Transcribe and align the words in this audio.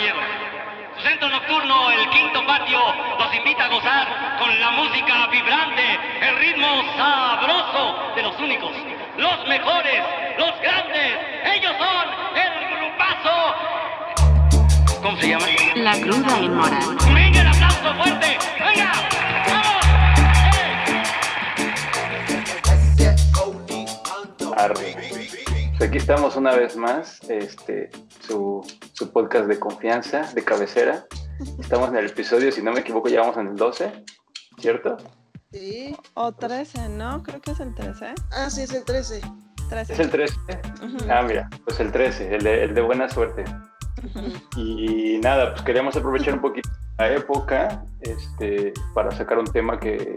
caballeros. 0.00 0.24
Su 0.96 1.02
centro 1.02 1.28
nocturno, 1.28 1.90
el 1.90 2.08
quinto 2.10 2.46
patio, 2.46 2.80
los 3.18 3.34
invita 3.34 3.64
a 3.64 3.68
gozar 3.68 4.38
con 4.38 4.60
la 4.60 4.70
música 4.70 5.26
vibrante, 5.28 5.98
el 6.20 6.36
ritmo 6.38 6.66
sabroso 6.96 8.14
de 8.16 8.22
los 8.22 8.38
únicos, 8.38 8.72
los 9.16 9.48
mejores, 9.48 10.02
los 10.38 10.60
grandes. 10.60 11.18
Ellos 11.54 11.74
son 11.78 12.08
el 12.36 12.52
grupazo. 12.76 13.54
¿Cómo 15.02 15.16
se 15.18 15.28
llama? 15.28 15.46
La 15.76 15.92
cruda 15.92 16.40
y 16.40 16.48
mora. 16.48 16.80
Venga 17.14 17.40
el 17.40 17.46
aplauso 17.46 17.94
fuerte. 17.94 18.38
Venga, 18.58 18.92
vamos. 19.46 19.76
Arre. 24.56 24.96
Aquí 25.80 25.96
estamos 25.96 26.36
una 26.36 26.52
vez 26.54 26.76
más, 26.76 27.20
este, 27.30 27.90
su, 28.20 28.62
su 29.00 29.10
podcast 29.10 29.46
de 29.46 29.58
confianza, 29.58 30.30
de 30.34 30.44
cabecera. 30.44 31.06
Estamos 31.58 31.88
en 31.88 31.96
el 31.96 32.06
episodio, 32.10 32.52
si 32.52 32.60
no 32.60 32.70
me 32.70 32.80
equivoco, 32.80 33.08
ya 33.08 33.20
vamos 33.20 33.38
en 33.38 33.46
el 33.46 33.56
12, 33.56 34.04
¿cierto? 34.58 34.98
Sí. 35.50 35.96
O 36.12 36.32
13, 36.32 36.90
¿no? 36.90 37.22
Creo 37.22 37.40
que 37.40 37.52
es 37.52 37.60
el 37.60 37.74
13. 37.74 38.12
Ah, 38.30 38.50
sí, 38.50 38.60
es 38.60 38.74
el 38.74 38.84
13. 38.84 39.22
13. 39.70 39.92
¿Es 39.94 40.00
el 40.00 40.10
13? 40.10 40.36
Ujú. 40.84 40.96
Ah, 41.10 41.22
mira, 41.22 41.48
pues 41.64 41.80
el 41.80 41.90
13, 41.90 42.34
el 42.34 42.42
de, 42.44 42.64
el 42.64 42.74
de 42.74 42.80
buena 42.82 43.08
suerte. 43.08 43.42
Y 44.56 45.18
nada, 45.22 45.52
pues 45.52 45.62
queríamos 45.62 45.96
aprovechar 45.96 46.34
un 46.34 46.42
poquito 46.42 46.68
la 46.98 47.10
época 47.14 47.82
este, 48.02 48.74
para 48.94 49.10
sacar 49.12 49.38
un 49.38 49.46
tema 49.46 49.80
que, 49.80 50.12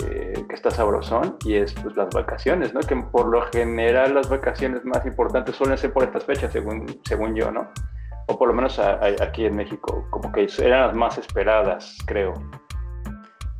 que 0.49 0.55
está 0.55 0.71
sabrosón 0.71 1.37
y 1.45 1.55
es 1.55 1.73
pues 1.75 1.95
las 1.95 2.13
vacaciones, 2.13 2.73
¿no? 2.73 2.81
Que 2.81 2.97
por 2.97 3.27
lo 3.27 3.49
general 3.49 4.13
las 4.15 4.27
vacaciones 4.27 4.83
más 4.83 5.05
importantes 5.05 5.55
suelen 5.55 5.77
ser 5.77 5.93
por 5.93 6.03
estas 6.03 6.25
fechas, 6.25 6.51
según, 6.51 6.99
según 7.05 7.33
yo, 7.33 7.49
¿no? 7.49 7.71
O 8.33 8.37
por 8.39 8.47
lo 8.47 8.53
menos 8.55 8.79
a- 8.79 8.93
a- 8.95 9.23
aquí 9.23 9.45
en 9.45 9.55
México, 9.55 10.07
como 10.09 10.31
que 10.31 10.47
eran 10.59 10.87
las 10.87 10.95
más 10.95 11.17
esperadas, 11.19 11.95
creo. 12.07 12.33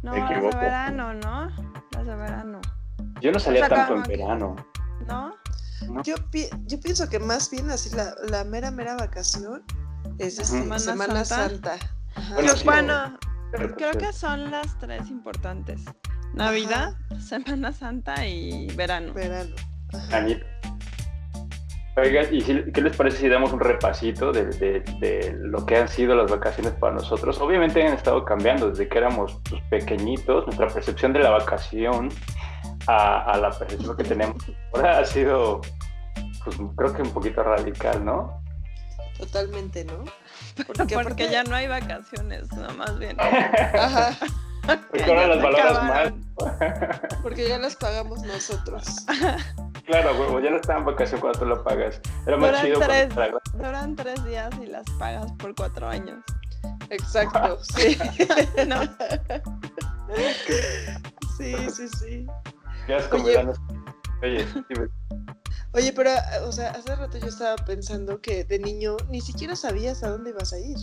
No, 0.01 0.11
Me 0.13 0.19
las 0.19 0.29
de 0.41 0.49
verano, 0.49 1.13
¿no? 1.13 1.47
Las 1.91 2.05
de 2.07 2.15
verano. 2.15 2.59
Yo 3.21 3.31
no 3.31 3.39
salía 3.39 3.65
O 3.65 3.67
sea, 3.67 3.75
tanto 3.75 3.95
en 3.95 4.03
verano. 4.03 4.55
¿No? 5.07 5.35
¿no? 5.87 6.01
Yo, 6.03 6.15
pi- 6.31 6.49
yo 6.65 6.79
pienso 6.79 7.07
que 7.07 7.19
más 7.19 7.51
bien 7.51 7.69
así 7.69 7.95
la, 7.95 8.15
la 8.29 8.43
mera, 8.43 8.71
mera 8.71 8.95
vacación 8.95 9.63
es 10.17 10.39
este, 10.39 10.55
Ujú. 10.55 10.63
Semana, 10.63 10.79
Semana 10.79 11.25
Santa. 11.25 11.73
Ajá. 12.15 12.33
Bueno, 12.33 12.47
Creo- 12.49 12.55
sí, 12.57 12.65
bueno, 12.65 13.17
pero, 13.51 13.75
creo 13.75 13.91
pues, 13.91 14.07
que 14.07 14.13
son 14.13 14.49
las 14.51 14.77
tres 14.79 15.09
importantes. 15.09 15.85
Navidad, 16.33 16.95
Semana 17.19 17.71
Santa 17.71 18.25
y 18.25 18.67
verano. 18.75 19.13
Verano. 19.13 19.55
Ajá. 19.93 20.25
Oigan, 21.95 22.33
¿y 22.33 22.41
si- 22.41 22.63
qué 22.73 22.81
les 22.81 22.95
parece 22.97 23.17
si 23.17 23.29
damos 23.29 23.53
un 23.53 23.59
repasito 23.59 24.31
de, 24.31 24.45
de- 24.45 24.79
de 24.99 25.35
lo 25.39 25.63
que 25.65 25.77
han 25.77 25.87
sido 25.87 26.15
las 26.15 26.31
vacaciones 26.31 26.73
para 26.73 26.95
nosotros? 26.95 27.39
Obviamente 27.39 27.85
han 27.85 27.93
estado 27.93 28.25
cambiando 28.25 28.69
desde 28.71 28.87
que 28.87 28.97
éramos 28.97 29.39
pues, 29.47 29.61
pequeñitos, 29.69 30.45
nuestra 30.47 30.67
percepción 30.69 31.13
de 31.13 31.19
la 31.19 31.29
vacación 31.29 32.09
a, 32.87 33.31
a 33.31 33.37
la 33.37 33.51
percepción 33.51 33.95
que 33.95 34.03
tenemos 34.05 34.43
ahora 34.73 34.99
ha 34.99 35.05
sido, 35.05 35.61
pues 36.43 36.57
creo 36.75 36.93
que 36.93 37.01
un 37.03 37.11
poquito 37.13 37.43
radical, 37.43 38.03
¿no? 38.03 38.41
Totalmente, 39.19 39.85
¿no? 39.85 40.03
Porque, 40.67 40.95
aparte- 40.95 41.29
ya 41.29 41.43
no 41.43 41.55
hay 41.55 41.67
vacaciones, 41.67 42.51
no, 42.53 42.69
más 42.75 42.97
bien. 42.97 43.15
Ajá. 43.21 44.17
Porque 44.65 45.03
ahora 45.03 45.27
Ya 45.27 45.35
las 45.35 45.77
acabaron. 45.77 45.87
más. 46.37 46.99
Porque 47.21 47.47
ya 47.49 47.57
las 47.57 47.75
pagamos 47.75 48.21
nosotros. 48.23 48.83
claro, 49.85 50.19
huevo, 50.19 50.39
ya 50.39 50.51
no 50.51 50.57
está 50.57 50.77
en 50.77 50.85
vacación 50.85 51.19
cuando 51.21 51.39
tú 51.39 51.45
lo 51.45 51.63
pagas. 51.63 51.99
Era 52.25 52.37
más 52.37 52.51
Duran 52.51 52.65
chido 52.65 52.79
tres, 52.79 53.13
cuando 53.13 53.39
duran 53.53 53.95
tres 53.95 54.25
días 54.25 54.53
y 54.61 54.67
las 54.67 54.89
pagas 54.97 55.31
por 55.33 55.53
cuatro 55.55 55.87
años. 55.87 56.23
Exacto, 56.89 57.59
sí. 57.75 57.97
¿No? 58.67 58.81
Sí, 61.37 61.55
sí, 61.69 61.87
sí. 61.99 62.27
ya 62.87 62.97
es 62.97 63.05
como 63.07 63.25
Oye. 63.25 63.45
Oye, 64.21 64.45
dime. 64.69 64.87
Oye, 65.73 65.91
pero, 65.91 66.11
o 66.45 66.51
sea, 66.51 66.69
hace 66.71 66.95
rato 66.95 67.17
yo 67.17 67.27
estaba 67.27 67.55
pensando 67.65 68.21
que 68.21 68.43
de 68.43 68.59
niño 68.59 68.95
ni 69.09 69.21
siquiera 69.21 69.55
sabías 69.55 70.03
a 70.03 70.09
dónde 70.09 70.29
ibas 70.29 70.53
a 70.53 70.59
ir. 70.59 70.77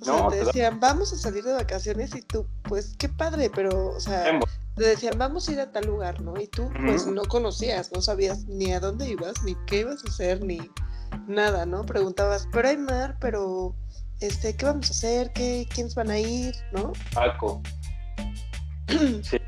O 0.00 0.04
sea, 0.04 0.16
No, 0.16 0.28
te 0.28 0.44
decían, 0.44 0.80
vamos 0.80 1.12
a 1.12 1.16
salir 1.16 1.44
de 1.44 1.52
vacaciones 1.52 2.14
y 2.14 2.22
tú, 2.22 2.46
pues, 2.64 2.94
qué 2.98 3.08
padre, 3.08 3.50
pero, 3.54 3.88
o 3.88 4.00
sea, 4.00 4.38
te 4.76 4.84
decían, 4.84 5.14
vamos 5.18 5.48
a 5.48 5.52
ir 5.52 5.60
a 5.60 5.70
tal 5.72 5.86
lugar, 5.86 6.20
¿no? 6.20 6.38
Y 6.40 6.46
tú, 6.46 6.70
pues, 6.84 7.06
no 7.06 7.22
conocías, 7.22 7.92
no 7.92 8.00
sabías 8.00 8.46
ni 8.46 8.72
a 8.72 8.80
dónde 8.80 9.08
ibas, 9.08 9.42
ni 9.44 9.54
qué 9.66 9.80
ibas 9.80 10.04
a 10.04 10.08
hacer, 10.08 10.44
ni 10.44 10.58
nada, 11.26 11.66
¿no? 11.66 11.84
Preguntabas, 11.84 12.48
pero 12.52 12.68
hay 12.68 12.76
mar, 12.76 13.16
pero, 13.20 13.74
este, 14.20 14.56
¿qué 14.56 14.66
vamos 14.66 14.88
a 14.88 14.92
hacer? 14.92 15.32
¿Qué, 15.32 15.66
¿Quiénes 15.74 15.94
van 15.94 16.10
a 16.10 16.18
ir? 16.18 16.54
¿No? 16.72 16.92
Paco. 17.14 17.62
Sí. 19.22 19.38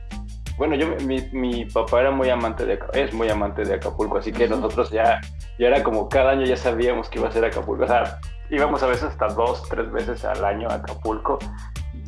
Bueno, 0.56 0.76
yo, 0.76 0.94
mi, 1.04 1.20
mi 1.32 1.64
papá 1.64 2.00
era 2.02 2.10
muy 2.10 2.28
amante 2.30 2.64
de 2.64 2.74
Acapulco, 2.74 2.98
es 2.98 3.12
muy 3.12 3.28
amante 3.28 3.64
de 3.64 3.74
Acapulco, 3.74 4.18
así 4.18 4.30
que 4.32 4.46
nosotros 4.46 4.90
ya, 4.90 5.20
ya 5.58 5.66
era 5.66 5.82
como 5.82 6.08
cada 6.08 6.32
año 6.32 6.44
ya 6.44 6.56
sabíamos 6.56 7.08
que 7.08 7.18
iba 7.18 7.28
a 7.28 7.32
ser 7.32 7.44
Acapulco. 7.44 7.84
O 7.84 7.88
sea, 7.88 8.20
íbamos 8.54 8.82
a 8.82 8.86
veces 8.86 9.04
hasta 9.04 9.26
dos, 9.28 9.68
tres 9.68 9.90
veces 9.90 10.24
al 10.24 10.44
año 10.44 10.68
a 10.68 10.74
Acapulco. 10.74 11.38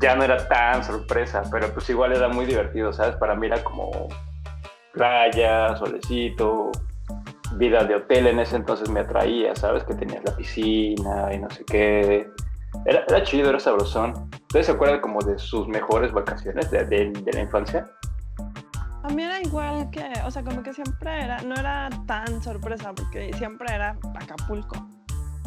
Ya 0.01 0.15
no 0.15 0.25
era 0.25 0.47
tan 0.49 0.85
sorpresa, 0.85 1.43
pero 1.51 1.73
pues 1.73 1.89
igual 1.91 2.13
era 2.13 2.29
muy 2.29 2.45
divertido, 2.47 2.93
¿sabes? 2.93 3.17
Para 3.17 3.35
mí 3.35 3.47
era 3.47 3.63
como 3.65 3.91
playa, 4.93 5.77
solecito, 5.77 6.71
vida 7.57 7.85
de 7.85 7.97
hotel 7.97 8.27
en 8.29 8.39
ese 8.41 8.57
entonces 8.57 8.89
me 8.91 9.01
atraía, 9.01 9.55
¿sabes? 9.57 9.85
Que 9.85 9.95
tenías 9.95 10.23
la 10.25 10.37
piscina 10.37 11.33
y 11.33 11.39
no 11.39 11.49
sé 11.51 11.65
qué. 11.65 12.29
Era, 12.87 13.05
era 13.09 13.23
chido, 13.23 13.51
era 13.51 13.61
sabrosón. 13.61 14.31
¿Ustedes 14.43 14.67
se 14.67 14.73
acuerdan 14.73 15.01
como 15.01 15.21
de 15.23 15.39
sus 15.39 15.67
mejores 15.69 16.13
vacaciones 16.13 16.71
de, 16.71 16.85
de- 16.85 17.11
de 17.11 17.33
la 17.33 17.41
infancia? 17.41 17.87
A 19.05 19.09
mí 19.09 19.23
era 19.23 19.41
igual 19.41 19.91
que, 19.91 20.11
o 20.25 20.31
sea, 20.31 20.43
como 20.43 20.63
que 20.63 20.73
siempre 20.73 21.25
era, 21.25 21.41
no 21.43 21.55
era 21.55 21.91
tan 22.07 22.43
sorpresa, 22.43 22.93
porque 22.95 23.33
siempre 23.35 23.73
era 23.75 23.97
Acapulco. 24.19 24.77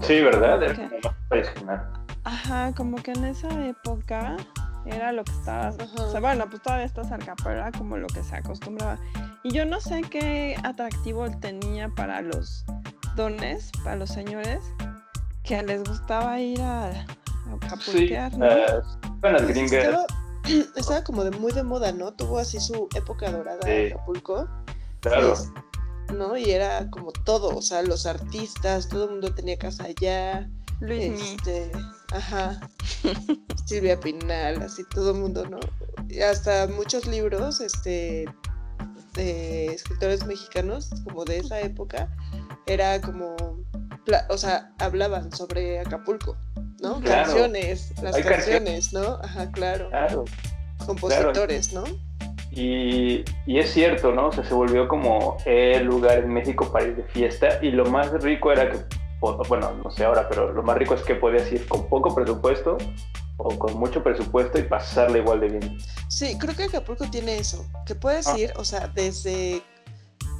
Sí, 0.01 0.21
¿verdad? 0.21 0.61
Era 0.63 0.73
Ok. 0.73 0.79
como 0.89 0.99
más 1.03 1.15
tradicional. 1.29 1.93
Ajá, 2.23 2.73
como 2.75 2.97
que 3.01 3.11
en 3.11 3.25
esa 3.25 3.65
época 3.67 4.35
era 4.85 5.11
lo 5.11 5.23
que 5.23 5.31
estaba, 5.31 5.67
Ajá. 5.69 6.03
o 6.03 6.11
sea, 6.11 6.19
bueno, 6.19 6.49
pues 6.49 6.61
todavía 6.61 6.85
está 6.85 7.03
cerca, 7.03 7.35
pero 7.43 7.51
era 7.59 7.71
como 7.71 7.97
lo 7.97 8.07
que 8.07 8.23
se 8.23 8.35
acostumbraba. 8.35 8.97
Y 9.43 9.51
yo 9.53 9.65
no 9.65 9.79
sé 9.79 10.01
qué 10.01 10.55
atractivo 10.63 11.29
tenía 11.39 11.89
para 11.89 12.21
los 12.21 12.65
dones, 13.15 13.71
para 13.83 13.95
los 13.95 14.09
señores, 14.09 14.59
que 15.43 15.61
les 15.63 15.83
gustaba 15.83 16.39
ir 16.39 16.61
a, 16.61 16.89
a 16.89 16.93
Sí, 16.93 17.05
acapulquear, 17.61 18.37
¿no? 18.37 18.45
eh, 18.45 18.65
con 19.21 19.33
las 19.33 19.41
Pues 19.43 19.47
gringas. 19.55 19.73
estaba, 19.85 20.05
estaba 20.75 21.03
como 21.03 21.23
de 21.23 21.31
muy 21.31 21.51
de 21.53 21.63
moda, 21.63 21.91
¿no? 21.93 22.11
Tuvo 22.13 22.39
así 22.39 22.59
su 22.59 22.87
época 22.95 23.31
dorada 23.31 23.59
Sí. 23.63 23.91
Acapulco. 23.93 24.47
Claro. 24.99 25.33
Es- 25.33 25.51
¿no? 26.13 26.37
Y 26.37 26.51
era 26.51 26.89
como 26.89 27.11
todo, 27.11 27.55
o 27.55 27.61
sea, 27.61 27.81
los 27.81 28.05
artistas, 28.05 28.87
todo 28.89 29.05
el 29.05 29.11
mundo 29.11 29.33
tenía 29.33 29.57
casa 29.57 29.85
allá, 29.85 30.49
Luis 30.79 31.19
este, 31.21 31.71
ajá, 32.11 32.59
Silvia 33.65 33.99
Pinal, 33.99 34.61
así 34.61 34.83
todo 34.93 35.11
el 35.11 35.17
mundo, 35.17 35.45
¿no? 35.49 35.59
Y 36.09 36.21
hasta 36.21 36.67
muchos 36.67 37.05
libros, 37.07 37.59
este, 37.61 38.25
de 39.13 39.65
escritores 39.67 40.25
mexicanos, 40.25 40.89
como 41.03 41.25
de 41.25 41.39
esa 41.39 41.59
época, 41.61 42.09
era 42.67 43.01
como, 43.01 43.35
o 44.29 44.37
sea, 44.37 44.71
hablaban 44.79 45.31
sobre 45.31 45.79
Acapulco, 45.79 46.37
¿no? 46.81 46.99
Claro. 47.01 47.25
Canciones, 47.27 47.91
las 48.01 48.15
canciones, 48.17 48.93
¿no? 48.93 49.19
Ajá, 49.23 49.51
claro, 49.51 49.89
Claro. 49.89 50.25
compositores, 50.85 51.73
¿no? 51.73 51.83
Y, 52.59 53.23
y 53.45 53.59
es 53.59 53.69
cierto, 53.71 54.11
¿no? 54.11 54.27
O 54.27 54.31
sea, 54.31 54.43
se 54.43 54.53
volvió 54.55 54.87
como 54.87 55.37
el 55.45 55.85
lugar 55.85 56.17
en 56.19 56.33
México 56.33 56.71
para 56.71 56.85
ir 56.85 56.95
de 56.95 57.03
fiesta 57.03 57.59
y 57.61 57.69
lo 57.69 57.85
más 57.85 58.11
rico 58.23 58.51
era 58.51 58.71
que, 58.71 58.79
bueno, 59.47 59.73
no 59.83 59.91
sé 59.91 60.05
ahora, 60.05 60.27
pero 60.27 60.51
lo 60.51 60.63
más 60.63 60.75
rico 60.75 60.95
es 60.95 61.03
que 61.03 61.13
podías 61.13 61.51
ir 61.51 61.67
con 61.67 61.87
poco 61.87 62.15
presupuesto 62.15 62.77
o 63.37 63.49
con 63.59 63.75
mucho 63.77 64.01
presupuesto 64.03 64.57
y 64.57 64.63
pasarle 64.63 65.19
igual 65.19 65.39
de 65.41 65.49
bien. 65.49 65.77
Sí, 66.09 66.35
creo 66.39 66.55
que 66.55 66.63
Acapulco 66.63 67.05
tiene 67.11 67.37
eso, 67.37 67.63
que 67.85 67.93
puedes 67.93 68.25
Ah. 68.27 68.39
ir, 68.39 68.51
o 68.55 68.65
sea, 68.65 68.87
desde 68.87 69.61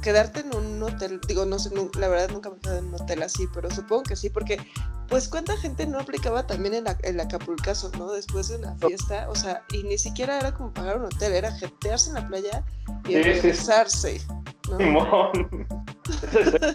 quedarte 0.02 0.40
en 0.40 0.54
un 0.54 0.82
hotel, 0.82 1.20
digo, 1.26 1.44
no 1.44 1.58
sé, 1.58 1.70
la 1.98 2.08
verdad 2.08 2.30
nunca 2.30 2.50
me 2.50 2.56
he 2.56 2.60
quedado 2.60 2.78
en 2.78 2.86
un 2.86 2.94
hotel 2.94 3.22
así, 3.22 3.46
pero 3.52 3.70
supongo 3.70 4.04
que 4.04 4.16
sí, 4.16 4.30
porque 4.30 4.58
pues 5.08 5.28
cuánta 5.28 5.56
gente 5.56 5.86
no 5.86 5.98
aplicaba 5.98 6.46
también 6.46 6.74
el, 6.74 6.84
ac- 6.84 7.00
el 7.02 7.18
Acapulcazo, 7.18 7.90
¿no? 7.98 8.12
Después 8.12 8.48
de 8.48 8.56
una 8.58 8.74
fiesta, 8.76 9.26
o 9.28 9.34
sea, 9.34 9.62
y 9.72 9.82
ni 9.82 9.98
siquiera 9.98 10.38
era 10.38 10.52
como 10.52 10.72
pagar 10.72 10.98
un 10.98 11.06
hotel, 11.06 11.32
era 11.32 11.50
jetearse 11.52 12.10
en 12.10 12.14
la 12.16 12.28
playa 12.28 12.64
y 13.06 13.14
Sí, 13.22 14.18
¿no? 14.70 14.78
Simón. 14.78 15.66
Esas, 16.30 16.74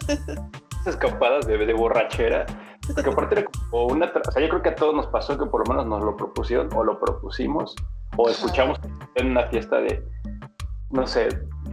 escapadas 0.86 1.46
de, 1.48 1.58
de 1.58 1.74
borrachera. 1.74 2.46
Porque 2.94 3.10
aparte 3.10 3.40
era 3.40 3.50
como 3.70 3.86
una... 3.88 4.08
O 4.08 4.32
sea, 4.32 4.42
yo 4.42 4.50
creo 4.50 4.62
que 4.62 4.70
a 4.70 4.76
todos 4.76 4.94
nos 4.94 5.08
pasó 5.08 5.38
que 5.38 5.46
por 5.46 5.66
lo 5.66 5.74
menos 5.74 5.88
nos 5.88 6.04
lo 6.04 6.18
propusieron 6.18 6.70
o 6.74 6.84
lo 6.84 7.00
propusimos 7.00 7.76
o 8.18 8.28
Ajá. 8.28 8.36
escuchamos 8.36 8.80
en 9.16 9.28
una 9.32 9.48
fiesta 9.48 9.78
de, 9.78 10.04
no 10.94 11.06
sé, 11.08 11.28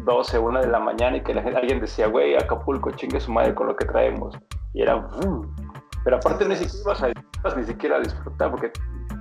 12, 0.05 0.39
1 0.39 0.61
de 0.61 0.67
la 0.69 0.81
mañana 0.81 1.19
y 1.19 1.23
que 1.23 1.35
la 1.35 1.43
gente- 1.43 1.59
alguien 1.59 1.81
decía, 1.81 2.07
güey, 2.09 2.35
Acapulco, 2.37 2.91
chingue 2.93 3.21
su 3.21 3.31
madre 3.31 3.55
con 3.55 3.67
lo 3.69 3.77
que 3.77 3.85
traemos. 3.85 4.35
Y 4.75 4.83
era... 4.83 4.97
"Mm". 4.97 5.55
Pero 6.05 6.17
aparte 6.17 6.49
ni 6.49 6.57
siquiera 6.57 6.81
ibas, 6.83 7.03
a, 7.03 7.09
ibas 7.41 7.57
ni 7.59 7.65
siquiera 7.65 7.97
a 7.97 8.01
disfrutar, 8.01 8.51
porque 8.51 8.73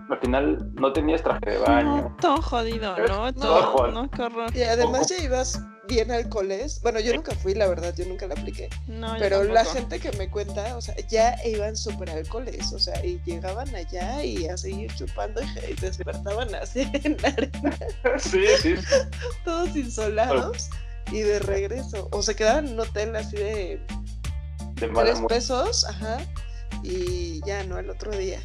al 0.09 0.17
final 0.19 0.71
no 0.75 0.93
tenías 0.93 1.21
traje 1.21 1.41
de 1.45 1.57
baño. 1.59 1.95
No, 1.97 2.15
todo 2.21 2.41
jodido, 2.41 2.95
¿no? 2.97 3.05
Todo 3.05 3.31
Todo, 3.33 3.61
jodido. 3.77 4.01
no, 4.03 4.09
qué 4.09 4.21
horror. 4.23 4.55
Y 4.55 4.63
además 4.63 5.09
ya 5.09 5.23
ibas 5.23 5.61
bien 5.89 6.12
al 6.12 6.30
coles. 6.30 6.80
Bueno, 6.81 7.00
yo 7.00 7.13
nunca 7.13 7.36
fui, 7.36 7.53
la 7.53 7.68
verdad, 7.68 7.94
yo 7.95 8.06
nunca 8.06 8.27
la 8.27 8.36
apliqué. 8.36 8.69
No, 8.88 9.15
yo 9.15 9.19
Pero 9.19 9.44
la 9.44 9.65
gente 9.65 10.00
que 10.00 10.12
me 10.13 10.30
cuenta, 10.30 10.77
o 10.77 10.81
sea, 10.81 10.95
ya 11.07 11.36
iban 11.45 11.75
súper 11.75 12.12
alcoholes, 12.12 12.71
o 12.71 12.80
sea, 12.80 13.03
y 13.06 13.19
llegaban 13.25 13.74
allá 13.75 14.24
y 14.24 14.47
a 14.47 14.56
seguir 14.56 14.94
chupando 14.95 15.41
y 15.69 15.74
despertaban 15.74 16.53
así 16.56 16.81
en 17.03 17.18
la 17.21 17.30
arena, 17.30 17.77
Sí, 18.19 18.45
sí. 18.62 18.75
todos 19.44 19.75
insolados 19.75 20.69
y 21.12 21.21
de 21.21 21.39
regreso. 21.39 22.07
O 22.12 22.21
se 22.21 22.35
quedaban 22.35 22.68
en 22.68 22.74
un 22.74 22.80
hotel 22.81 23.15
así 23.15 23.35
de 23.35 23.81
De 24.75 24.88
tres 24.88 25.19
pesos, 25.27 25.85
ajá, 25.85 26.19
y 26.83 27.42
ya, 27.45 27.63
¿no? 27.63 27.80
El 27.80 27.89
otro 27.89 28.15
día. 28.15 28.39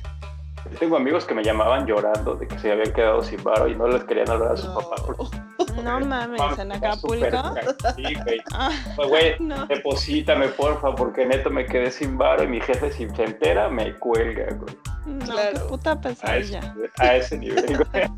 Yo 0.71 0.79
Tengo 0.79 0.97
amigos 0.97 1.25
que 1.25 1.35
me 1.35 1.43
llamaban 1.45 1.87
llorando 1.87 2.35
de 2.37 2.49
que 2.49 2.59
se 2.59 2.73
habían 2.73 2.93
quedado 2.93 3.23
sin 3.23 3.43
varo 3.45 3.69
y 3.69 3.75
no 3.77 3.87
les 3.87 4.03
querían 4.05 4.31
hablar 4.31 4.53
a 4.53 4.57
sus 4.57 4.67
No. 4.71 4.75
papás. 4.81 5.01
porque 5.03 5.83
No 5.83 6.01
mames, 6.07 6.41
en 6.59 6.73
Acapulco. 6.73 7.27
ca- 7.31 7.55
Sí, 7.97 8.03
güey. 8.25 8.41
Ah, 8.53 8.71
Pues, 8.97 9.09
güey, 9.09 9.37
no. 9.41 9.67
deposítame, 9.67 10.49
porfa, 10.49 10.95
porque 10.95 11.27
neto 11.27 11.51
me 11.51 11.67
quedé 11.67 11.91
sin 11.91 12.17
varo 12.17 12.45
y 12.45 12.47
mi 12.49 12.61
jefe, 12.61 12.91
si 12.93 13.09
se 13.11 13.25
entera, 13.25 13.69
me 13.69 13.95
cuelga, 13.99 14.47
güey. 14.55 14.77
No, 15.07 15.25
Claro. 15.27 15.53
qué 15.53 15.61
puta 15.69 15.91
A 15.91 15.95
ese, 15.95 16.09
pesadilla. 16.09 16.75
a 16.99 17.17
ese 17.17 17.39
nivel, 17.39 17.77
güey. 17.93 18.09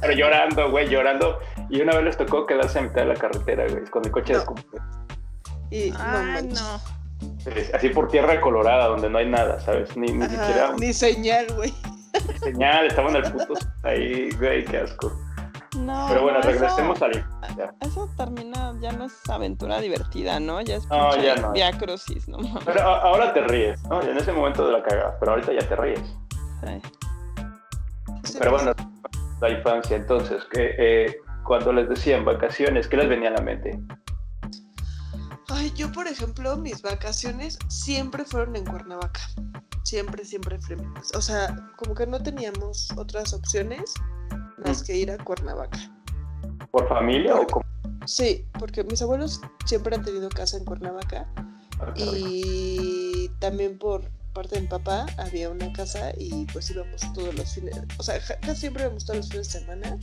Pero 0.00 0.12
llorando, 0.12 0.70
güey, 0.70 0.88
llorando. 0.88 1.38
Y 1.70 1.80
una 1.80 1.94
vez 1.96 2.04
les 2.04 2.16
tocó 2.16 2.46
quedarse 2.46 2.78
a 2.78 2.82
mitad 2.82 3.02
de 3.02 3.06
la 3.06 3.14
carretera, 3.14 3.64
güey, 3.68 3.84
con 3.86 4.04
el 4.04 4.12
coche 4.12 4.32
No. 4.32 4.38
descompuesto. 4.38 4.88
Y 5.70 5.90
manches. 5.90 6.62
no. 6.62 6.80
Así 7.74 7.88
por 7.88 8.08
tierra 8.08 8.40
colorada, 8.40 8.86
donde 8.86 9.08
no 9.10 9.18
hay 9.18 9.26
nada, 9.28 9.58
¿sabes? 9.60 9.96
Ni, 9.96 10.12
ni 10.12 10.24
Ajá, 10.24 10.46
siquiera 10.46 10.72
ni 10.78 10.92
señal, 10.92 11.46
güey. 11.56 11.72
señal, 12.42 12.86
estaban 12.86 13.16
al 13.16 13.32
puto 13.32 13.54
ahí, 13.82 14.30
güey, 14.38 14.64
qué 14.64 14.78
asco. 14.78 15.12
No, 15.78 16.06
Pero 16.08 16.22
bueno, 16.22 16.38
no, 16.38 16.48
eso- 16.48 16.50
regresemos 16.52 17.02
al 17.02 17.16
infancia. 17.16 17.74
Eso 17.80 18.08
termina, 18.16 18.72
ya 18.80 18.92
no 18.92 19.04
es 19.04 19.28
aventura 19.28 19.78
divertida, 19.80 20.40
¿no? 20.40 20.60
Ya 20.62 20.76
es 20.76 20.86
No, 20.88 21.14
ya 21.16 21.36
no. 21.36 21.52
Via 21.52 21.70
Crucis, 21.78 22.28
no. 22.28 22.38
Pero 22.64 22.80
ahora 22.82 23.34
te 23.34 23.42
ríes, 23.42 23.82
¿no? 23.84 24.00
En 24.02 24.16
ese 24.16 24.32
momento 24.32 24.66
de 24.66 24.72
la 24.72 24.82
cagada, 24.82 25.16
pero 25.20 25.32
ahorita 25.32 25.52
ya 25.52 25.68
te 25.68 25.76
ríes. 25.76 26.00
Sí. 26.64 26.80
Sí, 28.24 28.36
Pero 28.38 28.52
bueno, 28.52 28.72
la 29.40 29.50
infancia, 29.50 29.96
entonces, 29.96 30.42
que 30.50 30.74
eh, 30.78 31.16
cuando 31.44 31.72
les 31.72 31.88
decían 31.88 32.24
vacaciones, 32.24 32.88
¿qué 32.88 32.96
les 32.96 33.08
venía 33.08 33.28
a 33.28 33.32
la 33.32 33.40
mente? 33.42 33.78
Ay, 35.48 35.72
yo, 35.76 35.90
por 35.92 36.06
ejemplo, 36.08 36.56
mis 36.56 36.82
vacaciones 36.82 37.58
siempre 37.68 38.24
fueron 38.24 38.56
en 38.56 38.64
Cuernavaca. 38.64 39.20
Siempre, 39.84 40.24
siempre. 40.24 40.58
O 41.14 41.22
sea, 41.22 41.56
como 41.76 41.94
que 41.94 42.06
no 42.06 42.20
teníamos 42.20 42.88
otras 42.96 43.32
opciones 43.32 43.94
más 44.64 44.82
que 44.82 44.96
ir 44.96 45.10
a 45.10 45.18
Cuernavaca. 45.18 45.78
¿Por 46.70 46.88
familia 46.88 47.36
o 47.36 47.46
como? 47.46 47.64
Sí, 48.06 48.46
porque 48.58 48.84
mis 48.84 49.02
abuelos 49.02 49.40
siempre 49.64 49.94
han 49.94 50.04
tenido 50.04 50.28
casa 50.28 50.56
en 50.56 50.64
Cuernavaca 50.64 51.28
y 51.94 53.28
también 53.40 53.78
por 53.78 54.08
parte 54.32 54.56
de 54.56 54.62
mi 54.62 54.68
papá 54.68 55.06
había 55.18 55.50
una 55.50 55.72
casa 55.72 56.12
y 56.16 56.46
pues 56.52 56.70
íbamos 56.70 57.00
todos 57.14 57.34
los 57.34 57.54
fines, 57.54 57.74
o 57.98 58.02
sea, 58.02 58.20
casi 58.40 58.60
siempre 58.60 58.84
íbamos 58.84 59.04
todos 59.04 59.18
los 59.18 59.28
fines 59.28 59.52
de 59.52 59.60
semana 59.60 59.98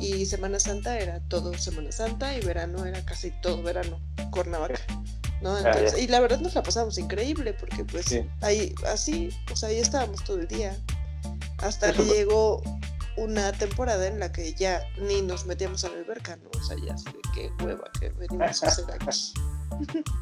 y 0.00 0.26
Semana 0.26 0.58
Santa 0.60 0.98
era 0.98 1.20
todo 1.28 1.54
Semana 1.58 1.92
Santa 1.92 2.36
y 2.36 2.40
verano 2.40 2.84
era 2.84 3.04
casi 3.04 3.30
todo 3.42 3.62
verano, 3.62 4.00
Cuernavaca. 4.30 4.80
¿no? 5.42 5.54
Ah, 5.54 5.58
Entonces, 5.64 5.98
y 6.02 6.08
la 6.08 6.20
verdad 6.20 6.40
nos 6.40 6.54
la 6.54 6.62
pasábamos 6.62 6.96
increíble 6.98 7.52
porque 7.54 7.84
pues 7.84 8.06
Sí. 8.06 8.26
ahí 8.40 8.74
así, 8.86 9.30
sea, 9.54 9.68
ahí 9.68 9.78
estábamos 9.78 10.24
todo 10.24 10.38
el 10.38 10.48
día. 10.48 10.76
Hasta 11.58 11.92
que 11.92 12.04
llegó 12.04 12.62
una 13.16 13.52
temporada 13.52 14.06
en 14.06 14.18
la 14.20 14.30
que 14.32 14.52
ya 14.54 14.82
ni 15.00 15.22
nos 15.22 15.46
metíamos 15.46 15.84
a 15.84 15.88
la 15.88 15.96
alberca, 15.98 16.36
¿no? 16.36 16.50
O 16.58 16.62
sea, 16.62 16.76
ya 16.76 16.94
de 16.94 17.20
qué 17.34 17.50
hueva 17.64 17.84
que 17.98 18.10
venimos 18.10 18.62
a 18.62 18.66
hacer 18.68 18.84
aquí. 18.92 19.32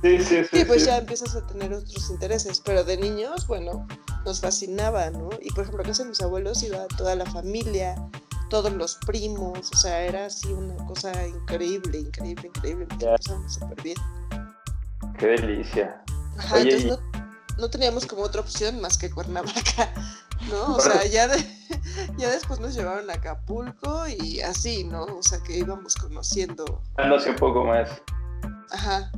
Sí, 0.02 0.18
sí, 0.24 0.42
sí. 0.50 0.58
Y 0.60 0.64
pues 0.64 0.82
sí. 0.82 0.86
ya 0.88 0.96
empiezas 0.98 1.36
a 1.36 1.46
tener 1.46 1.72
otros 1.72 2.10
intereses, 2.10 2.60
pero 2.64 2.82
de 2.82 2.96
niños, 2.96 3.46
bueno, 3.46 3.86
nos 4.24 4.40
fascinaba, 4.40 5.10
¿no? 5.10 5.28
Y 5.40 5.50
por 5.50 5.62
ejemplo, 5.64 5.84
casa 5.84 6.02
de 6.02 6.08
mis 6.08 6.20
abuelos 6.22 6.62
iba 6.64 6.86
toda 6.96 7.14
la 7.14 7.24
familia, 7.26 7.94
todos 8.50 8.72
los 8.72 8.96
primos, 9.06 9.70
o 9.72 9.76
sea, 9.76 10.00
era 10.02 10.26
así 10.26 10.52
una 10.52 10.76
cosa 10.86 11.26
increíble, 11.26 11.98
increíble, 11.98 12.48
increíble, 12.48 12.86
nos 12.90 13.04
pasábamos 13.18 13.54
súper 13.54 13.82
bien. 13.82 13.96
Qué 15.18 15.26
delicia. 15.28 16.02
Ajá, 16.38 16.56
Oye, 16.56 16.62
entonces 16.74 16.84
y- 16.86 16.88
no, 16.90 17.22
no 17.58 17.70
teníamos 17.70 18.06
como 18.06 18.22
otra 18.22 18.40
opción 18.40 18.80
más 18.80 18.98
que 18.98 19.10
Cuernavaca, 19.10 19.92
¿no? 20.50 20.76
O 20.76 20.80
sea, 20.80 21.04
ya, 21.06 21.28
de- 21.28 21.44
ya 22.16 22.30
después 22.30 22.60
nos 22.60 22.74
llevaron 22.74 23.08
a 23.10 23.14
Acapulco 23.14 24.06
y 24.08 24.40
así, 24.40 24.84
¿no? 24.84 25.04
O 25.04 25.22
sea, 25.22 25.38
que 25.42 25.56
íbamos 25.58 25.94
conociendo, 25.96 26.82
Dándose 26.96 27.30
un 27.30 27.36
poco 27.36 27.64
más. 27.64 27.90
ajá, 28.72 29.10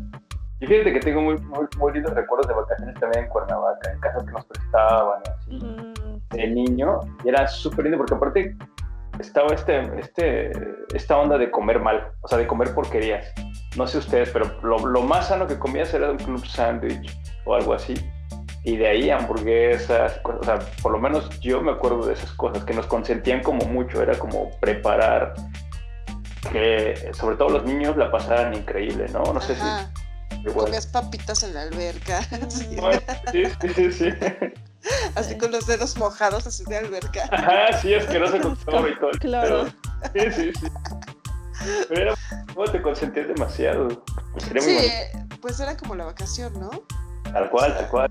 Y 0.61 0.67
fíjate 0.67 0.93
que 0.93 1.00
tengo 1.00 1.20
muy, 1.22 1.37
muy, 1.38 1.67
muy 1.79 1.93
lindos 1.94 2.14
recuerdos 2.14 2.46
de 2.49 2.55
vacaciones 2.55 2.99
también 3.00 3.25
en 3.25 3.31
Cuernavaca, 3.31 3.93
en 3.93 4.00
casas 4.00 4.25
que 4.25 4.32
nos 4.32 4.44
prestaban 4.46 5.22
así. 5.38 5.50
Mm, 5.52 5.94
de 6.31 6.49
niño 6.49 7.00
y 7.25 7.29
era 7.29 7.46
súper 7.49 7.84
lindo 7.84 7.99
porque 7.99 8.14
aparte 8.14 8.56
estaba 9.19 9.55
este, 9.55 9.83
este, 9.99 10.53
esta 10.95 11.17
onda 11.17 11.39
de 11.39 11.51
comer 11.51 11.81
mal, 11.81 12.13
o 12.23 12.29
sea, 12.29 12.39
de 12.39 12.47
comer 12.47 12.75
porquerías. 12.75 13.33
No 13.77 13.87
sé 13.87 13.99
ustedes, 13.99 14.31
pero 14.31 14.59
lo, 14.63 14.79
lo 14.79 15.03
más 15.03 15.29
sano 15.29 15.47
que 15.47 15.59
comías 15.59 15.93
era 15.95 16.11
un 16.11 16.19
club 16.19 16.45
sándwich 16.47 17.19
o 17.45 17.55
algo 17.55 17.75
así. 17.75 17.95
Y 18.65 18.77
de 18.77 18.89
ahí 18.89 19.11
hamburguesas, 19.11 20.19
cosas, 20.21 20.41
o 20.41 20.45
sea, 20.45 20.59
por 20.83 20.93
lo 20.93 20.99
menos 20.99 21.39
yo 21.41 21.61
me 21.63 21.73
acuerdo 21.73 22.07
de 22.07 22.15
esas 22.15 22.33
cosas 22.33 22.65
que 22.65 22.75
nos 22.75 22.87
consentían 22.87 23.43
como 23.43 23.65
mucho, 23.67 24.03
era 24.03 24.19
como 24.19 24.51
preparar 24.61 25.35
que 26.51 27.11
sobre 27.13 27.37
todo 27.37 27.51
los 27.51 27.65
niños 27.65 27.97
la 27.97 28.11
pasaran 28.11 28.55
increíble, 28.55 29.07
¿no? 29.13 29.23
No 29.33 29.41
sé 29.41 29.53
ajá. 29.53 29.91
si 30.31 30.37
igual. 30.41 30.67
Comías 30.67 30.87
papitas 30.87 31.43
en 31.43 31.55
la 31.55 31.63
alberca, 31.63 32.23
sí, 32.49 33.45
sí, 33.75 33.93
sí. 33.93 34.09
así 35.15 35.37
con 35.38 35.50
los 35.53 35.67
dedos 35.67 35.97
mojados, 35.97 36.47
así 36.47 36.65
de 36.65 36.77
alberca. 36.79 37.29
Ajá, 37.33 37.79
sí, 37.81 37.94
asqueroso 37.94 38.41
con 38.41 38.56
todo 38.56 38.88
y 38.88 38.99
todo. 38.99 39.11
Claro. 39.21 39.67
Pero- 40.12 40.33
sí, 40.33 40.53
sí, 40.53 40.61
sí. 40.61 40.67
Pero 41.88 42.00
era, 42.03 42.15
¿cómo 42.55 42.67
te 42.71 42.83
consentías 42.83 43.29
demasiado? 43.29 43.88
Era 44.50 44.62
muy 44.62 44.62
Sí, 44.62 44.88
pues 45.41 45.59
era 45.61 45.77
como 45.77 45.94
la 45.94 46.05
vacación, 46.05 46.53
¿no? 46.61 46.71
Tal 47.33 47.50
cual, 47.50 47.75
tal 47.77 47.88
cual. 47.88 48.11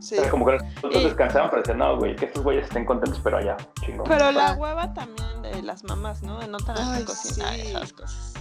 Sí. 0.00 0.16
Era 0.16 0.30
como 0.30 0.46
que 0.46 0.52
nosotros 0.58 0.94
Y- 1.02 1.04
descansaban 1.04 1.50
para 1.50 1.62
decir, 1.62 1.76
no, 1.76 1.96
güey, 1.98 2.14
que 2.14 2.26
estos 2.26 2.42
güeyes 2.44 2.64
estén 2.64 2.84
contentos, 2.86 3.20
pero 3.22 3.38
allá, 3.38 3.56
chingón. 3.84 4.06
Pero 4.08 4.30
la 4.30 4.52
hueva 4.54 4.94
también 4.94 5.42
de 5.42 5.60
las 5.62 5.82
mamás, 5.84 6.22
¿no? 6.22 6.38
De 6.38 6.46
no 6.46 6.58
tener 6.58 6.98
que 6.98 7.04
cocinar 7.04 7.54
sí. 7.54 7.60
esas 7.62 7.92
cosas. 7.92 8.34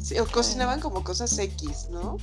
Sí, 0.00 0.18
o 0.18 0.26
cocinaban 0.26 0.80
como 0.80 1.04
cosas 1.04 1.38
X, 1.38 1.88
¿no? 1.90 2.16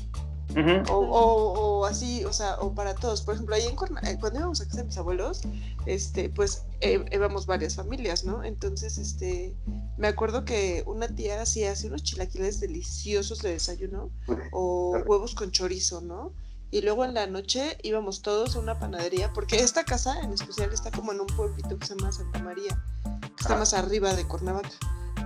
O, 0.90 0.94
o, 0.96 1.80
o 1.80 1.86
así, 1.86 2.26
o 2.26 2.34
sea, 2.34 2.56
o 2.60 2.74
para 2.74 2.96
todos. 2.96 3.22
Por 3.22 3.36
ejemplo, 3.36 3.56
ahí 3.56 3.66
en 3.66 3.74
eh, 4.08 4.18
cuando 4.20 4.40
íbamos 4.40 4.62
a 4.62 4.66
casa 4.66 4.78
de 4.78 4.84
mis 4.86 4.98
abuelos, 4.98 5.42
este, 5.86 6.30
pues 6.30 6.64
eh, 6.82 7.06
íbamos 7.12 7.46
varias 7.46 7.76
familias, 7.76 8.24
¿no? 8.26 8.44
Entonces, 8.44 8.98
este, 8.98 9.56
me 9.98 10.08
acuerdo 10.08 10.46
que 10.46 10.84
una 10.88 11.08
tía 11.08 11.42
hacía 11.42 11.72
así 11.72 11.88
unos 11.88 12.04
chilaquiles 12.04 12.60
deliciosos 12.60 13.40
de 13.42 13.52
desayuno 13.54 14.10
o 14.52 14.98
huevos 15.06 15.36
con 15.36 15.52
chorizo, 15.52 16.02
¿no? 16.02 16.34
Y 16.72 16.82
luego 16.82 17.04
en 17.04 17.14
la 17.16 17.26
noche 17.26 17.78
íbamos 17.82 18.22
todos 18.22 18.56
a 18.56 18.60
una 18.60 18.80
panadería, 18.80 19.32
porque 19.34 19.58
esta 19.58 19.84
casa 19.86 20.20
en 20.22 20.34
especial 20.34 20.72
está 20.72 20.92
como 20.92 21.12
en 21.12 21.20
un 21.20 21.28
pueblito 21.28 21.78
que 21.78 21.86
se 21.88 21.96
llama 21.96 22.12
Santa 22.12 22.40
María, 22.40 22.84
que 23.22 23.42
está 23.42 23.56
Ah. 23.56 23.60
más 23.60 23.74
arriba 23.74 24.14
de 24.14 24.26
Cuernavaca. 24.28 24.70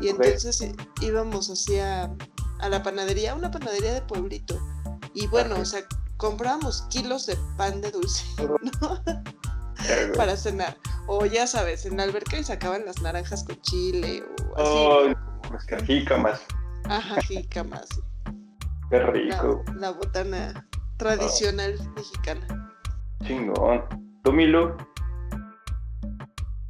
Y 0.02 0.08
entonces 0.08 0.60
eh, 0.62 0.76
íbamos 1.02 1.50
hacia 1.50 2.14
a 2.60 2.70
la 2.70 2.82
panadería, 2.82 3.36
una 3.36 3.52
panadería 3.52 3.94
de 3.94 4.02
pueblito. 4.02 4.58
Y 5.14 5.28
bueno, 5.28 5.56
o 5.60 5.66
sea, 5.66 5.82
comprábamos 6.18 6.84
kilos 6.90 7.26
de 7.26 7.38
pan 7.58 7.82
de 7.82 7.92
dulce, 7.92 8.26
¿no? 8.82 9.02
Para 10.16 10.36
cenar. 10.38 10.78
O 11.08 11.26
ya 11.26 11.46
sabes, 11.48 11.86
en 11.86 11.98
la 11.98 12.04
alberca 12.04 12.38
y 12.38 12.44
sacaban 12.44 12.86
las 12.86 13.02
naranjas 13.02 13.44
con 13.44 13.60
chile 13.62 14.24
o 14.56 14.62
así. 15.06 15.14
¿no? 15.16 15.52
Las 15.54 15.66
cajicamas, 15.66 16.42
Ajá, 16.86 17.22
jícamas. 17.22 17.88
qué 18.90 18.98
La, 19.00 19.08
rico, 19.08 19.64
la 19.76 19.90
botana 19.92 20.68
tradicional 20.98 21.76
mexicana. 21.96 22.72
chingón. 23.26 23.84
¿Tú, 24.24 24.32
Milu? 24.32 24.74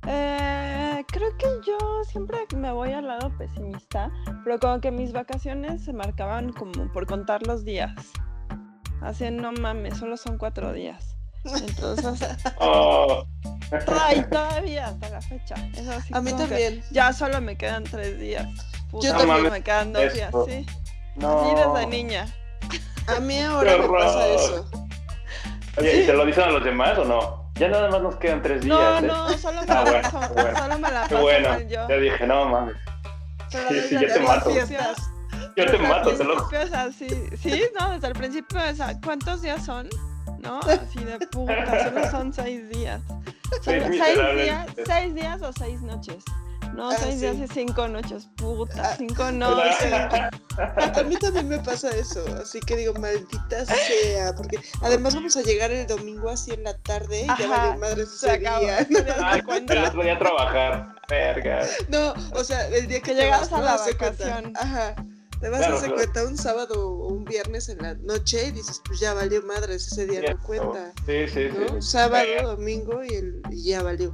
Eh, 0.07 1.05
creo 1.07 1.37
que 1.37 1.45
yo 1.65 1.77
siempre 2.09 2.45
me 2.57 2.71
voy 2.71 2.91
al 2.91 3.07
lado 3.07 3.31
pesimista, 3.37 4.11
pero 4.43 4.59
como 4.59 4.81
que 4.81 4.91
mis 4.91 5.13
vacaciones 5.13 5.85
se 5.85 5.93
marcaban 5.93 6.51
como 6.53 6.91
por 6.91 7.05
contar 7.05 7.45
los 7.47 7.63
días. 7.63 7.93
Así, 9.03 9.29
no 9.31 9.51
mames, 9.51 9.97
solo 9.97 10.17
son 10.17 10.37
cuatro 10.37 10.71
días. 10.73 11.15
Entonces, 11.43 12.29
Oh, 12.57 13.25
ay, 14.01 14.25
todavía 14.31 14.87
hasta 14.87 15.09
la 15.09 15.21
fecha. 15.21 15.55
Es 15.75 15.87
así 15.89 16.13
A 16.13 16.21
mí 16.21 16.31
también. 16.33 16.81
Ya 16.91 17.11
solo 17.11 17.41
me 17.41 17.57
quedan 17.57 17.83
tres 17.83 18.17
días. 18.19 18.47
Puta, 18.89 19.07
Yo 19.07 19.13
solo 19.19 19.33
también. 19.33 19.51
me 19.53 19.61
quedan 19.61 19.91
dos 19.93 20.13
días, 20.13 20.33
sí. 20.47 20.65
no. 21.15 21.41
Así 21.41 21.55
desde 21.55 21.87
niña. 21.87 22.27
A 23.07 23.19
mí 23.19 23.39
ahora 23.41 23.77
me 23.77 23.87
pasa 23.89 24.27
eso. 24.27 24.69
Oye, 25.77 26.01
¿y 26.01 26.05
se 26.05 26.13
lo 26.13 26.25
dicen 26.25 26.43
a 26.45 26.51
los 26.51 26.63
demás 26.63 26.97
o 26.99 27.03
no? 27.05 27.51
Ya 27.55 27.67
nada 27.67 27.89
más 27.89 28.01
nos 28.01 28.15
quedan 28.15 28.41
tres 28.41 28.61
días. 28.63 28.77
No, 28.79 28.97
¿eh? 28.99 29.01
no, 29.01 29.37
solo 29.37 29.61
me 29.63 29.71
Ah, 29.73 29.83
la 29.83 29.91
bueno, 29.91 30.09
paso, 30.11 30.33
bueno. 30.33 30.57
solo 30.59 30.79
me 30.79 30.91
la 30.91 31.01
Qué 31.03 31.09
paso 31.09 31.21
bueno. 31.21 31.49
mal 31.49 31.67
yo. 31.67 31.89
Ya 31.89 31.97
dije, 31.97 32.27
no 32.27 32.45
mames. 32.45 32.75
Pero 33.51 33.69
Sí, 33.69 33.81
sí, 33.89 33.95
ya 33.99 34.13
te 34.13 34.19
mato. 34.21 34.49
Yo 35.55 35.65
te 35.65 35.77
mato, 35.77 36.11
te 36.11 36.23
lo 36.23 36.49
es 36.51 36.73
así. 36.73 37.07
Sí, 37.41 37.63
no, 37.79 37.91
desde 37.91 38.07
el 38.07 38.13
principio 38.13 38.59
es 38.61 38.79
a- 38.79 38.99
¿cuántos 39.01 39.41
días 39.41 39.65
son? 39.65 39.89
¿No? 40.39 40.59
Así 40.61 41.03
de 41.03 41.19
puta, 41.27 41.83
solo 41.85 42.11
son 42.11 42.33
seis 42.33 42.69
días. 42.69 43.01
Seis 43.61 43.83
días, 44.35 44.67
seis 44.87 45.13
días 45.13 45.41
o 45.43 45.53
seis 45.53 45.79
noches. 45.81 46.23
No, 46.73 46.89
Ah, 46.89 46.95
seis 46.99 47.15
sí. 47.15 47.19
días 47.21 47.35
y 47.37 47.47
cinco 47.53 47.87
noches, 47.87 48.27
puta, 48.35 48.73
Ah, 48.83 48.95
cinco 48.97 49.31
No, 49.31 49.51
noches. 49.55 49.93
A 50.97 51.03
mí 51.03 51.15
también 51.17 51.47
me 51.49 51.59
pasa 51.59 51.89
eso, 51.95 52.25
así 52.41 52.59
que 52.61 52.75
digo, 52.77 52.93
maldita 52.95 53.63
sea, 53.65 54.33
porque 54.35 54.57
además 54.81 55.13
vamos 55.13 55.37
a 55.37 55.43
llegar 55.43 55.69
el 55.71 55.85
domingo 55.85 56.29
así 56.31 56.51
en 56.51 56.63
la 56.63 56.75
tarde 56.79 57.21
y 57.25 57.27
ya 57.41 57.47
vale 57.47 57.77
madre 57.77 58.05
Se 58.07 58.25
ese 58.25 58.31
acabó. 58.31 58.61
día. 58.65 58.87
Ay, 59.23 59.41
el 59.69 59.83
otro 59.85 60.01
día 60.03 60.13
a 60.13 60.19
trabajar. 60.19 60.95
Verga. 61.09 61.61
No, 61.89 62.13
o 62.33 62.43
sea, 62.43 62.67
el 62.69 62.87
día 62.87 63.01
que, 63.01 63.13
Que 63.15 63.29
vas, 63.29 63.51
a 63.53 63.61
la 63.61 63.77
vacación. 63.77 64.53
Ajá. 64.59 64.95
Te 65.43 65.49
vas 65.49 65.59
Claro, 65.59 65.73
a 65.73 65.77
hacer 65.77 65.89
claro. 65.93 66.03
cuenta 66.11 66.29
un 66.31 66.37
sábado 66.37 66.89
o 66.89 67.07
un 67.09 67.25
viernes 67.25 67.67
en 67.67 67.79
la 67.79 67.95
noche 67.95 68.47
y 68.47 68.51
dices, 68.51 68.81
pues 68.85 69.01
ya 69.01 69.13
valió 69.13 69.41
madres, 69.43 69.87
ese 69.91 70.05
día 70.07 70.21
no 70.21 70.25
Cierto. 70.27 70.43
cuenta. 70.47 70.93
Sí, 71.05 71.27
sí, 71.27 71.49
sí. 71.51 71.57
¿no? 71.73 71.81
Sábado, 71.81 72.25
domingo 72.55 73.03
y, 73.03 73.13
el, 73.13 73.41
y 73.51 73.63
ya 73.65 73.83
valió. 73.83 74.13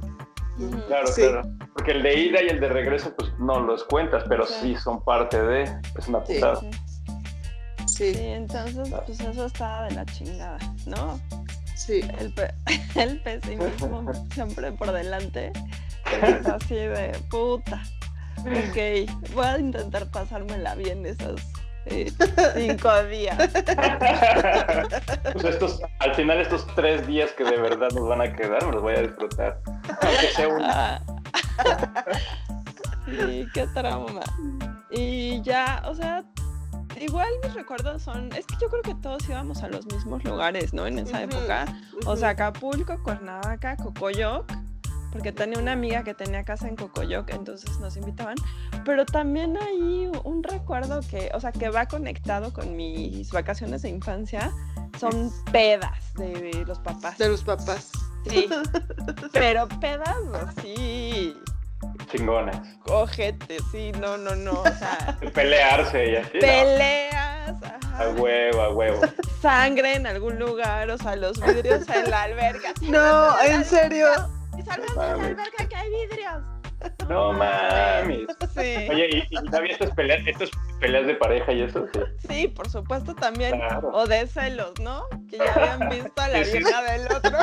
¿no? 0.58 0.86
Claro, 0.88 1.06
Sí. 1.06 1.22
claro. 1.22 1.42
Porque 1.72 1.92
el 1.92 2.02
de 2.02 2.18
ida 2.18 2.42
y 2.42 2.48
el 2.48 2.58
de 2.58 2.68
regreso, 2.68 3.14
pues 3.16 3.30
no 3.38 3.60
los 3.60 3.84
cuentas, 3.84 4.24
pero 4.28 4.44
Sí. 4.44 4.54
sí 4.60 4.76
son 4.82 5.04
parte 5.04 5.40
de. 5.40 5.62
Es 5.96 6.08
una 6.08 6.26
Sí. 6.26 6.34
putada. 6.34 6.60
Sí. 6.60 6.70
Sí, 7.86 8.14
Sí, 8.14 8.18
entonces, 8.24 8.88
pues 9.06 9.20
eso 9.20 9.46
está 9.46 9.84
de 9.84 9.90
la 9.94 10.04
chingada, 10.06 10.58
¿no? 10.86 11.20
sí. 11.76 12.00
El, 12.18 12.32
pe- 12.34 12.52
el 12.96 13.22
pesimismo 13.22 14.12
siempre 14.34 14.72
por 14.72 14.90
delante. 14.90 15.52
Es 16.22 16.46
así 16.46 16.74
de 16.74 17.12
puta. 17.30 17.82
Ok, 18.40 19.32
voy 19.34 19.44
a 19.46 19.58
intentar 19.58 20.10
pasármela 20.10 20.74
bien 20.74 21.04
esos 21.06 21.40
eh, 21.86 22.10
cinco 22.56 23.02
días. 23.04 23.50
pues 25.32 25.44
estos, 25.44 25.80
al 26.00 26.14
final 26.14 26.38
estos 26.40 26.66
tres 26.74 27.06
días 27.06 27.30
que 27.32 27.44
de 27.44 27.56
verdad 27.58 27.88
nos 27.94 28.08
van 28.08 28.20
a 28.22 28.32
quedar, 28.32 28.64
me 28.66 28.72
los 28.72 28.82
voy 28.82 28.94
a 28.94 29.02
disfrutar. 29.02 29.60
Aunque 30.02 30.26
sea 30.34 30.48
un- 30.48 30.62
Ah. 30.62 31.00
Sí, 33.06 33.46
qué 33.54 33.66
trauma. 33.74 34.20
Y 34.90 35.40
ya, 35.42 35.82
o 35.86 35.94
sea, 35.94 36.22
igual 37.00 37.28
mis 37.44 37.54
recuerdos 37.54 38.02
son, 38.02 38.30
es 38.34 38.46
que 38.46 38.56
yo 38.60 38.68
creo 38.68 38.82
que 38.82 38.94
todos 38.96 39.28
íbamos 39.28 39.62
a 39.62 39.68
los 39.68 39.86
mismos 39.86 40.22
lugares, 40.24 40.72
¿no? 40.72 40.86
En 40.86 40.98
esa 40.98 41.22
época. 41.22 41.66
O 42.06 42.16
sea, 42.16 42.30
Acapulco, 42.30 43.02
Cuernavaca, 43.02 43.76
Cocoyoc, 43.76 44.50
porque 45.12 45.32
tenía 45.32 45.58
una 45.58 45.72
amiga 45.72 46.02
que 46.04 46.14
tenía 46.14 46.44
casa 46.44 46.68
en 46.68 46.76
Cocoyoc, 46.76 47.30
entonces 47.30 47.78
nos 47.80 47.96
invitaban. 47.96 48.36
Pero 48.84 49.04
también 49.06 49.56
hay 49.56 50.10
un 50.24 50.42
recuerdo 50.42 51.00
que, 51.08 51.30
o 51.34 51.40
sea, 51.40 51.52
que 51.52 51.68
va 51.70 51.86
conectado 51.86 52.52
con 52.52 52.76
mis 52.76 53.30
vacaciones 53.32 53.82
de 53.82 53.88
infancia, 53.90 54.52
son 54.98 55.32
pedas 55.52 56.12
de 56.14 56.64
los 56.66 56.78
papás. 56.80 57.18
de 57.18 57.28
los 57.28 57.42
papás. 57.42 57.90
Sí. 58.28 58.48
Pero 59.32 59.66
pedas 59.80 60.16
así, 60.46 61.34
chingones. 62.12 62.56
ojete, 62.86 63.58
sí, 63.72 63.92
no, 64.00 64.16
no, 64.18 64.34
no. 64.36 64.60
O 64.60 64.64
sea, 64.64 65.18
Pelearse 65.34 66.10
y 66.12 66.16
así. 66.16 66.34
¿no? 66.34 66.40
peleas, 66.40 67.62
ajá, 67.62 68.04
A 68.04 68.08
huevo, 68.10 68.60
a 68.60 68.70
huevo. 68.74 69.00
sangre 69.40 69.94
en 69.94 70.06
algún 70.06 70.38
lugar, 70.38 70.90
o 70.90 70.98
sea, 70.98 71.16
los 71.16 71.40
vidrios 71.40 71.88
en 71.88 72.10
la 72.10 72.22
alberca. 72.24 72.72
sí, 72.78 72.90
No, 72.90 73.40
en 73.40 73.64
serio. 73.64 74.08
Y 74.60 74.62
sálganse 74.62 75.00
de 75.00 75.06
la 75.16 75.26
alberca 75.26 75.68
que 75.68 75.76
hay 75.76 75.88
vidrios. 75.90 76.42
No 77.10 77.32
mames. 77.34 78.20
Sí. 78.54 78.88
Oye, 78.90 79.08
¿y, 79.30 79.36
y 79.36 79.42
no 79.42 79.56
había 79.56 79.72
estas 79.72 79.90
peleas, 79.90 80.26
estas 80.26 80.48
peleas 80.80 81.06
de 81.06 81.14
pareja 81.14 81.52
y 81.52 81.62
eso? 81.62 81.86
Sí. 81.92 82.00
Sí, 82.28 82.48
por 82.48 82.70
supuesto 82.70 83.14
también. 83.14 83.56
Claro. 83.58 83.90
O 83.92 84.06
de 84.06 84.26
celos, 84.26 84.72
¿no? 84.80 85.04
Que 85.28 85.36
ya 85.38 85.52
habían 85.54 85.88
visto 85.90 86.12
a 86.22 86.28
la 86.28 86.42
Sí, 86.44 86.52
sí. 86.52 86.58
del 86.58 87.12
otro. 87.14 87.38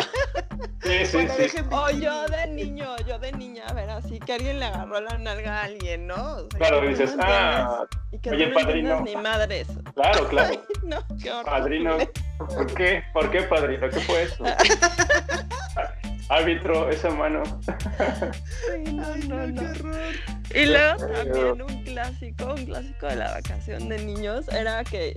Sí, 0.81 1.05
sí, 1.05 1.19
sí. 1.19 1.37
dejen 1.37 1.71
O 1.71 1.85
vivir. 1.87 2.03
yo 2.03 2.25
de 2.27 2.47
niño, 2.47 2.95
yo 3.07 3.19
de 3.19 3.31
niña, 3.33 3.65
a 3.67 3.73
ver, 3.73 3.89
así 3.91 4.19
que 4.19 4.33
alguien 4.33 4.59
le 4.59 4.65
agarró 4.65 5.01
la 5.01 5.17
nalga 5.19 5.61
a 5.61 5.63
alguien, 5.65 6.07
¿no? 6.07 6.15
O 6.15 6.39
sea, 6.49 6.59
Claro, 6.59 6.81
que 6.81 6.87
dices, 6.89 7.15
no 7.15 7.23
ah, 7.25 7.85
y 8.11 8.19
que 8.19 8.29
oye, 8.31 8.47
no 8.47 8.53
padrino. 8.55 9.01
ni 9.01 9.15
madres. 9.17 9.67
claro, 9.93 10.27
claro. 10.29 10.63
No, 10.83 10.97
qué 11.21 11.31
horror. 11.31 11.45
Padrino, 11.45 11.97
¿por 12.37 12.73
qué? 12.73 13.03
¿Por 13.13 13.29
qué, 13.29 13.41
padrino? 13.43 13.89
¿Qué 13.89 13.99
fue 14.01 14.23
eso? 14.23 14.43
Árbitro, 16.29 16.89
esa 16.89 17.09
mano. 17.09 17.43
Sí, 17.61 18.91
no, 18.91 19.05
Ay, 19.05 19.27
no, 19.27 19.47
no, 19.47 19.61
qué 19.73 19.79
horror. 19.79 20.13
Y 20.53 20.65
luego 20.65 21.07
también 21.07 21.61
un 21.61 21.83
clásico, 21.83 22.53
un 22.53 22.65
clásico 22.65 23.07
de 23.07 23.15
la 23.15 23.31
vacación 23.31 23.89
de 23.89 23.99
niños 24.03 24.47
era 24.49 24.83
que 24.83 25.15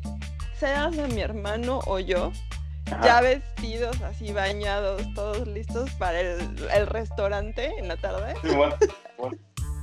seas 0.59 0.97
de 0.97 1.09
mi 1.09 1.21
hermano 1.21 1.81
o 1.87 1.99
yo, 1.99 2.33
Ajá. 2.93 3.01
ya 3.05 3.21
vestidos 3.23 4.01
así 4.03 4.33
bañados, 4.33 5.03
todos 5.15 5.47
listos 5.49 5.91
para 5.93 6.21
el, 6.21 6.69
el 6.73 6.87
restaurante 6.87 7.73
en 7.79 7.89
la 7.89 7.97
tarde, 7.97 8.35
Sí, 8.43 8.55
bueno. 8.55 8.77
Bueno. 9.19 9.37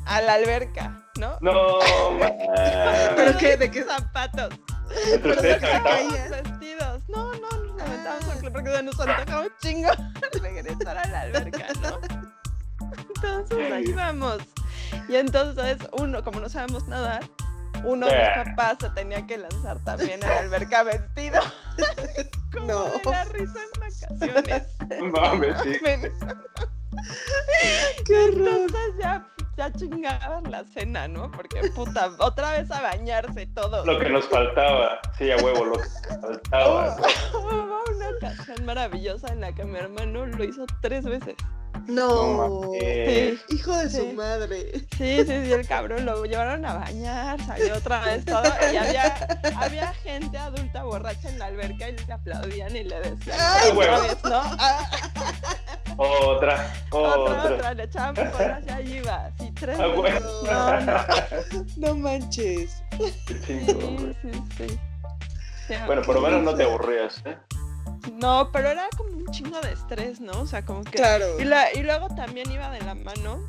a 0.05 0.21
la 0.21 0.33
alberca, 0.35 1.05
¿no? 1.19 1.37
No, 1.41 1.79
¿Pero 3.15 3.37
qué? 3.37 3.57
¿De 3.57 3.69
qué? 3.71 3.83
Zapatos. 3.83 4.49
Entre 5.13 5.31
ustedes 5.31 6.29
vestidos. 6.29 7.01
No, 7.09 7.33
no, 7.33 7.49
nos 7.49 7.81
aventamos 7.81 8.23
Ah. 8.23 8.29
porque- 8.33 8.51
porque 8.51 8.81
nos 8.83 8.99
antojaba 8.99 9.41
un 9.41 9.51
chingo 9.61 9.89
regresar 10.41 10.97
a 10.97 11.07
la 11.07 11.21
alberca, 11.21 11.67
¿no? 11.81 11.99
Entonces 13.15 13.71
ahí 13.71 13.91
vamos. 13.93 14.37
Y 15.09 15.15
entonces 15.15 15.77
uno, 15.93 16.23
como 16.23 16.39
no 16.39 16.49
sabemos 16.49 16.87
nadar, 16.87 17.23
uno 17.83 18.07
de 18.07 18.15
Ah. 18.15 18.37
los 18.37 18.47
papás 18.55 18.77
se 18.81 18.89
tenía 18.91 19.25
que 19.27 19.37
lanzar 19.37 19.79
también 19.83 20.23
a 20.23 20.27
la 20.27 20.39
alberca 20.39 20.83
vestido. 20.83 21.41
Como 22.53 22.65
No. 22.65 22.83
de 22.85 23.01
la 23.11 23.23
risa 23.25 23.59
en 23.61 23.79
vacaciones. 23.79 24.63
Mames, 25.11 25.55
sí. 25.63 25.77
¡Qué! 28.05 28.25
Entonces 28.25 28.93
ya, 28.99 29.27
ya 29.57 29.71
chingaban 29.71 30.49
la 30.51 30.63
cena, 30.63 31.07
¿no? 31.07 31.31
Porque 31.31 31.59
puta, 31.75 32.11
otra 32.19 32.51
vez 32.51 32.69
a 32.71 32.81
bañarse 32.81 33.47
todos. 33.47 33.85
Lo 33.85 33.99
que 33.99 34.09
nos 34.09 34.25
faltaba. 34.25 34.99
Sí, 35.17 35.31
a 35.31 35.37
huevo, 35.37 35.65
lo 35.65 35.73
que 35.73 35.79
nos 35.79 36.21
faltaba. 36.21 36.95
Hubo 37.33 37.83
una 37.95 38.09
ocasión 38.17 38.65
maravillosa 38.65 39.33
en 39.33 39.41
la 39.41 39.53
que 39.53 39.63
mi 39.65 39.77
hermano 39.79 40.27
lo 40.27 40.43
hizo 40.43 40.65
tres 40.81 41.05
veces. 41.05 41.35
No. 41.87 42.69
Sí, 42.79 43.39
Hijo 43.49 43.75
de 43.77 43.89
su 43.89 43.97
Sí. 44.01 44.13
madre. 44.15 44.71
sí, 44.97 45.17
sí, 45.19 45.25
sí, 45.25 45.51
el 45.53 45.67
cabrón 45.67 46.05
lo 46.05 46.25
llevaron 46.25 46.65
a 46.65 46.73
bañar, 46.75 47.39
salió 47.45 47.75
otra 47.75 48.01
vez 48.01 48.25
todo 48.25 48.43
y 48.73 48.75
había, 48.77 49.15
había 49.57 49.93
gente 49.93 50.37
adulta 50.37 50.83
borracha 50.83 51.29
en 51.29 51.39
la 51.39 51.45
alberca 51.45 51.89
y 51.89 51.93
le 51.97 52.13
aplaudían 52.13 52.75
y 52.75 52.83
le 52.83 52.99
decían 52.99 53.37
Ay, 53.39 53.71
otra 53.71 53.97
no. 53.97 54.01
vez, 54.03 54.17
¿no? 54.23 54.41
Ah, 54.59 54.89
Otra, 55.99 56.73
Otra, 56.91 57.17
otra. 57.19 57.55
otra, 57.55 57.73
le 57.73 57.83
echaban 57.83 58.13
porras 58.15 58.63
y 58.67 58.69
ahí 58.69 58.93
iba, 58.97 59.25
así 59.25 59.51
tres 59.51 59.79
Ah, 59.79 59.87
bueno. 59.87 60.19
No, 60.45 60.79
no, 60.81 61.65
no 61.77 61.95
manches. 61.95 62.83
Qué 63.25 63.41
chingón, 63.41 64.15
sí, 64.21 64.27
güey. 64.29 64.33
sí, 64.33 64.67
sí. 64.67 64.79
Sí, 65.67 65.73
Bueno, 65.85 66.01
por 66.03 66.15
lo 66.15 66.21
menos 66.21 66.43
no 66.43 66.55
te 66.55 66.63
aburrías, 66.63 67.21
¿eh? 67.25 67.35
No, 68.13 68.51
pero 68.51 68.69
era 68.69 68.87
como 68.97 69.09
un 69.11 69.25
chingo 69.27 69.59
de 69.61 69.73
estrés, 69.73 70.19
¿no? 70.21 70.31
O 70.41 70.47
sea, 70.47 70.65
como 70.65 70.83
que... 70.83 70.91
Claro. 70.97 71.39
Y, 71.39 71.43
la- 71.45 71.73
y 71.73 71.83
luego 71.83 72.07
también 72.15 72.49
iba 72.51 72.69
de 72.71 72.81
la 72.81 72.95
mano 72.95 73.39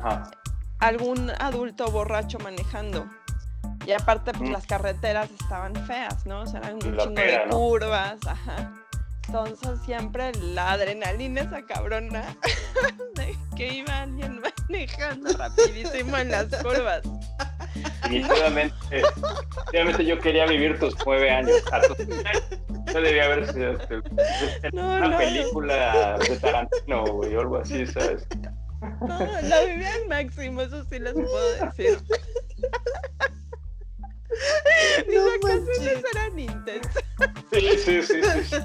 Ajá. 0.00 0.30
algún 0.78 1.30
adulto 1.38 1.90
borracho 1.90 2.38
manejando. 2.38 3.08
Y 3.86 3.92
aparte, 3.92 4.32
pues 4.32 4.50
Mm. 4.50 4.52
las 4.52 4.66
carreteras 4.66 5.30
estaban 5.30 5.74
feas, 5.86 6.26
¿no? 6.26 6.40
O 6.40 6.46
sea, 6.46 6.60
eran 6.60 6.74
un 6.74 6.80
chingo 6.80 7.14
pera, 7.14 7.40
de 7.40 7.46
¿no? 7.46 7.56
curvas, 7.56 8.18
ajá. 8.26 8.72
Entonces 9.26 9.80
siempre 9.84 10.32
la 10.34 10.72
adrenalina 10.72 11.40
esa 11.42 11.62
cabrona 11.62 12.22
de 13.14 13.36
que 13.56 13.74
iba 13.74 14.02
alguien 14.02 14.40
manejando 14.68 15.32
rapidísimo 15.36 16.16
en 16.16 16.30
las 16.30 16.46
curvas. 16.62 17.02
Definitivamente, 18.02 18.74
definitivamente 18.90 20.04
yo 20.04 20.18
quería 20.18 20.46
vivir 20.46 20.78
tus 20.78 20.94
nueve 21.04 21.30
años. 21.30 21.56
A 21.72 21.80
tus 21.82 22.00
años. 22.00 22.22
Debía 22.94 23.24
haber 23.24 23.52
sido 23.52 23.72
este, 23.72 24.00
No, 24.72 24.88
una 24.88 25.08
no, 25.08 25.18
película 25.18 26.18
de 26.18 26.36
Tarantino, 26.36 27.04
güey, 27.04 27.36
o 27.36 27.40
algo 27.40 27.58
así, 27.58 27.86
¿sabes? 27.86 28.26
No, 29.06 29.18
la 29.42 29.64
vivía 29.64 29.92
al 29.94 30.08
máximo, 30.08 30.62
eso 30.62 30.82
sí 30.84 30.98
les 30.98 31.12
puedo 31.12 31.66
decir. 31.66 31.98
Mis 35.06 35.16
No 35.16 35.26
vacaciones 35.26 36.02
eran 36.14 36.38
intensas. 36.38 37.04
Sí, 37.52 37.78
sí, 37.78 38.02
sí, 38.02 38.22
sí. 38.22 38.56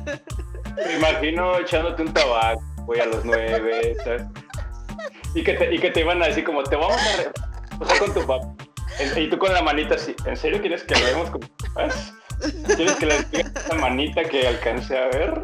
Me 0.75 0.95
imagino 0.95 1.59
echándote 1.59 2.03
un 2.03 2.13
tabaco, 2.13 2.61
güey, 2.85 3.01
a 3.01 3.05
los 3.05 3.25
nueve, 3.25 3.95
¿sabes? 4.03 4.23
Y 5.35 5.43
que 5.43 5.53
te, 5.53 5.73
y 5.73 5.79
que 5.79 5.91
te 5.91 6.01
iban 6.01 6.21
a 6.21 6.27
decir 6.27 6.43
como, 6.43 6.61
te 6.63 6.75
vamos 6.75 6.97
a... 6.97 7.17
Re 7.17 7.31
o 7.79 7.85
sea, 7.85 7.99
con 7.99 8.13
tu 8.13 8.25
papá. 8.25 8.53
Y 9.15 9.29
tú 9.29 9.37
con 9.37 9.53
la 9.53 9.61
manita 9.61 9.95
así, 9.95 10.15
¿en 10.25 10.37
serio 10.37 10.61
quieres 10.61 10.83
que 10.83 10.95
lo 10.95 11.05
vemos 11.05 11.29
como 11.31 11.47
papás? 11.73 12.13
¿Quieres 12.75 12.93
que 12.95 13.05
le 13.05 13.23
diga 13.23 13.51
esa 13.55 13.75
manita 13.75 14.23
que 14.23 14.47
alcancé 14.47 14.97
a 14.97 15.07
ver? 15.07 15.43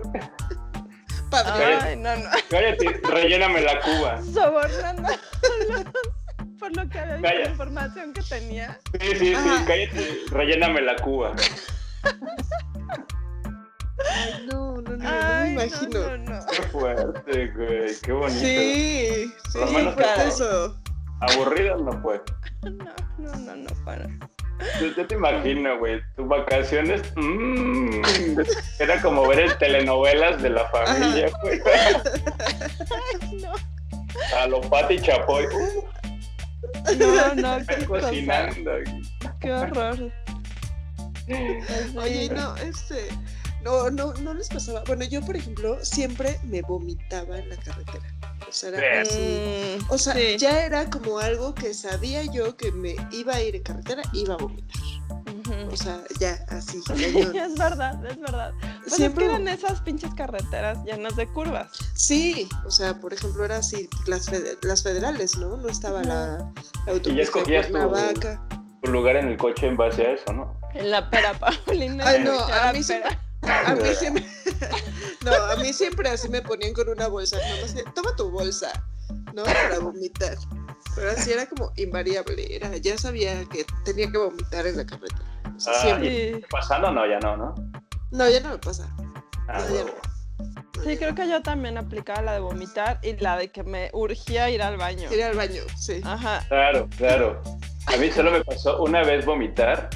Padre. 1.29 1.75
Ay, 1.81 1.95
no, 1.97 2.15
no. 2.15 2.29
Cállate, 2.49 3.01
relléname 3.09 3.61
la 3.61 3.79
cuba. 3.81 4.21
Sobornando 4.23 5.09
por 6.59 6.75
lo 6.75 6.89
que 6.89 6.99
había 6.99 7.33
la 7.33 7.49
información 7.49 8.13
que 8.13 8.21
tenía. 8.23 8.79
Sí, 8.99 9.07
sí, 9.11 9.15
sí, 9.17 9.33
Ajá. 9.35 9.65
cállate, 9.67 10.21
relléname 10.31 10.81
la 10.81 10.95
cuba. 10.97 11.35
Ay, 14.09 14.47
no, 14.51 14.75
no, 14.75 14.81
no, 14.81 14.97
no 14.97 15.09
Ay, 15.09 15.49
me 15.49 15.55
no, 15.55 15.63
imagino. 15.65 16.17
no, 16.17 16.17
no. 16.17 16.45
Qué 16.45 16.61
fuerte, 16.63 17.47
güey, 17.47 17.95
qué 18.01 18.11
bonito. 18.11 18.39
Sí, 18.39 19.33
sí, 19.51 19.59
Por 19.59 20.03
eso. 20.27 20.79
Aburrido 21.19 21.77
no 21.77 21.99
fue. 22.01 22.21
No, 22.63 22.71
no, 23.17 23.35
no, 23.35 23.55
no, 23.55 23.85
para. 23.85 24.07
Yo, 24.81 24.87
yo 24.95 25.05
te 25.05 25.13
imagino, 25.15 25.77
güey, 25.77 26.01
tus 26.15 26.27
vacaciones, 26.27 27.01
mm, 27.15 28.01
era 28.79 29.01
como 29.01 29.27
ver 29.27 29.39
el 29.41 29.57
telenovelas 29.57 30.41
de 30.41 30.49
la 30.49 30.67
familia, 30.69 31.29
güey. 31.41 31.61
No. 33.41 33.53
A 34.35 34.47
lo 34.47 34.61
Pati 34.61 34.99
Chapoy, 34.99 35.45
uh, 35.45 35.83
No, 36.97 37.35
no, 37.35 37.65
qué 37.67 37.85
cosa. 37.85 38.07
cocinando. 38.07 38.71
Qué 39.39 39.51
horror. 39.51 40.11
Oye, 41.97 42.29
no, 42.33 42.55
este, 42.57 43.09
no, 43.63 43.89
no, 43.91 44.13
no 44.13 44.33
les 44.33 44.49
pasaba. 44.49 44.83
Bueno, 44.87 45.05
yo, 45.05 45.21
por 45.21 45.35
ejemplo, 45.35 45.83
siempre 45.83 46.39
me 46.43 46.61
vomitaba 46.61 47.37
en 47.37 47.49
la 47.49 47.57
carretera. 47.57 48.26
O 48.48 48.51
sea, 48.51 48.70
era 48.70 49.06
Sí. 49.06 49.77
Mm, 49.79 49.86
O 49.91 49.98
sea, 49.98 50.13
sí. 50.13 50.38
ya 50.38 50.65
era 50.65 50.89
como 50.89 51.20
algo 51.20 51.53
que 51.56 51.74
sabía 51.74 52.24
yo 52.25 52.56
que 52.58 52.72
me 52.72 52.96
iba 53.12 53.36
a 53.36 53.41
ir 53.41 53.56
en 53.56 53.63
carretera, 53.63 54.01
iba 54.13 54.34
a 54.34 54.38
vomitar. 54.38 54.82
O 55.72 55.77
sea, 55.77 56.01
ya 56.20 56.39
así. 56.50 56.82
cañón. 56.88 57.36
Es 57.36 57.56
verdad, 57.58 58.06
es 58.06 58.20
verdad. 58.20 58.53
Pues 58.82 58.94
Siempre, 58.96 59.25
es 59.25 59.29
que 59.32 59.36
eran 59.36 59.48
esas 59.48 59.82
pinches 59.82 60.13
carreteras 60.13 60.84
llenas 60.86 61.15
de 61.15 61.27
curvas. 61.27 61.70
sí, 61.94 62.48
o 62.65 62.72
sea, 62.72 63.00
por 63.00 63.13
ejemplo, 63.13 63.44
era 63.46 63.58
así, 63.58 63.89
las, 64.08 64.27
fede- 64.29 64.58
las 64.62 64.84
federales, 64.84 65.38
¿no? 65.38 65.58
No 65.58 65.70
estaba 65.70 66.03
la, 66.03 66.51
la 66.86 66.91
autopista 66.94 67.22
escogías 67.24 67.67
de 67.67 67.72
tu- 67.74 67.77
Cuernavaca. 67.79 68.41
Tu 68.84 68.91
lugar 68.91 69.15
en 69.17 69.27
el 69.29 69.38
coche 69.38 69.67
en 69.67 69.75
base 69.77 70.06
a 70.06 70.12
eso, 70.13 70.34
¿no? 70.34 70.60
En 70.74 70.91
la 70.91 71.10
pera, 71.10 71.34
Paulina. 71.39 72.06
Ay, 72.08 72.24
no, 72.24 72.38
a 72.39 72.72
mí 72.74 72.82
pera. 72.84 72.84
siempre, 72.84 73.17
a 73.44 73.75
mí 73.75 73.89
siempre, 73.98 74.25
no, 75.25 75.31
a 75.33 75.55
mí 75.57 75.73
siempre 75.73 76.09
así 76.09 76.29
me 76.29 76.41
ponían 76.41 76.73
con 76.73 76.89
una 76.89 77.07
bolsa, 77.07 77.37
toma 77.95 78.15
tu 78.15 78.29
bolsa, 78.31 78.71
¿no? 79.33 79.43
Para 79.43 79.79
vomitar. 79.79 80.35
Pero 80.95 81.11
así 81.11 81.31
era 81.31 81.45
como 81.47 81.71
invariable, 81.75 82.55
era, 82.55 82.75
ya 82.77 82.97
sabía 82.97 83.43
que 83.45 83.65
tenía 83.85 84.11
que 84.11 84.17
vomitar 84.17 84.65
en 84.65 84.77
la 84.77 84.85
carretera. 84.85 85.21
O 85.55 85.59
sea, 85.59 85.73
Ah, 85.75 85.81
siempre. 85.81 86.41
¿Pasando? 86.49 86.91
No, 86.91 87.05
ya 87.05 87.19
no, 87.19 87.37
¿no? 87.37 87.55
No, 88.11 88.29
ya 88.29 88.39
no 88.39 88.49
me 88.49 88.57
pasa. 88.57 88.87
Ah, 89.47 89.59
No, 89.59 89.67
ya 89.67 89.73
huevo. 89.83 89.89
no. 90.03 90.83
Sí, 90.83 90.95
creo 90.97 91.15
que 91.15 91.27
yo 91.27 91.41
también 91.41 91.77
aplicaba 91.77 92.21
la 92.21 92.33
de 92.33 92.39
vomitar 92.39 92.99
y 93.01 93.15
la 93.17 93.35
de 93.37 93.51
que 93.51 93.63
me 93.63 93.89
urgía 93.93 94.49
ir 94.51 94.61
al 94.61 94.77
baño. 94.77 95.11
Ir 95.11 95.23
al 95.23 95.35
baño, 95.35 95.63
sí. 95.75 96.01
Ajá. 96.03 96.43
Claro, 96.47 96.87
claro. 96.97 97.41
A 97.87 97.97
mí 97.97 98.11
solo 98.11 98.31
me 98.31 98.43
pasó 98.43 98.81
una 98.83 99.03
vez 99.03 99.25
vomitar 99.25 99.89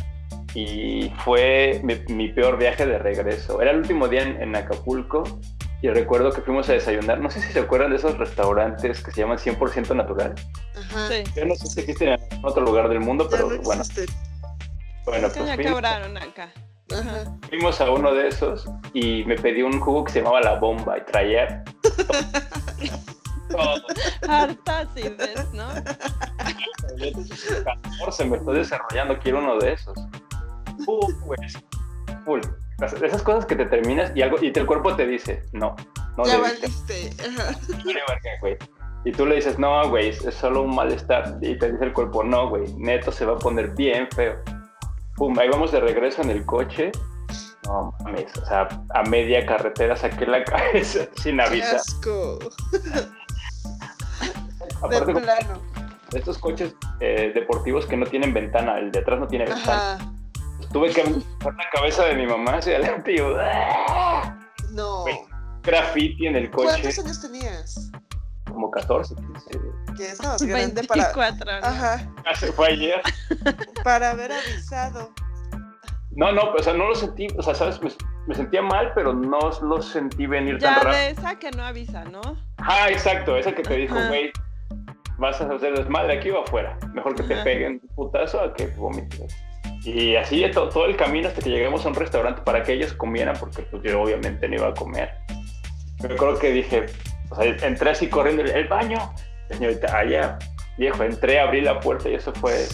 y 0.54 1.12
fue 1.24 1.82
mi, 1.84 1.96
mi 2.14 2.30
peor 2.30 2.58
viaje 2.58 2.86
de 2.86 2.98
regreso. 2.98 3.62
Era 3.62 3.72
el 3.72 3.78
último 3.78 4.08
día 4.08 4.24
en, 4.24 4.42
en 4.42 4.56
Acapulco 4.56 5.24
y 5.82 5.90
recuerdo 5.90 6.32
que 6.32 6.42
fuimos 6.42 6.70
a 6.70 6.74
desayunar. 6.74 7.20
No 7.20 7.30
sé 7.30 7.42
si 7.42 7.52
se 7.52 7.60
acuerdan 7.60 7.90
de 7.92 7.98
esos 7.98 8.18
restaurantes 8.18 9.04
que 9.04 9.12
se 9.12 9.22
llaman 9.22 9.38
100% 9.38 9.96
natural. 9.96 10.36
Ajá. 10.78 11.08
Sí. 11.08 11.24
Yo 11.36 11.46
no 11.46 11.56
sé 11.56 11.68
si 11.68 11.80
existen 11.80 12.10
en 12.10 12.46
otro 12.46 12.64
lugar 12.64 12.88
del 12.90 13.00
mundo, 13.00 13.26
Ya 13.26 13.38
pero 13.38 13.50
no 13.50 13.62
bueno, 13.62 13.84
bueno 15.06 15.28
Es 15.28 15.34
que 15.34 15.40
pues 15.40 15.50
ya 15.50 15.56
fuimos, 15.56 15.74
quebraron 15.74 16.18
acá. 16.18 16.52
Ajá. 16.94 17.38
fuimos 17.48 17.80
a 17.80 17.90
uno 17.90 18.14
de 18.14 18.28
esos 18.28 18.70
y 18.94 19.24
me 19.24 19.36
pedí 19.36 19.62
un 19.62 19.80
jugo 19.80 20.04
que 20.04 20.12
se 20.12 20.20
llamaba 20.20 20.42
La 20.42 20.60
Bomba 20.60 20.98
y 20.98 21.06
traía 21.06 21.64
todo. 23.50 23.82
Harta 24.28 24.80
acidez, 24.80 25.52
¿no? 25.54 25.68
14, 28.00 28.26
me 28.26 28.38
estoy 28.38 28.58
desarrollando, 28.58 29.18
quiero 29.20 29.40
uno 29.40 29.58
de 29.58 29.74
esos. 29.74 29.98
Uh, 30.88 31.26
pues, 31.26 31.54
full. 32.26 32.42
Esas 33.04 33.22
cosas 33.22 33.46
que 33.46 33.56
te 33.56 33.66
terminas 33.66 34.12
y 34.16 34.22
algo 34.22 34.38
y 34.42 34.52
el 34.58 34.66
cuerpo 34.66 34.96
te 34.96 35.06
dice, 35.06 35.44
no, 35.54 35.76
no 36.18 36.26
ya 36.26 36.40
valiste. 36.40 37.12
Ajá. 37.20 37.56
güey. 38.40 38.58
Y 39.06 39.12
tú 39.12 39.26
le 39.26 39.36
dices, 39.36 39.58
no, 39.60 39.88
güey, 39.90 40.10
es 40.10 40.34
solo 40.36 40.64
un 40.64 40.76
malestar. 40.76 41.38
Y 41.42 41.58
te 41.58 41.72
dice 41.72 41.86
el 41.86 41.94
cuerpo, 41.94 42.24
no, 42.24 42.50
güey, 42.50 42.74
neto 42.78 43.12
se 43.12 43.26
va 43.26 43.34
a 43.34 43.40
poner 43.40 43.70
bien 43.76 44.08
feo. 44.16 44.36
Pum, 45.16 45.38
ahí 45.40 45.50
vamos 45.50 45.72
de 45.72 45.80
regreso 45.80 46.22
en 46.22 46.32
el 46.32 46.46
coche. 46.46 46.92
No 47.66 47.94
mames, 48.04 48.36
o 48.38 48.46
sea, 48.46 48.68
a 48.94 49.04
media 49.04 49.46
carretera 49.46 49.96
saqué 49.96 50.26
la 50.26 50.44
cabeza 50.46 51.08
sin 51.18 51.38
Qué 51.38 51.44
avisar. 51.44 51.76
asco. 51.76 52.40
Aparte, 54.82 55.14
De 55.14 56.20
estos 56.20 56.40
coches 56.40 56.76
eh, 57.00 57.32
deportivos 57.34 57.86
que 57.86 57.98
no 57.98 58.06
tienen 58.08 58.34
ventana, 58.34 58.80
el 58.80 58.92
de 58.92 59.00
atrás 59.00 59.20
no 59.20 59.28
tiene 59.28 59.46
ventana. 59.46 60.00
Tuve 60.74 60.92
que 60.92 61.02
aventar 61.02 61.54
la 61.54 61.70
cabeza 61.74 62.06
de 62.06 62.16
mi 62.16 62.26
mamá 62.28 62.58
hacia 62.58 62.78
adelante 62.78 63.14
y 63.14 63.18
yo, 63.18 63.36
¡ah! 63.40 64.38
No. 64.72 65.04
Graffiti 65.64 66.28
en 66.28 66.36
el 66.38 66.50
coche, 66.50 66.70
¿Cuántos 66.70 67.00
años 67.00 67.22
tenías? 67.22 67.92
como 68.50 68.70
14, 68.72 69.16
15. 69.16 69.50
Que 69.96 70.10
estabas 70.10 70.42
grande 70.44 70.84
para. 70.84 71.04
24, 71.14 71.46
¿no? 71.62 71.68
Ajá. 71.68 72.10
Se 72.36 72.52
fue 72.52 72.68
ayer. 72.70 73.02
Para 73.84 74.12
haber 74.12 74.32
avisado. 74.32 75.12
No, 76.12 76.32
no, 76.34 76.52
o 76.52 76.62
sea, 76.62 76.74
no 76.74 76.88
lo 76.90 76.96
sentí, 76.96 77.28
o 77.38 77.42
sea, 77.42 77.56
¿sabes? 77.56 77.82
Me, 77.82 77.90
me 78.28 78.36
sentía 78.36 78.62
mal, 78.62 78.92
pero 78.94 79.14
no 79.14 79.40
lo 79.62 79.82
sentí 79.82 80.26
venir 80.26 80.60
tan 80.60 80.76
Ya 80.76 80.84
rápido. 80.84 80.94
de 81.02 81.10
esa 81.12 81.40
que 81.40 81.52
no 81.52 81.64
avisa, 81.64 82.04
¿no? 82.06 82.22
Ah, 82.58 82.90
exacto, 82.90 83.38
esa 83.38 83.54
que 83.54 83.64
te 83.64 83.76
dijo, 83.76 83.96
güey, 84.10 84.32
vas 85.18 85.40
a 85.40 85.46
hacer 85.46 85.74
desmadre 85.74 86.18
aquí 86.18 86.30
o 86.30 86.42
afuera. 86.44 86.78
Mejor 86.94 87.16
que 87.16 87.24
te 87.24 87.36
peguen 87.44 87.80
putazo 87.96 88.42
a 88.42 88.54
que 88.54 88.68
vomites. 88.68 89.34
Y 89.84 90.16
así 90.16 90.46
to- 90.52 90.70
todo 90.70 90.86
el 90.86 90.96
camino 90.96 91.28
hasta 91.28 91.42
que 91.42 91.50
llegamos 91.50 91.86
a 91.86 91.90
un 91.90 91.96
restaurante 91.96 92.42
para 92.44 92.62
que 92.64 92.74
ellos 92.74 92.94
comieran, 92.94 93.36
porque 93.40 93.64
pues 93.64 93.82
yo 93.84 94.02
obviamente 94.02 94.48
no 94.48 94.56
iba 94.56 94.68
a 94.68 94.74
comer. 94.74 95.12
Me 96.08 96.14
acuerdo 96.14 96.38
que 96.40 96.52
dije, 96.52 96.86
o 97.30 97.36
sea, 97.36 97.46
entré 97.68 97.90
así 97.92 98.08
corriendo, 98.08 98.44
el 98.44 98.68
baño, 98.68 99.14
señorita, 99.50 99.98
allá, 99.98 100.38
viejo, 100.78 101.04
entré, 101.04 101.40
abrí 101.40 101.62
la 101.62 101.80
puerta 101.80 102.10
y 102.10 102.16
eso 102.16 102.32
fue 102.34 102.68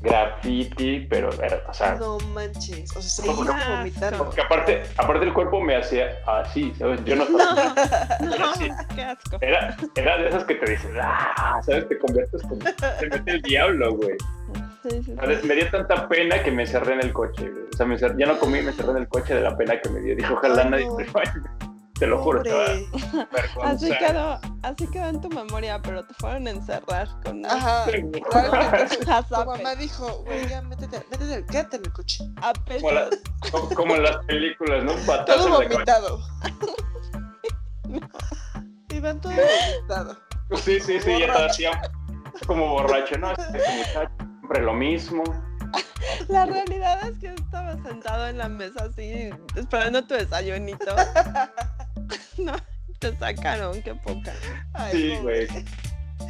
graffiti, 0.00 1.06
pero, 1.10 1.30
era, 1.42 1.60
o 1.68 1.74
sea, 1.74 1.96
No 1.96 2.18
manches. 2.32 2.96
O 2.96 3.02
sea, 3.02 3.26
No, 3.26 3.34
seguía 3.36 3.52
no. 3.68 3.76
vomitando. 3.78 4.24
porque 4.24 4.40
aparte, 4.40 4.82
aparte 4.96 5.24
el 5.26 5.32
cuerpo 5.32 5.60
me 5.60 5.76
hacía 5.76 6.18
así, 6.26 6.72
¿sabes? 6.78 7.04
Yo 7.04 7.16
no 7.16 7.24
estaba... 7.24 7.74
No, 8.20 8.38
no, 8.38 8.54
Sí. 8.54 8.68
qué 8.94 9.02
asco. 9.02 9.38
Era, 9.40 9.76
era 9.96 10.18
de 10.18 10.28
esas 10.28 10.44
que 10.44 10.54
te 10.54 10.70
dicen, 10.70 10.92
ah, 11.00 11.60
¿sabes? 11.64 11.88
Te 11.88 11.98
conviertes 11.98 12.42
como... 12.42 12.58
Te 13.00 13.08
mete 13.10 13.30
el 13.32 13.42
diablo, 13.42 13.94
güey. 13.96 14.16
Sí, 14.90 15.02
sí. 15.04 15.12
Me 15.46 15.54
dio 15.54 15.70
tanta 15.70 16.08
pena 16.08 16.42
que 16.42 16.50
me 16.50 16.62
encerré 16.62 16.94
en 16.94 17.00
el 17.00 17.12
coche, 17.12 17.48
güey. 17.50 17.64
O 17.72 17.76
sea, 17.76 17.86
me 17.86 17.96
encer- 17.96 18.16
ya 18.18 18.26
no 18.26 18.38
comí, 18.38 18.60
me 18.62 18.70
encerré 18.70 18.90
en 18.92 18.96
el 18.98 19.08
coche 19.08 19.34
de 19.34 19.40
la 19.42 19.56
pena 19.56 19.80
que 19.80 19.88
me 19.90 20.00
dio. 20.00 20.16
Dije, 20.16 20.32
ojalá 20.32 20.62
Ay, 20.62 20.70
nadie 20.70 20.86
no. 20.86 20.94
me 20.96 21.04
vaya. 21.04 21.34
Te 21.98 22.06
lo 22.06 22.18
juro. 22.22 22.42
Así 23.64 23.90
quedó, 23.98 24.38
así 24.62 24.86
quedó 24.88 25.08
en 25.08 25.20
tu 25.20 25.28
memoria, 25.30 25.80
pero 25.82 26.06
te 26.06 26.14
fueron 26.14 26.46
a 26.46 26.50
encerrar 26.50 27.08
con 27.24 27.44
Ajá. 27.44 27.86
Sí. 27.86 28.04
Probablemente 28.30 28.96
tu 29.28 29.34
mamá 29.44 29.74
dijo, 29.74 30.22
güey, 30.24 30.46
ya 30.48 30.62
métete, 30.62 31.02
métete, 31.10 31.44
quédate 31.46 31.76
en 31.78 31.84
el 31.86 31.92
coche. 31.92 32.24
a 32.40 32.52
Como, 32.80 32.92
la- 32.92 33.10
como- 33.50 33.68
como 33.74 33.94
en 33.96 34.02
las 34.04 34.24
películas, 34.26 34.84
¿no? 34.84 34.92
Un 34.94 35.06
patazo 35.06 35.44
Todo 35.48 35.60
vomitado. 35.62 36.20
Iban 38.94 39.20
todo 39.20 39.32
vomitado. 39.32 40.16
Sí, 40.56 40.80
sí, 40.80 41.00
sí, 41.00 41.18
ya 41.18 41.26
estaba 41.26 41.46
así 41.46 41.64
como 42.46 42.68
borracho, 42.70 43.18
¿no? 43.18 43.32
Este 43.32 43.58
muchacho, 43.76 44.12
siempre 44.48 44.62
lo 44.62 44.72
mismo. 44.72 45.24
La 46.28 46.46
realidad 46.46 47.06
es 47.06 47.18
que 47.18 47.34
estaba 47.34 47.74
sentado 47.82 48.28
en 48.28 48.38
la 48.38 48.48
mesa 48.48 48.84
así, 48.84 49.30
esperando 49.56 50.04
tu 50.04 50.14
desayunito. 50.14 50.96
No, 52.38 52.52
te 53.00 53.14
sacaron, 53.18 53.82
qué 53.82 53.92
poca. 53.96 54.32
Ay, 54.72 54.92
Sí, 54.92 55.16
güey. 55.22 55.48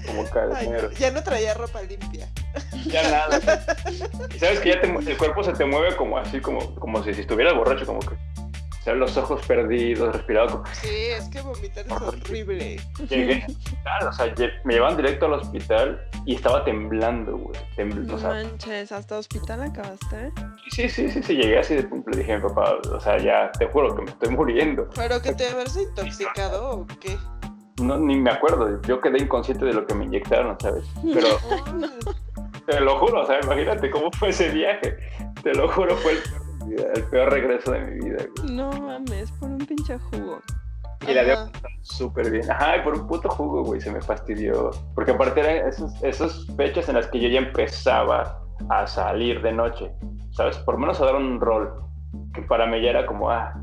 Como 0.06 0.24
Ay, 0.54 0.70
ya 0.98 1.10
no 1.10 1.22
traía 1.22 1.52
ropa 1.52 1.82
limpia. 1.82 2.26
Ya 2.86 3.02
nada. 3.10 3.38
Y 4.34 4.38
sabes 4.38 4.60
que 4.60 4.70
ya 4.70 4.80
te 4.80 4.88
el 4.88 5.18
cuerpo 5.18 5.44
se 5.44 5.52
te 5.52 5.66
mueve 5.66 5.94
como 5.96 6.16
así, 6.16 6.40
como, 6.40 6.74
como 6.76 7.04
si, 7.04 7.12
si 7.12 7.20
estuvieras 7.20 7.54
borracho, 7.54 7.84
como 7.84 8.00
que. 8.00 8.16
Los 8.94 9.16
ojos 9.16 9.44
perdidos, 9.46 10.14
respirado. 10.14 10.62
Como, 10.62 10.66
Sí, 10.74 10.88
es 11.16 11.28
que 11.28 11.40
vomitar 11.40 11.84
es 11.86 11.92
horrible. 11.92 12.80
llegué, 13.08 13.46
claro, 13.82 14.08
o 14.08 14.12
sea, 14.12 14.32
me 14.64 14.74
llevan 14.74 14.96
directo 14.96 15.26
al 15.26 15.34
hospital 15.34 16.00
y 16.26 16.34
estaba 16.34 16.64
temblando, 16.64 17.36
güey. 17.36 17.58
Tembl- 17.76 18.06
No 18.06 18.14
o 18.14 18.18
sea, 18.18 18.28
manches, 18.30 18.92
hasta 18.92 19.18
hospital 19.18 19.62
acabaste. 19.62 20.32
sí, 20.70 20.88
sí, 20.88 21.08
sí, 21.10 21.22
sí, 21.22 21.36
llegué 21.36 21.58
así 21.58 21.74
de 21.76 21.82
punto. 21.84 22.10
Le 22.10 22.18
dije 22.18 22.32
a 22.34 22.38
mi 22.38 22.42
papá, 22.48 22.74
o 22.92 23.00
sea, 23.00 23.18
ya 23.18 23.50
te 23.58 23.66
juro 23.66 23.94
que 23.94 24.02
me 24.02 24.10
estoy 24.10 24.30
muriendo. 24.34 24.88
¿Pero 24.94 25.20
que 25.22 25.32
te 25.34 25.48
haberse 25.48 25.82
intoxicado 25.82 26.70
o 26.80 26.86
qué? 27.00 27.16
No, 27.80 27.96
ni 27.96 28.16
me 28.16 28.30
acuerdo, 28.30 28.82
yo 28.82 29.00
quedé 29.00 29.18
inconsciente 29.18 29.64
de 29.64 29.72
lo 29.72 29.86
que 29.86 29.94
me 29.94 30.04
inyectaron, 30.06 30.56
¿sabes? 30.60 30.84
Pero 31.14 31.28
te 32.66 32.80
lo 32.80 32.98
juro, 32.98 33.20
o 33.22 33.26
sea, 33.26 33.38
imagínate 33.42 33.88
cómo 33.90 34.10
fue 34.18 34.30
ese 34.30 34.48
viaje. 34.50 34.96
Te 35.42 35.54
lo 35.54 35.68
juro, 35.68 35.96
fue 35.96 36.12
el 36.12 36.18
vida, 36.68 36.84
el 36.94 37.04
peor 37.04 37.30
regreso 37.30 37.72
de 37.72 37.80
mi 37.80 38.08
vida, 38.08 38.24
güey. 38.36 38.54
No 38.54 38.70
mames, 38.70 39.30
por 39.32 39.50
un 39.50 39.58
pinche 39.58 39.98
jugo. 39.98 40.40
Y 41.06 41.14
la 41.14 41.24
dio 41.24 41.50
súper 41.82 42.30
bien. 42.30 42.50
Ajá, 42.50 42.76
y 42.76 42.82
por 42.82 42.94
un 42.94 43.06
puto 43.06 43.28
jugo, 43.28 43.62
güey, 43.64 43.80
se 43.80 43.90
me 43.90 44.00
fastidió. 44.00 44.70
Porque 44.94 45.12
aparte 45.12 45.40
eran 45.40 45.68
esos, 45.68 46.02
esas 46.02 46.46
fechas 46.56 46.88
en 46.88 46.96
las 46.96 47.06
que 47.08 47.20
yo 47.20 47.28
ya 47.28 47.38
empezaba 47.38 48.42
a 48.68 48.86
salir 48.86 49.40
de 49.42 49.52
noche, 49.52 49.92
¿sabes? 50.30 50.58
Por 50.58 50.74
lo 50.74 50.80
menos 50.80 51.00
a 51.00 51.06
dar 51.06 51.16
un 51.16 51.40
rol. 51.40 51.84
Que 52.34 52.42
para 52.42 52.66
mí 52.66 52.82
ya 52.82 52.90
era 52.90 53.06
como, 53.06 53.30
ah, 53.30 53.54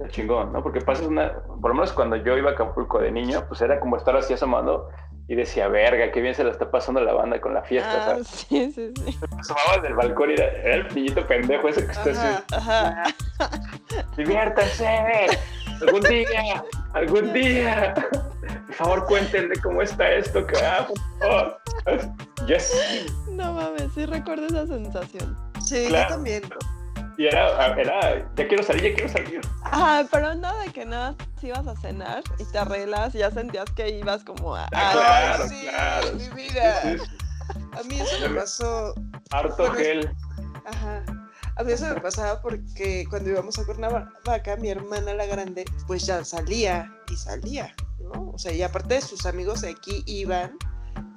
el 0.00 0.10
chingón, 0.10 0.52
¿no? 0.52 0.62
Porque 0.62 0.80
pasas 0.80 1.06
una. 1.06 1.32
Por 1.60 1.70
lo 1.70 1.74
menos 1.74 1.92
cuando 1.92 2.16
yo 2.16 2.36
iba 2.36 2.50
a 2.50 2.52
Acapulco 2.54 2.98
de 2.98 3.12
niño, 3.12 3.44
pues 3.48 3.60
era 3.60 3.78
como 3.78 3.96
estar 3.96 4.16
así 4.16 4.32
asomando 4.32 4.88
y 5.30 5.36
decía, 5.36 5.68
verga, 5.68 6.10
qué 6.10 6.20
bien 6.20 6.34
se 6.34 6.42
la 6.42 6.50
está 6.50 6.72
pasando 6.72 7.00
la 7.00 7.12
banda 7.12 7.40
con 7.40 7.54
la 7.54 7.62
fiesta, 7.62 7.92
Ah, 7.94 8.04
¿sabes? 8.06 8.26
sí, 8.48 8.72
sí, 8.74 8.92
sí. 8.96 9.18
Asomabas 9.38 9.80
del 9.82 9.94
balcón 9.94 10.30
y 10.30 10.32
era, 10.34 10.46
era 10.46 10.74
el 10.74 10.92
niñito 10.92 11.24
pendejo 11.28 11.68
ese 11.68 11.86
que 11.86 11.92
está 11.92 12.10
así. 12.10 12.44
Ajá. 12.52 13.04
Diviértanse, 14.16 14.88
algún 15.80 16.00
día, 16.02 16.64
algún 16.94 17.32
día. 17.32 17.94
Por 18.66 18.74
favor, 18.74 19.06
cuéntenme 19.06 19.54
cómo 19.62 19.82
está 19.82 20.10
esto, 20.10 20.44
que 20.44 20.56
ah. 20.64 20.88
Yes. 22.46 22.74
No 23.30 23.52
mames, 23.52 23.92
sí 23.94 24.06
recuerdo 24.06 24.46
esa 24.46 24.66
sensación. 24.66 25.36
Sí, 25.64 25.86
Claro. 25.88 26.08
yo 26.08 26.14
también. 26.16 26.42
Y 27.20 27.26
era, 27.26 27.74
era, 27.78 28.32
ya 28.34 28.48
quiero 28.48 28.62
salir, 28.62 28.82
ya 28.82 28.94
quiero 28.94 29.12
salir. 29.12 29.40
Ajá, 29.64 30.08
pero 30.10 30.34
no 30.34 30.58
de 30.60 30.72
que 30.72 30.86
nada 30.86 31.14
más 31.18 31.44
ibas 31.44 31.66
a 31.66 31.76
cenar 31.76 32.22
y 32.38 32.44
te 32.44 32.56
arreglas 32.56 33.14
y 33.14 33.18
ya 33.18 33.30
sentías 33.30 33.70
que 33.72 33.90
ibas 33.90 34.24
como 34.24 34.56
a... 34.56 34.64
Ah, 34.72 34.90
claro, 34.94 35.46
sí, 35.46 35.66
claro. 35.68 36.12
mi 36.14 36.28
vida. 36.30 36.80
Sí, 36.80 36.98
sí, 36.98 37.58
A 37.78 37.82
mí 37.82 38.00
eso 38.00 38.26
me 38.26 38.36
pasó. 38.36 38.94
Harto 39.32 39.54
Bueno, 39.58 39.74
gel. 39.74 40.10
Ajá. 40.64 41.04
A 41.56 41.62
mí 41.62 41.72
eso 41.72 41.94
me 41.94 42.00
pasaba 42.00 42.40
porque 42.40 43.04
cuando 43.10 43.28
íbamos 43.28 43.58
a 43.58 43.66
Cuernavaca, 43.66 44.56
mi 44.56 44.70
hermana 44.70 45.12
la 45.12 45.26
grande, 45.26 45.66
pues 45.86 46.06
ya 46.06 46.24
salía 46.24 46.90
y 47.10 47.16
salía, 47.16 47.74
¿no? 47.98 48.30
O 48.30 48.38
sea, 48.38 48.52
y 48.52 48.62
aparte 48.62 48.94
de 48.94 49.02
sus 49.02 49.26
amigos 49.26 49.60
de 49.60 49.72
aquí 49.72 50.02
iban 50.06 50.56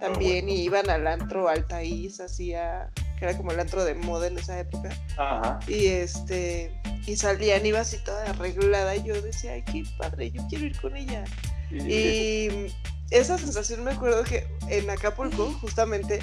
también 0.01 0.49
y 0.49 0.63
iban 0.63 0.89
al 0.89 1.07
antro 1.07 1.47
Altaís, 1.47 2.19
hacía, 2.19 2.91
que 3.17 3.25
era 3.25 3.37
como 3.37 3.51
el 3.51 3.59
antro 3.59 3.83
de 3.83 3.95
moda 3.95 4.27
en 4.27 4.37
esa 4.37 4.59
época. 4.59 4.89
Ajá. 5.17 5.59
Y 5.67 5.87
este, 5.87 6.73
y 7.05 7.15
salían, 7.15 7.65
iba 7.65 7.79
así 7.79 7.97
toda 8.03 8.29
arreglada 8.29 8.95
y 8.95 9.03
yo 9.03 9.21
decía, 9.21 9.53
ay, 9.53 9.63
qué 9.63 9.83
padre, 9.97 10.31
yo 10.31 10.45
quiero 10.49 10.65
ir 10.65 10.79
con 10.79 10.95
ella. 10.95 11.23
Y, 11.71 11.93
Y 11.93 12.75
esa 13.11 13.37
sensación 13.37 13.83
me 13.83 13.91
acuerdo 13.91 14.23
que 14.23 14.47
en 14.69 14.89
Acapulco, 14.89 15.51
justamente, 15.61 16.19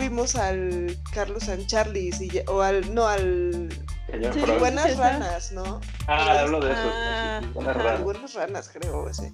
fuimos 0.00 0.34
al 0.34 0.96
Carlos 1.12 1.44
San 1.44 1.66
Charlis 1.66 2.22
y, 2.22 2.30
ya- 2.30 2.42
o 2.48 2.62
al, 2.62 2.94
no, 2.94 3.06
al 3.06 3.68
Sí. 4.10 4.40
Buenas. 4.58 4.96
Ranas, 4.96 5.52
¿no? 5.52 5.80
Ah, 6.08 6.40
hablo 6.40 6.58
de 6.60 6.72
eso. 6.72 6.80
Ah. 6.92 7.38
sí, 7.42 7.46
sí, 7.46 7.52
buenas 7.54 7.76
Al 7.76 7.82
raras. 7.84 8.02
Buenas 8.02 8.34
Ranas, 8.34 8.70
creo, 8.72 9.08
ese. 9.08 9.32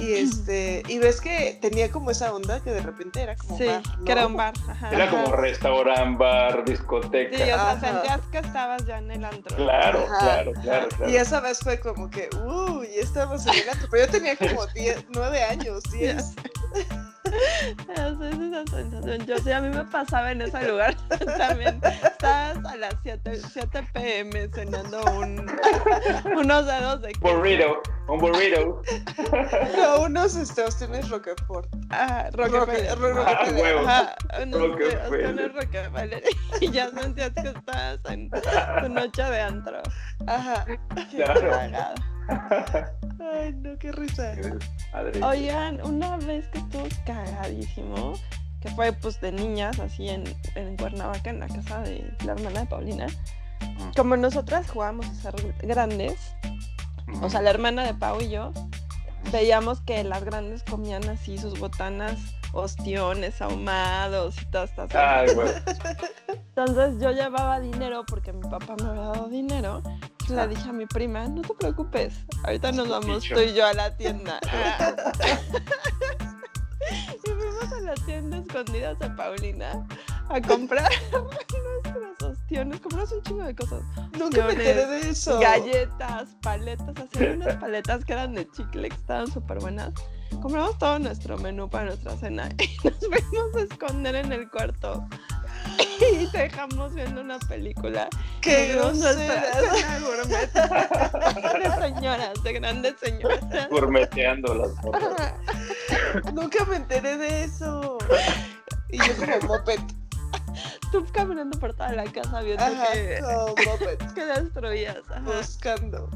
Y 0.00 0.14
este, 0.14 0.82
y 0.88 0.98
ves 0.98 1.20
que 1.20 1.56
tenía 1.62 1.90
como 1.92 2.10
esa 2.10 2.32
onda 2.34 2.60
que 2.60 2.70
de 2.72 2.80
repente 2.80 3.22
era 3.22 3.36
como 3.36 3.56
Sí, 3.58 3.66
bar, 3.66 3.82
¿no? 3.98 4.04
que 4.04 4.12
era 4.12 4.26
un 4.26 4.36
bar. 4.36 4.54
Ajá. 4.68 4.90
Era 4.90 5.08
como 5.10 5.30
restaurante, 5.36 6.18
bar, 6.18 6.64
discoteca. 6.64 7.36
Sí, 7.36 7.42
o 7.42 7.46
sea, 7.46 7.80
sentías 7.80 8.20
que 8.32 8.38
estabas 8.38 8.84
ya 8.86 8.98
en 8.98 9.10
el 9.12 9.24
antro. 9.24 9.56
Claro, 9.56 10.04
Ajá. 10.06 10.18
claro, 10.18 10.52
claro, 10.62 10.88
claro. 10.88 11.12
Y 11.12 11.16
esa 11.16 11.40
vez 11.40 11.58
fue 11.60 11.78
como 11.78 12.10
que, 12.10 12.28
uy, 12.44 12.88
ya 12.96 13.02
estábamos 13.02 13.46
en 13.46 13.54
el 13.54 13.68
antro. 13.68 13.88
Pero 13.90 14.06
yo 14.06 14.10
tenía 14.12 14.36
como 14.36 14.66
10, 14.74 15.04
9 15.10 15.42
años, 15.44 15.82
10. 15.92 16.34
Ya 17.96 18.14
sé, 18.18 18.28
es 18.30 18.38
esa 18.38 18.64
sensación. 18.76 19.26
Yo 19.26 19.38
sí, 19.38 19.52
a 19.52 19.60
mí 19.60 19.68
me 19.68 19.84
pasaba 19.84 20.32
en 20.32 20.42
ese 20.42 20.68
lugar 20.68 20.96
también. 21.38 21.80
Estabas 21.84 22.64
a 22.64 22.76
las 22.76 22.94
7, 23.02 23.40
7 23.52 23.88
pm 23.92 24.48
cenando 24.48 25.00
un, 25.16 25.46
unos 26.36 26.66
dedos 26.66 27.02
de. 27.02 27.12
Burrito, 27.20 27.80
un 28.08 28.18
burrito. 28.18 28.82
No, 29.76 30.02
unos 30.02 30.34
este, 30.36 30.62
ostiones 30.62 31.08
Roquefort. 31.10 31.68
Ah, 31.90 32.06
Ah, 32.08 32.30
Rockefeller. 32.32 32.98
ostiones 32.98 33.14
Rockefeller. 35.54 36.22
Y 36.60 36.70
ya 36.70 36.90
sentías 36.90 37.30
que 37.30 37.48
estabas 37.48 37.98
en 38.08 38.30
tu 38.30 38.88
noche 38.88 39.22
de 39.22 39.40
antro. 39.40 39.80
Ajá. 40.26 40.64
Qué 41.10 41.22
Claro. 41.22 41.94
Ay, 43.20 43.54
no, 43.54 43.78
qué 43.78 43.92
risa. 43.92 44.34
Oigan, 45.22 45.80
una 45.84 46.16
vez 46.18 46.48
que 46.48 46.58
estuvo 46.58 46.86
cagadísimo, 47.06 48.14
que 48.60 48.68
fue 48.70 48.92
pues 48.92 49.20
de 49.20 49.32
niñas, 49.32 49.78
así 49.78 50.08
en, 50.08 50.24
en 50.54 50.76
Cuernavaca, 50.76 51.30
en 51.30 51.40
la 51.40 51.48
casa 51.48 51.80
de 51.80 52.12
la 52.24 52.32
hermana 52.32 52.60
de 52.60 52.66
Paulina. 52.66 53.06
Como 53.96 54.16
nosotras 54.16 54.70
jugábamos 54.70 55.06
a 55.06 55.14
ser 55.14 55.54
grandes, 55.62 56.34
o 57.22 57.30
sea, 57.30 57.42
la 57.42 57.50
hermana 57.50 57.84
de 57.84 57.94
Pau 57.94 58.20
y 58.20 58.30
yo, 58.30 58.52
veíamos 59.32 59.80
que 59.80 60.04
las 60.04 60.24
grandes 60.24 60.62
comían 60.62 61.08
así 61.08 61.38
sus 61.38 61.58
botanas, 61.58 62.18
ostiones 62.52 63.40
ahumados 63.40 64.40
y 64.42 64.46
todas 64.46 64.70
estas 64.70 64.86
cosas. 64.86 65.04
Ay. 65.04 65.28
Entonces 66.56 67.00
yo 67.00 67.12
llevaba 67.12 67.60
dinero 67.60 68.04
porque 68.06 68.32
mi 68.32 68.48
papá 68.48 68.74
me 68.82 68.88
había 68.88 69.02
dado 69.02 69.28
dinero. 69.28 69.82
Le 70.28 70.48
dije 70.48 70.68
a 70.68 70.72
mi 70.72 70.86
prima, 70.86 71.26
no 71.26 71.42
te 71.42 71.54
preocupes, 71.54 72.14
ahorita 72.44 72.72
nos 72.72 72.88
vamos 72.88 73.22
Dicho. 73.22 73.34
tú 73.34 73.40
y 73.40 73.54
yo 73.54 73.64
a 73.66 73.72
la 73.72 73.96
tienda. 73.96 74.38
y 77.24 77.30
fuimos 77.30 77.72
a 77.72 77.80
la 77.80 77.94
tienda 77.94 78.38
escondidas 78.38 78.98
de 78.98 79.10
Paulina 79.10 79.86
a 80.28 80.40
comprar 80.40 80.90
nuestras 81.10 82.30
ostiones, 82.30 82.80
compramos 82.80 83.12
un 83.12 83.22
chingo 83.22 83.44
de 83.44 83.54
cosas. 83.54 83.82
Nunca 84.18 84.44
me 84.44 84.52
enteré 84.52 84.86
de 84.86 85.10
eso. 85.10 85.38
Galletas, 85.40 86.28
paletas, 86.42 86.94
hacían 86.96 87.42
unas 87.42 87.56
paletas 87.56 88.04
que 88.04 88.12
eran 88.12 88.34
de 88.34 88.50
chicle, 88.50 88.88
que 88.88 88.96
estaban 88.96 89.30
súper 89.30 89.60
buenas. 89.60 89.92
Compramos 90.40 90.78
todo 90.78 90.98
nuestro 90.98 91.36
menú 91.38 91.68
para 91.68 91.86
nuestra 91.86 92.16
cena 92.16 92.48
y 92.58 92.76
nos 92.86 92.96
fuimos 92.98 93.56
a 93.56 93.60
esconder 93.62 94.14
en 94.16 94.32
el 94.32 94.50
cuarto. 94.50 95.06
Y 96.00 96.26
te 96.28 96.38
dejamos 96.38 96.94
viendo 96.94 97.20
una 97.20 97.38
película. 97.40 98.08
Qué 98.40 98.72
grosera. 98.74 99.42
de 101.58 101.70
señoras, 101.80 102.42
de 102.42 102.52
grandes 102.52 102.94
señoras. 103.00 103.68
Gourmeteando 103.68 104.54
las 104.54 104.74
morras. 104.84 105.34
Nunca 106.32 106.64
me 106.66 106.76
enteré 106.76 107.16
de 107.16 107.44
eso. 107.44 107.98
Y 108.90 108.98
yo 108.98 109.16
como 109.16 109.54
moped. 109.54 109.80
Tú 110.92 111.04
caminando 111.12 111.58
por 111.58 111.74
toda 111.74 111.92
la 111.92 112.04
casa 112.04 112.40
viendo 112.40 112.64
Ajá, 112.64 112.92
que, 112.92 113.18
como 113.20 113.54
moped. 113.70 113.98
que 114.14 114.24
destruías. 114.24 114.98
Ajá. 115.10 115.20
Buscando. 115.20 116.08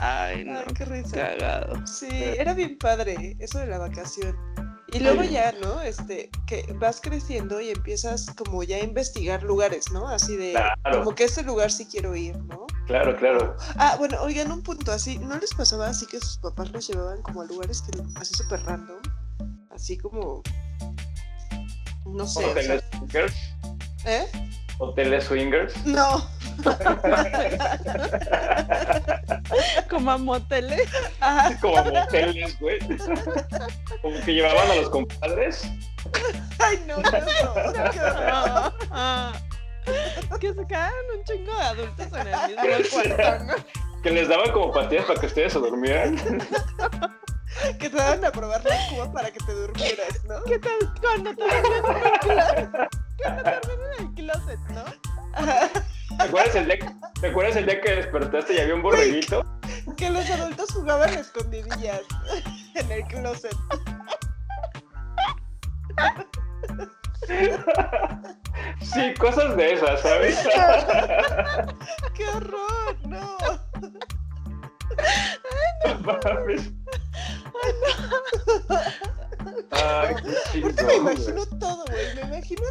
Ay, 0.00 0.44
no. 0.44 0.58
Ay, 0.58 0.64
qué 0.76 0.84
risa. 0.84 1.16
Cagado. 1.16 1.86
Sí, 1.86 2.08
era 2.10 2.54
bien 2.54 2.78
padre 2.78 3.36
eso 3.40 3.58
de 3.58 3.66
la 3.66 3.78
vacación. 3.78 4.36
Y 4.90 5.00
luego 5.00 5.22
ya, 5.22 5.52
¿no? 5.60 5.82
Este, 5.82 6.30
que 6.46 6.64
vas 6.78 6.98
creciendo 7.02 7.60
y 7.60 7.68
empiezas 7.70 8.30
como 8.30 8.62
ya 8.62 8.76
a 8.76 8.80
investigar 8.80 9.42
lugares, 9.42 9.90
¿no? 9.92 10.08
Así 10.08 10.34
de, 10.36 10.52
Claro. 10.52 10.98
como 11.04 11.14
que 11.14 11.24
este 11.24 11.42
lugar 11.42 11.70
sí 11.70 11.86
quiero 11.90 12.16
ir, 12.16 12.38
¿no? 12.44 12.66
Claro, 12.86 13.14
claro. 13.16 13.54
Ah, 13.76 13.96
bueno, 13.98 14.16
oigan, 14.22 14.50
un 14.50 14.62
punto 14.62 14.90
así, 14.90 15.18
¿no 15.18 15.36
les 15.38 15.52
pasaba 15.52 15.88
así 15.88 16.06
que 16.06 16.18
sus 16.20 16.38
papás 16.38 16.70
los 16.70 16.88
llevaban 16.88 17.20
como 17.20 17.42
a 17.42 17.44
lugares 17.44 17.82
que 17.82 18.00
así 18.18 18.32
súper 18.34 18.62
random? 18.64 18.96
Así 19.70 19.98
como, 19.98 20.42
no 22.06 22.26
sé, 22.26 22.46
o 22.46 22.54
sea, 22.54 22.80
Hoteles 22.80 22.84
swingers. 22.90 23.34
¿eh? 24.06 24.26
Hoteles 24.78 25.24
swingers. 25.24 25.86
No, 25.86 26.26
Como 29.88 30.10
a 30.10 30.18
moteles. 30.18 30.88
ajá, 31.20 31.56
Como 31.60 31.84
moteles, 31.84 32.58
güey. 32.60 32.78
Como 34.02 34.20
que 34.24 34.34
llevaban 34.34 34.70
a 34.70 34.74
los 34.76 34.90
compadres. 34.90 35.62
ay, 36.58 36.82
no, 36.86 36.96
no, 36.98 37.10
no, 37.10 37.18
que 40.38 40.52
se 40.54 40.66
quedaron 40.66 41.04
un 41.16 41.24
chingo 41.24 41.54
de 41.56 41.62
adultos 41.62 42.06
en 42.12 42.26
el 42.28 42.36
mismo 42.48 42.62
cuarto, 42.92 43.44
¿no? 43.44 43.54
Que 44.02 44.10
les 44.10 44.28
daban 44.28 44.50
como 44.52 44.70
pastillas 44.72 45.04
para 45.06 45.18
que 45.20 45.26
ustedes 45.26 45.52
se 45.52 45.58
durmieran. 45.58 46.16
que 47.80 47.90
te 47.90 47.96
daban 47.96 48.24
a 48.24 48.30
probar 48.30 48.64
la 48.64 48.76
cuba 48.88 49.10
para 49.12 49.30
que 49.32 49.40
te 49.40 49.52
durmieras, 49.52 50.22
¿no? 50.24 50.40
¿Qué 50.44 50.58
tal 50.60 50.78
cuando 51.00 51.34
te 51.34 51.42
dormían 51.42 51.84
en 51.84 51.96
el 52.06 52.12
closet? 52.20 52.70
Cuando 53.22 53.42
te 53.42 53.50
dormían 53.66 53.92
en 53.98 54.06
el 54.06 54.14
closet, 54.14 54.60
¿no? 54.70 54.84
Ajá, 55.34 55.68
¿Te 56.18 56.24
acuerdas 56.24 56.54
el 56.56 56.66
día, 56.66 56.78
¿te 57.20 57.26
acuerdas 57.28 57.56
el 57.56 57.66
día 57.66 57.80
que 57.80 57.94
despertaste 57.94 58.54
y 58.54 58.58
había 58.58 58.74
un 58.74 58.82
borreguito? 58.82 59.44
que 59.96 60.10
los 60.10 60.28
adultos 60.30 60.70
jugaban 60.72 61.10
a 61.10 61.20
escondidillas 61.20 62.02
en 62.74 62.92
el 62.92 63.04
closet. 63.04 63.56
Sí, 68.80 69.14
cosas 69.18 69.56
de 69.56 69.72
esas, 69.74 70.00
¿sabes? 70.00 70.38
¡Qué 72.14 72.28
horror! 72.28 72.96
¡No! 73.06 73.36
No 75.84 76.18
mames. 76.22 76.72
Ay, 79.70 80.14
qué 80.52 80.60
Ahorita 80.62 80.82
chingón, 80.82 80.86
me 80.86 80.94
imagino 81.12 81.46
todo. 81.58 81.84
güey. 81.86 82.14
Me 82.14 82.20
imagino 82.22 82.62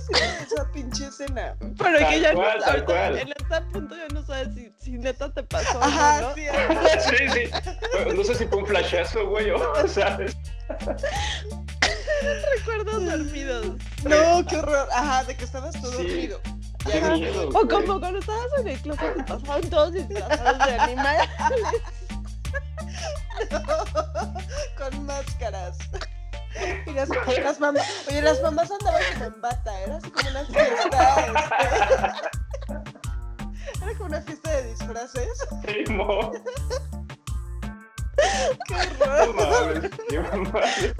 esa 0.51 0.71
pinche 0.71 1.05
escena. 1.07 1.55
Pero 1.59 1.99
Tal 1.99 2.09
que 2.09 2.19
ya 2.21 2.33
cual, 2.33 2.57
no, 2.59 2.65
tal 2.65 2.85
cual. 2.85 3.17
en 3.17 3.27
este 3.29 3.61
punto 3.73 3.95
ya 3.95 4.07
no 4.13 4.25
sabes 4.25 4.53
si, 4.55 4.73
si 4.79 4.91
neta 4.97 5.31
te 5.33 5.43
pasó 5.43 5.81
Ajá, 5.81 6.21
no, 6.21 6.29
¿no? 6.29 6.35
sí. 6.99 7.15
Sí, 7.17 7.27
sí. 7.33 8.15
No 8.15 8.23
sé 8.23 8.35
si 8.35 8.45
fue 8.45 8.57
un 8.59 8.65
flashazo, 8.65 9.27
güey, 9.29 9.51
o 9.51 9.87
¿sabes? 9.87 10.35
Recuerdos 12.57 13.05
dormidos. 13.05 13.65
No, 14.03 14.45
qué 14.47 14.57
horror. 14.57 14.87
Ajá, 14.93 15.23
de 15.23 15.35
que 15.37 15.43
estabas 15.45 15.79
todo 15.81 15.91
Sí. 15.91 15.97
dormido. 16.27 16.41
Miedo, 17.17 17.49
O 17.49 17.67
como 17.67 17.99
cuando 17.99 18.19
estabas 18.19 18.45
en 18.59 18.67
el 18.69 18.79
closet 18.79 19.13
y 19.17 19.23
pasaban 19.23 19.61
todos 19.69 19.91
disfrazados 19.93 20.65
de 20.65 20.73
animales. 20.75 21.29
Con 24.77 25.05
máscaras. 25.05 25.77
Y 26.85 26.91
las, 26.93 27.09
las 27.09 27.59
mamás, 27.59 28.05
oye, 28.07 28.21
las 28.21 28.41
mamás 28.41 28.71
andaban 28.71 29.01
como 29.13 29.25
en 29.25 29.41
bata, 29.41 29.81
era 29.81 29.97
así 29.97 30.09
como 30.11 30.29
una 30.29 30.45
fiesta. 30.45 31.25
este, 33.69 33.83
Era 33.83 33.93
como 33.93 34.05
una 34.05 34.21
fiesta 34.21 34.51
de 34.51 34.63
disfraces. 34.63 35.47
Sí, 35.67 35.93
mo. 35.93 36.31
Qué 38.67 38.75
horror. 38.75 39.35
mames, 39.35 39.91
qué 40.09 40.19
mames. 40.19 40.95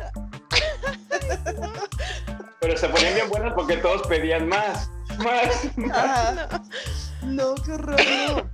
Pero 2.59 2.77
se 2.77 2.89
ponían 2.89 3.13
bien 3.15 3.29
buenas 3.29 3.53
porque 3.53 3.77
todos 3.77 4.05
pedían 4.07 4.47
más, 4.47 4.89
más. 5.17 5.69
Ajá. 5.93 6.61
No, 7.23 7.55
qué 7.55 7.71
horror, 7.73 7.99
no. 7.99 8.49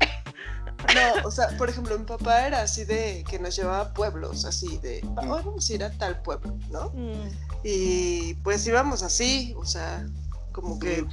No, 0.93 1.27
o 1.27 1.31
sea, 1.31 1.49
por 1.57 1.69
ejemplo, 1.69 1.97
mi 1.97 2.05
papá 2.05 2.47
era 2.47 2.61
así 2.61 2.85
de 2.85 3.23
que 3.29 3.39
nos 3.39 3.55
llevaba 3.55 3.81
a 3.81 3.93
pueblos, 3.93 4.45
así 4.45 4.77
de, 4.79 5.01
"Ah, 5.17 5.21
hoy 5.21 5.41
vamos 5.43 5.69
a 5.69 5.73
ir 5.73 5.83
a 5.83 5.91
tal 5.91 6.21
pueblo, 6.21 6.57
¿no? 6.69 6.89
Mm. 6.93 7.29
Y 7.63 8.33
pues 8.35 8.65
íbamos 8.67 9.03
así, 9.03 9.53
o 9.57 9.65
sea, 9.65 10.05
como 10.51 10.79
que 10.79 11.05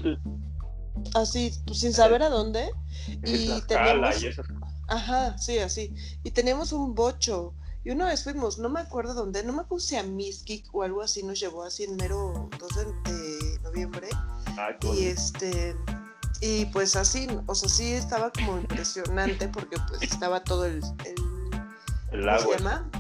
así, 1.14 1.52
pues, 1.66 1.80
sin 1.80 1.92
saber 1.92 2.22
a 2.22 2.28
dónde. 2.28 2.70
Y 3.24 3.60
teníamos, 3.62 4.22
y 4.22 4.28
esas 4.28 4.46
cosas. 4.46 4.74
ajá, 4.88 5.38
sí, 5.38 5.58
así. 5.58 5.94
Y 6.22 6.30
teníamos 6.30 6.72
un 6.72 6.94
bocho. 6.94 7.54
Y 7.82 7.90
una 7.90 8.06
vez 8.06 8.24
fuimos, 8.24 8.58
no 8.58 8.68
me 8.68 8.80
acuerdo 8.80 9.14
dónde, 9.14 9.42
no 9.42 9.54
me 9.54 9.62
acuerdo 9.62 9.82
si 9.82 9.96
a 9.96 10.02
Miskik 10.02 10.66
o 10.74 10.82
algo 10.82 11.00
así 11.00 11.22
nos 11.22 11.40
llevó 11.40 11.62
así 11.62 11.84
en 11.84 11.96
mero 11.96 12.50
2 12.58 12.76
de, 12.76 13.58
noviembre. 13.62 14.08
Ay, 14.58 14.74
qué 14.80 14.88
Y 14.94 15.04
este, 15.06 15.74
y 16.40 16.66
pues 16.66 16.96
así, 16.96 17.26
o 17.46 17.54
sea, 17.54 17.68
sí 17.68 17.92
estaba 17.92 18.30
como 18.30 18.58
impresionante 18.58 19.48
porque 19.48 19.76
pues 19.88 20.02
estaba 20.02 20.42
todo 20.42 20.64
el, 20.66 20.80
el 21.04 21.14
El 22.12 22.20
¿cómo 22.20 22.30
agua. 22.32 22.56
se 22.56 22.62
llama? 22.64 22.90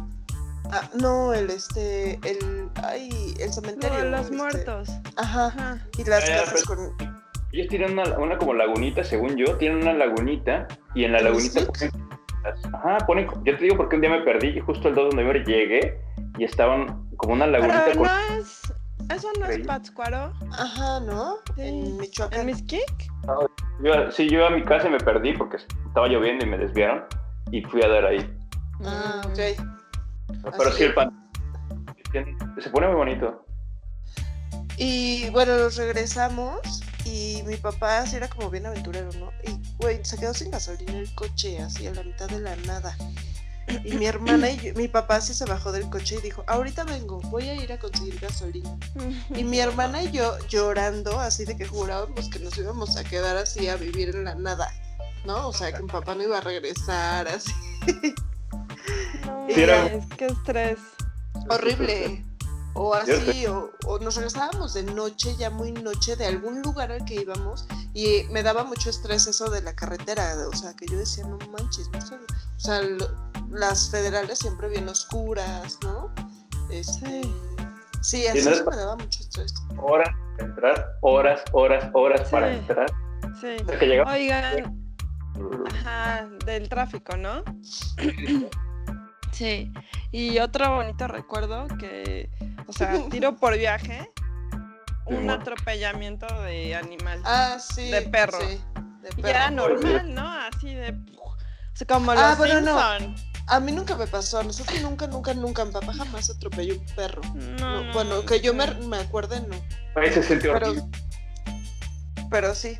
Ah, 0.72 0.88
no, 1.00 1.32
el 1.34 1.50
este, 1.50 2.14
el, 2.28 2.68
ay, 2.84 3.34
el 3.40 3.48
No, 3.48 3.52
cementerio. 3.52 4.04
los 4.04 4.20
este, 4.22 4.36
muertos. 4.36 4.88
Ajá, 5.16 5.46
Ajá. 5.46 5.86
y 5.98 6.04
las 6.04 6.24
Ah, 6.30 6.44
casas 6.44 6.64
con, 6.64 6.78
Ellos 7.52 7.66
tienen 7.68 7.98
una, 7.98 8.16
una 8.18 8.38
como 8.38 8.54
lagunita, 8.54 9.02
según 9.02 9.36
yo, 9.36 9.56
tienen 9.56 9.78
una 9.82 9.94
lagunita 9.94 10.68
y 10.94 11.04
en 11.04 11.12
la 11.12 11.18
¿En 11.18 11.24
lagunita 11.24 11.60
ponen, 11.66 11.90
ajá, 12.72 12.98
ponen, 13.06 13.26
yo 13.44 13.56
te 13.56 13.64
digo 13.64 13.76
porque 13.76 13.96
un 13.96 14.02
día 14.02 14.10
me 14.10 14.20
perdí 14.22 14.48
y 14.58 14.60
justo 14.60 14.88
el 14.88 14.94
2 14.94 15.10
de 15.10 15.16
noviembre 15.16 15.44
llegué 15.44 15.98
y 16.38 16.44
estaban 16.44 17.10
como 17.16 17.34
una 17.34 17.46
lagunita 17.48 17.84
Pero 17.86 17.98
con... 17.98 18.06
no 18.08 18.40
es. 18.40 18.59
Eso 19.14 19.28
no 19.38 19.46
es. 19.46 19.66
Pátzcuaro. 19.66 20.32
ajá, 20.52 21.00
¿no? 21.00 21.36
Sí. 21.56 21.62
En 21.62 21.96
Michoacán. 21.96 22.40
¿En 22.40 22.46
Miskik? 22.46 23.10
Yo, 23.82 24.10
sí, 24.10 24.28
yo 24.28 24.46
a 24.46 24.50
mi 24.50 24.62
casa 24.62 24.88
y 24.88 24.90
me 24.90 24.98
perdí 24.98 25.32
porque 25.32 25.56
estaba 25.56 26.08
lloviendo 26.08 26.44
y 26.44 26.48
me 26.48 26.58
desviaron 26.58 27.04
y 27.50 27.62
fui 27.62 27.82
a 27.82 27.88
dar 27.88 28.06
ahí. 28.06 28.38
Ah, 28.84 29.22
ok. 29.24 29.38
Pero 30.42 30.68
Así 30.68 30.78
sí, 30.78 30.84
el 30.84 30.94
pan 30.94 31.20
se 32.58 32.70
pone 32.70 32.86
muy 32.88 32.96
bonito. 32.96 33.44
Y 34.76 35.28
bueno, 35.30 35.56
nos 35.56 35.76
regresamos 35.76 36.82
y 37.04 37.42
mi 37.46 37.56
papá 37.56 38.06
sí 38.06 38.16
era 38.16 38.28
como 38.28 38.50
bien 38.50 38.66
aventurero, 38.66 39.10
¿no? 39.18 39.30
Y, 39.44 39.60
güey, 39.78 40.04
se 40.04 40.16
quedó 40.16 40.32
sin 40.34 40.50
gasolina 40.50 40.98
el 40.98 41.14
coche, 41.14 41.60
así 41.60 41.86
a 41.86 41.94
la 41.94 42.02
mitad 42.02 42.28
de 42.28 42.40
la 42.40 42.56
nada. 42.56 42.96
Y 43.84 43.92
mi 43.94 44.06
hermana 44.06 44.50
y 44.50 44.56
yo- 44.58 44.74
mi 44.74 44.88
papá 44.88 45.20
sí 45.20 45.34
se 45.34 45.44
bajó 45.44 45.72
del 45.72 45.88
coche 45.90 46.16
y 46.18 46.20
dijo, 46.22 46.44
ahorita 46.46 46.84
vengo, 46.84 47.20
voy 47.30 47.48
a 47.48 47.54
ir 47.54 47.72
a 47.72 47.78
conseguir 47.78 48.18
gasolina. 48.20 48.76
Y 49.34 49.44
mi 49.44 49.58
hermana 49.60 50.02
y 50.02 50.10
yo 50.10 50.36
llorando, 50.48 51.18
así 51.20 51.44
de 51.44 51.56
que 51.56 51.66
jurábamos 51.66 52.28
que 52.30 52.38
nos 52.38 52.56
íbamos 52.58 52.96
a 52.96 53.04
quedar 53.04 53.36
así 53.36 53.68
a 53.68 53.76
vivir 53.76 54.10
en 54.10 54.24
la 54.24 54.34
nada, 54.34 54.70
¿no? 55.24 55.48
O 55.48 55.52
sea, 55.52 55.72
que 55.72 55.82
mi 55.82 55.88
papá 55.88 56.14
no 56.14 56.22
iba 56.22 56.38
a 56.38 56.40
regresar, 56.40 57.28
así. 57.28 57.52
No, 59.26 59.46
era- 59.48 59.86
es 59.86 60.06
que 60.16 60.26
estrés. 60.26 60.78
Horrible. 61.48 62.24
O 62.74 62.94
así, 63.34 63.46
o, 63.46 63.70
o 63.86 63.98
nos 63.98 64.16
regresábamos 64.16 64.74
de 64.74 64.84
noche, 64.84 65.34
ya 65.36 65.50
muy 65.50 65.72
noche, 65.72 66.16
de 66.16 66.26
algún 66.26 66.62
lugar 66.62 66.92
al 66.92 67.04
que 67.04 67.14
íbamos, 67.14 67.66
y 67.94 68.24
me 68.30 68.42
daba 68.42 68.64
mucho 68.64 68.90
estrés 68.90 69.26
eso 69.26 69.50
de 69.50 69.60
la 69.62 69.74
carretera, 69.74 70.34
o 70.50 70.54
sea, 70.56 70.74
que 70.74 70.86
yo 70.86 70.96
decía, 70.98 71.24
no 71.26 71.36
manches, 71.50 71.88
no 71.90 72.00
sé, 72.00 72.14
o 72.14 72.60
sea, 72.60 72.80
lo- 72.82 73.30
las 73.50 73.90
federales 73.90 74.38
siempre 74.38 74.68
bien 74.68 74.88
oscuras, 74.88 75.78
¿no? 75.82 76.12
Este, 76.70 77.22
sí, 78.00 78.26
así 78.28 78.44
no 78.48 78.70
me 78.70 78.76
daba 78.76 78.94
mucho 78.96 79.20
estrés. 79.20 79.52
Horas 79.76 80.08
para 80.36 80.48
entrar, 80.48 80.86
horas, 81.00 81.40
horas, 81.52 81.90
horas 81.94 82.20
Sí. 82.24 82.30
para 82.30 82.52
entrar. 82.54 82.86
Sí. 83.40 83.56
Hasta 83.58 83.78
que 83.78 83.86
llegamos. 83.86 84.12
Oigan, 84.14 84.90
ajá, 85.66 86.28
del 86.46 86.68
tráfico, 86.68 87.16
¿no? 87.16 87.42
Sí. 89.32 89.72
Y 90.12 90.38
otro 90.38 90.74
bonito 90.76 91.06
recuerdo 91.08 91.66
que, 91.78 92.30
o 92.66 92.72
sea, 92.72 92.92
tiro 93.10 93.36
por 93.36 93.56
viaje, 93.56 94.10
un 95.06 95.30
atropellamiento 95.30 96.26
de 96.42 96.74
animal. 96.74 97.20
Ah, 97.24 97.58
sí. 97.58 97.90
De 97.90 98.02
perro. 98.02 98.38
sí, 98.40 98.60
de 99.02 99.08
y 99.16 99.22
perro. 99.22 99.28
era 99.28 99.50
normal, 99.50 100.14
¿no? 100.14 100.28
Así 100.30 100.74
de... 100.74 100.90
O 100.92 101.36
sea, 101.74 101.86
como 101.86 102.12
Ah, 102.12 102.30
los 102.30 102.38
bueno, 102.38 102.60
no. 102.60 103.14
A 103.46 103.58
mí 103.58 103.72
nunca 103.72 103.96
me 103.96 104.06
pasó, 104.06 104.38
a 104.38 104.42
nosotros 104.44 104.80
nunca, 104.82 105.06
nunca, 105.08 105.34
nunca, 105.34 105.64
mi 105.64 105.72
papá 105.72 105.92
jamás 105.92 106.30
atropelló 106.30 106.74
un 106.78 106.86
perro. 106.94 107.22
No, 107.34 107.56
No, 107.58 107.84
no, 107.84 107.92
bueno, 107.92 108.24
que 108.24 108.40
yo 108.40 108.54
me, 108.54 108.66
me 108.86 108.98
acuerde, 108.98 109.40
no. 109.40 109.56
Ahí 110.00 110.12
se 110.12 110.22
sintió 110.22 110.52
Pero, 110.52 110.68
horrible. 110.70 110.88
pero 112.30 112.54
sí, 112.54 112.78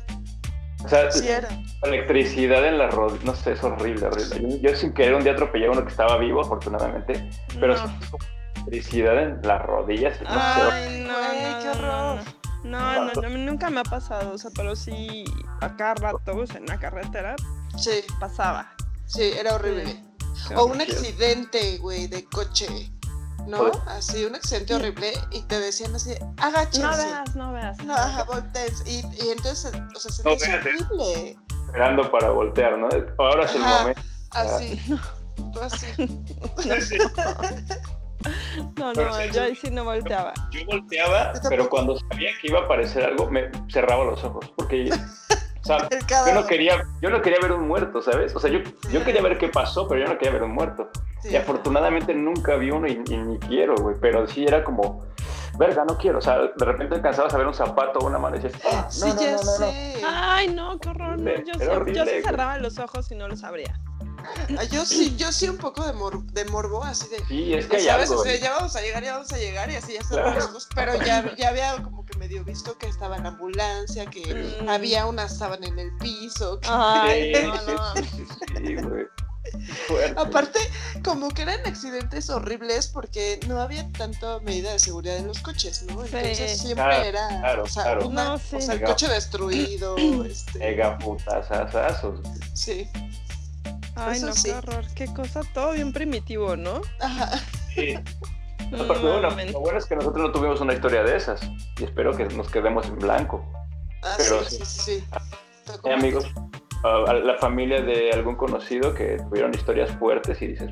O 0.83 0.89
sea, 0.89 1.11
sí 1.11 1.27
era. 1.27 1.47
electricidad 1.83 2.65
en 2.65 2.77
la 2.77 2.87
rodilla, 2.89 3.23
no 3.25 3.35
sé, 3.35 3.53
es 3.53 3.63
horrible, 3.63 4.07
horrible. 4.07 4.59
Yo, 4.61 4.69
yo 4.71 4.75
sin 4.75 4.93
querer 4.93 5.15
un 5.15 5.23
día 5.23 5.33
atropellé 5.33 5.67
a 5.67 5.71
uno 5.71 5.83
que 5.83 5.89
estaba 5.91 6.17
vivo, 6.17 6.41
afortunadamente, 6.41 7.29
pero 7.59 7.75
No. 7.75 7.87
sí, 7.87 7.93
electricidad 8.55 9.21
en 9.23 9.41
las 9.43 9.61
rodillas. 9.65 10.19
no 10.21 10.27
sé, 10.29 10.35
Ay, 10.71 11.05
no, 11.07 11.13
güey, 11.13 11.43
no, 11.43 11.59
qué 11.59 11.65
no, 11.65 11.71
horror. 11.71 12.19
No, 12.63 13.05
no, 13.05 13.21
no, 13.21 13.29
nunca 13.37 13.69
me 13.69 13.79
ha 13.79 13.83
pasado, 13.83 14.33
o 14.33 14.37
sea, 14.37 14.51
pero 14.55 14.75
sí, 14.75 15.23
a 15.61 15.75
cada 15.75 15.95
rato, 15.95 16.35
o 16.35 16.45
sea, 16.47 16.57
en 16.57 16.65
la 16.67 16.77
carretera 16.79 17.35
Sí, 17.77 18.03
pasaba. 18.19 18.71
sí, 19.05 19.31
era 19.39 19.55
horrible. 19.55 20.03
Qué 20.47 20.55
O 20.55 20.65
un 20.65 20.81
accidente, 20.81 21.77
güey, 21.79 22.07
de 22.07 22.23
coche. 22.25 22.67
¿No? 23.47 23.57
Joder. 23.57 23.73
Así, 23.87 24.23
un 24.25 24.35
accidente 24.35 24.73
horrible 24.75 25.13
y 25.31 25.41
te 25.43 25.59
decían 25.59 25.93
así, 25.95 26.13
agáchense. 26.37 26.81
No 26.81 26.97
veas, 26.97 27.35
no 27.35 27.53
veas. 27.53 27.77
No, 27.83 27.93
ajá, 27.95 28.23
volteense. 28.23 28.83
Y, 28.89 28.99
y 29.23 29.29
entonces, 29.29 29.71
o 29.95 29.99
sea, 29.99 30.11
se 30.11 30.23
No 30.23 30.33
hizo 30.33 30.45
horrible. 30.51 31.37
esperando 31.65 32.11
para 32.11 32.29
voltear, 32.29 32.77
¿no? 32.77 32.87
Ahora 33.17 33.45
es 33.45 33.55
el 33.55 33.61
Ajá. 33.63 33.79
momento. 33.79 34.01
Así. 34.31 34.81
Tú 35.53 35.61
así. 35.61 35.85
No, 38.77 38.93
Pero 38.93 39.09
no, 39.09 39.13
sí, 39.15 39.29
yo 39.33 39.41
ahí 39.41 39.55
sí 39.55 39.71
no 39.71 39.83
volteaba. 39.83 40.33
Yo 40.51 40.63
volteaba, 40.67 41.33
pero 41.49 41.67
cuando 41.69 41.97
sabía 41.97 42.29
que 42.39 42.47
iba 42.49 42.59
a 42.59 42.63
aparecer 42.63 43.03
algo, 43.03 43.29
me 43.31 43.49
cerraba 43.71 44.03
los 44.03 44.23
ojos, 44.23 44.51
porque, 44.55 44.89
o 45.61 45.65
sea, 45.65 45.89
yo 46.27 46.33
no 46.35 46.45
quería, 46.45 46.83
yo 47.01 47.09
no 47.09 47.19
quería 47.21 47.39
ver 47.41 47.51
un 47.53 47.67
muerto, 47.67 47.99
¿sabes? 48.01 48.35
O 48.35 48.39
sea, 48.39 48.51
yo, 48.51 48.59
yo 48.91 49.03
quería 49.03 49.23
ver 49.23 49.39
qué 49.39 49.47
pasó, 49.47 49.87
pero 49.87 50.01
yo 50.01 50.07
no 50.13 50.19
quería 50.19 50.33
ver 50.33 50.43
un 50.43 50.51
muerto. 50.53 50.89
Sí. 51.21 51.29
Y 51.29 51.35
afortunadamente 51.35 52.13
nunca 52.13 52.55
vi 52.55 52.71
uno 52.71 52.87
y, 52.87 53.01
y 53.07 53.17
ni 53.17 53.37
quiero, 53.39 53.75
güey. 53.75 53.95
Pero 54.01 54.27
sí 54.27 54.43
era 54.45 54.63
como, 54.63 55.05
verga, 55.57 55.85
no 55.85 55.97
quiero. 55.97 56.17
O 56.19 56.21
sea, 56.21 56.37
de 56.39 56.65
repente 56.65 56.95
alcanzabas 56.95 57.33
a 57.33 57.37
ver 57.37 57.47
un 57.47 57.53
zapato 57.53 57.99
o 57.99 58.07
una 58.07 58.17
mano 58.17 58.37
y 58.37 58.39
decías, 58.39 58.61
"Ah, 58.71 58.87
Sí, 58.89 59.01
no, 59.07 59.13
no, 59.15 59.21
ya 59.21 59.31
no, 59.31 59.37
no, 59.37 59.43
no". 59.43 59.57
sé. 59.57 60.01
Ay, 60.07 60.47
no, 60.49 60.79
qué 60.79 60.89
horror. 60.89 61.17
No, 61.19 61.31
Horrible, 61.31 61.43
yo, 61.45 61.53
sí, 61.59 61.65
yo 61.65 61.71
horrible, 61.73 62.03
sí 62.05 62.09
güey. 62.11 62.23
cerraba 62.23 62.57
los 62.57 62.79
ojos 62.79 63.11
y 63.11 63.15
no 63.15 63.27
los 63.27 63.43
abría. 63.43 63.79
Ah, 64.57 64.63
Yo 64.65 64.85
sí, 64.85 65.15
yo 65.17 65.31
sí 65.31 65.49
un 65.49 65.57
poco 65.57 65.83
de, 65.83 65.93
mor- 65.93 66.23
de 66.31 66.45
morbo, 66.45 66.83
así 66.83 67.07
de. 67.09 67.25
Sí, 67.25 67.55
es 67.55 67.65
que 67.65 67.81
Ya 67.83 67.93
sabes, 67.93 68.09
algo. 68.11 68.21
o 68.21 68.23
sea, 68.23 68.37
ya 68.39 68.51
vamos 68.53 68.75
a 68.75 68.81
llegar, 68.81 69.03
ya 69.03 69.13
vamos 69.13 69.33
a 69.33 69.37
llegar 69.37 69.71
y 69.71 69.75
así 69.77 69.93
ya 69.93 70.03
cerré 70.03 70.21
Claro. 70.21 70.35
los 70.39 70.49
ojos, 70.49 70.69
pero 70.75 70.95
ya, 71.03 71.35
ya 71.35 71.49
había 71.49 71.81
como 71.81 72.05
que 72.05 72.15
medio 72.19 72.43
visto 72.43 72.77
que 72.77 72.85
estaba 72.87 73.17
en 73.17 73.23
la 73.23 73.29
ambulancia, 73.29 74.05
que 74.05 74.59
Mm. 74.61 74.69
había 74.69 75.07
una 75.07 75.27
sábana 75.27 75.65
en 75.65 75.79
el 75.79 75.95
piso. 75.97 76.59
que- 76.59 76.67
Ay, 76.71 77.33
Sí, 77.35 77.45
no, 77.47 77.57
sí, 77.57 77.71
no. 77.73 77.95
sí, 77.95 78.03
sí, 78.03 78.25
sí, 78.57 78.75
güey. 78.75 79.05
Fuerte. 79.87 80.19
Aparte, 80.19 80.59
como 81.03 81.29
que 81.29 81.41
eran 81.43 81.59
accidentes 81.65 82.29
horribles 82.29 82.87
porque 82.87 83.39
no 83.47 83.59
había 83.59 83.87
tanta 83.93 84.39
medida 84.41 84.71
de 84.73 84.79
seguridad 84.79 85.17
en 85.17 85.27
los 85.27 85.39
coches, 85.39 85.83
¿no? 85.83 86.03
Sí. 86.05 86.09
Entonces 86.15 86.59
siempre 86.59 86.83
Claro, 86.85 87.03
era, 87.03 87.27
claro, 87.27 87.63
o 87.63 87.67
sea, 87.67 87.83
claro. 87.83 88.07
una- 88.07 88.23
No, 88.25 88.37
sí. 88.37 88.55
o 88.57 88.61
sea, 88.61 88.73
el 88.75 88.79
Mega. 88.81 88.91
coche 88.93 89.07
destruido, 89.07 89.95
este, 90.25 90.59
Mega 90.59 90.97
putasazazos. 90.99 92.19
sí, 92.53 92.87
Ay, 93.95 94.17
Eso 94.17 94.27
no, 94.27 94.33
sí. 94.33 94.43
qué 94.49 94.53
horror. 94.55 94.85
Qué 94.95 95.05
cosa, 95.13 95.41
todo 95.53 95.73
bien 95.73 95.91
primitivo, 95.91 96.55
¿no? 96.55 96.81
ajá, 96.99 97.39
Sí. 97.75 97.95
Aparte, 98.73 99.03
bueno, 99.05 99.29
lo 99.51 99.59
bueno 99.59 99.79
es 99.79 99.85
que 99.85 99.95
nosotros 99.97 100.27
no 100.27 100.31
tuvimos 100.31 100.61
una 100.61 100.73
historia 100.73 101.03
de 101.03 101.17
esas 101.17 101.41
y 101.77 101.83
espero 101.83 102.15
que 102.15 102.23
nos 102.25 102.49
quedemos 102.49 102.85
en 102.85 102.99
blanco. 102.99 103.45
Ah, 104.01 104.13
Pero 104.17 104.45
sí, 104.45 104.59
sí, 104.63 104.65
sí. 104.65 105.03
amigos, 105.93 106.25
a- 106.83 107.13
la 107.13 107.37
familia 107.37 107.81
de 107.81 108.11
algún 108.11 108.35
conocido 108.35 108.93
que 108.93 109.17
tuvieron 109.29 109.53
historias 109.53 109.91
fuertes 109.97 110.41
y 110.41 110.47
dices. 110.47 110.71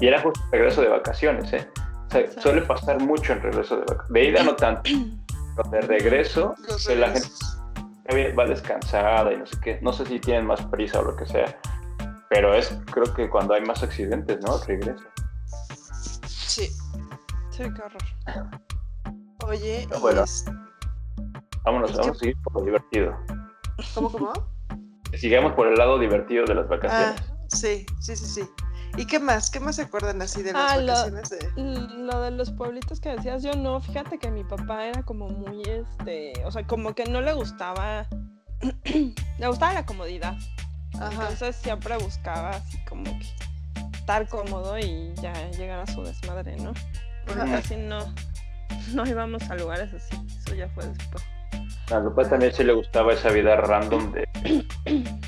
Y 0.00 0.06
era 0.06 0.20
justo 0.22 0.40
regreso 0.50 0.80
de 0.82 0.88
vacaciones, 0.88 1.52
¿eh? 1.52 1.68
O 2.06 2.10
sea, 2.10 2.26
Sí. 2.30 2.40
suele 2.40 2.62
pasar 2.62 3.00
mucho 3.00 3.32
en 3.32 3.42
regreso 3.42 3.76
de 3.76 3.82
vacaciones. 3.82 4.12
De 4.12 4.24
ida 4.24 4.42
no 4.42 4.56
tanto, 4.56 4.82
pero 5.56 5.70
de 5.70 5.80
regreso, 5.82 6.54
la 6.96 7.10
gente 7.10 8.32
va 8.36 8.44
descansada 8.46 9.32
y 9.32 9.36
no 9.36 9.46
sé 9.46 9.56
qué. 9.62 9.78
No 9.82 9.92
sé 9.92 10.06
si 10.06 10.18
tienen 10.18 10.46
más 10.46 10.60
prisa 10.66 11.00
o 11.00 11.04
lo 11.04 11.16
que 11.16 11.26
sea, 11.26 11.56
pero 12.28 12.54
es 12.54 12.76
creo 12.92 13.12
que 13.14 13.28
cuando 13.30 13.54
hay 13.54 13.62
más 13.62 13.82
accidentes, 13.82 14.40
¿no? 14.44 14.58
Regreso. 14.66 15.04
Sí. 16.26 16.66
Sí, 17.50 17.62
qué 17.62 17.82
horror. 17.82 18.50
Oye, 19.46 19.86
bueno. 20.00 20.24
es- 20.24 20.44
Vámonos, 21.64 21.94
vamos 21.96 22.16
a 22.16 22.20
seguir 22.20 22.36
por 22.42 22.54
lo 22.54 22.62
divertido. 22.64 23.14
¿cómo, 23.94 24.10
cómo? 24.10 24.32
Sigamos 25.20 25.52
por 25.52 25.66
el 25.68 25.74
lado 25.74 25.98
divertido 25.98 26.44
de 26.46 26.54
las 26.54 26.64
Ah, 26.66 26.68
vacaciones. 26.68 27.22
sí, 27.48 27.86
sí, 28.00 28.16
sí, 28.16 28.26
sí. 28.26 28.42
¿Y 28.96 29.06
qué 29.06 29.18
más? 29.20 29.50
¿Qué 29.50 29.60
más 29.60 29.76
se 29.76 29.82
acuerdan 29.82 30.20
así 30.22 30.42
de 30.42 30.52
las 30.52 30.72
Ah, 30.72 30.76
lo- 30.78 30.86
vacaciones? 30.92 31.28
de- 31.30 31.38
L- 31.56 32.04
Lo 32.06 32.20
de 32.22 32.30
los 32.32 32.50
pueblitos 32.50 33.00
que 33.00 33.10
decías, 33.10 33.42
yo 33.42 33.52
no, 33.54 33.80
fíjate 33.80 34.18
que 34.18 34.30
mi 34.30 34.42
papá 34.44 34.86
era 34.86 35.02
como 35.02 35.28
muy, 35.28 35.62
este, 35.62 36.32
o 36.44 36.50
sea, 36.50 36.66
como 36.66 36.94
que 36.94 37.04
no 37.04 37.20
le 37.20 37.32
gustaba, 37.34 38.08
le 39.38 39.46
gustaba 39.46 39.72
la 39.74 39.86
comodidad. 39.86 40.36
Ajá. 40.94 41.10
Entonces 41.12 41.54
siempre 41.56 41.96
buscaba 41.98 42.50
así 42.50 42.78
como 42.88 43.04
que 43.04 43.26
estar 43.98 44.26
cómodo 44.28 44.76
y 44.78 45.12
ya 45.22 45.32
llegar 45.52 45.80
a 45.80 45.86
su 45.86 46.02
desmadre, 46.02 46.56
¿no? 46.56 46.72
Porque 47.26 47.42
Ajá. 47.42 47.52
casi 47.60 47.76
no, 47.76 47.98
no 48.94 49.06
íbamos 49.06 49.48
a 49.50 49.54
lugares 49.54 49.92
así, 49.94 50.16
eso 50.44 50.54
ya 50.54 50.68
fue 50.70 50.84
después. 50.86 51.22
A 51.92 52.02
papá 52.04 52.28
también 52.28 52.52
sí 52.52 52.62
le 52.64 52.72
gustaba 52.72 53.12
esa 53.12 53.30
vida 53.30 53.56
random 53.56 54.12
de... 54.12 54.28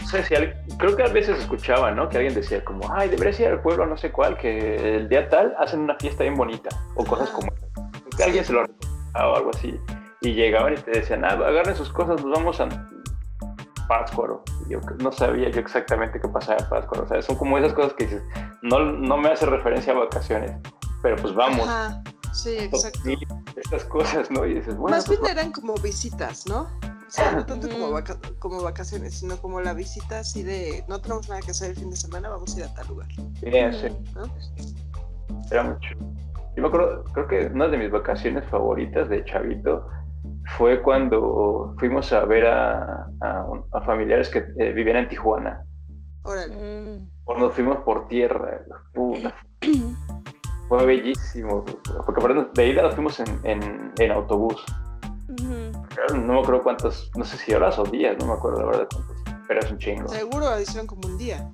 No 0.00 0.08
sé 0.08 0.24
si... 0.24 0.34
al- 0.34 0.54
Creo 0.78 0.96
que 0.96 1.02
a 1.04 1.08
veces 1.08 1.38
escuchaba, 1.38 1.90
¿no? 1.90 2.08
Que 2.08 2.16
alguien 2.16 2.34
decía 2.34 2.64
como, 2.64 2.92
ay, 2.92 3.08
deberías 3.10 3.38
ir 3.40 3.48
al 3.48 3.60
pueblo 3.62 3.86
no 3.86 3.96
sé 3.96 4.10
cuál, 4.10 4.36
que 4.36 4.96
el 4.96 5.08
día 5.08 5.28
tal 5.28 5.54
hacen 5.58 5.80
una 5.80 5.94
fiesta 5.96 6.22
bien 6.24 6.34
bonita. 6.34 6.70
O 6.96 7.04
cosas 7.04 7.28
Ah. 7.30 7.34
como 7.36 7.52
esas. 7.52 8.16
Que 8.16 8.24
alguien 8.24 8.44
se 8.44 8.52
lo 8.52 8.62
recomendaba 8.62 9.32
o 9.32 9.36
algo 9.36 9.50
así. 9.54 9.78
Y 10.22 10.32
llegaban 10.32 10.72
y 10.74 10.76
te 10.76 10.90
decían, 10.92 11.24
ah, 11.24 11.28
agarren 11.32 11.76
sus 11.76 11.90
cosas, 11.92 12.24
nos 12.24 12.32
vamos 12.38 12.60
a 12.60 12.68
Pátzcuaro. 13.86 14.42
Yo 14.68 14.80
no 15.00 15.12
sabía 15.12 15.50
yo 15.50 15.60
exactamente 15.60 16.18
qué 16.20 16.28
pasaba 16.28 16.58
en 16.58 16.68
Pátzcuaro. 16.68 17.04
O 17.04 17.08
sea, 17.08 17.20
son 17.22 17.36
como 17.36 17.58
esas 17.58 17.74
cosas 17.74 17.92
que 17.94 18.04
dices, 18.04 18.22
no, 18.62 18.80
no 18.80 19.16
me 19.18 19.28
hace 19.28 19.44
referencia 19.46 19.92
a 19.92 19.96
vacaciones. 19.96 20.52
Pero 21.02 21.16
pues 21.16 21.34
vamos. 21.34 21.68
Ajá, 21.68 22.02
sí, 22.34 22.56
exacto. 22.58 23.00
Sí, 23.04 23.16
estas 23.56 23.84
cosas, 23.84 24.30
¿no? 24.30 24.44
Y 24.46 24.54
dices, 24.54 24.76
bueno, 24.76 24.96
Más 24.96 25.06
pues, 25.06 25.20
bien 25.20 25.32
eran 25.32 25.52
como 25.52 25.74
visitas, 25.74 26.46
¿no? 26.46 26.62
O 26.62 27.10
sea, 27.16 27.32
no 27.32 27.46
tanto 27.46 27.68
como, 27.68 27.90
vaca- 27.92 28.18
como 28.40 28.62
vacaciones, 28.62 29.14
sino 29.20 29.36
como 29.36 29.60
la 29.60 29.72
visita 29.74 30.20
así 30.20 30.42
de 30.42 30.84
no 30.88 31.00
tenemos 31.00 31.28
nada 31.28 31.40
que 31.42 31.52
hacer 31.52 31.70
el 31.70 31.76
fin 31.76 31.90
de 31.90 31.96
semana, 31.96 32.28
vamos 32.28 32.54
a 32.56 32.58
ir 32.58 32.64
a 32.64 32.74
tal 32.74 32.88
lugar. 32.88 33.08
sí. 33.12 33.88
¿no? 34.14 34.24
Era 35.50 35.62
mucho. 35.62 35.88
Yo 36.56 36.62
me 36.62 36.68
acuerdo, 36.68 37.04
creo 37.12 37.26
que 37.28 37.46
una 37.52 37.68
de 37.68 37.76
mis 37.78 37.90
vacaciones 37.90 38.44
favoritas 38.48 39.08
de 39.08 39.24
Chavito 39.24 39.86
fue 40.56 40.82
cuando 40.82 41.74
fuimos 41.78 42.12
a 42.12 42.24
ver 42.24 42.46
a, 42.46 43.06
a 43.20 43.44
un- 43.44 43.64
a 43.72 43.80
familiares 43.82 44.28
que 44.30 44.38
eh, 44.58 44.72
vivían 44.72 44.96
en 44.96 45.08
Tijuana. 45.08 45.64
Órale. 46.22 46.56
Mm. 46.56 47.10
O 47.26 47.36
nos 47.38 47.52
fuimos 47.54 47.78
por 47.84 48.08
tierra. 48.08 48.60
Puta, 48.92 49.34
fue 50.68 50.84
bellísimo. 50.86 51.64
Porque 51.64 52.20
aparte 52.20 52.46
de 52.54 52.68
ida 52.68 52.82
nos 52.82 52.94
fuimos 52.94 53.20
en, 53.20 53.40
en- 53.44 53.92
en 53.98 54.10
autobús. 54.12 54.62
No 56.14 56.32
me 56.34 56.40
acuerdo 56.40 56.62
cuántos, 56.62 57.10
no 57.16 57.24
sé 57.24 57.36
si 57.36 57.52
horas 57.54 57.78
o 57.78 57.84
días, 57.84 58.16
no 58.18 58.26
me 58.26 58.32
acuerdo 58.34 58.60
la 58.60 58.66
verdad 58.66 58.88
cuántos. 58.92 59.16
Pero 59.48 59.60
es 59.60 59.70
un 59.70 59.78
chingo. 59.78 60.08
Seguro 60.08 60.60
hicieron 60.60 60.86
como 60.86 61.06
un 61.08 61.18
día. 61.18 61.50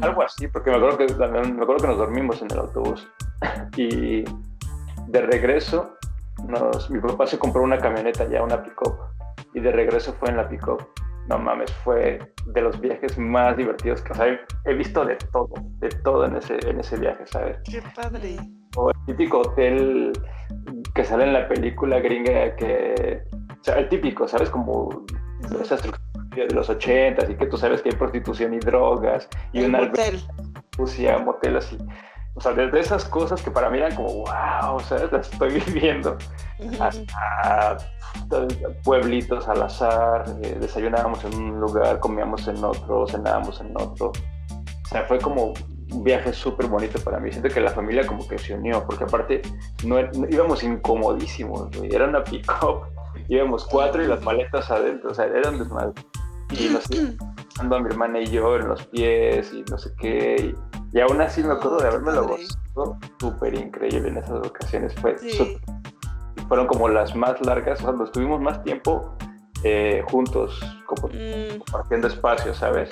Algo 0.00 0.22
así, 0.22 0.48
porque 0.48 0.70
me 0.70 0.76
acuerdo 0.76 0.98
que 0.98 1.06
me 1.14 1.62
acuerdo 1.62 1.76
que 1.76 1.86
nos 1.86 1.98
dormimos 1.98 2.40
en 2.42 2.50
el 2.50 2.58
autobús. 2.58 3.06
Y 3.76 4.24
de 5.06 5.20
regreso, 5.22 5.94
nos, 6.48 6.90
mi 6.90 7.00
papá 7.00 7.26
se 7.26 7.38
compró 7.38 7.62
una 7.62 7.78
camioneta 7.78 8.26
ya, 8.28 8.42
una 8.42 8.62
pick-up. 8.62 8.96
Y 9.54 9.60
de 9.60 9.70
regreso 9.72 10.12
fue 10.18 10.30
en 10.30 10.36
la 10.36 10.48
pick-up. 10.48 10.84
No 11.28 11.38
mames, 11.38 11.70
fue 11.84 12.18
de 12.46 12.60
los 12.62 12.80
viajes 12.80 13.18
más 13.18 13.56
divertidos 13.56 14.00
que, 14.02 14.12
o 14.12 14.14
sea, 14.14 14.26
he- 14.64 14.74
visto 14.74 15.04
de 15.04 15.16
todo, 15.32 15.50
de 15.80 15.88
todo 16.02 16.24
en 16.24 16.36
ese, 16.36 16.58
en 16.68 16.80
ese 16.80 16.96
viaje, 16.98 17.26
¿sabes? 17.26 17.58
Qué 17.70 17.82
padre. 17.94 18.36
O 18.76 18.90
el 18.90 18.96
típico 19.06 19.40
hotel 19.40 20.12
que 20.94 21.04
sale 21.04 21.24
en 21.24 21.32
la 21.34 21.46
película 21.48 22.00
gringa 22.00 22.56
que, 22.56 23.22
o 23.60 23.64
sea, 23.64 23.78
el 23.78 23.88
típico, 23.88 24.26
¿sabes? 24.26 24.48
Como 24.50 25.04
esa 25.60 25.74
estructura 25.74 26.46
de 26.46 26.54
los 26.54 26.70
ochentas 26.70 27.28
y 27.28 27.34
que 27.34 27.46
tú 27.46 27.56
sabes 27.58 27.82
que 27.82 27.90
hay 27.90 27.96
prostitución 27.96 28.54
y 28.54 28.58
drogas 28.60 29.28
y 29.52 29.60
El 29.60 29.66
una 29.70 29.80
motel. 29.82 30.20
Rusia, 30.78 31.18
motel 31.18 31.56
así. 31.56 31.76
O 32.38 32.40
sea, 32.40 32.52
desde 32.52 32.78
esas 32.78 33.04
cosas 33.04 33.42
que 33.42 33.50
para 33.50 33.68
mí 33.68 33.78
eran 33.78 33.96
como, 33.96 34.08
wow, 34.24 34.74
o 34.76 34.80
sea, 34.80 34.98
las 35.12 35.28
estoy 35.32 35.60
viviendo, 35.66 36.16
hasta 36.78 37.76
pueblitos 38.84 39.48
al 39.48 39.62
azar, 39.62 40.24
eh, 40.42 40.56
desayunábamos 40.60 41.24
en 41.24 41.34
un 41.34 41.60
lugar, 41.60 41.98
comíamos 41.98 42.46
en 42.46 42.62
otro, 42.62 43.06
cenábamos 43.08 43.60
en 43.60 43.72
otro. 43.76 44.08
O 44.10 44.88
sea, 44.88 45.02
fue 45.04 45.18
como 45.18 45.52
un 45.90 46.04
viaje 46.04 46.32
súper 46.32 46.66
bonito 46.68 47.00
para 47.00 47.18
mí. 47.18 47.30
Siento 47.32 47.48
que 47.48 47.60
la 47.60 47.70
familia 47.70 48.06
como 48.06 48.26
que 48.26 48.38
se 48.38 48.54
unió, 48.54 48.84
porque 48.86 49.04
aparte 49.04 49.42
no, 49.84 50.00
no- 50.00 50.28
íbamos 50.30 50.62
incomodísimos, 50.62 51.76
güey. 51.76 51.92
era 51.94 52.06
una 52.06 52.22
pick-up, 52.22 52.82
íbamos 53.28 53.64
cuatro 53.66 54.02
y 54.02 54.06
las 54.06 54.22
maletas 54.22 54.70
adentro, 54.70 55.10
o 55.10 55.14
sea, 55.14 55.24
era 55.26 55.50
un 55.50 55.58
desmadre. 55.58 55.92
Y 56.50 56.68
nos 56.68 56.84
a 57.60 57.80
mi 57.80 57.88
hermana 57.90 58.20
y 58.20 58.26
yo 58.26 58.56
en 58.56 58.68
los 58.68 58.86
pies 58.86 59.52
y 59.52 59.62
no 59.70 59.78
sé 59.78 59.90
qué. 59.98 60.54
Y, 60.92 60.96
y 60.96 61.00
aún 61.00 61.20
así 61.20 61.42
me 61.42 61.52
acuerdo 61.54 61.76
Oh, 61.78 61.82
de 61.82 61.88
haberme 61.88 62.12
lo 62.12 62.26
gozado 62.28 62.98
súper 63.20 63.54
increíble 63.54 64.08
en 64.08 64.18
esas 64.18 64.46
ocasiones. 64.46 64.94
Fue 64.96 65.18
Sí. 65.18 65.30
súper- 65.32 65.60
fueron 66.48 66.66
como 66.66 66.88
las 66.88 67.14
más 67.14 67.40
largas, 67.44 67.80
o 67.80 67.82
sea, 67.84 67.92
nos 67.92 68.10
tuvimos 68.12 68.40
más 68.40 68.62
tiempo 68.64 69.14
eh, 69.64 70.02
juntos, 70.10 70.60
como 70.86 71.08
Mm, 71.08 71.58
compartiendo 71.58 72.06
espacio, 72.06 72.54
¿sabes? 72.54 72.88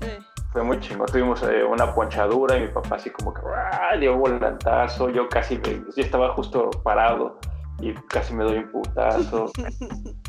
sí. 0.00 0.06
Fue 0.52 0.62
muy 0.64 0.80
chingo. 0.80 1.04
Tuvimos 1.04 1.42
eh, 1.42 1.62
una 1.62 1.94
ponchadura 1.94 2.56
y 2.56 2.62
mi 2.62 2.68
papá 2.68 2.96
así 2.96 3.10
como 3.10 3.34
que 3.34 3.42
¡ah! 3.46 3.94
dio 4.00 4.14
un 4.14 4.20
volantazo. 4.20 5.10
Yo 5.10 5.28
casi, 5.28 5.58
me- 5.58 5.74
yo 5.94 6.02
estaba 6.02 6.32
justo 6.32 6.70
parado 6.82 7.38
y 7.82 7.92
casi 8.08 8.32
me 8.32 8.44
doy 8.44 8.56
un 8.58 8.70
putazo. 8.72 9.52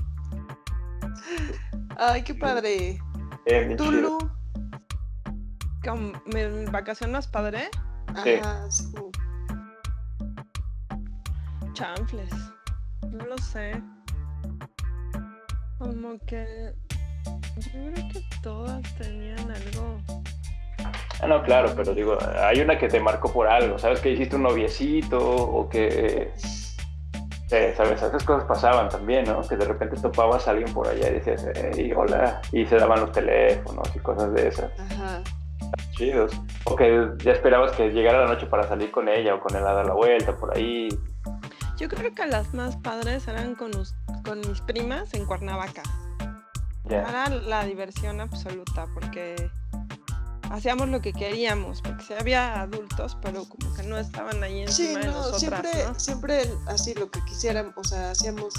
Ay, 1.98 2.24
qué 2.24 2.36
padre. 2.36 3.00
Eh, 3.48 3.64
bien 3.66 3.78
¿Tú, 3.78 3.86
chido. 3.86 4.02
Lu? 4.02 4.18
Como 5.84 6.12
mi 6.26 6.66
vacación 6.72 7.12
más 7.12 7.28
padre, 7.28 7.70
Sí. 8.24 8.36
Ajá, 8.42 8.70
sí. 8.72 8.86
chanfles. 11.74 12.34
No 13.12 13.26
lo 13.26 13.38
sé. 13.38 13.82
Como 15.78 16.18
que 16.26 16.74
yo 17.58 17.72
creo 17.72 17.94
que 18.12 18.24
todas 18.42 18.82
tenían 18.98 19.40
algo. 19.40 20.02
Ah, 21.22 21.28
no, 21.28 21.44
claro, 21.44 21.72
pero 21.76 21.94
digo, 21.94 22.18
hay 22.40 22.62
una 22.62 22.78
que 22.78 22.88
te 22.88 23.00
marcó 23.00 23.32
por 23.32 23.48
algo, 23.48 23.78
¿sabes? 23.80 24.00
Que 24.00 24.12
hiciste 24.12 24.36
un 24.36 24.44
noviecito 24.44 25.20
o 25.20 25.70
que, 25.70 26.32
eh, 27.52 27.74
¿sabes? 27.78 28.02
Esas 28.02 28.24
cosas 28.24 28.46
pasaban 28.46 28.90
también, 28.90 29.24
¿no? 29.26 29.42
Que 29.42 29.56
de 29.56 29.66
repente 29.66 29.96
topabas 30.02 30.48
a 30.48 30.52
alguien 30.52 30.74
por 30.74 30.88
allá 30.88 31.10
y 31.10 31.14
decías, 31.14 31.46
hey, 31.56 31.94
hola, 31.96 32.42
y 32.52 32.66
se 32.66 32.76
daban 32.76 33.00
los 33.00 33.12
teléfonos 33.14 33.90
y 33.96 34.00
cosas 34.00 34.34
de 34.34 34.48
esas, 34.50 34.72
Ajá. 34.78 35.22
chidos. 35.92 36.34
O 36.66 36.76
que 36.76 37.10
ya 37.20 37.32
esperabas 37.32 37.72
que 37.72 37.90
llegara 37.90 38.26
la 38.26 38.28
noche 38.28 38.48
para 38.48 38.64
salir 38.68 38.92
con 38.92 39.08
ella 39.08 39.36
o 39.36 39.40
con 39.40 39.56
él 39.56 39.66
a 39.66 39.74
dar 39.74 39.86
la 39.86 39.94
vuelta 39.94 40.36
por 40.36 40.56
ahí. 40.56 40.90
Yo 41.78 41.88
creo 41.88 42.14
que 42.14 42.26
las 42.26 42.54
más 42.54 42.76
padres 42.78 43.28
eran 43.28 43.56
con, 43.56 43.72
con 44.26 44.40
mis 44.40 44.62
primas 44.62 45.14
en 45.14 45.26
Cuernavaca. 45.26 45.84
Ya. 46.86 47.04
Era 47.04 47.30
la 47.30 47.64
diversión 47.64 48.20
absoluta 48.20 48.88
porque 48.94 49.36
hacíamos 50.52 50.90
lo 50.90 51.02
que 51.02 51.14
queríamos, 51.14 51.82
porque 51.82 52.04
sí 52.04 52.14
había 52.20 52.62
adultos, 52.62 53.18
pero 53.22 53.46
como 53.46 53.74
que 53.74 53.84
no 53.84 53.98
estaban 53.98 54.44
ahí 54.44 54.66
Sí, 54.68 54.84
encima 54.88 55.00
de 55.00 55.06
no, 55.08 55.12
nosotras, 55.14 55.40
siempre, 55.40 55.86
¿no? 55.86 56.00
siempre 56.00 56.52
así 56.68 56.94
lo 56.94 57.10
que 57.12 57.24
quisiéramos, 57.26 57.74
o 57.78 57.84
sea, 57.84 58.12
hacíamos, 58.12 58.54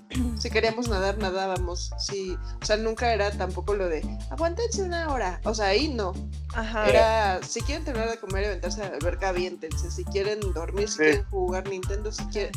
si 0.38 0.50
queríamos 0.50 0.88
nadar, 0.88 1.18
nadábamos, 1.18 1.90
sí, 1.98 2.36
o 2.62 2.64
sea, 2.64 2.76
nunca 2.76 3.12
era 3.12 3.30
tampoco 3.30 3.74
lo 3.74 3.88
de, 3.88 4.02
aguántense 4.30 4.82
una 4.82 5.12
hora, 5.12 5.40
o 5.44 5.54
sea, 5.54 5.66
ahí 5.66 5.88
no, 5.88 6.12
Ajá. 6.54 6.88
era, 6.88 7.42
si 7.42 7.60
quieren 7.62 7.84
terminar 7.84 8.10
de 8.10 8.18
comer 8.18 8.42
y 8.42 8.46
aventarse 8.46 8.82
a 8.82 8.88
la 8.90 8.96
alberca, 8.96 9.28
aviéntense, 9.30 9.90
si 9.90 10.04
quieren 10.04 10.40
dormir, 10.54 10.88
si 10.88 10.94
Sí. 10.96 11.02
quieren 11.04 11.24
jugar 11.30 11.68
Nintendo, 11.68 12.10
si 12.12 12.24
quieren, 12.26 12.52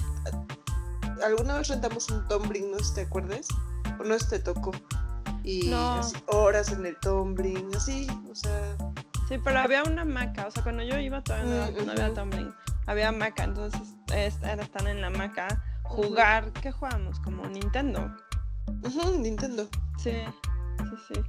alguna 1.24 1.58
vez 1.58 1.68
rentamos 1.68 2.10
un 2.10 2.28
tumbling, 2.28 2.72
no 2.72 2.78
sé 2.80 2.86
si 2.86 2.94
te 2.96 3.02
acuerdas, 3.02 3.48
o 4.00 4.04
no 4.04 4.14
sé 4.18 4.24
si 4.26 4.30
te 4.32 4.40
tocó, 4.40 4.72
y 5.50 5.70
No. 5.70 5.96
así, 6.00 6.16
horas 6.28 6.72
en 6.72 6.86
el 6.86 6.96
tumbling, 6.98 7.70
así, 7.76 8.08
o 8.30 8.36
sea, 8.36 8.76
Sí, 9.28 9.36
pero 9.44 9.60
había 9.60 9.84
una 9.84 10.02
hamaca, 10.02 10.48
o 10.48 10.52
sea, 10.52 10.64
cuando 10.64 10.82
yo 10.84 10.98
iba 10.98 11.22
todavía 11.24 11.72
no, 11.72 11.82
Mm, 11.82 11.86
no 11.86 11.92
había 11.92 12.14
tumbling. 12.14 12.52
había 12.88 13.10
hamaca, 13.10 13.44
entonces 13.44 13.82
es- 14.14 14.42
era 14.42 14.64
estar 14.64 14.88
en 14.88 15.02
la 15.02 15.08
hamaca, 15.08 15.64
jugar, 15.84 16.52
¿qué 16.54 16.72
jugamos? 16.72 17.20
Como 17.20 17.46
Nintendo. 17.48 18.12
Ujú, 18.84 19.20
Nintendo. 19.20 19.68
Sí, 19.98 20.14
sí, 20.80 21.14
sí. 21.14 21.22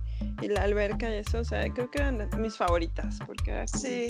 Y 0.42 0.48
la 0.48 0.62
alberca 0.62 1.10
y 1.10 1.14
eso, 1.18 1.40
o 1.40 1.44
sea, 1.44 1.70
creo 1.72 1.90
que 1.90 1.98
eran 1.98 2.28
mis 2.38 2.56
favoritas, 2.56 3.18
porque 3.26 3.50
era 3.50 3.66
como 3.66 3.82
Sí. 3.82 4.06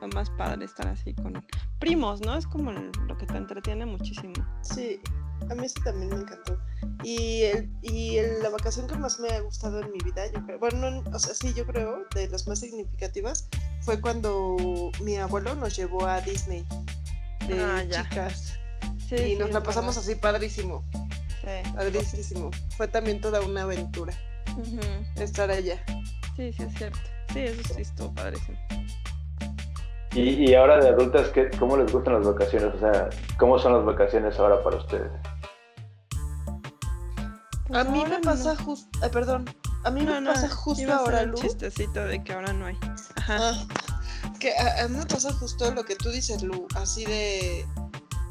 lo 0.00 0.08
más 0.08 0.28
padre 0.30 0.64
estar 0.66 0.86
así 0.88 1.14
con 1.14 1.42
primos, 1.78 2.20
¿no? 2.20 2.36
Es 2.36 2.46
como 2.46 2.70
lo 2.72 3.16
que 3.16 3.26
te 3.26 3.36
entretiene 3.38 3.86
muchísimo. 3.86 4.34
Sí, 4.60 5.00
a 5.50 5.54
mí 5.54 5.66
eso 5.66 5.80
también 5.84 6.08
me 6.10 6.16
encantó. 6.22 6.58
Y, 7.04 7.42
el, 7.42 7.70
y 7.82 8.16
el- 8.18 8.42
la 8.42 8.50
vacación 8.50 8.86
que 8.86 8.96
más 8.96 9.18
me 9.20 9.28
ha 9.30 9.40
gustado 9.40 9.80
en 9.80 9.90
mi 9.90 9.98
vida, 10.04 10.26
yo 10.32 10.44
creo, 10.44 10.58
bueno, 10.58 10.90
no- 10.90 11.10
o 11.10 11.18
sea, 11.18 11.34
sí, 11.34 11.52
yo 11.54 11.66
creo, 11.66 12.04
de 12.14 12.28
las 12.28 12.46
más 12.46 12.60
significativas, 12.60 13.48
fue 13.80 14.00
cuando 14.00 14.56
mi 15.02 15.16
abuelo 15.16 15.54
nos 15.54 15.74
llevó 15.76 16.06
a 16.06 16.20
Disney 16.20 16.64
de 17.48 17.60
Ah, 17.60 17.82
ya. 17.84 18.04
chicas. 18.08 18.54
Sí, 19.08 19.14
y 19.16 19.18
sí, 19.32 19.36
nos 19.36 19.50
la 19.50 19.62
pasamos 19.62 19.96
así 19.96 20.14
padrísimo, 20.14 20.84
Sí. 21.42 21.70
padrísimo. 21.74 22.50
Fue 22.76 22.88
también 22.88 23.20
toda 23.20 23.40
una 23.40 23.62
aventura 23.62 24.14
estar 25.16 25.50
allá. 25.50 25.82
Sí, 26.36 26.52
sí, 26.52 26.62
es 26.62 26.74
cierto. 26.78 26.98
Sí, 27.32 27.40
eso 27.40 27.74
sí 27.74 27.82
estuvo 27.82 28.12
padrísimo. 28.14 28.56
Y, 30.14 30.50
y 30.50 30.54
ahora 30.54 30.78
de 30.78 30.90
adultas, 30.90 31.28
¿qué, 31.30 31.48
¿cómo 31.58 31.76
les 31.78 31.90
gustan 31.90 32.14
las 32.14 32.26
vacaciones? 32.26 32.74
O 32.74 32.78
sea, 32.78 33.08
¿cómo 33.38 33.58
son 33.58 33.72
las 33.72 33.84
vacaciones 33.84 34.38
ahora 34.38 34.62
para 34.62 34.76
ustedes? 34.76 35.10
Pues 37.72 37.86
A 37.86 37.88
mí 37.90 38.04
me 38.04 38.18
pasa 38.18 38.54
justo, 38.54 38.98
perdón, 39.10 39.46
a 39.84 39.90
mí 39.90 40.02
No, 40.02 40.12
me 40.12 40.20
no, 40.20 40.32
pasa 40.32 40.46
iba 40.46 40.54
justo 40.56 40.92
ahora, 40.92 41.22
el 41.22 41.30
Lu. 41.30 41.38
chistecito 41.38 42.04
de 42.04 42.22
que 42.22 42.32
ahora 42.34 42.52
no 42.52 42.66
hay. 42.66 42.78
Ajá. 43.16 43.38
Ah, 43.40 43.66
que 44.38 44.52
a, 44.54 44.84
a 44.84 44.88
mí 44.88 44.98
me 44.98 45.06
pasa 45.06 45.32
justo 45.32 45.70
lo 45.72 45.82
que 45.84 45.96
tú 45.96 46.10
dices, 46.10 46.42
Lu, 46.42 46.66
así 46.74 47.06
de 47.06 47.66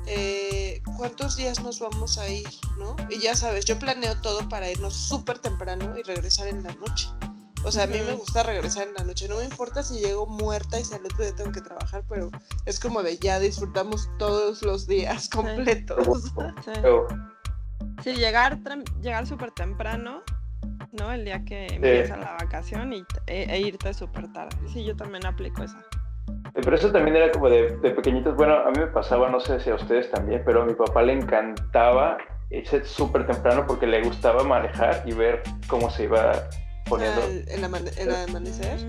eh, 0.06 0.82
cuántos 0.96 1.38
días 1.38 1.60
nos 1.64 1.80
vamos 1.80 2.20
a 2.20 2.28
ir, 2.30 2.48
¿no? 2.78 2.96
Y 3.10 3.20
ya 3.20 3.36
sabes, 3.36 3.66
yo 3.66 3.80
planeo 3.80 4.16
todo 4.22 4.48
para 4.48 4.70
irnos 4.70 4.94
súper 4.96 5.39
temprano 5.39 5.98
y 5.98 6.04
regresar 6.04 6.48
en 6.48 6.62
la 6.64 6.74
noche. 6.76 7.10
O 7.64 7.72
sea, 7.72 7.84
a 7.84 7.88
mí 7.88 7.98
me 8.06 8.14
gusta 8.14 8.44
regresar 8.44 8.88
en 8.88 8.94
la 8.96 9.04
noche. 9.04 9.28
No 9.28 9.38
me 9.38 9.44
importa 9.44 9.84
si 9.84 10.00
llego 10.00 10.26
muerta 10.26 10.80
y 10.80 10.86
si 10.86 10.94
al 10.96 11.06
otro 11.06 11.24
día 11.24 11.36
tengo 11.36 11.52
que 11.52 11.62
trabajar, 11.62 12.04
pero 12.10 12.30
es 12.66 12.80
como 12.80 13.04
de 13.04 13.18
ya 13.20 13.39
disfrutamos 13.39 14.08
todos 14.18 14.62
los 14.64 14.88
días 14.88 15.30
completos. 15.30 16.24
Sí. 16.66 16.72
Pero, 16.74 17.08
Sí, 18.03 18.15
llegar, 18.15 18.57
llegar 19.01 19.25
súper 19.27 19.51
temprano, 19.51 20.23
¿no? 20.91 21.11
El 21.11 21.25
día 21.25 21.43
que 21.45 21.67
empieza 21.67 22.17
la 22.17 22.32
vacación 22.34 22.93
y, 22.93 23.03
e, 23.27 23.43
e 23.49 23.59
irte 23.59 23.93
súper 23.93 24.32
tarde. 24.34 24.55
Sí, 24.71 24.84
yo 24.84 24.95
también 24.95 25.25
aplico 25.25 25.63
esa. 25.63 25.77
pero 26.53 26.75
eso 26.75 26.91
también 26.91 27.15
era 27.15 27.32
como 27.32 27.49
de, 27.49 27.77
de 27.77 27.91
pequeñitos. 27.91 28.36
Bueno, 28.36 28.55
a 28.55 28.71
mí 28.71 28.79
me 28.79 28.88
pasaba, 28.88 29.29
no 29.29 29.39
sé 29.39 29.59
si 29.59 29.69
a 29.69 29.75
ustedes 29.75 30.09
también, 30.11 30.41
pero 30.45 30.63
a 30.63 30.65
mi 30.65 30.73
papá 30.73 31.01
le 31.03 31.13
encantaba 31.13 32.17
irse 32.49 32.84
súper 32.84 33.25
temprano 33.27 33.65
porque 33.65 33.88
le 33.88 34.01
gustaba 34.03 34.43
manejar 34.43 35.03
y 35.05 35.13
ver 35.13 35.41
cómo 35.67 35.89
se 35.89 36.03
iba 36.03 36.34
poniendo. 36.89 37.23
el, 37.23 37.47
el 37.47 37.63
amane- 37.63 37.97
el 37.97 38.13
amanecer. 38.13 38.82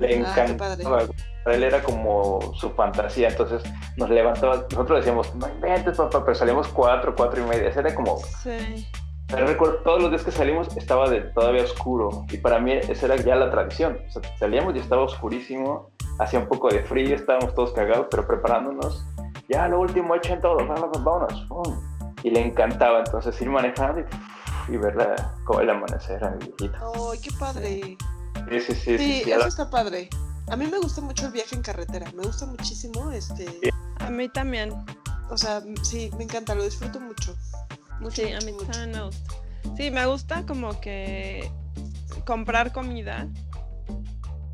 Le 0.00 0.06
Ah, 0.24 0.32
qué 0.34 0.40
encantaba. 0.42 1.02
Él 1.46 1.62
era 1.62 1.82
como 1.82 2.40
su 2.54 2.70
fantasía, 2.70 3.28
entonces 3.28 3.62
nos 3.96 4.08
levantaba, 4.10 4.64
nosotros 4.70 4.98
decíamos, 5.00 5.34
no 5.34 5.48
inventes 5.48 5.96
papá, 5.96 6.24
pero 6.24 6.34
salíamos 6.34 6.68
cuatro, 6.68 7.14
cuatro 7.16 7.42
y 7.42 7.44
media, 7.48 7.68
era 7.68 7.94
como, 7.94 8.18
Sí. 8.42 8.86
pero 9.28 9.46
recuerdo, 9.46 9.76
todos 9.84 10.00
los 10.02 10.10
días 10.10 10.22
que 10.24 10.30
salimos 10.30 10.74
estaba 10.76 11.08
de, 11.10 11.20
todavía 11.20 11.62
oscuro, 11.64 12.24
y 12.30 12.38
para 12.38 12.58
mí 12.60 12.72
esa 12.72 13.06
era 13.06 13.16
ya 13.16 13.36
la 13.36 13.50
tradición, 13.50 13.98
o 14.06 14.10
sea, 14.10 14.22
salíamos 14.38 14.74
y 14.74 14.78
estaba 14.78 15.02
oscurísimo, 15.02 15.90
hacía 16.18 16.38
un 16.38 16.46
poco 16.46 16.68
de 16.68 16.82
frío, 16.84 17.14
estábamos 17.14 17.54
todos 17.54 17.72
cagados, 17.72 18.06
pero 18.10 18.26
preparándonos, 18.26 19.04
ya 19.48 19.68
lo 19.68 19.80
último, 19.80 20.14
echen 20.14 20.40
todo, 20.40 20.56
vámonos, 20.66 21.04
vámonos, 21.04 21.46
y 22.22 22.30
le 22.30 22.40
encantaba 22.40 23.00
entonces 23.00 23.38
ir 23.42 23.50
manejando 23.50 24.00
y, 24.00 24.72
y 24.74 24.76
ver 24.78 24.96
la- 24.96 25.34
como 25.44 25.60
el 25.60 25.68
amanecer 25.68 26.24
a 26.24 26.30
mi 26.30 26.38
viejito. 26.38 26.78
¡Ay, 27.12 27.18
qué 27.20 27.30
padre! 27.38 27.70
Sí, 28.48 28.60
sí, 28.60 28.60
sí, 28.60 28.74
Sí, 28.74 28.98
sí, 28.98 29.22
sí, 29.24 29.30
eso 29.30 29.40
la- 29.40 29.46
está 29.48 29.68
padre. 29.70 30.08
A 30.48 30.56
mí 30.56 30.66
me 30.66 30.78
gusta 30.78 31.00
mucho 31.00 31.26
el 31.26 31.32
viaje 31.32 31.54
en 31.54 31.62
carretera. 31.62 32.10
Me 32.14 32.22
gusta 32.22 32.46
muchísimo, 32.46 33.10
este, 33.12 33.46
A 33.98 34.10
mí 34.10 34.28
también. 34.28 34.72
o 35.30 35.36
sea, 35.38 35.62
sí, 35.82 36.10
me 36.18 36.24
encanta, 36.24 36.54
lo 36.54 36.64
disfruto 36.64 37.00
mucho. 37.00 37.34
Mucho, 38.00 38.22
Sí, 38.22 38.32
a 38.32 38.38
mí 38.40 38.52
mucho. 38.52 38.66
también 38.66 38.90
me 38.92 39.02
gusta. 39.04 39.34
Sí, 39.76 39.90
me 39.90 40.06
gusta 40.06 40.44
como 40.46 40.78
que 40.80 41.50
comprar 42.26 42.72
comida 42.72 43.26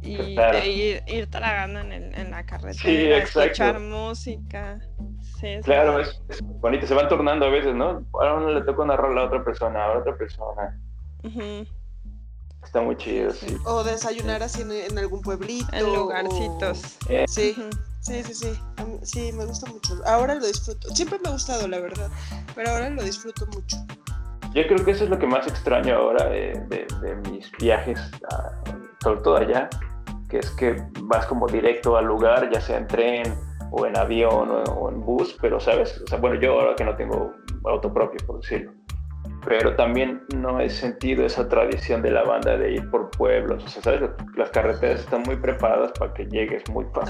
y 0.03 0.34
Claro. 0.34 0.59
e 0.59 0.68
ir, 0.70 1.03
ir 1.09 1.26
tragando 1.30 1.80
en, 1.80 1.93
el- 1.93 2.14
en 2.14 2.30
la 2.30 2.47
carretera, 2.47 2.72
Sí, 2.82 2.97
exacto. 3.12 3.41
escuchar 3.43 3.80
música. 3.80 4.78
Sí, 5.41 5.57
Claro, 5.64 5.99
es, 5.99 6.20
es 6.28 6.41
bonito, 6.43 6.86
se 6.86 6.95
van 6.95 7.09
turnando 7.09 7.47
a 7.47 7.51
veces, 7.51 7.74
¿no? 7.74 8.05
Ahora 8.12 8.34
uno 8.34 8.51
le 8.53 8.62
toca 8.62 8.82
una 8.82 8.97
rola 8.97 9.22
a 9.22 9.24
otra 9.24 9.43
persona, 9.45 9.84
a 9.84 9.99
otra 9.99 10.16
persona. 10.16 10.78
Está 12.64 12.80
muy 12.82 12.96
chido, 12.96 13.30
sí. 13.32 13.56
O 13.64 13.82
desayunar 13.82 14.42
así 14.42 14.62
en, 14.62 14.70
en 14.72 14.98
algún 14.98 15.20
pueblito. 15.22 15.66
En 15.74 15.86
o- 15.86 15.96
lugarcitos. 15.96 16.96
Eh, 17.08 17.24
Sí, 17.28 17.54
sí, 18.00 18.22
sí, 18.22 18.34
sí. 18.34 18.61
Sí, 19.02 19.32
me 19.32 19.44
gusta 19.46 19.70
mucho. 19.70 19.94
Ahora 20.06 20.34
lo 20.34 20.46
disfruto. 20.46 20.88
Siempre 20.94 21.18
me 21.22 21.28
ha 21.30 21.32
gustado, 21.32 21.66
la 21.66 21.80
verdad. 21.80 22.11
Pero 22.54 22.70
ahora 22.70 22.90
lo 22.90 23.02
disfruto 23.02 23.46
mucho. 23.46 23.76
Yo 24.54 24.66
creo 24.66 24.84
que 24.84 24.90
eso 24.92 25.04
es 25.04 25.11
lo 25.11 25.18
que 25.18 25.26
más 25.26 25.46
extraño 25.46 25.94
ahora 25.96 26.28
de, 26.28 26.52
de- 26.68 26.86
de 27.02 27.30
mis 27.30 27.50
viajes, 27.52 27.98
a- 28.30 28.52
sobre 29.02 29.20
todo 29.20 29.36
allá, 29.36 29.68
que 30.28 30.38
es 30.38 30.50
que 30.50 30.82
vas 31.02 31.26
como 31.26 31.46
directo 31.48 31.96
al 31.96 32.04
lugar, 32.06 32.50
ya 32.52 32.61
sea 32.61 32.78
en 32.78 32.86
tren 32.86 33.34
o 33.72 33.86
en 33.86 33.96
avión 33.96 34.50
o, 34.50 34.62
o 34.64 34.90
en 34.90 35.00
bus, 35.00 35.36
pero 35.40 35.58
sabes, 35.61 36.00
o 36.04 36.06
sea, 36.08 36.18
bueno, 36.18 36.40
yo 36.40 36.52
ahora 36.61 36.74
que 36.76 36.84
no 36.84 36.94
tengo 36.96 37.32
auto 37.64 37.92
propio, 37.92 38.18
por 38.26 38.40
decirlo, 38.40 38.72
pero 39.45 39.74
también 39.76 40.22
no 40.34 40.61
he 40.61 40.68
sentido 40.68 41.24
esa 41.24 41.49
tradición 41.49 42.03
de 42.03 42.11
la 42.11 42.22
banda 42.22 42.57
de 42.57 42.72
ir 42.72 42.91
por 42.91 43.11
pueblos, 43.11 43.64
o 43.64 43.68
sea, 43.68 43.82
sabes, 43.82 44.11
las 44.36 44.51
carreteras 44.51 45.01
están 45.01 45.22
muy 45.22 45.36
preparadas 45.36 45.93
para 45.99 46.12
que 46.14 46.26
llegues 46.26 46.68
muy 46.70 46.84
fa, 46.93 47.03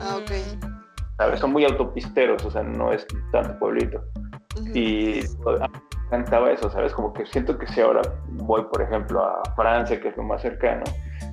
Ah, 0.00 0.16
ok. 0.16 0.30
Mm, 0.30 0.80
¿sabes? 1.18 1.40
Son 1.40 1.52
muy 1.52 1.64
autopisteros, 1.64 2.44
o 2.44 2.50
sea, 2.50 2.62
no 2.62 2.92
es 2.92 3.06
tanto 3.32 3.58
pueblito. 3.58 4.02
Y 4.74 5.20
a 5.20 5.68
mí 5.68 5.78
me 6.10 6.16
encantaba 6.16 6.50
eso, 6.50 6.70
¿sabes? 6.70 6.92
Como 6.92 7.12
que 7.12 7.24
siento 7.26 7.56
que 7.58 7.66
si 7.68 7.80
ahora 7.80 8.02
voy, 8.28 8.62
por 8.64 8.82
ejemplo, 8.82 9.22
a 9.22 9.42
Francia, 9.54 10.00
que 10.00 10.08
es 10.08 10.16
lo 10.16 10.24
más 10.24 10.42
cercano, 10.42 10.82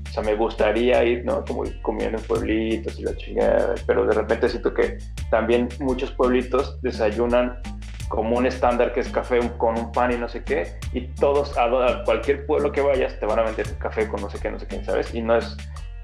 o 0.07 0.13
sea, 0.13 0.23
me 0.23 0.35
gustaría 0.35 1.03
ir, 1.03 1.25
¿no? 1.25 1.43
Como 1.45 1.65
ir 1.65 1.81
comiendo 1.81 2.17
en 2.17 2.23
pueblitos 2.25 2.99
y 2.99 3.03
la 3.03 3.15
chingada, 3.15 3.75
pero 3.85 4.05
de 4.05 4.13
repente 4.13 4.49
siento 4.49 4.73
que 4.73 4.97
también 5.31 5.69
muchos 5.79 6.11
pueblitos 6.11 6.81
desayunan 6.81 7.59
como 8.07 8.37
un 8.37 8.45
estándar 8.45 8.93
que 8.93 9.01
es 9.01 9.09
café 9.09 9.39
con 9.57 9.77
un 9.77 9.91
pan 9.91 10.11
y 10.11 10.17
no 10.17 10.29
sé 10.29 10.43
qué, 10.43 10.79
y 10.93 11.07
todos, 11.15 11.57
a, 11.57 12.03
cualquier 12.03 12.45
pueblo 12.45 12.71
que 12.71 12.81
vayas, 12.81 13.19
te 13.19 13.25
van 13.25 13.39
a 13.39 13.43
vender 13.43 13.77
café 13.77 14.07
con 14.07 14.21
no 14.21 14.29
sé 14.29 14.39
qué, 14.39 14.49
no 14.49 14.59
sé 14.59 14.67
qué, 14.67 14.83
¿sabes? 14.83 15.13
Y 15.13 15.21
no 15.21 15.37
es 15.37 15.57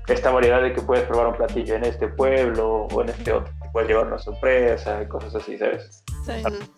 esta 0.07 0.31
variedad 0.31 0.61
de 0.61 0.73
que 0.73 0.81
puedes 0.81 1.05
probar 1.05 1.27
un 1.27 1.35
platillo 1.35 1.75
en 1.75 1.85
este 1.85 2.07
pueblo 2.09 2.87
o 2.91 3.01
en 3.01 3.09
este 3.09 3.31
otro, 3.31 3.53
puedes 3.71 3.89
llevar 3.89 4.07
una 4.07 4.19
sorpresa 4.19 5.01
y 5.01 5.07
cosas 5.07 5.35
así, 5.35 5.57
¿sabes? 5.57 6.03
sí. 6.25 6.43
Ujú. 6.45 6.73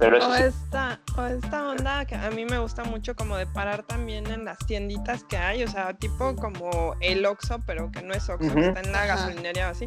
Pero 0.00 0.16
eso 0.16 0.30
O 0.30 0.34
sí, 0.34 0.44
esta, 0.44 0.98
o 1.18 1.26
esta 1.26 1.68
onda 1.68 2.06
que 2.06 2.14
a 2.14 2.30
mí 2.30 2.46
me 2.46 2.58
gusta 2.58 2.84
mucho 2.84 3.14
como 3.14 3.36
de 3.36 3.46
parar 3.46 3.82
también 3.82 4.26
en 4.28 4.46
las 4.46 4.56
tienditas 4.60 5.24
que 5.24 5.36
hay, 5.36 5.62
o 5.62 5.68
sea, 5.68 5.92
tipo 5.92 6.34
como 6.36 6.96
el 7.00 7.26
Oxxo, 7.26 7.60
pero 7.66 7.90
que 7.92 8.00
no 8.00 8.14
es 8.14 8.30
Oxxo, 8.30 8.54
que 8.54 8.60
Ujú. 8.60 8.68
está 8.68 8.80
en 8.80 8.92
la 8.92 9.04
gasolinería 9.04 9.68
o 9.68 9.72
así, 9.72 9.86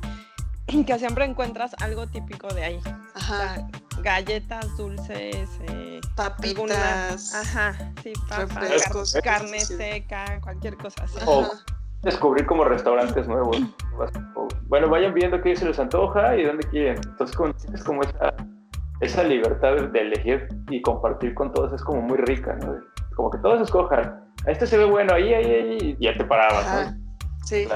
que 0.86 1.00
siempre 1.00 1.26
encuentras 1.26 1.76
algo 1.82 2.08
típico 2.08 2.48
de 2.54 2.64
ahí. 2.64 2.80
O 2.86 3.18
Ajá. 3.18 3.56
sea, 3.56 3.68
galletas, 4.02 4.76
dulces, 4.78 5.50
eh, 5.70 6.00
Papitas. 6.16 6.50
alguna- 6.50 7.10
ajá, 7.42 7.94
sí, 8.04 8.14
papas, 8.30 9.14
carne 9.24 9.60
seca, 9.60 10.40
cualquier 10.42 10.78
cosa 10.78 11.04
así. 11.04 11.18
O- 11.26 11.42
Ajá. 11.42 11.52
descubrir 12.02 12.46
como 12.46 12.64
restaurantes 12.66 13.28
nuevos. 13.28 13.58
Bueno, 14.68 14.90
vayan 14.90 15.14
viendo 15.14 15.42
qué 15.42 15.56
se 15.56 15.66
les 15.66 15.80
antoja 15.80 16.36
y 16.36 16.44
dónde 16.44 16.68
quieren. 16.70 16.98
Entonces, 17.06 17.38
es 17.74 17.84
como 17.84 18.02
esa, 18.02 18.34
esa 19.02 19.24
libertad 19.24 19.76
de 19.76 20.00
elegir 20.00 20.48
y 20.70 20.82
compartir 20.82 21.34
con 21.36 21.54
todos 21.54 21.74
es 21.74 21.82
como 21.84 22.02
muy 22.02 22.18
rica, 22.18 22.56
¿no? 22.56 22.76
Como 23.16 23.30
que 23.30 23.38
todos 23.40 23.62
escojan. 23.62 24.24
Este 24.48 24.66
se 24.68 24.78
ve 24.78 24.86
bueno, 24.86 25.14
ahí, 25.14 25.34
ahí, 25.34 25.46
ahí, 25.46 25.78
y 26.00 26.04
ya 26.04 26.14
te 26.18 26.26
parabas, 26.26 26.66
Ajá. 26.66 26.92
¿no? 26.92 26.98
Sí. 27.46 27.68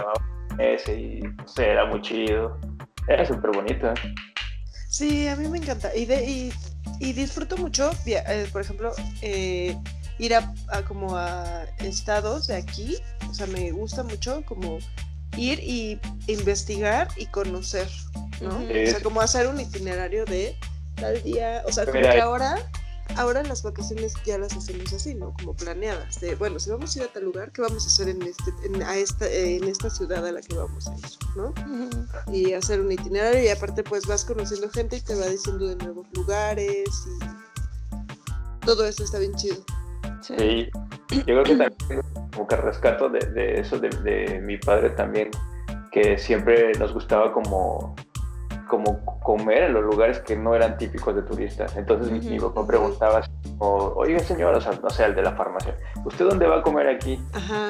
Ese 0.57 0.99
y, 0.99 1.19
no 1.21 1.47
sé, 1.47 1.69
era 1.69 1.85
muy 1.85 2.01
chido. 2.01 2.57
Era 3.07 3.25
súper 3.25 3.51
bonito. 3.51 3.87
¿eh? 3.87 4.15
Sí, 4.89 5.27
a 5.27 5.35
mí 5.35 5.47
me 5.47 5.59
encanta. 5.59 5.95
Y, 5.95 6.05
de, 6.05 6.23
y, 6.25 6.53
y 6.99 7.13
disfruto 7.13 7.57
mucho, 7.57 7.91
eh, 8.05 8.47
por 8.51 8.61
ejemplo, 8.61 8.93
eh, 9.21 9.77
ir 10.19 10.35
a, 10.35 10.53
a 10.69 10.81
como 10.83 11.15
a 11.15 11.65
estados 11.79 12.47
de 12.47 12.55
aquí. 12.55 12.97
O 13.29 13.33
sea, 13.33 13.47
me 13.47 13.71
gusta 13.71 14.03
mucho 14.03 14.43
como 14.45 14.79
ir 15.37 15.59
y 15.59 15.99
investigar 16.27 17.07
y 17.15 17.27
conocer, 17.27 17.87
¿no? 18.41 18.49
Ujú. 18.55 18.65
O 18.65 18.87
sea, 18.87 18.99
como 19.01 19.21
hacer 19.21 19.47
un 19.47 19.59
itinerario 19.59 20.25
de 20.25 20.55
tal 20.95 21.21
día. 21.23 21.63
O 21.65 21.71
sea, 21.71 21.85
como 21.85 21.99
Mira, 21.99 22.13
que 22.13 22.21
ahora 22.21 22.57
ahora 23.17 23.43
las 23.43 23.63
vacaciones 23.63 24.13
ya 24.25 24.37
las 24.37 24.55
hacemos 24.55 24.93
así, 24.93 25.15
¿no? 25.15 25.33
Como 25.33 25.55
planeadas. 25.55 26.19
De, 26.21 26.35
bueno, 26.35 26.59
si 26.59 26.69
vamos 26.69 26.95
a 26.95 26.99
ir 26.99 27.05
a 27.05 27.11
tal 27.11 27.25
lugar, 27.25 27.51
¿qué 27.51 27.61
vamos 27.61 27.83
a 27.83 27.87
hacer 27.87 28.09
en, 28.09 28.21
este, 28.21 28.53
en, 28.63 28.81
a 28.83 28.95
esta, 28.95 29.29
en 29.29 29.63
esta 29.63 29.89
ciudad 29.89 30.25
a 30.25 30.31
la 30.31 30.41
que 30.41 30.55
vamos 30.55 30.87
a 30.87 30.95
ir, 30.95 31.05
¿no? 31.35 31.53
Y 32.31 32.53
hacer 32.53 32.79
un 32.79 32.91
itinerario 32.91 33.43
y 33.43 33.49
aparte 33.49 33.83
pues 33.83 34.05
vas 34.07 34.23
conociendo 34.23 34.69
gente 34.69 34.97
y 34.97 35.01
te 35.01 35.15
va 35.15 35.25
diciendo 35.25 35.67
de 35.67 35.75
nuevos 35.77 36.07
lugares 36.13 36.89
y 37.07 38.65
todo 38.65 38.85
eso 38.85 39.03
está 39.03 39.19
bien 39.19 39.35
chido. 39.35 39.57
Sí, 40.21 40.69
yo 41.09 41.23
creo 41.23 41.43
que 41.43 41.55
también 41.55 42.01
como 42.33 42.47
que 42.47 42.55
rescato 42.57 43.09
de, 43.09 43.19
de 43.19 43.59
eso 43.61 43.79
de, 43.79 43.89
de 43.89 44.39
mi 44.41 44.57
padre 44.57 44.89
también, 44.91 45.31
que 45.91 46.17
siempre 46.17 46.73
nos 46.73 46.93
gustaba 46.93 47.31
como 47.31 47.95
como 48.67 49.03
comer 49.21 49.63
en 49.63 49.73
los 49.73 49.83
lugares 49.83 50.19
que 50.19 50.35
no 50.35 50.55
eran 50.55 50.77
típicos 50.77 51.15
de 51.15 51.21
turistas. 51.23 51.75
Entonces 51.75 52.11
mi 52.23 52.39
papá 52.39 52.65
preguntaba, 52.65 53.21
oiga 53.59 54.19
señor, 54.19 54.55
o 54.55 54.61
sea, 54.61 54.73
no 54.81 54.89
sé, 54.89 55.05
el 55.05 55.15
de 55.15 55.23
la 55.23 55.33
farmacia, 55.33 55.75
¿usted 56.05 56.25
dónde 56.25 56.47
va 56.47 56.57
a 56.57 56.61
comer 56.61 56.87
aquí? 56.87 57.19
Ajá. 57.33 57.69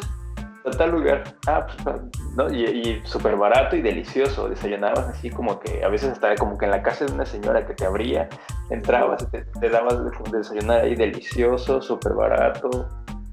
A 0.65 0.71
tal 0.71 0.91
lugar. 0.91 1.23
Ah, 1.47 1.65
pues, 1.81 1.95
¿no? 2.35 2.51
Y, 2.51 2.65
y 2.65 3.01
súper 3.05 3.37
barato 3.37 3.77
y 3.77 3.81
delicioso. 3.81 4.49
Desayunabas 4.49 5.07
así 5.07 5.29
como 5.29 5.61
que 5.61 5.81
a 5.81 5.87
veces 5.87 6.11
estaba 6.11 6.35
como 6.35 6.57
que 6.57 6.65
en 6.65 6.71
la 6.71 6.83
casa 6.83 7.05
de 7.05 7.13
una 7.13 7.25
señora 7.25 7.65
que 7.65 7.73
te 7.73 7.85
abría, 7.85 8.27
entrabas 8.69 9.23
y 9.23 9.25
te, 9.27 9.45
te 9.45 9.69
dabas 9.69 9.97
de, 10.03 10.11
desayunar 10.37 10.81
ahí 10.81 10.95
delicioso, 10.95 11.81
súper 11.81 12.13
barato, 12.15 12.69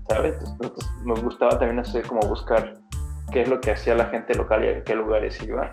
¿sabes? 0.09 0.37
Entonces, 0.47 0.89
nos 1.05 1.25
gustaba 1.25 1.59
también 1.59 1.81
hacer 1.81 2.07
como 2.07 2.21
buscar 2.21 2.75
qué 3.33 3.43
es 3.43 3.49
lo 3.49 3.61
que 3.61 3.73
hacía 3.73 3.97
la 3.97 4.07
gente 4.07 4.35
local 4.37 4.65
y 4.65 4.69
a 4.69 4.85
qué 4.85 4.95
lugares 4.95 5.43
iba 5.43 5.73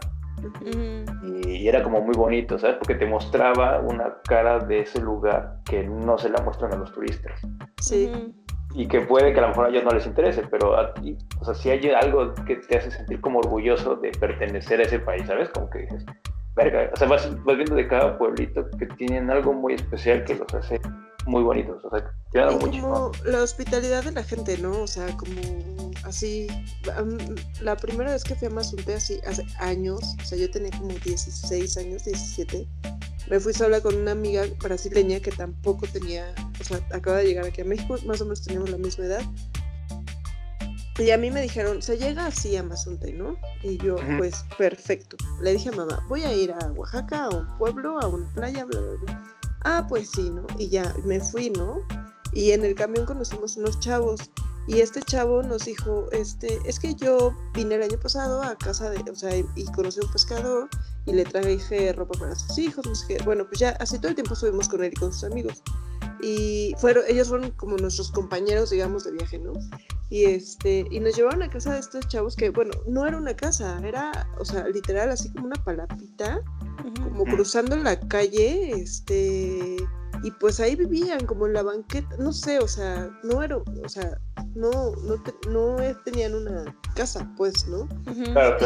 y, 1.45 1.67
era 1.67 1.83
como 1.83 2.01
muy 2.01 2.15
bonito, 2.15 2.57
¿sabes? 2.57 2.77
Porque 2.77 2.95
te 2.95 3.05
mostraba 3.05 3.79
una 3.79 4.17
cara 4.23 4.59
de 4.59 4.81
ese 4.81 4.99
lugar 5.01 5.57
que 5.65 5.83
no 5.83 6.17
se 6.17 6.29
la 6.29 6.41
muestran 6.41 6.73
a 6.73 6.77
los 6.77 6.91
turistas. 6.91 7.39
Sí. 7.79 8.33
Y 8.73 8.87
que 8.87 9.01
puede 9.01 9.33
que 9.33 9.39
a 9.39 9.43
lo 9.43 9.47
mejor 9.49 9.65
a 9.65 9.69
ellos 9.69 9.83
no 9.83 9.91
les 9.91 10.07
interese, 10.07 10.43
pero 10.49 10.77
a 10.77 10.93
ti, 10.93 11.17
o 11.39 11.45
sea, 11.45 11.53
si 11.53 11.69
hay 11.69 11.89
algo 11.89 12.33
que 12.45 12.55
te 12.55 12.77
hace 12.77 12.89
sentir 12.89 13.19
como 13.19 13.39
orgulloso 13.39 13.95
de 13.95 14.11
pertenecer 14.11 14.79
a 14.79 14.83
ese 14.83 14.99
país, 14.99 15.27
¿sabes? 15.27 15.49
Como 15.49 15.69
que 15.69 15.79
dices, 15.79 16.05
verga, 16.55 16.89
o 16.93 16.95
sea, 16.95 17.07
vas, 17.07 17.43
vas 17.43 17.55
viendo 17.57 17.75
de 17.75 17.87
cada 17.87 18.17
pueblito 18.17 18.69
que 18.77 18.85
tienen 18.85 19.29
algo 19.29 19.53
muy 19.53 19.73
especial 19.73 20.23
que 20.23 20.35
los 20.35 20.53
hace 20.53 20.79
muy 21.25 21.43
bonitos, 21.43 21.83
o 21.83 21.89
sea, 21.89 22.11
y 22.33 22.79
como 22.79 23.11
la 23.25 23.43
hospitalidad 23.43 24.03
de 24.03 24.11
la 24.11 24.23
gente, 24.23 24.57
¿no? 24.57 24.81
O 24.81 24.87
sea, 24.87 25.05
como 25.17 25.91
así, 26.03 26.47
la 27.61 27.75
primera 27.75 28.11
vez 28.11 28.23
que 28.23 28.35
fui 28.35 28.47
a 28.47 28.51
Mazunte, 28.51 28.93
así, 28.93 29.19
hace 29.27 29.45
años, 29.59 29.99
o 30.21 30.25
sea, 30.25 30.37
yo 30.37 30.49
tenía 30.49 30.71
como 30.71 30.89
16 30.89 31.77
años, 31.77 32.05
17, 32.05 32.67
me 33.29 33.39
fui 33.39 33.53
sola 33.53 33.81
con 33.81 33.95
una 33.95 34.11
amiga 34.11 34.43
brasileña 34.63 35.19
que 35.19 35.31
tampoco 35.31 35.87
tenía, 35.87 36.33
o 36.59 36.63
sea, 36.63 36.79
acaba 36.91 37.17
de 37.17 37.25
llegar 37.25 37.45
aquí 37.45 37.61
a 37.61 37.65
México, 37.65 37.97
más 38.05 38.21
o 38.21 38.25
menos 38.25 38.41
teníamos 38.41 38.69
la 38.69 38.77
misma 38.77 39.05
edad. 39.05 39.21
Y 40.99 41.09
a 41.11 41.17
mí 41.17 41.31
me 41.31 41.41
dijeron, 41.41 41.81
se 41.81 41.97
llega 41.97 42.27
así 42.27 42.55
a 42.57 42.63
Mazunte, 42.63 43.13
¿no? 43.13 43.37
Y 43.63 43.77
yo, 43.77 43.95
pues, 44.17 44.45
perfecto. 44.57 45.17
Le 45.41 45.53
dije 45.53 45.69
a 45.69 45.71
mamá, 45.71 46.05
voy 46.07 46.23
a 46.23 46.33
ir 46.33 46.51
a 46.51 46.71
Oaxaca, 46.73 47.25
a 47.25 47.29
un 47.29 47.57
pueblo, 47.57 47.99
a 47.99 48.07
una 48.07 48.31
playa, 48.33 48.65
bla, 48.65 48.79
bla, 48.81 48.91
bla. 49.01 49.40
Ah, 49.63 49.85
pues 49.87 50.09
sí, 50.09 50.29
¿no? 50.29 50.45
Y 50.57 50.69
ya 50.69 50.93
me 51.05 51.19
fui, 51.19 51.49
¿no? 51.49 51.79
Y 52.33 52.51
en 52.51 52.65
el 52.65 52.75
camión 52.75 53.05
conocimos 53.05 53.57
unos 53.57 53.79
chavos. 53.79 54.31
Y 54.67 54.79
este 54.79 55.01
chavo 55.01 55.41
nos 55.43 55.65
dijo, 55.65 56.07
este, 56.11 56.59
es 56.65 56.79
que 56.79 56.93
yo 56.95 57.35
vine 57.53 57.75
el 57.75 57.83
año 57.83 57.99
pasado 57.99 58.41
a 58.43 58.55
casa 58.55 58.89
de, 58.89 59.09
o 59.09 59.15
sea, 59.15 59.35
y 59.35 59.65
conocí 59.75 59.99
a 59.99 60.05
un 60.05 60.11
pescador 60.11 60.69
y 61.05 61.13
le 61.13 61.23
traje 61.23 61.93
ropa 61.93 62.17
para 62.19 62.35
sus 62.35 62.57
hijos, 62.57 62.85
no 62.85 62.95
sé 62.95 63.05
qué. 63.07 63.23
Bueno, 63.23 63.45
pues 63.47 63.59
ya 63.59 63.69
así 63.79 63.97
todo 63.97 64.09
el 64.09 64.15
tiempo 64.15 64.33
estuvimos 64.33 64.69
con 64.69 64.83
él 64.83 64.91
y 64.95 64.99
con 64.99 65.11
sus 65.11 65.23
amigos. 65.23 65.63
Y 66.21 66.75
fueron, 66.77 67.03
ellos 67.07 67.29
fueron 67.29 67.51
como 67.51 67.77
nuestros 67.77 68.11
compañeros, 68.11 68.69
digamos, 68.69 69.05
de 69.05 69.11
viaje, 69.11 69.39
¿no? 69.39 69.53
Y 70.11 70.25
este, 70.25 70.85
y 70.91 70.99
nos 70.99 71.15
llevaron 71.15 71.41
a 71.41 71.49
casa 71.49 71.73
de 71.73 71.79
estos 71.79 72.07
chavos 72.09 72.35
que, 72.35 72.49
bueno, 72.49 72.71
no 72.85 73.07
era 73.07 73.17
una 73.17 73.35
casa, 73.35 73.79
era, 73.83 74.27
o 74.37 74.45
sea, 74.45 74.67
literal, 74.67 75.09
así 75.09 75.31
como 75.31 75.47
una 75.47 75.63
palapita, 75.63 76.41
como 77.03 77.23
cruzando 77.25 77.75
la 77.77 77.99
calle, 77.99 78.71
este, 78.71 79.77
y 80.23 80.31
pues 80.39 80.59
ahí 80.59 80.75
vivían 80.75 81.25
como 81.25 81.47
en 81.47 81.53
la 81.53 81.63
banqueta, 81.63 82.15
no 82.19 82.33
sé, 82.33 82.59
o 82.59 82.67
sea, 82.67 83.09
no 83.23 83.41
era, 83.41 83.57
o 83.57 83.89
sea, 83.89 84.19
no, 84.53 84.91
no, 84.97 85.23
no 85.49 85.77
tenían 86.03 86.35
una 86.35 86.77
casa, 86.95 87.27
pues, 87.37 87.65
¿no? 87.67 87.87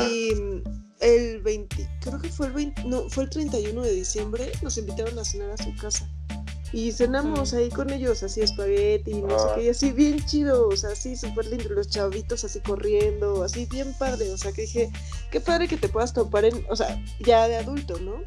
Y 0.09 0.63
el 1.06 1.41
20, 1.41 1.88
creo 2.01 2.20
que 2.20 2.30
fue 2.30 2.47
el 2.47 2.53
20, 2.53 2.84
no, 2.86 3.10
fue 3.10 3.26
el 3.26 3.30
31 3.30 3.82
de 3.84 3.91
diciembre, 3.91 4.51
nos 4.64 4.78
invitaron 4.78 5.18
a 5.20 5.24
cenar 5.24 5.51
a 5.51 5.58
su 5.58 5.76
casa. 5.76 6.10
Y 6.74 6.91
cenamos 6.91 7.53
ahí 7.53 7.70
con 7.70 7.91
ellos, 7.91 8.24
así 8.24 8.41
espagueti 8.41 9.14
no 9.22 9.39
sé 9.39 9.45
qué, 9.56 9.64
y 9.66 9.70
así 9.70 9.91
bien 9.91 10.26
chido, 10.26 10.68
o 10.68 10.76
sea, 10.76 10.89
así 10.89 11.16
súper 11.16 11.45
lindo, 11.45 11.70
los 11.70 11.88
chavitos 11.88 12.43
así 12.43 12.60
corriendo, 12.60 13.43
así 13.43 13.68
bien 13.68 13.93
padre, 13.97 14.32
o 14.32 14.38
sea, 14.38 14.51
que 14.51 14.64
dije, 14.64 14.91
qué 15.32 15.39
padre 15.39 15.68
que 15.68 15.78
te 15.78 15.88
puedas 15.88 16.12
topar 16.12 16.43
en, 16.43 16.66
o 16.70 16.76
sea, 16.76 17.01
ya 17.20 17.47
de 17.47 17.58
adulto, 17.58 17.99
¿no? 17.99 18.24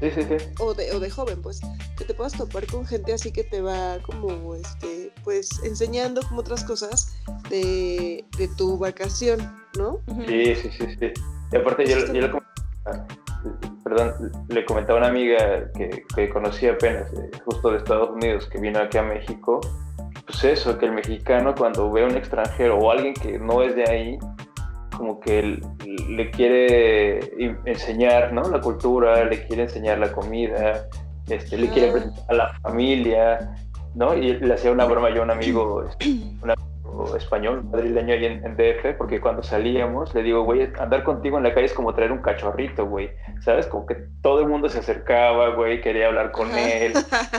Sí, 0.00 0.10
sí, 0.14 0.22
sí. 0.28 0.44
O 0.58 0.74
de, 0.74 0.92
o 0.92 1.00
de 1.00 1.08
joven, 1.08 1.40
pues, 1.40 1.60
que 1.96 2.04
te 2.04 2.12
puedas 2.12 2.34
topar 2.34 2.66
con 2.66 2.84
gente 2.84 3.14
así 3.14 3.30
que 3.30 3.44
te 3.44 3.62
va 3.62 3.98
como, 4.02 4.54
este, 4.56 5.12
pues, 5.24 5.48
enseñando 5.64 6.20
como 6.28 6.40
otras 6.40 6.64
cosas 6.64 7.14
de, 7.48 8.26
de 8.36 8.48
tu 8.58 8.76
vacación, 8.76 9.40
¿no? 9.78 10.00
Sí, 10.26 10.54
sí, 10.56 10.70
sí, 10.76 10.86
sí. 11.00 11.35
Y 11.52 11.56
aparte 11.56 11.86
yo, 11.86 12.12
yo 12.12 12.28
lo 12.28 12.42
perdón, 13.84 14.32
le 14.48 14.64
comentaba 14.64 14.98
a 14.98 15.02
una 15.02 15.10
amiga 15.10 15.70
que, 15.72 16.04
que 16.14 16.28
conocí 16.28 16.66
apenas, 16.66 17.12
justo 17.44 17.70
de 17.70 17.78
Estados 17.78 18.10
Unidos, 18.10 18.48
que 18.48 18.58
vino 18.58 18.80
aquí 18.80 18.98
a 18.98 19.02
México, 19.02 19.60
pues 20.26 20.42
eso, 20.44 20.76
que 20.76 20.86
el 20.86 20.92
mexicano 20.92 21.54
cuando 21.54 21.90
ve 21.90 22.02
a 22.02 22.06
un 22.06 22.16
extranjero 22.16 22.78
o 22.78 22.90
alguien 22.90 23.14
que 23.14 23.38
no 23.38 23.62
es 23.62 23.76
de 23.76 23.88
ahí, 23.88 24.18
como 24.96 25.20
que 25.20 25.60
le 26.08 26.30
quiere 26.30 27.20
enseñar 27.64 28.32
¿no? 28.32 28.42
la 28.48 28.60
cultura, 28.60 29.24
le 29.24 29.46
quiere 29.46 29.64
enseñar 29.64 29.98
la 29.98 30.10
comida, 30.10 30.88
este, 31.28 31.56
le 31.56 31.68
quiere 31.68 31.92
presentar 31.92 32.24
a 32.28 32.34
la 32.34 32.58
familia, 32.60 33.54
¿no? 33.94 34.16
Y 34.16 34.34
le 34.38 34.54
hacía 34.54 34.72
una 34.72 34.84
broma 34.84 35.10
yo 35.10 35.20
a 35.20 35.24
un 35.24 35.30
amigo, 35.30 35.84
este, 35.84 36.08
un 36.42 36.50
amigo 36.50 36.75
español, 37.16 37.64
madrileño 37.64 38.14
ahí 38.14 38.24
en, 38.24 38.44
en, 38.44 38.56
DF, 38.56 38.96
porque 38.96 39.20
cuando 39.20 39.42
salíamos 39.42 40.14
le 40.14 40.22
digo, 40.22 40.44
güey, 40.44 40.70
andar 40.78 41.04
contigo 41.04 41.36
en 41.36 41.44
la 41.44 41.54
calle 41.54 41.66
es 41.66 41.72
como 41.72 41.94
traer 41.94 42.12
un 42.12 42.22
cachorrito, 42.22 42.86
güey, 42.86 43.10
¿sabes? 43.40 43.66
Como 43.66 43.86
que 43.86 43.96
todo 44.22 44.40
el 44.40 44.48
mundo 44.48 44.68
se 44.68 44.78
acercaba, 44.78 45.50
güey, 45.50 45.80
quería 45.80 46.08
hablar 46.08 46.32
con 46.32 46.50
él, 46.56 46.92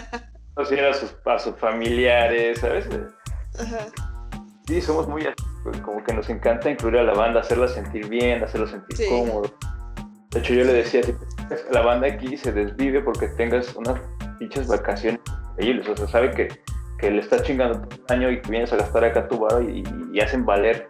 conociera 0.54 0.92
a 0.92 0.94
sus, 0.94 1.16
a 1.26 1.40
sus 1.40 1.56
familiares, 1.56 2.60
¿sabes? 2.60 2.88
Ajá. 3.60 3.88
Sí, 4.68 4.82
somos 4.82 5.08
muy 5.08 5.26
como 5.84 6.04
que 6.04 6.14
nos 6.14 6.30
encanta 6.30 6.70
incluir 6.70 6.98
a 6.98 7.04
la 7.04 7.14
banda, 7.14 7.42
hacerla 7.42 7.68
sentir 7.68 8.08
bien, 8.08 8.44
hacerla 8.44 8.68
sentir 8.68 8.98
sí. 8.98 9.06
cómodo. 9.10 9.52
De 10.32 10.40
hecho, 10.40 10.54
yo 10.54 10.64
le 10.64 10.74
decía, 10.74 11.04
si 11.04 11.14
la 11.72 11.82
banda 11.82 12.08
aquí 12.08 12.38
se 12.38 12.52
desvive 12.52 13.02
porque 13.02 13.28
tengas 13.30 13.76
unas 13.76 14.00
pinches 14.40 14.68
vacaciones 14.68 15.20
increíbles, 15.52 15.88
o 15.90 15.98
sea, 15.98 16.08
sabe 16.08 16.32
que, 16.32 16.48
que 16.98 17.12
le 17.12 17.20
estás 17.20 17.44
chingando 17.44 17.80
todo 17.80 18.00
el 18.10 18.16
año 18.16 18.32
y 18.32 18.42
que 18.42 18.52
vienes 18.52 18.74
a 18.74 18.78
gastar 18.78 19.06
acá 19.06 19.28
tu 19.28 19.40
bar 19.40 19.62
y, 19.64 19.84
y, 20.12 20.20
hacen 20.20 20.46
valer 20.46 20.88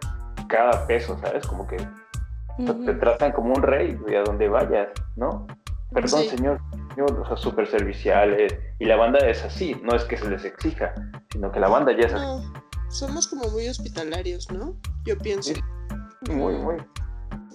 cada 0.48 0.86
peso, 0.86 1.18
¿sabes? 1.20 1.46
Como 1.46 1.66
que 1.66 1.76
uh 1.76 2.64
-huh. 2.64 2.86
te 2.86 2.94
tratan 2.94 3.32
como 3.32 3.54
un 3.54 3.62
rey, 3.62 3.94
güey, 3.94 4.16
a 4.16 4.22
donde 4.22 4.48
vayas, 4.48 4.88
¿no? 5.16 5.46
Perdón, 5.92 6.22
sí. 6.22 6.28
señor, 6.28 6.60
señor, 6.94 7.20
o 7.20 7.26
sea, 7.26 7.36
súper 7.36 7.66
serviciales. 7.66 8.54
Y 8.78 8.84
la 8.84 8.96
banda 8.96 9.18
es 9.20 9.42
así, 9.44 9.80
no 9.82 9.94
es 9.94 10.04
que 10.04 10.16
se 10.16 10.28
les 10.28 10.44
exija, 10.44 10.94
sino 11.30 11.50
que 11.50 11.60
la 11.60 11.68
banda 11.68 11.92
ya 11.92 12.06
es 12.06 12.14
así. 12.14 12.24
No 12.24 12.68
somos 12.88 13.28
como 13.28 13.48
muy 13.50 13.68
hospitalarios, 13.68 14.50
¿no? 14.50 14.74
Yo 15.04 15.16
pienso. 15.18 15.54
Sí, 15.54 16.32
muy, 16.32 16.54
muy. 16.54 16.76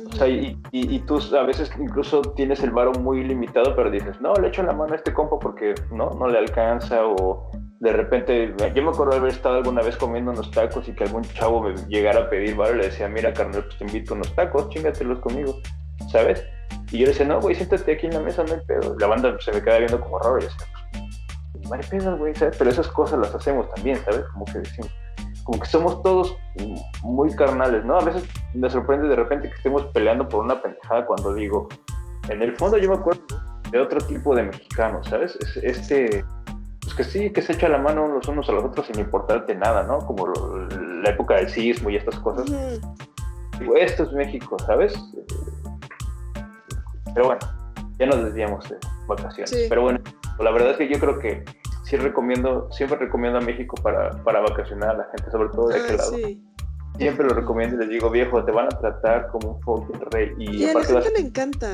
O 0.07 0.15
sea, 0.15 0.27
y, 0.27 0.59
y, 0.71 0.95
y, 0.95 0.99
tú 0.99 1.19
a 1.35 1.43
veces 1.43 1.71
incluso 1.79 2.21
tienes 2.21 2.61
el 2.63 2.71
varo 2.71 2.91
muy 2.93 3.23
limitado, 3.23 3.75
pero 3.75 3.89
dices, 3.89 4.19
no, 4.21 4.33
le 4.35 4.49
echo 4.49 4.63
la 4.63 4.73
mano 4.73 4.93
a 4.93 4.95
este 4.95 5.13
compa 5.13 5.39
porque 5.39 5.75
no, 5.91 6.09
no 6.11 6.27
le 6.27 6.39
alcanza 6.39 7.05
o 7.05 7.49
de 7.83 7.91
repente, 7.91 8.55
yo 8.73 8.81
me 8.81 8.91
acuerdo 8.91 9.11
de 9.11 9.17
haber 9.17 9.33
estado 9.33 9.57
alguna 9.57 9.81
vez 9.81 9.97
comiendo 9.97 10.31
unos 10.31 10.49
tacos 10.51 10.87
y 10.87 10.93
que 10.93 11.03
algún 11.03 11.23
chavo 11.23 11.61
me 11.61 11.75
llegara 11.89 12.21
a 12.21 12.29
pedir 12.29 12.51
y 12.51 12.75
le 12.77 12.85
decía, 12.85 13.09
mira, 13.09 13.33
carnal, 13.33 13.65
pues 13.65 13.77
te 13.77 13.83
invito 13.83 14.13
unos 14.13 14.33
tacos, 14.35 14.69
chingatelos 14.69 15.19
conmigo, 15.19 15.59
¿sabes? 16.09 16.45
Y 16.91 16.99
yo 16.99 17.05
le 17.07 17.11
decía, 17.11 17.25
no, 17.25 17.41
güey, 17.41 17.55
siéntate 17.55 17.91
aquí 17.91 18.05
en 18.05 18.13
la 18.13 18.21
mesa, 18.21 18.45
no 18.45 18.53
hay 18.53 18.61
pedo. 18.65 18.95
La 18.99 19.07
banda 19.07 19.35
se 19.41 19.51
me 19.51 19.61
queda 19.61 19.79
viendo 19.79 19.99
como 19.99 20.17
raro 20.19 20.39
y 20.39 20.43
decía, 20.43 20.65
pues, 21.51 21.73
hay 21.73 21.99
pedo, 21.99 22.15
güey, 22.15 22.33
¿sabes? 22.35 22.55
Pero 22.57 22.69
esas 22.69 22.87
cosas 22.87 23.19
las 23.19 23.35
hacemos 23.35 23.69
también, 23.75 23.97
¿sabes? 24.05 24.23
Como 24.31 24.45
que 24.45 24.59
decimos, 24.59 24.89
como 25.43 25.59
que 25.59 25.67
somos 25.67 26.01
todos 26.03 26.37
muy 27.01 27.35
carnales, 27.35 27.83
¿no? 27.83 27.97
A 27.97 28.05
veces 28.05 28.23
me 28.53 28.69
sorprende 28.69 29.09
de 29.09 29.17
repente 29.17 29.49
que 29.49 29.55
estemos 29.55 29.83
peleando 29.87 30.29
por 30.29 30.45
una 30.45 30.61
pendejada 30.61 31.05
cuando 31.05 31.33
digo, 31.33 31.67
en 32.29 32.41
el 32.41 32.55
fondo 32.55 32.77
yo 32.77 32.89
me 32.89 32.95
acuerdo 32.95 33.23
de 33.71 33.79
otro 33.81 33.99
tipo 33.99 34.33
de 34.33 34.43
mexicanos, 34.43 35.05
¿sabes? 35.09 35.37
Es, 35.41 35.57
este, 35.57 36.23
pues 36.83 36.95
que 36.95 37.03
sí, 37.03 37.31
que 37.31 37.41
se 37.41 37.53
echa 37.53 37.69
la 37.69 37.77
mano 37.77 38.07
los 38.07 38.27
unos 38.27 38.47
a 38.49 38.51
los 38.51 38.63
otros 38.65 38.87
sin 38.87 38.99
importarte 38.99 39.55
nada, 39.55 39.83
¿no? 39.83 39.99
Como 39.99 40.27
lo, 40.27 40.67
la 40.67 41.09
época 41.09 41.35
del 41.35 41.49
sismo 41.49 41.89
y 41.89 41.95
estas 41.95 42.19
cosas. 42.19 42.49
Mm. 42.49 43.59
Digo, 43.59 43.75
esto 43.77 44.03
es 44.03 44.11
México, 44.13 44.57
¿sabes? 44.65 44.93
Pero 47.13 47.25
bueno, 47.27 47.39
ya 47.99 48.05
nos 48.07 48.23
desviamos 48.25 48.67
de 48.69 48.77
vacaciones. 49.07 49.49
Sí. 49.49 49.65
Pero 49.69 49.83
bueno, 49.83 49.99
la 50.39 50.51
verdad 50.51 50.71
es 50.71 50.77
que 50.77 50.89
yo 50.89 50.99
creo 50.99 51.19
que 51.19 51.43
sí 51.85 51.95
recomiendo, 51.97 52.69
siempre 52.71 52.97
recomiendo 52.97 53.37
a 53.37 53.41
México 53.41 53.75
para, 53.81 54.11
para 54.23 54.39
vacacionar 54.41 54.89
a 54.91 54.93
la 54.97 55.03
gente, 55.15 55.31
sobre 55.31 55.49
todo 55.49 55.67
de 55.69 55.79
aquel 55.79 55.95
Ah, 55.95 55.97
lado. 56.03 56.15
sí. 56.17 56.43
Siempre 56.97 57.25
lo 57.27 57.33
recomiendo 57.33 57.75
y 57.75 57.79
les 57.79 57.89
digo, 57.89 58.09
viejo, 58.09 58.43
te 58.45 58.51
van 58.51 58.65
a 58.67 58.69
tratar 58.69 59.27
como 59.29 59.53
un 59.53 59.61
fucking 59.61 60.01
rey. 60.11 60.31
Y, 60.37 60.57
Y 60.57 60.63
a 60.63 60.65
la 60.67 60.71
aparte 60.71 60.93
vas- 60.93 61.03
gente 61.05 61.21
le 61.21 61.27
encanta, 61.27 61.67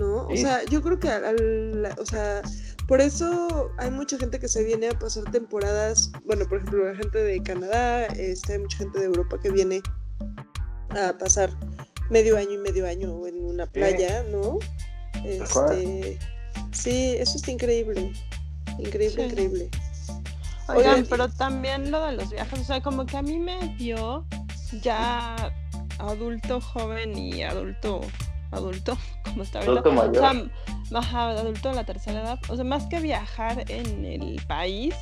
¿no? 0.00 0.26
O 0.26 0.36
sea, 0.36 0.64
yo 0.64 0.82
creo 0.82 0.98
que 0.98 1.08
a- 1.08 1.16
a 1.18 1.32
la- 1.32 1.94
o 2.00 2.04
sea, 2.04 2.42
por 2.88 3.00
eso 3.00 3.70
hay 3.78 3.90
mucha 3.90 4.16
gente 4.18 4.38
que 4.38 4.48
se 4.48 4.62
viene 4.64 4.88
a 4.88 4.98
pasar 4.98 5.24
temporadas, 5.30 6.10
bueno, 6.24 6.44
por 6.48 6.58
ejemplo, 6.58 6.84
la 6.90 6.96
gente 6.96 7.18
de 7.18 7.42
Canadá, 7.42 8.06
este, 8.06 8.54
hay 8.54 8.58
mucha 8.60 8.78
gente 8.78 8.98
de 9.00 9.06
Europa 9.06 9.38
que 9.42 9.50
viene 9.50 9.80
a 10.90 11.12
pasar 11.18 11.50
medio 12.10 12.36
año 12.36 12.52
y 12.52 12.58
medio 12.58 12.86
año 12.86 13.26
en 13.26 13.44
una 13.44 13.66
playa, 13.66 14.24
¿no? 14.30 14.58
Este, 15.24 16.18
sí, 16.72 17.16
eso 17.18 17.36
está 17.36 17.50
increíble, 17.50 18.12
increíble, 18.78 19.16
Sí. 19.16 19.22
increíble. 19.22 19.70
Oigan, 20.68 20.92
Oigan, 20.94 21.06
pero 21.08 21.28
también 21.28 21.90
lo 21.90 22.04
de 22.06 22.12
los 22.12 22.30
viajes, 22.30 22.60
o 22.60 22.64
sea, 22.64 22.82
como 22.82 23.06
que 23.06 23.16
a 23.16 23.22
mí 23.22 23.38
me 23.38 23.74
dio 23.78 24.24
ya 24.82 25.52
adulto 25.98 26.60
joven 26.60 27.16
y 27.16 27.42
adulto, 27.42 28.00
adulto, 28.50 28.96
como 29.24 29.42
está 29.42 29.58
ahorita. 29.60 29.72
Adulto 29.72 29.92
mayor. 29.92 30.16
O 30.16 30.20
sea, 30.20 30.30
m- 30.30 30.50
ajá, 30.94 31.30
adulto 31.30 31.70
de 31.70 31.74
la 31.74 31.84
tercera 31.84 32.20
edad. 32.22 32.38
O 32.48 32.56
sea, 32.56 32.64
más 32.64 32.86
que 32.86 33.00
viajar 33.00 33.64
en 33.70 34.04
el 34.04 34.40
país, 34.46 34.94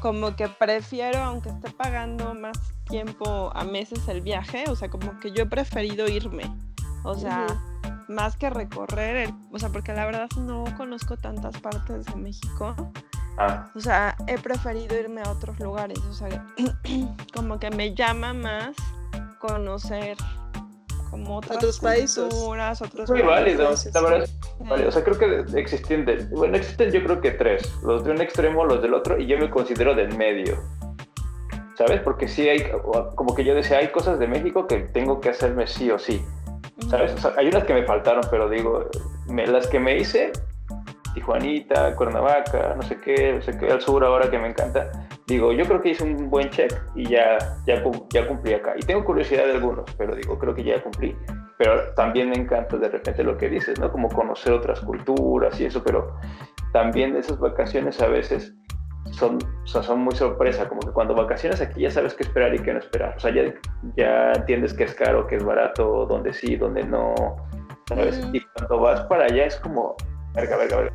como 0.00 0.34
que 0.36 0.48
prefiero, 0.48 1.18
aunque 1.20 1.50
esté 1.50 1.70
pagando 1.70 2.34
más 2.34 2.58
tiempo 2.88 3.50
a 3.54 3.64
meses 3.64 4.06
el 4.08 4.20
viaje, 4.20 4.64
o 4.68 4.76
sea, 4.76 4.88
como 4.90 5.18
que 5.20 5.32
yo 5.32 5.44
he 5.44 5.46
preferido 5.46 6.08
irme. 6.08 6.44
O 7.04 7.14
sea, 7.14 7.46
más 8.08 8.36
que 8.36 8.50
recorrer, 8.50 9.16
el- 9.28 9.34
o 9.52 9.58
sea, 9.58 9.68
porque 9.70 9.92
la 9.92 10.04
verdad 10.06 10.28
no 10.36 10.64
conozco 10.76 11.16
tantas 11.16 11.58
partes 11.60 12.06
de 12.06 12.16
México. 12.16 12.74
Ah, 13.38 13.70
O 13.74 13.80
sea, 13.80 14.14
he 14.26 14.36
preferido 14.38 14.98
irme 14.98 15.22
a 15.22 15.30
otros 15.30 15.58
lugares. 15.58 15.98
O 16.00 16.12
sea, 16.12 16.44
como 17.34 17.58
que 17.58 17.70
me 17.70 17.94
llama 17.94 18.34
más 18.34 18.76
conocer 19.38 20.16
como 21.12 21.36
otras 21.36 21.58
Otros 21.58 21.78
países. 21.78 22.24
culturas, 22.24 22.82
otros 22.82 23.04
es 23.04 23.10
muy 23.10 23.22
válido, 23.22 23.66
países, 23.66 23.94
la 23.94 24.00
verdad 24.00 24.22
es 24.24 24.34
válido. 24.68 24.88
O 24.88 24.92
sea, 24.92 25.04
creo 25.04 25.18
que 25.18 25.60
existen, 25.60 26.04
de- 26.06 26.24
bueno, 26.32 26.56
existen 26.56 26.90
yo 26.90 27.04
creo 27.04 27.20
que 27.20 27.30
tres, 27.32 27.72
los 27.84 28.02
de 28.02 28.10
un 28.10 28.20
extremo, 28.20 28.64
los 28.64 28.82
del 28.82 28.94
otro, 28.94 29.16
y 29.20 29.26
yo 29.26 29.38
me 29.38 29.48
considero 29.50 29.94
del 29.94 30.16
medio. 30.16 30.56
¿Sabes? 31.76 32.00
Porque 32.00 32.28
sí 32.28 32.48
hay, 32.48 32.64
como 33.14 33.34
que 33.34 33.44
yo 33.44 33.54
decía, 33.54 33.78
hay 33.78 33.88
cosas 33.88 34.18
de 34.18 34.26
México 34.26 34.66
que 34.66 34.78
tengo 34.80 35.20
que 35.20 35.28
hacerme 35.30 35.66
sí 35.66 35.90
o 35.90 35.98
sí. 35.98 36.24
¿Sabes? 36.90 37.12
O 37.14 37.18
sea, 37.18 37.32
hay 37.36 37.46
unas 37.48 37.64
que 37.64 37.74
me 37.74 37.84
faltaron, 37.84 38.22
pero 38.30 38.48
digo, 38.48 38.86
me- 39.28 39.46
las 39.46 39.66
que 39.68 39.78
me 39.80 39.96
hice, 39.98 40.32
Tijuanita, 41.14 41.94
Cuernavaca, 41.96 42.74
no 42.76 42.82
sé 42.82 42.98
qué, 43.00 43.34
no 43.34 43.42
sé 43.42 43.56
qué, 43.58 43.70
al 43.70 43.80
sur 43.80 44.04
ahora 44.04 44.30
que 44.30 44.38
me 44.38 44.48
encanta, 44.48 44.90
digo, 45.26 45.52
yo 45.52 45.64
creo 45.64 45.80
que 45.80 45.90
hice 45.90 46.04
un 46.04 46.30
buen 46.30 46.50
check 46.50 46.72
y 46.94 47.08
ya, 47.08 47.38
ya, 47.66 47.82
ya 48.10 48.26
cumplí 48.26 48.54
acá. 48.54 48.74
Y 48.76 48.80
tengo 48.80 49.04
curiosidad 49.04 49.44
de 49.44 49.52
algunos, 49.52 49.84
pero 49.96 50.14
digo, 50.14 50.38
creo 50.38 50.54
que 50.54 50.64
ya 50.64 50.82
cumplí. 50.82 51.16
Pero 51.58 51.92
también 51.94 52.30
me 52.30 52.36
encanta 52.36 52.76
de 52.76 52.88
repente 52.88 53.22
lo 53.22 53.36
que 53.36 53.48
dices, 53.48 53.78
¿no? 53.78 53.90
Como 53.92 54.08
conocer 54.08 54.52
otras 54.52 54.80
culturas 54.80 55.60
y 55.60 55.66
eso, 55.66 55.82
pero 55.84 56.16
también 56.72 57.14
esas 57.16 57.38
vacaciones 57.38 58.00
a 58.00 58.08
veces 58.08 58.54
son, 59.10 59.38
o 59.64 59.66
sea, 59.66 59.82
son 59.82 60.00
muy 60.00 60.14
sorpresa, 60.14 60.68
como 60.68 60.80
que 60.80 60.90
cuando 60.90 61.14
vacaciones 61.14 61.60
aquí 61.60 61.82
ya 61.82 61.90
sabes 61.90 62.14
qué 62.14 62.22
esperar 62.22 62.54
y 62.54 62.58
qué 62.58 62.72
no 62.72 62.78
esperar. 62.78 63.14
O 63.16 63.20
sea, 63.20 63.32
ya, 63.32 63.52
ya 63.96 64.32
entiendes 64.32 64.74
qué 64.74 64.84
es 64.84 64.94
caro, 64.94 65.26
qué 65.26 65.36
es 65.36 65.44
barato, 65.44 66.06
dónde 66.06 66.32
sí, 66.32 66.56
dónde 66.56 66.82
no. 66.84 67.14
Y 68.32 68.40
cuando 68.40 68.80
vas 68.80 69.02
para 69.02 69.24
allá 69.24 69.44
es 69.44 69.56
como, 69.56 69.96
verga, 70.34 70.56
verga, 70.56 70.76
verga. 70.76 70.92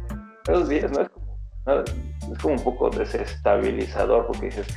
Esos 0.48 0.70
días, 0.70 0.92
¿no? 0.92 1.02
Es 1.02 1.10
como, 1.10 1.40
¿no? 1.66 1.80
es 1.82 2.40
como 2.42 2.54
un 2.56 2.64
poco 2.64 2.90
desestabilizador 2.90 4.28
porque 4.28 4.48
dices, 4.48 4.68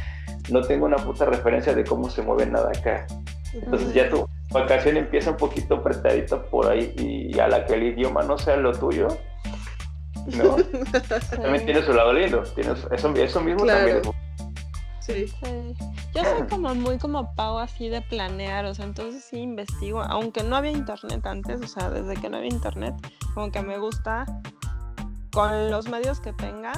no 0.51 0.61
tengo 0.63 0.87
una 0.87 0.97
puta 0.97 1.25
referencia 1.27 1.75
de 1.75 1.85
cómo 1.85 2.11
se 2.11 2.23
mueve 2.23 2.47
nada 2.47 2.71
acá. 2.71 3.07
Entonces 3.53 3.93
ya 3.95 4.09
tu 4.09 4.29
vacación 4.53 4.97
empieza 4.97 5.31
un 5.31 5.37
poquito 5.37 5.77
apretadita 5.77 6.43
por 6.43 6.69
ahí 6.69 6.93
y 6.97 7.39
a 7.39 7.49
la 7.49 7.65
que 7.67 7.75
el 7.75 7.83
idioma 7.85 8.23
no 8.23 8.37
sea 8.39 8.57
lo 8.57 8.73
tuyo, 8.73 9.09
¿no? 10.37 10.57
También 11.43 11.65
tiene 11.65 11.83
su 11.83 11.93
lado 11.93 12.13
lindo. 12.13 12.43
Tiene 12.55 12.75
su- 12.77 12.89
eso, 12.93 13.13
eso 13.15 13.41
mismo 13.41 13.63
Claro. 13.65 13.79
también 13.79 13.97
es 13.99 14.07
Sí. 15.01 15.27
Sí. 15.29 15.75
Yo 16.15 16.23
soy 16.25 16.47
como 16.49 16.75
muy 16.75 16.99
como 16.99 17.35
pago 17.35 17.59
así 17.59 17.89
de 17.89 18.03
planear, 18.03 18.65
o 18.67 18.75
sea, 18.75 18.85
entonces 18.85 19.25
sí 19.25 19.39
investigo, 19.39 20.03
aunque 20.03 20.43
no 20.43 20.57
había 20.57 20.71
internet 20.73 21.25
antes, 21.27 21.61
o 21.63 21.67
sea, 21.67 21.91
desde 21.91 22.15
que 22.21 22.29
no 22.29 22.37
había 22.37 22.51
internet, 22.51 22.95
como 23.35 23.51
que 23.51 23.63
me 23.63 23.79
gusta 23.79 24.27
con 25.33 25.71
los 25.71 25.89
medios 25.89 26.21
que 26.21 26.33
tenga, 26.33 26.73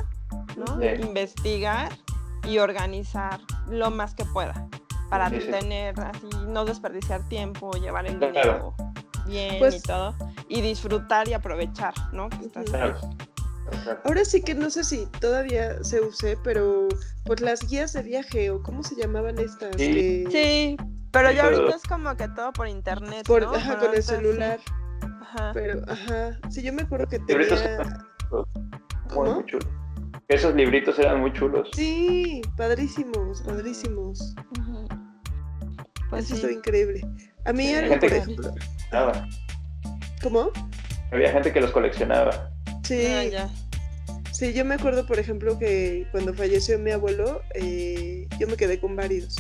¿no? 0.57 0.79
Sí. 0.81 0.87
Investigar 1.03 1.91
y 2.49 2.59
organizar 2.59 3.41
lo 3.69 3.91
más 3.91 4.15
que 4.15 4.25
pueda 4.25 4.67
para 5.11 5.29
Sí, 5.31 5.41
sí. 5.41 5.51
tener 5.51 5.99
así, 6.01 6.29
no 6.49 6.65
desperdiciar 6.65 7.27
tiempo, 7.29 7.73
llevar 7.73 8.07
el 8.07 8.19
Claro. 8.19 8.33
dinero 8.33 8.75
bien 9.27 9.55
y 9.57 9.59
Pues- 9.59 9.83
todo, 9.83 10.15
y 10.49 10.61
disfrutar 10.61 11.29
y 11.29 11.33
aprovechar, 11.35 11.95
¿no? 12.13 12.29
Que 12.29 12.47
estás 12.47 12.73
ahí. 12.75 12.93
Ahora 14.05 14.25
sí 14.25 14.43
que 14.43 14.55
no 14.55 14.71
sé 14.71 14.85
si 14.85 15.07
todavía 15.21 15.83
se 15.83 16.01
use, 16.01 16.37
pero 16.45 16.89
pues 17.25 17.41
las 17.41 17.67
guías 17.69 17.93
de 17.93 18.03
viaje 18.03 18.51
o 18.51 18.63
cómo 18.63 18.83
se 18.83 18.95
llamaban 18.97 19.39
estas. 19.39 19.71
Sí. 19.77 19.93
que- 19.95 20.29
Sí, 20.31 20.77
pero 21.11 21.31
ya 21.31 21.45
Pero- 21.45 21.57
ahorita 21.59 21.77
es 21.77 21.83
como 21.85 22.17
que 22.17 22.29
todo 22.29 22.53
por 22.53 22.69
internet, 22.69 23.27
Por, 23.27 23.43
¿no? 23.43 23.55
ajá, 23.55 23.79
con 23.79 23.95
el 23.95 24.03
sí. 24.03 24.11
celular. 24.15 24.59
Ajá. 25.23 25.51
Pero, 25.55 25.81
ajá. 25.89 26.39
Sí, 26.51 26.63
yo 26.63 26.73
me 26.73 26.83
acuerdo 26.83 27.07
que 27.07 27.19
tenía. 27.21 27.47
Muy, 28.31 28.45
¿Cómo? 29.09 29.35
muy 29.37 29.45
chulo. 29.47 29.67
Esos 30.29 30.55
libritos 30.55 30.99
eran 30.99 31.21
muy 31.21 31.33
chulos. 31.33 31.69
Sí, 31.75 32.43
padrísimos, 32.57 33.43
padrísimos. 33.43 34.35
Ujú. 34.59 34.87
Pues 36.11 36.25
Eso 36.27 36.35
sí. 36.37 36.41
estuvo 36.43 36.53
increíble. 36.59 37.01
A 37.45 37.53
mí 37.53 37.67
Sí, 37.67 37.75
algo, 37.75 37.91
gente 37.91 38.07
por 38.09 38.11
que- 38.17 38.23
ejemplo. 38.23 38.55
Nada. 38.93 39.29
¿Cómo? 40.23 40.51
Había 41.11 41.33
gente 41.33 41.53
que 41.53 41.61
los 41.61 41.71
coleccionaba. 41.73 42.51
Sí, 42.85 43.07
Ah, 43.07 43.25
ya. 43.25 43.51
sí, 44.33 44.53
yo 44.53 44.65
me 44.65 44.75
acuerdo, 44.75 45.07
por 45.07 45.19
ejemplo, 45.19 45.59
que 45.59 46.07
cuando 46.11 46.35
falleció 46.35 46.79
mi 46.79 46.91
abuelo, 46.91 47.43
eh, 47.55 48.27
yo 48.39 48.47
me 48.49 48.57
quedé 48.57 48.79
con 48.81 48.97
varios 48.97 49.37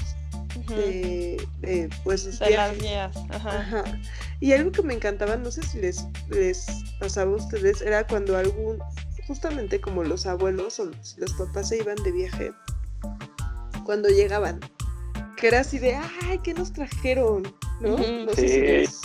de, 0.68 1.44
de, 1.60 1.88
pues, 2.04 2.22
sus 2.22 2.38
De 2.38 2.50
las 2.50 2.78
guías. 2.78 3.16
Ajá. 3.30 3.58
Ajá. 3.60 3.84
Y 4.40 4.52
algo 4.52 4.70
que 4.72 4.82
me 4.82 4.94
encantaba, 4.94 5.36
no 5.36 5.50
sé 5.50 5.62
si 5.62 5.78
les, 5.78 6.06
les 6.30 6.66
pasaba 7.00 7.32
a 7.32 7.36
ustedes, 7.36 7.82
era 7.82 8.06
cuando 8.06 8.36
algún, 8.36 8.78
justamente 9.26 9.80
como 9.80 10.02
los 10.04 10.26
abuelos 10.26 10.78
o 10.80 10.86
los, 10.86 11.16
los 11.18 11.32
papás 11.34 11.68
se 11.70 11.78
iban 11.78 11.96
de 12.04 12.12
viaje, 12.12 12.52
cuando 13.84 14.08
llegaban, 14.08 14.60
que 15.36 15.48
era 15.48 15.60
así 15.60 15.78
de, 15.78 15.94
ay, 15.96 16.38
¿qué 16.44 16.54
nos 16.54 16.72
trajeron? 16.72 17.42
¿no? 17.80 17.98
Sé 17.98 18.36
si 18.36 18.48
Sí. 18.48 18.60
les- 18.60 19.00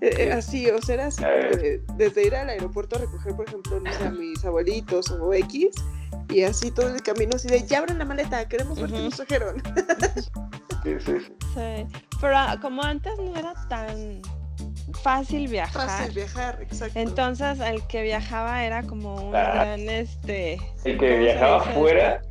eh, 0.00 0.14
eh, 0.18 0.32
así, 0.32 0.68
o 0.70 0.80
sea, 0.82 0.94
era 0.94 1.06
así, 1.06 1.22
Eh. 1.24 1.82
desde 1.96 2.26
ir 2.26 2.34
al 2.34 2.48
aeropuerto 2.48 2.96
a 2.96 3.00
recoger, 3.00 3.34
por 3.36 3.46
ejemplo, 3.48 3.80
no 3.80 3.92
sé, 3.92 4.04
a 4.04 4.10
mis 4.10 4.44
abuelitos 4.44 5.10
o 5.10 5.32
X, 5.34 5.68
y 6.28 6.42
así 6.42 6.70
todo 6.70 6.88
el 6.88 7.02
camino, 7.02 7.32
así 7.36 7.48
de, 7.48 7.66
ya 7.66 7.78
abran 7.78 7.98
la 7.98 8.04
maleta, 8.04 8.48
queremos 8.48 8.80
ver 8.80 8.88
qué 8.90 8.96
Ujú. 8.96 9.04
nos 9.04 9.16
trajeron. 9.16 9.62
Sí, 10.82 10.94
sí, 11.04 11.12
sí. 11.20 11.32
Sí. 11.54 11.98
Pero 12.22 12.32
ah, 12.38 12.56
como 12.58 12.82
antes 12.82 13.12
no 13.18 13.36
era 13.36 13.52
tan 13.68 14.22
fácil 15.02 15.46
viajar. 15.46 15.86
Fácil 15.86 16.14
viajar, 16.14 16.58
exacto. 16.62 16.98
Entonces 16.98 17.60
el 17.60 17.86
que 17.86 18.00
viajaba 18.02 18.64
era 18.64 18.82
como 18.84 19.14
un 19.28 19.36
Ah. 19.36 19.52
gran 19.52 19.80
este. 19.90 20.54
El 20.84 20.96
¿cómo 20.96 21.00
que 21.00 21.18
viajaba 21.18 21.58
dice? 21.66 21.74
fuera 21.78 22.22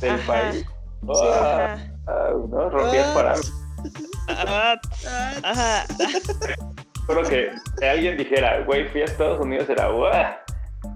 del 0.00 0.10
Ajá. 0.10 0.26
país. 0.26 0.54
Sí, 0.62 0.64
ah, 1.32 1.72
Ajá. 1.74 1.94
ah, 2.06 2.30
¿no? 2.48 2.70
Rompía 2.70 3.10
Ah. 3.10 3.14
parámetros. 3.14 3.52
Ah, 4.28 4.80
Ah, 5.08 5.34
Ajá. 5.42 5.86
Creo 7.06 7.22
que 7.22 7.50
que 7.78 7.88
alguien 7.88 8.16
dijera, 8.16 8.60
güey, 8.64 8.88
fui 8.88 9.02
a 9.02 9.04
Estados 9.04 9.40
Unidos, 9.40 9.68
era 9.68 9.88
guau. 9.88 10.12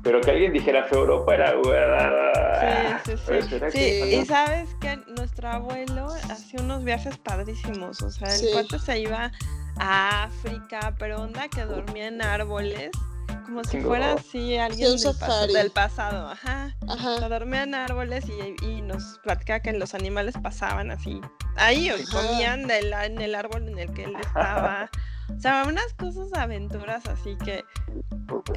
Pero 0.02 0.20
que 0.20 0.30
alguien 0.30 0.52
dijera 0.52 0.84
fue 0.84 0.98
a 0.98 1.00
Europa, 1.00 1.34
era 1.34 1.52
guau. 1.54 3.00
Sí, 3.04 3.12
sí, 3.16 3.42
sí. 3.48 3.54
era 3.54 3.70
Sí, 3.70 3.78
que- 3.78 4.16
y 4.16 4.26
sabes 4.26 4.68
que 4.80 4.96
nuestro 5.16 5.48
abuelo 5.48 6.06
hacía 6.30 6.61
unos 6.61 6.84
viajes 6.84 7.16
padrísimos. 7.18 8.00
O 8.02 8.11
sea, 8.11 8.28
el 8.28 8.34
Sí. 8.38 8.48
cuate 8.52 8.78
se 8.78 8.98
iba 9.00 9.30
a 9.78 10.24
África, 10.24 10.94
pero 10.98 11.22
onda 11.22 11.48
que 11.48 11.64
dormía 11.64 12.06
en 12.08 12.22
árboles. 12.22 12.90
Como 13.44 13.64
si 13.64 13.80
fuera 13.80 14.12
así 14.12 14.56
alguien 14.58 14.96
del, 14.96 15.14
pas- 15.16 15.52
del 15.52 15.70
pasado. 15.72 16.28
Ajá. 16.28 16.76
O 16.86 16.96
sea, 16.96 17.16
Ajá. 17.16 17.28
dormía 17.28 17.64
en 17.64 17.74
árboles 17.74 18.24
y, 18.28 18.64
y 18.64 18.80
nos 18.82 19.18
platicaba 19.24 19.58
que 19.61 19.72
los 19.72 19.92
animales 19.94 20.34
pasaban 20.40 20.92
así. 20.92 21.20
Ahí, 21.56 21.88
Ajá. 21.88 22.02
comían 22.12 22.68
del- 22.68 22.92
en 22.92 23.20
el 23.20 23.34
árbol 23.34 23.66
en 23.68 23.78
el 23.78 23.92
que 23.92 24.04
él 24.04 24.14
estaba. 24.20 24.88
O 25.36 25.40
sea, 25.40 25.64
unas 25.66 25.92
cosas, 25.94 26.32
aventuras 26.34 27.06
así 27.06 27.36
que 27.44 27.64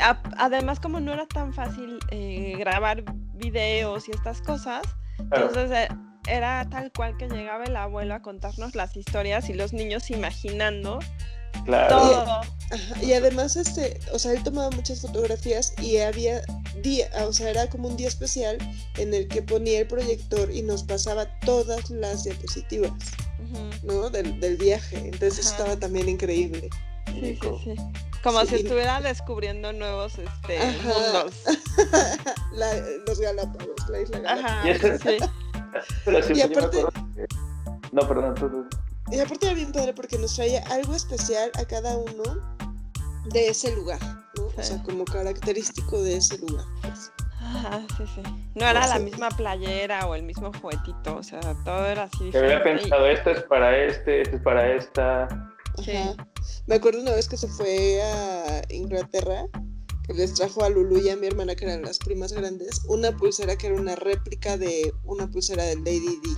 a- 0.01 0.21
además 0.38 0.80
como 0.80 0.99
no 0.99 1.13
era 1.13 1.26
tan 1.28 1.53
fácil 1.53 1.99
eh, 2.11 2.55
grabar 2.57 3.03
videos 3.36 4.07
y 4.07 4.11
estas 4.11 4.41
cosas, 4.41 4.82
Claro. 5.30 5.47
entonces 5.47 5.71
eh, 5.71 5.88
era 6.28 6.67
tal 6.69 6.91
cual 6.91 7.17
que 7.17 7.28
llegaba 7.30 7.65
el 7.65 7.76
abuelo 7.76 8.13
a 8.15 8.21
contarnos 8.21 8.76
las 8.76 8.95
historias 8.97 9.49
y 9.49 9.53
los 9.53 9.74
niños 9.74 10.09
imaginando 10.09 10.99
Claro. 11.66 11.97
Todo. 11.97 12.22
Ajá, 12.72 13.04
Y 13.04 13.14
además, 13.14 13.56
este, 13.56 13.99
o 14.12 14.20
sea, 14.20 14.32
él 14.34 14.41
tomaba 14.43 14.70
muchas 14.72 15.01
fotografías 15.01 15.74
y 15.82 15.97
había 15.97 16.41
día, 16.82 17.08
o 17.28 17.32
sea, 17.34 17.49
era 17.51 17.70
como 17.70 17.88
un 17.88 17.95
día 17.97 18.08
especial 18.08 18.58
en 18.97 19.14
el 19.14 19.28
que 19.28 19.41
ponía 19.43 19.80
el 19.82 19.88
proyector 19.88 20.49
y 20.51 20.62
nos 20.64 20.84
pasaba 20.84 21.28
todas 21.41 21.89
las 21.89 22.24
diapositivas. 22.24 22.91
¿no? 23.84 24.10
Del, 24.10 24.39
del 24.39 24.58
viaje. 24.58 24.97
Entonces 24.97 25.39
eso 25.39 25.49
Ajá. 25.54 25.58
estaba 25.64 25.80
también 25.80 26.10
increíble. 26.10 26.70
Sí, 27.08 27.38
sí, 27.39 27.49
sí. 27.64 27.76
Como 28.24 28.41
Sí. 28.41 28.47
si 28.47 28.56
estuviera 28.56 28.99
descubriendo 29.01 29.72
nuevos 29.74 30.14
este, 30.18 30.58
Ajá. 30.58 30.88
mundos. 30.88 31.36
La- 32.54 32.74
los 33.06 33.20
Galápagos, 33.20 33.89
la 33.89 34.01
isla 34.01 34.20
Galápagos. 34.20 34.82
Ajá, 34.84 34.97
sí. 34.97 35.18
Pero 36.06 36.36
Y 36.36 36.41
aparte- 36.41 36.86
No, 37.91 38.08
perdón, 38.08 38.34
tú- 38.36 38.49
tú- 38.49 38.78
Y 39.14 39.20
aparte 39.20 39.45
era 39.45 39.55
bien 39.55 39.72
padre 39.72 39.93
porque 39.93 40.18
nos 40.18 40.36
traía 40.36 40.64
algo 40.72 40.95
especial 40.95 41.51
a 41.59 41.66
cada 41.66 41.97
uno 41.97 42.24
de 43.32 43.49
ese 43.49 43.76
lugar, 43.76 43.99
¿no? 44.36 44.47
O 44.57 44.64
sea, 44.64 44.82
como 44.84 45.05
característico 45.05 46.01
de 46.01 46.18
ese 46.18 46.39
lugar. 46.39 46.66
pues. 46.82 47.11
Ajá, 47.39 47.86
sí, 47.97 48.03
sí. 48.16 48.22
No 48.55 48.66
era 48.66 48.88
la 48.88 48.97
misma 48.99 49.30
playera 49.30 50.07
o 50.07 50.16
el 50.16 50.24
mismo 50.24 50.51
juguetito, 50.59 51.18
o 51.18 51.24
sea, 51.24 51.39
todo 51.64 51.86
era 51.86 52.03
así. 52.03 52.32
que 52.32 52.38
había 52.38 52.64
pensado, 52.64 53.05
esto 53.05 53.30
es 53.30 53.43
para 53.43 53.78
este, 53.86 54.22
esto 54.22 54.38
es 54.38 54.41
para 54.41 54.74
esta. 54.74 55.28
Sí. 55.84 55.91
Ajá. 55.91 56.16
Me 56.66 56.76
acuerdo 56.76 57.01
una 57.01 57.11
vez 57.11 57.28
que 57.28 57.38
se 57.38 57.47
fue 57.47 58.01
a 58.01 58.61
Inglaterra, 58.70 59.45
que 60.07 60.14
les 60.14 60.34
trajo 60.34 60.64
a 60.64 60.70
Lulu 60.70 60.97
y 60.97 61.09
a 61.09 61.16
mi 61.16 61.28
hermana, 61.28 61.55
que 61.55 61.66
eran 61.66 61.84
las 61.84 61.99
primas 61.99 62.34
grandes, 62.34 62.82
una 62.88 63.11
pulsera 63.11 63.55
que 63.55 63.68
era 63.68 63.76
una 63.76 63.95
réplica 63.95 64.57
de 64.57 64.93
una 65.03 65.30
pulsera 65.30 65.64
del 65.64 65.80
Lady 65.84 66.20
D. 66.24 66.30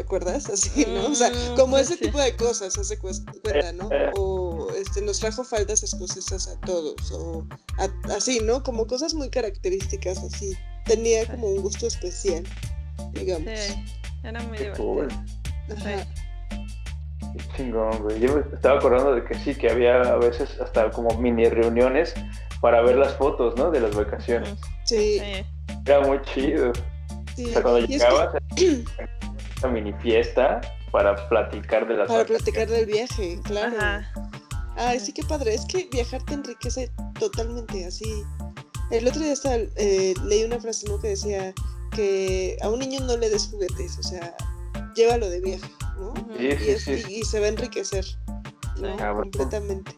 ¿Te 0.00 0.04
acuerdas? 0.06 0.48
Así, 0.48 0.86
¿no? 0.86 1.08
O 1.08 1.14
sea, 1.14 1.28
Mm, 1.28 1.56
como 1.56 1.76
sí, 1.76 1.82
ese 1.82 1.96
tipo 1.98 2.18
de 2.18 2.34
cosas, 2.34 2.78
hace 2.78 2.98
cuenta, 2.98 3.70
¿no? 3.74 3.90
O 4.16 4.68
este, 4.74 5.02
nos 5.02 5.20
trajo 5.20 5.44
faldas 5.44 5.82
escocesas 5.82 6.48
a 6.48 6.58
todos, 6.62 7.12
o 7.12 7.46
a- 7.78 8.14
así, 8.16 8.40
¿no? 8.40 8.62
Como 8.62 8.86
cosas 8.86 9.12
muy 9.12 9.28
características, 9.28 10.16
así. 10.24 10.56
Tenía 10.86 11.26
como 11.26 11.48
un 11.48 11.60
gusto 11.60 11.86
especial, 11.86 12.44
digamos. 13.12 13.50
Sí, 13.60 13.84
era 14.24 14.40
muy 14.40 14.56
divertido. 14.56 15.06
Ajá. 15.76 16.06
Qué 16.48 17.56
chingón, 17.58 18.02
güey. 18.02 18.20
Yo 18.20 18.34
me 18.36 18.40
estaba 18.56 18.78
acordando 18.78 19.14
de 19.14 19.22
que 19.24 19.34
sí, 19.34 19.54
que 19.54 19.70
había 19.70 20.00
a 20.00 20.16
veces 20.16 20.48
hasta 20.62 20.90
como 20.92 21.10
mini 21.18 21.44
reuniones 21.50 22.14
para 22.62 22.80
ver 22.80 22.96
las 22.96 23.12
fotos, 23.16 23.54
¿no? 23.56 23.70
De 23.70 23.80
las 23.80 23.94
vacaciones. 23.94 24.54
Sí, 24.84 25.18
Sí. 25.20 25.44
Era 25.84 26.00
muy 26.00 26.22
chido. 26.22 26.72
sí. 27.36 27.44
O 27.44 27.48
sea, 27.52 27.62
cuando 27.62 27.80
Y 27.80 27.94
es 27.96 28.02
que- 28.56 28.84
llegabas 29.60 29.64
a 29.64 29.66
esa 29.66 29.68
mini 29.68 29.92
fiesta 30.00 30.60
para 30.92 31.28
platicar 31.28 31.86
de 31.86 31.94
las 31.96 32.08
para 32.08 32.20
vacaciones. 32.20 32.42
platicar 32.42 32.68
del 32.68 32.86
viaje, 32.86 33.40
claro. 33.44 33.76
Ajá. 33.78 34.12
Ay, 34.76 35.00
sí, 35.00 35.12
qué 35.12 35.22
padre. 35.24 35.54
Es 35.54 35.64
que 35.66 35.88
viajar 35.92 36.22
te 36.24 36.34
enriquece 36.34 36.90
totalmente 37.18 37.84
así. 37.86 38.22
El 38.90 39.06
otro 39.06 39.20
día 39.22 39.32
estaba, 39.32 39.56
eh, 39.76 40.14
leí 40.24 40.44
una 40.44 40.58
frase 40.58 40.88
¿no? 40.88 41.00
que 41.00 41.08
decía 41.08 41.54
que 41.92 42.56
a 42.62 42.68
un 42.68 42.78
niño 42.80 43.00
no 43.00 43.16
le 43.16 43.30
des 43.30 43.48
juguetes, 43.48 43.98
o 43.98 44.02
sea, 44.02 44.34
llévalo 44.96 45.28
de 45.28 45.40
viaje, 45.40 45.70
¿no? 45.98 46.10
Ujú. 46.10 46.30
Sí, 46.38 46.46
Y, 46.46 46.56
sí, 46.56 46.70
es- 46.70 46.82
sí. 46.84 47.04
y- 47.08 47.20
y 47.20 47.24
se 47.24 47.40
va 47.40 47.46
a 47.46 47.48
enriquecer. 47.50 48.04
Completamente. 49.14 49.92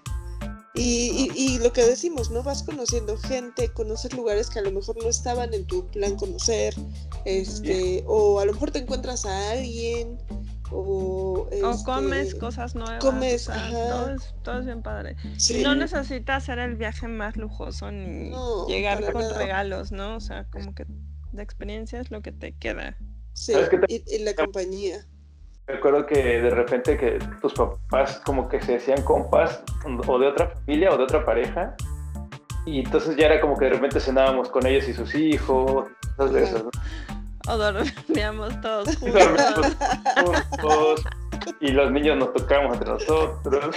Y, 0.75 1.31
y- 1.35 1.55
y 1.55 1.59
lo 1.59 1.73
que 1.73 1.83
decimos, 1.85 2.31
¿no? 2.31 2.43
Vas 2.43 2.63
conociendo 2.63 3.19
gente, 3.19 3.69
conoces 3.69 4.15
lugares 4.15 4.49
que 4.49 4.59
a 4.59 4.63
lo 4.63 4.73
mejor 4.73 4.97
no 5.03 5.09
estaban 5.09 5.53
en 5.53 5.67
tu 5.67 5.87
plan 5.91 6.17
conocer, 6.17 6.75
este, 7.27 8.03
o 8.07 8.41
a 8.41 8.47
lo 8.47 8.53
mejor 8.55 8.71
te 8.71 8.79
encuentras 8.79 9.27
a 9.27 9.51
alguien, 9.51 10.19
o... 10.71 11.47
O 11.63 11.71
este, 11.71 11.85
comes 11.85 12.35
cosas 12.37 12.75
nuevas. 12.75 13.05
comes, 13.05 13.49
o 13.49 13.53
sea, 13.53 13.67
ajá. 13.67 13.89
todo, 13.91 14.11
es, 14.15 14.35
todo 14.43 14.59
es 14.61 14.65
bien 14.65 14.83
padre. 14.83 15.17
sí. 15.37 15.63
No 15.63 15.75
necesitas 15.75 16.43
hacer 16.45 16.59
el 16.59 16.77
viaje 16.77 17.07
más 17.07 17.37
lujoso 17.37 17.91
ni 17.93 18.31
No, 18.31 18.67
llegar 18.67 19.13
con 19.13 19.21
nada. 19.21 19.37
regalos, 19.39 19.93
¿no? 19.93 20.17
O 20.17 20.21
sea, 20.21 20.49
como 20.49 20.75
que 20.75 20.87
la 21.35 21.43
experiencia 21.43 22.01
es 22.01 22.11
lo 22.11 22.23
que 22.23 22.33
te 22.33 22.53
queda. 22.57 22.97
Sí, 23.35 23.53
¿Sabes 23.53 23.69
qué 23.69 23.77
te- 23.79 23.93
y, 23.95 24.05
y 24.07 24.19
la 24.21 24.35
compañía. 24.35 25.07
Me 25.69 25.75
acuerdo 25.75 26.05
que 26.07 26.17
de 26.41 26.51
repente 26.51 26.97
que 26.99 27.19
tus 27.41 27.53
papás 27.55 28.21
como 28.25 28.49
que 28.49 28.61
se 28.61 28.73
decían 28.73 29.03
compas 29.03 29.63
o 30.07 30.19
de 30.19 30.27
otra 30.27 30.49
familia 30.49 30.91
o 30.93 30.97
de 30.97 31.05
otra 31.05 31.25
pareja 31.25 31.75
y 32.67 32.81
entonces 32.81 33.17
ya 33.17 33.27
era 33.27 33.41
como 33.41 33.57
que 33.57 33.67
de 33.67 33.71
repente 33.73 34.01
cenábamos 34.01 34.49
con 34.51 34.67
ellos 34.67 34.89
y 34.89 34.93
sus 34.95 35.15
hijos, 35.15 35.89
cosas 36.17 36.33
de 36.33 36.43
esas, 36.45 36.65
¿no? 36.65 36.71
O 37.49 37.57
dormíamos 37.57 38.61
todos 38.61 38.89
Y 38.93 38.97
juntos. 38.97 39.15
dormíamos 39.25 39.77
juntos 40.61 41.05
y 41.61 41.69
los 41.73 41.91
niños 41.91 42.17
nos 42.19 42.33
tocábamos 42.35 42.75
entre 42.75 42.91
nosotros. 42.91 43.75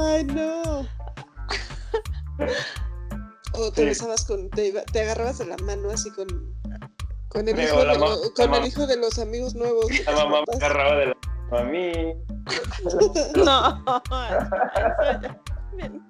Ay, 0.00 0.24
no. 0.24 0.86
O 3.56 3.70
te 3.70 3.82
Sí. 3.82 3.86
besabas 3.86 4.24
con, 4.24 4.50
te, 4.50 4.66
iba- 4.66 4.82
te 4.82 5.02
agarrabas 5.02 5.38
de 5.38 5.46
la 5.46 5.56
mano 5.58 5.88
así 5.90 6.10
con, 6.10 6.26
con 7.34 7.48
el 7.48 7.60
hijo 7.60 7.78
de, 7.80 7.86
ma- 7.86 7.94
lo- 7.94 8.22
la 8.22 8.30
con 8.34 8.50
ma- 8.50 8.58
el 8.58 8.66
hijo 8.66 8.86
de 8.86 8.96
los 8.96 9.18
amigos 9.18 9.54
nuevos. 9.54 9.86
La 10.06 10.12
mamá 10.12 10.38
me 10.48 10.54
agarraba 10.56 10.96
de 10.96 11.06
la 11.06 11.16
mano 11.50 11.58
a 11.58 11.64
mí. 11.64 11.92
No, 13.36 13.84
bien. 15.76 16.02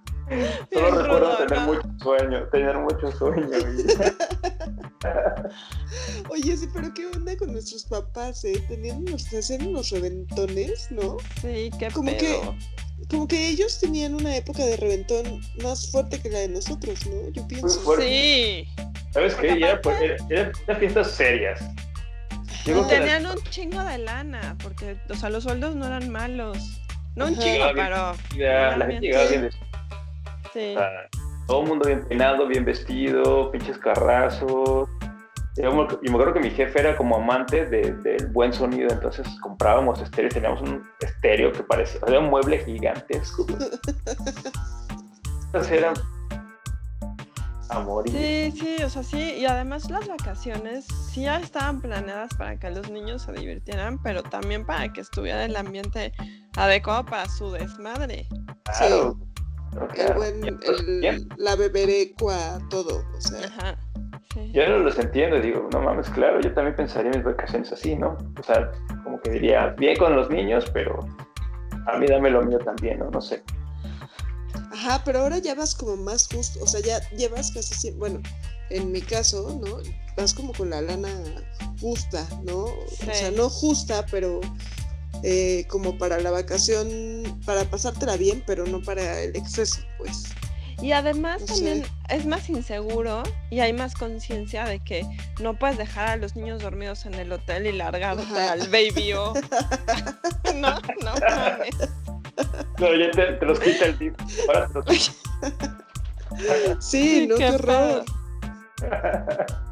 Solo 0.72 0.90
recuerdo 1.02 1.18
rudo, 1.18 1.36
tener 1.46 1.60
¿no? 1.60 1.66
mucho 1.66 1.88
sueño, 2.02 2.48
tener 2.50 2.78
mucho 2.78 3.12
sueño. 3.12 3.48
Oye, 6.30 6.56
sí, 6.56 6.68
pero 6.72 6.92
qué 6.94 7.06
onda 7.06 7.36
con 7.36 7.52
nuestros 7.52 7.84
papás, 7.84 8.42
¿eh? 8.44 8.62
Tenían 8.68 8.98
unos, 9.06 9.26
hacían 9.32 9.66
unos 9.66 9.90
reventones, 9.90 10.88
¿no? 10.90 11.16
Sí, 11.42 11.70
qué 11.78 11.88
Como 11.92 12.10
que- 12.12 12.16
pedo. 12.18 12.54
Como 13.10 13.28
que 13.28 13.48
ellos 13.48 13.78
tenían 13.80 14.14
una 14.14 14.36
época 14.36 14.64
de 14.64 14.76
reventón 14.76 15.40
más 15.62 15.90
fuerte 15.90 16.20
que 16.20 16.30
la 16.30 16.38
de 16.40 16.48
nosotros, 16.48 17.06
¿no? 17.06 17.30
Yo 17.30 17.46
pienso. 17.46 17.80
fuerte. 17.80 18.06
Sí. 18.06 18.68
¿Sabes 19.12 19.34
qué? 19.34 19.48
Era, 19.52 19.72
aparte- 19.74 20.16
pues, 20.18 20.30
era- 20.30 20.52
eran 20.66 20.78
fiestas 20.80 21.10
serias. 21.12 21.60
Tenían 22.64 23.26
un 23.26 23.36
chingo 23.50 23.82
de 23.84 23.98
lana, 23.98 24.56
porque, 24.62 24.96
o 25.10 25.14
sea, 25.14 25.28
los 25.28 25.42
sueldos 25.44 25.76
no 25.76 25.86
eran 25.86 26.08
malos. 26.10 26.56
No 27.14 27.26
un 27.26 27.38
chingo, 27.38 27.66
pero 27.74 28.14
la, 28.38 28.76
la 28.76 28.86
gente 28.86 29.06
llegaba 29.06 29.28
bien 29.28 29.42
vestida. 29.42 29.66
sí. 30.52 30.74
o 30.74 30.78
sea, 30.78 30.88
todo 31.46 31.62
el 31.62 31.68
mundo 31.68 31.86
bien 31.86 32.04
peinado, 32.08 32.46
bien 32.48 32.64
vestido, 32.64 33.50
pinches 33.52 33.76
carrazos. 33.78 34.88
Y 35.56 35.62
yo 35.62 35.72
me 35.72 35.86
y 36.02 36.08
me 36.10 36.14
acuerdo 36.14 36.34
que 36.34 36.40
mi 36.40 36.50
jefe 36.50 36.80
era 36.80 36.96
como 36.96 37.16
amante 37.16 37.66
de- 37.66 37.92
del 37.92 38.26
buen 38.28 38.52
sonido, 38.52 38.88
entonces 38.90 39.26
comprábamos 39.40 40.00
estéreo, 40.00 40.28
teníamos 40.30 40.60
un 40.62 40.82
estéreo 41.00 41.52
que 41.52 41.62
parecía, 41.62 42.00
era 42.06 42.18
un 42.18 42.28
mueble 42.30 42.58
gigantesco. 42.64 43.46
Entonces 45.46 45.72
eran 45.72 45.94
a 47.70 47.78
morir. 47.80 48.12
Sí, 48.12 48.60
sí, 48.60 48.82
o 48.82 48.90
sea, 48.90 49.02
sí, 49.02 49.34
y 49.38 49.46
además 49.46 49.88
las 49.90 50.06
vacaciones 50.08 50.86
sí 51.12 51.22
ya 51.22 51.38
estaban 51.38 51.80
planeadas 51.80 52.34
para 52.36 52.58
que 52.58 52.70
los 52.70 52.90
niños 52.90 53.22
se 53.22 53.32
divirtieran, 53.32 54.02
pero 54.02 54.22
también 54.22 54.66
para 54.66 54.92
que 54.92 55.00
estuviera 55.00 55.44
el 55.44 55.56
ambiente 55.56 56.12
adecuado 56.56 57.04
para 57.06 57.28
su 57.28 57.50
desmadre. 57.52 58.26
Claro. 58.64 59.16
Claro, 59.16 59.18
El 59.96 60.14
buen, 60.14 60.44
entonces, 60.46 60.84
el- 60.88 61.28
la 61.36 61.56
beberecua, 61.56 62.58
todo, 62.70 63.04
o 63.16 63.20
sea. 63.20 63.46
Ajá. 63.46 63.78
Sí. 64.32 64.50
Yo 64.52 64.68
no 64.68 64.78
los 64.78 64.98
entiendo, 64.98 65.40
digo, 65.40 65.68
no 65.72 65.80
mames, 65.80 66.08
claro, 66.10 66.40
yo 66.40 66.52
también 66.54 66.74
pensaría 66.74 67.10
en 67.12 67.18
mis 67.18 67.24
vacaciones 67.24 67.70
así, 67.72 67.94
¿no? 67.94 68.16
O 68.38 68.42
sea, 68.42 68.70
como 69.04 69.20
que 69.20 69.30
diría, 69.30 69.68
bien 69.78 69.96
con 69.96 70.16
los 70.16 70.28
niños, 70.30 70.64
pero 70.72 70.98
a 71.86 71.98
mí 71.98 72.06
dame 72.06 72.30
lo 72.30 72.42
mío 72.42 72.58
también, 72.58 72.98
¿no? 72.98 73.10
No 73.10 73.20
sé. 73.20 73.42
Ajá, 74.72 75.02
pero 75.04 75.20
ahora 75.20 75.38
ya 75.38 75.54
vas 75.54 75.74
como 75.74 75.96
más 75.96 76.26
justo, 76.28 76.58
o 76.62 76.66
sea, 76.66 76.80
ya 76.80 77.00
llevas 77.10 77.52
casi 77.52 77.74
siempre, 77.74 77.98
bueno, 78.00 78.20
en 78.70 78.90
mi 78.90 79.00
caso, 79.02 79.60
¿no? 79.64 79.76
Vas 80.16 80.34
como 80.34 80.52
con 80.52 80.70
la 80.70 80.80
lana 80.80 81.08
justa, 81.80 82.26
¿no? 82.44 82.64
O 82.64 82.86
sea, 83.12 83.30
no 83.30 83.48
justa, 83.48 84.04
pero 84.10 84.40
eh, 85.22 85.64
como 85.68 85.96
para 85.98 86.18
la 86.20 86.30
vacación, 86.30 87.40
para 87.46 87.64
pasártela 87.64 88.16
bien, 88.16 88.42
pero 88.46 88.66
no 88.66 88.80
para 88.82 89.20
el 89.20 89.36
exceso, 89.36 89.80
pues. 89.98 90.24
Y 90.82 90.90
además 90.92 91.40
No 91.42 91.46
sé. 91.46 91.54
también 91.54 91.86
es 92.10 92.26
más 92.26 92.48
inseguro 92.50 93.22
y 93.48 93.60
hay 93.60 93.72
más 93.72 93.94
conciencia 93.94 94.64
de 94.64 94.80
que 94.80 95.06
no 95.40 95.56
puedes 95.56 95.78
dejar 95.78 96.08
a 96.08 96.16
los 96.16 96.34
niños 96.36 96.60
dormidos 96.62 97.06
en 97.06 97.14
el 97.14 97.30
hotel 97.32 97.66
y 97.66 97.72
largarte 97.72 98.22
Ajá. 98.24 98.52
al 98.52 98.68
baby 98.68 99.12
o. 99.14 99.32
no, 100.56 100.74
no 101.02 101.14
mames. 101.20 101.76
Pero 102.76 102.96
ya 102.96 103.10
te, 103.12 103.32
te 103.34 103.46
los 103.46 103.60
quita 103.60 103.86
el 103.86 103.98
tipo. 103.98 104.16
Ahora 104.48 104.68
te 104.68 104.92
los 104.92 105.12
Sí, 106.80 107.28
no, 107.28 107.36
qué, 107.36 107.50
horror. 107.50 108.04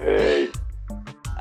Ey, 0.00 0.50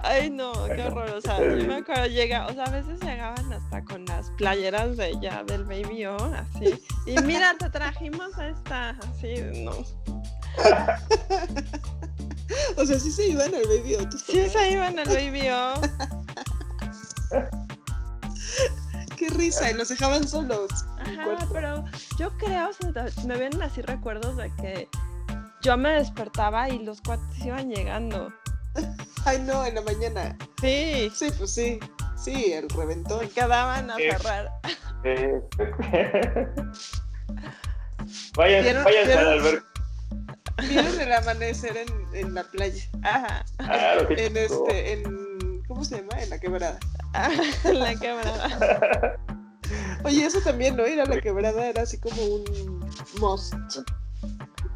Ay, 0.04 0.30
no, 0.30 0.54
qué 0.68 0.84
horror. 0.84 1.10
O 1.10 1.22
sea, 1.22 1.40
yo 1.40 1.68
me 1.68 1.76
acuerdo, 1.78 2.06
llega, 2.08 2.48
o 2.48 2.54
sea, 2.54 2.66
a 2.66 2.70
veces 2.70 3.00
llegaban 3.02 3.52
hasta 3.52 3.84
con 3.84 4.06
las 4.06 4.30
playeras 4.32 4.98
de 4.98 5.18
ya 5.22 5.44
del 5.44 5.64
Baby 5.64 6.06
O, 6.06 6.16
así. 6.16 6.80
Y 7.06 7.16
mira, 7.24 7.56
te 7.58 7.70
trajimos 7.70 8.38
esta, 8.38 8.90
así, 8.90 9.36
no. 9.64 9.72
O 12.78 12.86
sea, 12.86 12.98
sí 13.00 13.12
se 13.12 13.28
iban 13.28 13.54
al 13.54 13.68
baby 13.68 13.98
tus 14.10 14.22
Sí, 14.22 14.50
se 14.50 14.72
iban 14.72 14.98
al 14.98 15.08
Baby 15.08 15.50
O. 15.50 15.74
Qué 19.18 19.30
risa, 19.30 19.70
y 19.72 19.74
los 19.74 19.90
dejaban 19.90 20.26
solos. 20.28 20.70
Ajá, 21.00 21.48
pero 21.52 21.84
yo 22.20 22.30
creo, 22.38 22.70
o 22.70 22.74
sea, 22.74 22.92
me 23.26 23.36
vienen 23.38 23.64
así 23.64 23.82
recuerdos 23.82 24.38
de 24.38 24.54
que 24.58 24.88
yo 25.62 25.76
me 25.76 25.90
despertaba 25.90 26.70
y 26.70 26.78
los 26.80 27.02
cuates 27.02 27.44
iban 27.44 27.70
llegando. 27.70 28.32
Ay, 29.26 29.40
no, 29.40 29.66
en 29.66 29.76
la 29.76 29.82
mañana. 29.82 30.38
Sí, 30.62 31.12
Sí, 31.16 31.30
pues 31.38 31.52
sí. 31.54 31.80
Sí, 32.16 32.54
el 32.54 32.68
reventón. 32.70 33.20
se 33.22 33.30
quedaban 33.30 33.90
a 33.92 33.96
cerrar. 33.96 34.50
Eh, 35.04 35.40
vayan, 38.36 38.64
¿Vieron- 38.64 38.84
vayan 38.84 39.06
vieron? 39.06 39.26
al 39.28 39.34
albergue. 39.34 39.62
Vieron 40.68 41.00
el 41.00 41.14
amanecer 41.14 41.78
en, 41.78 42.16
en 42.16 42.34
la 42.34 42.44
playa. 42.44 42.84
Ajá, 43.04 43.46
Claro, 43.58 44.08
qué 44.08 44.26
En 44.28 44.34
chido. 44.34 44.68
este, 44.68 44.94
en. 44.94 45.64
¿Cómo 45.68 45.84
se 45.84 45.98
llama? 45.98 46.22
En 46.22 46.30
la 46.32 46.40
quebrada. 46.40 46.80
la 47.66 47.96
quebrada. 47.96 49.18
Oye, 50.04 50.26
eso 50.26 50.40
también, 50.42 50.76
¿no? 50.78 50.88
Ir 50.88 51.00
a 51.02 51.06
la 51.06 51.20
quebrada 51.22 51.68
era 51.68 51.82
así 51.84 52.00
como 52.00 52.22
un 52.24 52.80
must 53.20 53.54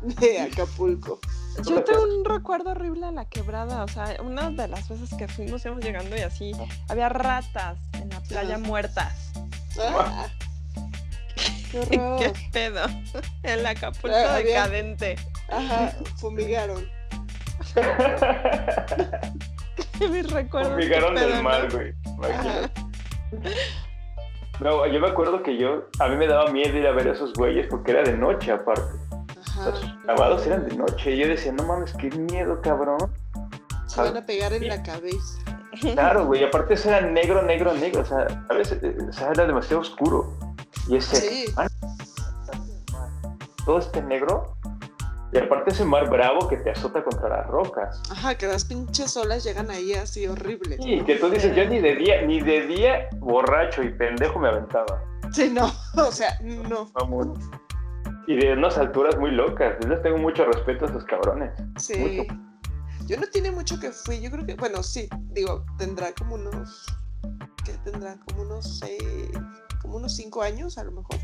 de 0.02 0.40
Acapulco. 0.42 1.20
Yo 1.68 1.84
tengo 1.84 2.04
un 2.04 2.24
recuerdo 2.26 2.72
horrible 2.72 3.08
de 3.08 3.12
la 3.12 3.26
quebrada, 3.26 3.84
o 3.84 3.88
sea, 3.88 4.16
una 4.24 4.50
de 4.50 4.68
las 4.68 4.88
veces 4.88 5.10
que 5.18 5.28
fuimos 5.28 5.64
íbamos 5.66 5.84
llegando 5.84 6.16
y 6.16 6.22
así, 6.22 6.54
había 6.90 7.10
ratas 7.10 7.78
en 7.94 8.10
la 8.10 8.22
playa 8.22 8.56
Ajá. 8.56 8.64
muertas. 8.64 9.32
Ah, 9.80 10.28
qué 11.72 11.80
¿Qué 11.90 12.00
horror. 12.00 12.34
pedo? 12.52 12.82
El 13.44 13.66
Acapulco 13.66 14.16
Ah, 14.16 14.36
había- 14.38 14.64
decadente. 14.64 15.16
Ajá, 15.50 15.92
fumigaron. 16.18 16.90
Mis 20.00 20.32
recuerdos. 20.32 20.72
qué 20.78 20.84
Fumigaron 20.84 21.16
del 21.16 21.44
mar, 21.44 21.70
güey. 21.72 21.94
No, 24.60 24.86
yo 24.88 25.00
me 25.00 25.08
acuerdo 25.08 25.42
que 25.44 25.58
yo, 25.58 25.84
a 26.00 26.08
mí 26.08 26.16
me 26.16 26.28
daba 26.28 26.52
miedo 26.52 26.78
ir 26.78 26.86
a 26.88 26.92
ver 26.92 27.10
a 27.10 27.12
esos 27.14 27.34
güeyes 27.34 27.68
porque 27.70 27.92
era 27.92 28.04
de 28.04 28.18
noche 28.18 28.52
aparte. 28.52 28.82
Los 29.66 30.04
grabados 30.04 30.46
eran 30.48 30.68
de 30.68 30.76
noche 30.76 31.12
y 31.12 31.18
yo 31.18 31.28
decía, 31.28 31.52
no 31.52 31.64
mames, 31.64 31.94
qué 31.94 32.10
miedo, 32.10 32.60
cabrón. 32.62 33.12
Se 33.88 34.02
van 34.02 34.18
a 34.18 34.26
pegar 34.26 34.54
en 34.54 34.68
la 34.68 34.82
cabeza. 34.82 35.40
Claro, 35.94 36.26
güey, 36.26 36.44
aparte 36.44 36.74
eso 36.74 36.90
era 36.90 37.00
negro, 37.00 37.42
negro, 37.44 37.74
negro, 37.74 38.02
o 38.02 38.06
sea, 38.06 38.28
a 38.50 38.54
veces, 38.54 38.84
eh, 38.84 38.94
o 39.08 39.14
sea, 39.14 39.32
era 39.32 39.46
demasiado 39.46 39.80
oscuro. 39.82 40.38
Y 40.90 40.98
ese, 40.98 41.16
Sí. 41.16 41.46
ah, 41.56 41.66
todo 43.66 43.80
este 43.80 44.02
negro, 44.02 44.54
y 45.32 45.38
aparte 45.38 45.72
ese 45.72 45.86
mar 45.86 46.10
bravo 46.10 46.48
que 46.50 46.58
te 46.58 46.72
azota 46.72 47.02
contra 47.04 47.30
las 47.30 47.48
rocas. 47.48 48.02
Ajá, 48.12 48.36
que 48.36 48.48
las 48.48 48.66
pinches 48.66 49.16
olas 49.16 49.46
llegan 49.46 49.72
ahí 49.72 49.94
así 49.94 50.28
horribles. 50.28 50.78
Y 50.82 51.02
que 51.06 51.16
tú 51.16 51.30
dices, 51.30 51.56
yo 51.56 51.66
ni 51.66 51.80
de 51.80 51.96
día, 51.96 52.22
ni 52.24 52.42
de 52.42 52.68
día 52.68 53.08
borracho 53.20 53.82
y 53.82 53.90
pendejo 53.92 54.40
me 54.40 54.50
aventaba. 54.50 55.02
Sí, 55.32 55.50
no. 55.50 55.72
O 55.96 56.12
sea, 56.12 56.38
no. 56.42 56.92
Vamos. 56.94 57.28
Y 58.28 58.36
de 58.36 58.54
unas 58.54 58.78
alturas 58.78 59.18
muy 59.18 59.32
locas. 59.32 59.76
Yo 59.82 59.90
les 59.90 60.02
tengo 60.02 60.18
mucho 60.18 60.46
respeto 60.46 60.86
a 60.86 60.90
esos 60.90 61.06
cabrones. 61.06 61.52
Sí. 61.78 61.98
Mucho. 61.98 62.34
Yo 63.08 63.18
no 63.18 63.28
tiene 63.28 63.52
mucho 63.52 63.80
que 63.80 63.92
fui. 63.92 64.22
Yo 64.22 64.32
creo 64.32 64.46
que, 64.46 64.56
bueno, 64.56 64.84
sí. 64.84 65.10
Digo, 65.32 65.66
tendrá 65.78 66.14
como 66.14 66.36
unos. 66.36 66.86
¿Qué 67.66 67.74
tendrá? 67.84 68.18
Como 68.28 68.44
unos 68.44 68.80
seis. 68.80 69.02
Como 69.82 69.98
unos 69.98 70.16
cinco 70.16 70.42
años, 70.42 70.78
a 70.78 70.84
lo 70.84 70.92
mejor. 70.92 71.18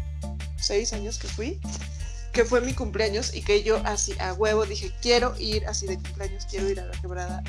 Seis 0.58 0.92
años 0.94 1.20
que 1.20 1.28
fui. 1.28 1.60
Que 2.34 2.44
fue 2.46 2.62
mi 2.62 2.74
cumpleaños 2.74 3.34
y 3.34 3.42
que 3.42 3.64
yo 3.64 3.82
así 3.86 4.14
a 4.20 4.34
huevo 4.34 4.66
dije, 4.66 4.92
quiero 5.02 5.34
ir 5.40 5.66
así 5.66 5.88
de 5.88 5.96
cumpleaños, 5.96 6.46
quiero 6.46 6.70
ir 6.70 6.80
a 6.80 6.86
la 6.86 6.92
quebrada 7.02 7.42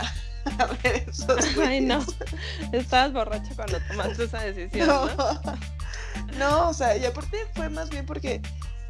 a 0.59 0.67
ver 0.67 1.05
esos. 1.09 1.59
Ay, 1.63 1.81
no. 1.81 2.05
Estabas 2.73 3.13
borracho 3.13 3.53
cuando 3.57 3.79
tomaste 3.89 4.25
esa 4.25 4.41
decisión, 4.41 4.87
No, 4.87 5.07
¿no? 5.15 5.41
no, 6.39 6.69
o 6.71 6.75
sea, 6.75 6.97
y 6.97 7.05
aparte 7.05 7.39
fue 7.55 7.69
más 7.69 7.91
bien 7.91 8.07
porque, 8.07 8.41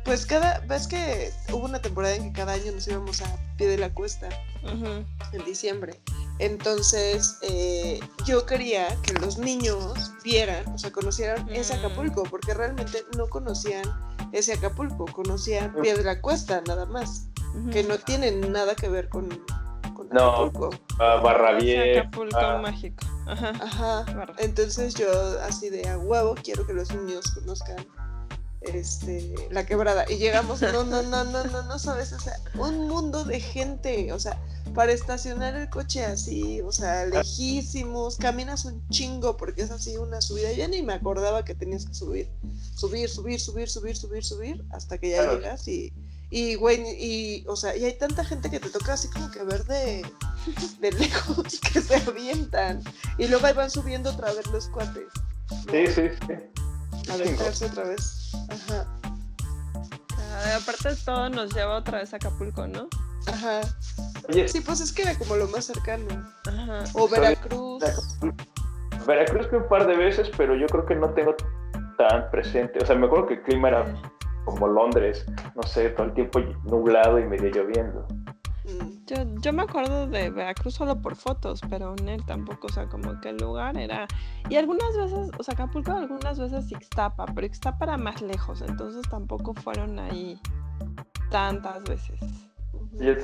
pues 0.09 0.24
cada, 0.24 0.61
ves 0.61 0.88
que 0.88 1.30
hubo 1.52 1.66
una 1.66 1.82
temporada 1.82 2.14
en 2.14 2.32
que 2.32 2.40
cada 2.40 2.54
año 2.54 2.72
nos 2.72 2.88
íbamos 2.88 3.20
a 3.20 3.26
pie 3.59 3.66
de 3.66 3.76
la 3.76 3.92
cuesta 3.92 4.30
en 4.64 5.44
diciembre. 5.44 6.00
Entonces, 6.38 7.36
eh, 7.42 8.00
yo 8.24 8.46
quería 8.46 8.88
que 9.02 9.12
los 9.12 9.36
niños 9.36 10.11
vieran, 10.24 10.66
o 10.68 10.78
sea, 10.78 10.90
conocieran 10.92 11.46
ese 11.50 11.74
Mm. 11.74 11.78
Acapulco, 11.80 12.22
porque 12.22 12.54
realmente 12.54 13.04
no 13.18 13.26
conocían 13.28 13.84
ese 14.32 14.54
Acapulco, 14.54 15.04
conocían 15.12 15.74
pie 15.82 15.94
de 15.94 16.04
la 16.04 16.22
cuesta 16.22 16.62
nada 16.66 16.86
más, 16.86 17.28
que 17.70 17.84
no 17.84 17.98
tienen 17.98 18.50
nada 18.50 18.74
que 18.74 18.88
ver 18.88 19.11
con, 19.11 19.28
con 19.94 20.09
No. 20.09 20.30
Acapulco. 20.30 20.70
Ah, 21.00 21.20
barra. 21.22 21.50
Acapulco 21.50 22.38
ah, 22.38 22.59
mágico. 22.62 23.04
Ajá. 23.26 23.52
Ajá. 23.61 24.06
Entonces 24.38 24.94
yo 24.94 25.11
así 25.42 25.68
de 25.68 25.86
a 25.86 25.98
huevo 25.98 26.34
quiero 26.42 26.66
que 26.66 26.72
los 26.72 26.94
niños 26.94 27.30
conozcan 27.32 27.76
este 28.61 29.34
la 29.50 29.64
quebrada. 29.66 30.04
Y 30.11 30.16
llegamos, 30.16 30.61
no, 30.62 30.84
no, 30.84 31.02
no, 31.02 31.24
no, 31.24 31.44
no, 31.44 31.62
no 31.62 31.78
sabes, 31.78 32.12
o 32.12 32.18
sea, 32.20 32.34
un 32.59 32.88
mundo 32.88 33.24
de 33.24 33.40
gente, 33.40 34.12
o 34.12 34.18
sea, 34.18 34.40
para 34.74 34.92
estacionar 34.92 35.54
el 35.54 35.68
coche 35.70 36.04
así, 36.04 36.61
o 36.61 36.72
sea, 36.72 37.06
lejísimos, 37.06 38.16
caminas 38.16 38.64
un 38.64 38.86
chingo 38.88 39.36
porque 39.36 39.62
es 39.62 39.70
así 39.70 39.96
una 39.96 40.20
subida. 40.20 40.52
Yo 40.52 40.68
ni 40.68 40.82
me 40.82 40.92
acordaba 40.94 41.44
que 41.44 41.54
tenías 41.54 41.86
que 41.86 41.94
subir, 41.94 42.28
subir, 42.74 43.09
subir, 43.09 43.40
subir, 43.40 43.68
subir, 43.68 43.96
subir, 43.96 44.24
subir, 44.24 44.64
hasta 44.70 44.98
que 44.98 45.11
ya 45.11 45.22
Claro. 45.22 45.36
llegas 45.38 45.66
y, 45.68 45.92
y 46.30 46.54
güey, 46.56 46.82
y, 46.98 47.44
o 47.48 47.56
sea, 47.56 47.74
y 47.76 47.84
hay 47.84 47.94
tanta 47.96 48.24
gente 48.24 48.50
que 48.50 48.61
te 48.61 48.68
toca 48.70 48.92
así 48.94 49.09
como 49.09 49.30
que 49.30 49.42
ver 49.44 49.64
de, 49.64 50.04
de 50.80 50.92
lejos 50.98 51.59
que 51.61 51.80
se 51.80 51.96
avientan. 51.96 52.82
Y 53.16 53.28
luego 53.28 53.46
ahí 53.46 53.54
van 53.54 53.70
subiendo 53.70 54.11
otra 54.11 54.32
vez 54.34 54.46
los 54.48 54.68
cuates. 54.68 55.04
¿no? 55.50 55.72
Sí, 55.72 55.86
sí, 55.86 56.02
sí. 56.26 56.34
A 57.11 57.14
aventarse 57.14 57.66
otra 57.66 57.84
vez. 57.84 58.32
Ajá, 58.51 58.86
Ah, 60.20 60.57
aparte 60.61 60.95
todo 61.05 61.28
nos 61.30 61.55
lleva 61.55 61.76
otra 61.78 61.99
vez 61.99 62.12
a 62.12 62.16
Acapulco, 62.16 62.66
¿no? 62.66 62.89
ajá. 63.26 63.61
Oye, 64.28 64.47
Sí, 64.49 64.61
pues 64.61 64.80
es 64.80 64.93
que 64.93 65.03
era 65.03 65.18
como 65.18 65.36
lo 65.36 65.49
más 65.49 65.64
cercano. 65.64 66.07
Ajá. 66.47 66.84
O 66.95 67.09
Veracruz. 67.09 67.82
Veracruz 69.07 69.47
fui 69.49 69.59
un 69.59 69.68
par 69.68 69.86
de 69.86 69.97
veces, 69.97 70.30
pero 70.36 70.55
yo 70.55 70.66
creo 70.66 70.84
que 70.86 70.95
no 70.95 71.11
tengo 71.14 71.34
tan 71.97 72.30
presente. 72.30 72.78
O 72.82 72.86
sea, 72.86 72.95
me 72.95 73.07
acuerdo 73.07 73.26
que 73.26 73.34
el 73.34 73.43
clima 73.43 73.68
era 73.68 73.84
como 74.45 74.68
Londres, 74.68 75.24
no 75.55 75.62
sé, 75.62 75.91
todo 75.91 76.07
el 76.07 76.14
tiempo 76.14 76.41
nublado 76.64 77.18
y 77.18 77.24
medio 77.24 77.51
lloviendo. 77.51 78.07
Yo, 79.07 79.16
yo 79.41 79.53
me 79.53 79.62
acuerdo 79.62 80.07
de 80.07 80.31
Veracruz 80.31 80.75
solo 80.75 81.01
por 81.01 81.16
fotos, 81.16 81.61
pero 81.69 81.95
en 81.99 82.09
él 82.09 82.25
tampoco, 82.27 82.66
o 82.66 82.71
sea, 82.71 82.89
como 82.89 83.21
que 83.21 83.31
el 83.31 83.39
lugar 83.39 83.77
era... 83.79 84.07
Y 84.49 84.57
algunas 84.57 84.97
veces, 84.97 85.31
o 85.39 85.43
sea, 85.43 85.55
Acapulco 85.55 85.93
algunas 85.93 86.39
veces 86.39 86.71
Ixtapa, 86.71 87.27
pero 87.35 87.47
Ixtapa 87.47 87.87
era 87.87 87.97
más 87.97 88.21
lejos, 88.21 88.62
entonces 88.62 89.03
tampoco 89.11 89.55
fueron 89.55 89.99
ahí 89.99 90.39
tantas 91.31 91.83
veces. 91.85 92.21
Yo 92.93 93.14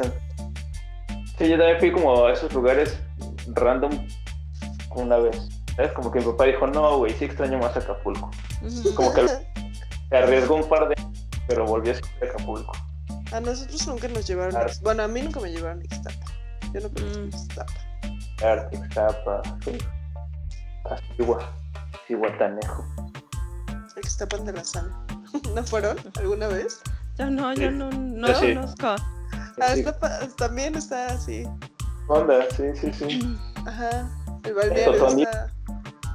Sí, 1.38 1.48
yo 1.48 1.58
también 1.58 1.80
fui 1.80 1.92
como 1.92 2.26
a 2.26 2.32
esos 2.32 2.52
lugares 2.54 3.00
random 3.48 3.90
una 4.94 5.16
vez. 5.16 5.48
¿Sabes? 5.74 5.92
Como 5.92 6.12
que 6.12 6.20
mi 6.20 6.26
papá 6.26 6.44
dijo, 6.44 6.66
no, 6.68 6.98
güey, 6.98 7.12
sí 7.12 7.24
extraño 7.24 7.58
más 7.58 7.76
Acapulco. 7.76 8.30
Como 8.94 9.12
que 9.12 9.26
se 10.08 10.16
arriesgó 10.16 10.54
un 10.54 10.68
par 10.68 10.88
de 10.88 10.94
pero 11.48 11.66
volvió 11.66 11.92
a 11.92 12.24
Acapulco. 12.24 12.72
A 13.34 13.40
nosotros 13.40 13.86
nunca 13.88 14.06
nos 14.08 14.26
llevaron. 14.28 14.52
Claro. 14.52 14.72
Bueno, 14.82 15.02
a 15.02 15.08
mí 15.08 15.20
nunca 15.22 15.40
me 15.40 15.50
llevaron 15.50 15.80
a 15.80 15.84
Ixtapa. 15.84 16.26
Yo 16.72 16.80
no 16.80 16.88
conozco 16.90 17.18
Mm. 17.20 17.28
Ixtapa. 17.28 17.72
Arte, 18.44 18.76
Ixtapa, 18.76 19.42
sí. 19.64 19.78
Astigua, 20.88 21.52
Cihuatanejo. 22.06 22.84
Ixtapan 23.96 24.44
de 24.44 24.52
la 24.52 24.64
Sal. 24.64 24.88
¿No 25.54 25.64
fueron 25.64 25.96
alguna 26.16 26.46
vez? 26.46 26.80
Yo 27.18 27.28
no, 27.30 27.52
yo 27.54 27.70
no, 27.72 27.90
no 27.90 28.28
Yo 28.28 28.34
sí. 28.36 28.54
conozco. 28.54 28.86
Ah, 29.60 29.74
Sí. 29.74 29.80
está 29.80 30.28
también 30.36 30.76
está 30.76 31.06
así. 31.06 31.44
Onda, 32.08 32.44
sí, 32.56 32.64
sí, 32.74 32.92
sí. 32.92 33.38
Ajá. 33.66 34.08
El 34.44 34.54
balneario 34.54 35.06
está. 35.08 35.50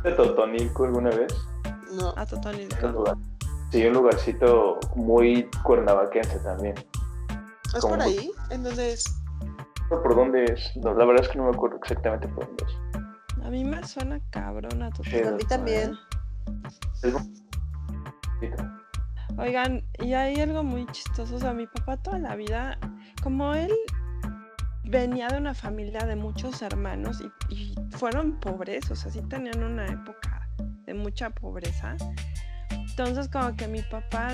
¿De 0.03 0.11
Totonilco 0.13 0.85
alguna 0.85 1.09
vez? 1.09 1.33
No. 1.93 2.13
A 2.15 2.25
lugar. 2.91 3.17
Sí, 3.71 3.85
un 3.85 3.93
lugarcito 3.93 4.79
muy 4.95 5.49
cuernavaquense 5.63 6.39
también. 6.39 6.75
¿Es 7.75 7.85
por 7.85 8.01
ahí? 8.01 8.31
¿En 8.49 8.63
dónde 8.63 8.93
es? 8.93 9.21
No, 9.91 10.01
¿Por 10.01 10.15
dónde 10.15 10.45
es? 10.45 10.75
No, 10.77 10.93
la 10.93 11.05
verdad 11.05 11.23
es 11.23 11.29
que 11.29 11.37
no 11.37 11.45
me 11.45 11.51
acuerdo 11.51 11.77
exactamente 11.77 12.27
por 12.27 12.45
dónde 12.45 12.65
es. 12.65 13.45
A 13.45 13.49
mí 13.49 13.63
me 13.63 13.83
suena 13.85 14.19
cabrón 14.29 14.83
a 14.83 14.89
Sí, 14.95 15.03
Totonilco. 15.03 15.29
A 15.29 15.31
mí 15.31 15.43
también. 15.45 15.97
Es 17.03 17.13
Oigan, 19.37 19.83
y 19.99 20.13
hay 20.13 20.39
algo 20.41 20.63
muy 20.63 20.85
chistoso. 20.87 21.35
O 21.35 21.39
sea, 21.39 21.53
mi 21.53 21.65
papá 21.67 21.97
toda 21.97 22.19
la 22.19 22.35
vida, 22.35 22.77
como 23.23 23.53
él 23.53 23.71
venía 24.83 25.27
de 25.29 25.37
una 25.37 25.53
familia 25.53 26.05
de 26.05 26.15
muchos 26.15 26.61
hermanos 26.61 27.21
y, 27.21 27.55
y 27.55 27.75
fueron 27.91 28.39
pobres, 28.39 28.89
o 28.89 28.95
sea, 28.95 29.11
sí 29.11 29.21
tenían 29.29 29.63
una 29.63 29.85
época 29.85 30.49
de 30.85 30.93
mucha 30.93 31.29
pobreza. 31.29 31.95
Entonces, 32.71 33.29
como 33.29 33.55
que 33.55 33.67
mi 33.67 33.81
papá 33.83 34.33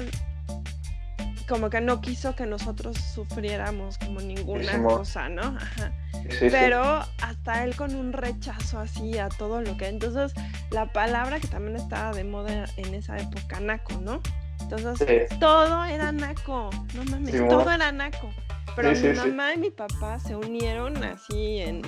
como 1.47 1.69
que 1.69 1.81
no 1.81 2.01
quiso 2.01 2.35
que 2.35 2.45
nosotros 2.45 2.97
sufriéramos 2.97 3.97
como 3.97 4.19
ninguna 4.21 4.71
cosa, 4.97 5.29
¿no? 5.29 5.41
Ajá. 5.43 5.91
Sí, 6.13 6.21
sí. 6.39 6.47
Pero 6.49 6.81
hasta 7.21 7.63
él 7.63 7.75
con 7.75 7.93
un 7.95 8.13
rechazo 8.13 8.79
así 8.79 9.17
a 9.19 9.29
todo 9.29 9.61
lo 9.61 9.77
que... 9.77 9.87
Entonces, 9.87 10.33
la 10.71 10.91
palabra 10.91 11.39
que 11.39 11.47
también 11.47 11.75
estaba 11.77 12.11
de 12.13 12.23
moda 12.23 12.65
en 12.77 12.93
esa 12.93 13.17
época, 13.17 13.59
naco, 13.59 13.93
¿no? 14.01 14.21
Entonces, 14.61 14.97
todo 15.39 15.83
era 15.85 16.11
naco, 16.11 16.71
no 16.95 17.03
mames, 17.05 17.35
todo 17.49 17.69
era 17.69 17.91
naco. 17.91 18.31
Pero 18.75 18.89
mi 18.91 18.97
mamá 19.29 19.53
y 19.53 19.57
mi 19.57 19.69
papá 19.71 20.17
se 20.19 20.35
unieron 20.35 21.03
así 21.03 21.59
en... 21.59 21.81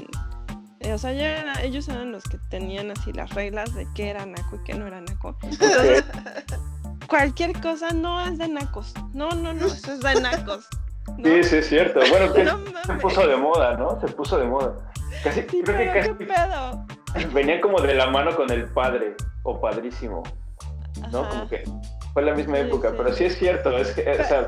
eh, 0.82 0.94
O 0.94 0.98
sea, 1.00 1.12
era- 1.12 1.62
ellos 1.64 1.90
eran 1.90 2.12
los 2.12 2.24
que 2.26 2.38
tenían 2.50 2.92
así 2.92 3.12
las 3.14 3.34
reglas 3.34 3.74
de 3.74 3.88
qué 3.96 4.10
era 4.10 4.26
naco 4.28 4.58
y 4.58 4.64
qué 4.64 4.76
no 4.76 4.86
era 4.86 5.02
naco. 5.02 5.36
Entonces, 5.42 6.04
cualquier 7.08 7.60
cosa 7.62 7.92
no 7.92 8.22
es 8.22 8.38
de 8.38 8.48
nacos. 8.48 8.94
No, 9.14 9.30
no, 9.30 9.54
no, 9.54 9.66
eso 9.66 9.94
es 9.94 10.00
de 10.02 10.22
nacos. 10.22 10.68
¿no? 11.18 11.24
Sí, 11.24 11.44
sí, 11.44 11.56
es 11.58 11.70
cierto. 11.70 12.00
Bueno, 12.10 12.34
que 12.34 12.44
No 12.44 12.60
se 12.86 12.94
puso 12.96 13.28
de 13.28 13.36
moda, 13.38 13.76
¿no? 13.78 14.00
Se 14.02 14.08
puso 14.08 14.38
de 14.38 14.46
moda. 14.46 14.74
Casi, 15.24 15.42
Sí, 15.42 15.62
creo 15.64 15.78
que 15.78 15.86
pero 15.86 15.94
qué 15.94 16.00
casi 16.00 16.14
pedo. 16.14 16.86
venía 17.34 17.62
como 17.62 17.80
de 17.82 17.94
la 17.96 18.08
mano 18.08 18.36
con 18.36 18.52
el 18.52 18.66
padre 18.66 19.16
o 19.44 19.60
padrísimo, 19.60 20.24
¿no? 21.12 21.22
Ajá. 21.22 21.30
Como 21.30 21.50
que 21.50 21.64
fue 22.14 22.22
la 22.24 22.34
misma 22.36 22.58
Sí, 22.58 22.62
época, 22.64 22.90
sí. 22.90 22.96
pero 22.98 23.14
sí 23.14 23.24
es 23.26 23.38
cierto, 23.38 23.78
es 23.78 23.92
que, 23.92 24.02
o 24.12 24.24
sea, 24.26 24.48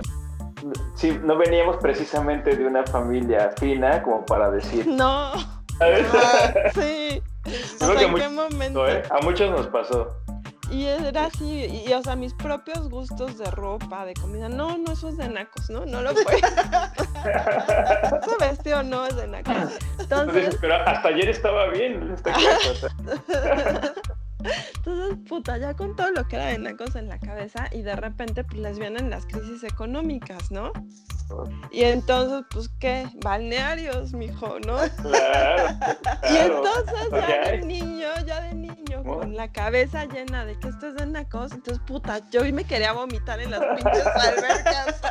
sí, 0.95 1.17
no 1.23 1.37
veníamos 1.37 1.77
precisamente 1.77 2.55
de 2.55 2.65
una 2.65 2.85
familia 2.85 3.51
fina 3.57 4.03
como 4.03 4.25
para 4.25 4.51
decir, 4.51 4.85
No, 4.87 5.31
¿sabes? 5.77 6.05
Ah, 6.13 6.53
sí. 6.73 7.21
¿en 7.45 8.15
qué 8.15 8.27
momento? 8.29 8.87
¿eh? 8.87 9.01
A 9.09 9.23
muchos 9.23 9.49
nos 9.51 9.67
pasó. 9.67 10.09
Y 10.71 10.85
era 10.85 11.25
así, 11.25 11.65
y, 11.65 11.89
y, 11.89 11.93
o 11.93 12.01
sea, 12.03 12.15
mis 12.15 12.33
propios 12.33 12.89
gustos 12.89 13.37
de 13.37 13.49
ropa, 13.51 14.05
de 14.05 14.13
comida, 14.13 14.49
no, 14.49 14.77
no, 14.77 14.91
eso 14.91 15.09
es 15.09 15.17
de 15.17 15.27
nacos, 15.27 15.69
¿no? 15.69 15.85
No 15.85 16.01
lo 16.01 16.13
fue. 16.13 16.35
Ese 18.21 18.37
vestido 18.39 18.83
no 18.83 19.05
es 19.05 19.15
de 19.15 19.27
nacos. 19.27 19.55
Entonces, 19.99 19.99
Entonces, 19.99 20.57
pero 20.61 20.75
hasta 20.75 21.07
ayer 21.09 21.29
estaba 21.29 21.67
bien 21.69 22.03
en 22.03 22.11
esta 22.13 22.33
sea, 22.39 23.93
entonces, 24.41 25.17
puta, 25.27 25.57
ya 25.57 25.73
con 25.73 25.95
todo 25.97 26.11
lo 26.11 26.25
que 26.27 26.37
era 26.37 26.45
de 26.45 26.59
nacos 26.59 26.95
en 26.95 27.09
la 27.09 27.19
cabeza, 27.19 27.67
y 27.71 27.81
de 27.81 27.95
repente, 27.95 28.43
pues 28.43 28.59
les 28.59 28.79
vienen 28.79 29.09
las 29.09 29.25
crisis 29.25 29.63
económicas, 29.63 30.49
¿no? 30.49 30.71
Y 31.71 31.83
entonces, 31.83 32.45
pues, 32.49 32.69
¿qué? 32.79 33.07
Balnearios, 33.17 34.13
mijo, 34.13 34.59
¿no? 34.65 34.77
claro, 35.01 35.77
Y 36.31 36.37
entonces 36.37 37.09
ya 37.11 37.17
Ok. 37.17 37.51
de 37.51 37.65
niño, 37.65 38.07
ya 38.25 38.41
de. 38.41 38.53
Con 39.17 39.35
la 39.35 39.51
cabeza 39.51 40.05
llena 40.05 40.45
de 40.45 40.57
que 40.59 40.69
esto 40.69 40.87
es 40.87 40.95
de 40.95 41.05
nacos, 41.05 41.51
entonces 41.51 41.81
puta, 41.85 42.21
yo 42.31 42.43
me 42.53 42.63
quería 42.63 42.93
vomitar 42.93 43.39
en 43.39 43.51
las 43.51 43.59
pinches 43.59 44.05
albercas. 44.05 45.01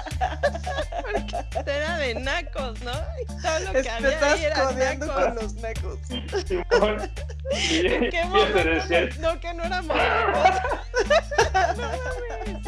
Porque 1.02 1.70
era 1.70 1.98
de 1.98 2.14
nacos, 2.16 2.80
¿no? 2.82 2.92
Y 3.22 3.26
todo 3.42 3.60
lo 3.60 3.72
que 3.72 3.82
te 3.82 3.90
había 3.90 4.08
estás 4.10 4.32
ahí 4.34 4.44
era 4.44 4.64
codeando 4.64 5.06
nacos. 5.06 5.24
con 5.24 5.34
los 5.34 5.54
nacos. 5.54 5.98
Simón. 6.46 7.10
Y, 7.52 7.86
¿En 7.86 8.10
qué 8.10 8.24
momento 8.24 9.20
no, 9.20 9.40
que 9.40 9.54
no 9.54 9.64
éramos 9.64 9.96
nacos? 9.96 10.60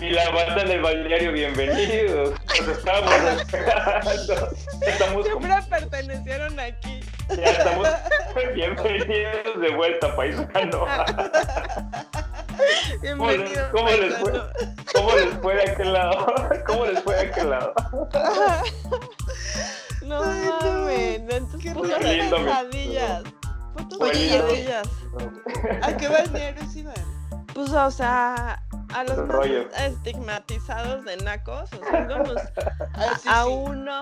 Y 0.01 0.11
la 0.11 0.31
banda 0.31 0.63
en 0.63 0.71
el 0.71 0.81
balneario, 0.81 1.33
bienvenidos. 1.33 2.35
Nos 2.61 2.79
estábamos 2.79 3.43
esperando. 3.43 4.49
Estamos 4.87 5.29
como, 5.29 5.47
Siempre 5.47 5.79
pertenecieron 5.79 6.61
aquí. 6.61 7.01
ya 7.29 7.45
estamos 7.45 7.89
bienvenidos 8.55 9.61
de 9.61 9.71
vuelta 9.75 10.15
Paisano. 10.17 10.87
Bienvenido. 13.03 13.69
cómo 13.73 13.89
les 13.91 14.19
fue? 14.19 14.33
¿Cómo 14.95 15.13
les 15.17 15.35
fue 15.41 15.55
de 15.55 15.71
aquel 15.71 15.93
lado? 15.93 16.35
¿Cómo 16.67 16.87
les 16.87 17.03
fue 17.03 17.15
de 17.15 17.21
aquel 17.31 17.51
lado? 17.51 17.75
No 20.03 20.23
Ay, 20.25 20.41
no. 20.45 20.59
mames, 20.61 21.21
entonces 21.31 21.73
putas 21.75 21.99
pesadillas. 22.01 23.23
Putas 23.77 23.99
pesadillas. 24.11 24.89
¿A 25.83 25.97
qué 25.97 26.09
balnearios 26.09 26.75
iban? 26.75 26.95
Pues, 27.55 27.71
o 27.71 27.91
sea, 27.93 28.61
a 28.93 29.05
los 29.05 29.19
más 29.29 29.47
estigmatizados 29.87 31.05
de 31.05 31.17
nacos, 31.19 31.71
o 31.75 31.85
sea, 31.91 32.07
íbamos 32.11 32.35
Ah, 32.95 33.19
sí, 33.23 33.29
a 33.31 33.45
sí. 33.45 33.49
uno. 33.53 34.01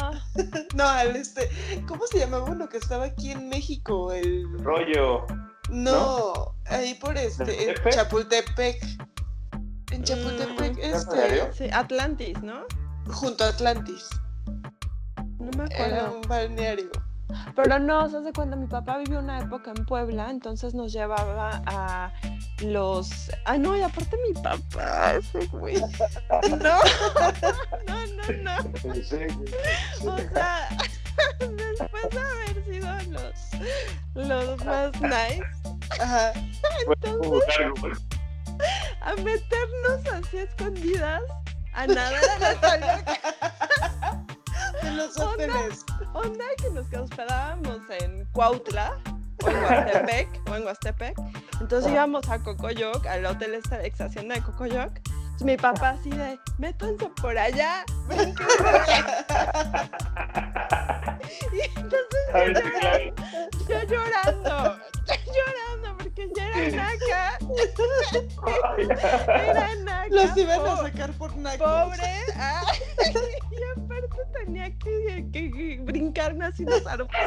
No, 0.74 0.88
al 0.88 1.14
este. 1.16 1.50
¿Cómo 1.86 2.06
se 2.06 2.20
llamaba 2.20 2.44
uno 2.44 2.68
que 2.70 2.78
estaba 2.78 3.04
aquí 3.06 3.32
en 3.32 3.48
México? 3.50 4.10
El. 4.12 4.46
Rollo. 4.64 5.26
No, 5.68 6.54
ahí 6.66 6.94
por 6.94 7.16
este. 7.16 7.70
En 7.70 7.74
¿Chapultepec? 7.76 7.94
Chapultepec. 7.94 8.82
En 9.92 10.04
Chapultepec, 10.04 10.76
Mm. 10.76 10.80
este. 10.80 11.06
¿Balneario? 11.16 11.52
Sí, 11.52 11.68
Atlantis, 11.72 12.42
¿no? 12.42 12.64
Junto 13.10 13.44
a 13.44 13.48
Atlantis. 13.48 14.08
No 15.38 15.50
me 15.56 15.64
Era 15.74 15.84
acuerdo. 16.00 16.16
un 16.16 16.28
balneario. 16.28 16.90
Pero 17.54 17.78
no, 17.78 18.08
se 18.08 18.18
hace 18.18 18.32
cuenta, 18.32 18.56
mi 18.56 18.66
papá 18.66 18.98
vivió 18.98 19.18
una 19.18 19.40
época 19.40 19.72
en 19.76 19.84
Puebla, 19.84 20.30
entonces 20.30 20.74
nos 20.74 20.92
llevaba 20.92 21.62
a 21.66 22.12
los. 22.62 23.30
Ay, 23.44 23.58
no, 23.58 23.76
y 23.76 23.82
aparte 23.82 24.16
mi 24.26 24.40
papá, 24.40 25.14
ese 25.14 25.46
güey. 25.48 25.76
No, 26.50 26.56
no, 27.86 28.06
no, 28.16 28.32
no. 28.42 28.56
O 30.10 30.18
sea, 30.18 30.68
después 31.38 32.10
de 32.10 32.18
haber 32.18 32.64
sido 32.64 32.88
los, 33.10 34.26
los 34.26 34.64
más 34.64 35.00
nice, 35.00 35.42
Ajá. 36.00 36.32
Güey. 36.86 37.92
a 39.00 39.14
meternos 39.16 40.06
así 40.12 40.38
escondidas 40.38 41.22
a 41.74 41.86
nadar 41.86 42.24
a 42.24 42.38
las 42.38 42.64
albercas. 42.64 43.18
De 44.82 44.90
los 44.92 45.16
Onda. 45.18 45.32
hoteles. 45.32 45.84
Onda 46.14 46.44
que 46.56 46.70
nos 46.70 46.92
hospedábamos 46.92 47.80
en 48.00 48.24
Cuautla 48.32 48.98
o 49.44 49.48
en 49.48 49.56
Huastepec 49.62 50.28
o 50.50 50.54
en 50.56 50.64
Huastepec. 50.64 51.14
Entonces 51.60 51.92
íbamos 51.92 52.28
a 52.28 52.38
Cocoyoc, 52.38 53.06
al 53.06 53.26
hotel 53.26 53.54
esta 53.54 53.84
ex 53.84 54.00
hacienda 54.00 54.34
de 54.36 54.42
Cocoyoc. 54.42 54.92
Entonces 54.96 55.42
mi 55.46 55.56
papá 55.56 55.90
así 55.90 56.10
de, 56.10 56.38
métanse 56.58 57.08
por 57.20 57.36
allá, 57.38 57.84
brinquen 58.08 58.46
por 58.58 58.66
allá". 58.66 59.24
Y 61.52 61.60
entonces 61.78 62.02
claro. 62.80 63.14
yo 63.68 63.82
llorando, 63.88 64.78
yo 65.06 65.14
llorando 65.32 65.98
naca, 66.72 67.38
era 69.28 69.74
naca. 69.76 70.06
Los 70.10 70.36
iban 70.36 70.66
a 70.66 70.76
sacar 70.78 71.12
por 71.12 71.36
nacos. 71.36 71.58
Pobre. 71.68 72.24
y 73.50 73.80
aparte 73.80 74.16
tenía 74.34 74.70
que, 74.78 75.26
que- 75.32 75.50
que 75.50 75.78
brincarme 75.82 76.46
así 76.46 76.64
los 76.64 76.86
arbustos. 76.86 77.18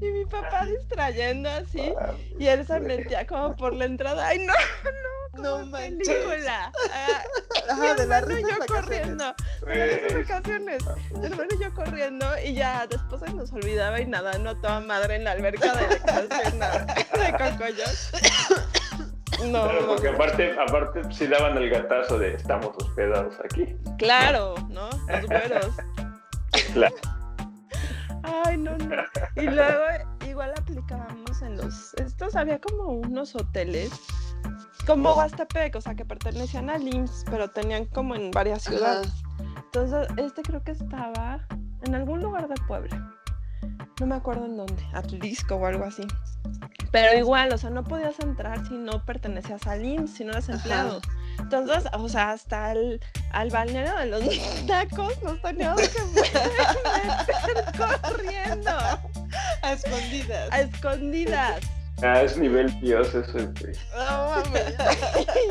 Y 0.00 0.10
mi 0.10 0.24
papá 0.26 0.66
distrayendo 0.66 1.48
así. 1.48 1.94
Y 2.38 2.46
él 2.48 2.66
se 2.66 2.80
metía 2.80 3.26
como 3.26 3.54
por 3.56 3.72
la 3.74 3.84
entrada. 3.86 4.26
Ay, 4.26 4.38
no, 4.40 4.52
no, 5.34 5.42
No 5.42 5.50
como 5.60 5.66
manches. 5.72 6.08
película. 6.08 6.72
Ah, 6.92 7.22
mi 7.78 7.86
Ajá, 7.86 7.94
de 7.94 8.06
las 8.06 8.22
hermano 8.22 8.38
y 8.38 8.42
yo 8.42 8.66
corriendo. 8.66 9.34
De 9.66 10.00
las 10.02 10.14
vacaciones. 10.28 10.82
Mi 11.18 11.26
hermano 11.26 11.48
y 11.58 11.62
yo 11.62 11.74
corriendo. 11.74 12.26
Y 12.44 12.54
ya 12.54 12.86
después 12.88 13.20
se 13.24 13.32
nos 13.32 13.52
olvidaba 13.52 14.00
y 14.00 14.06
nadando 14.06 14.50
a 14.50 14.60
toda 14.60 14.80
madre 14.80 15.16
en 15.16 15.24
la 15.24 15.32
alberca 15.32 15.72
de 15.74 16.00
la 16.04 16.36
hacienda 16.36 16.86
de 17.12 17.32
Cocoyot. 17.32 18.76
No, 19.44 19.64
Claro, 19.64 19.86
porque 19.86 20.08
aparte, 20.08 20.56
aparte 20.58 21.02
sí 21.12 21.26
daban 21.26 21.58
el 21.58 21.68
gatazo 21.68 22.18
de 22.18 22.34
estamos 22.34 22.74
hospedados 22.78 23.34
aquí. 23.44 23.76
Claro, 23.98 24.54
¿no? 24.70 24.88
Los 25.08 25.26
güeros. 25.26 25.74
Claro. 26.72 26.96
Ay, 28.22 28.56
no, 28.56 28.78
no. 28.78 28.96
Y 29.36 29.42
luego 29.42 29.84
igual 30.26 30.52
aplicábamos 30.56 31.42
en 31.42 31.58
los... 31.58 31.92
Estos 31.94 32.34
había 32.34 32.58
como 32.60 32.84
unos 32.88 33.34
hoteles, 33.36 33.90
como 34.86 35.14
Huastepec, 35.14 35.76
o 35.76 35.80
sea, 35.80 35.94
que 35.94 36.04
pertenecían 36.04 36.70
al 36.70 36.82
IMSS, 36.82 37.24
pero 37.30 37.48
tenían 37.48 37.84
como 37.86 38.14
en 38.14 38.30
varias 38.30 38.62
ciudades. 38.62 39.12
Entonces, 39.56 40.08
este 40.16 40.42
creo 40.42 40.62
que 40.62 40.72
estaba 40.72 41.46
en 41.84 41.94
algún 41.94 42.20
lugar 42.20 42.48
de 42.48 42.54
Puebla. 42.66 43.12
No 44.00 44.06
me 44.06 44.14
acuerdo 44.14 44.46
en 44.46 44.56
dónde, 44.56 44.82
Atlisco 44.92 45.56
o 45.56 45.66
algo 45.66 45.84
así. 45.84 46.06
Pero 46.96 47.18
igual, 47.18 47.52
o 47.52 47.58
sea, 47.58 47.68
no 47.68 47.84
podías 47.84 48.18
entrar 48.20 48.66
si 48.66 48.72
no 48.72 49.04
pertenecías 49.04 49.66
al 49.66 49.84
IMSS, 49.84 50.14
si 50.16 50.24
no 50.24 50.32
eras 50.32 50.48
Ajá. 50.48 50.56
empleado. 50.56 51.02
Entonces, 51.38 51.84
o 51.92 52.08
sea, 52.08 52.30
hasta 52.30 52.72
el, 52.72 53.02
al 53.32 53.50
balneario 53.50 53.94
de 53.98 54.06
los 54.06 54.22
tacos 54.66 55.22
nos 55.22 55.38
teníamos 55.42 55.82
que 55.88 56.02
meter 56.14 56.50
corriendo 57.76 58.70
A 59.60 59.72
escondidas. 59.72 60.50
a 60.50 60.60
escondidas. 60.62 61.60
Ah, 62.02 62.22
es 62.22 62.38
nivel 62.38 62.78
Dios 62.80 63.08
eso, 63.08 63.32
güey. 63.32 63.74
No 63.94 64.30
mames. 64.30 64.74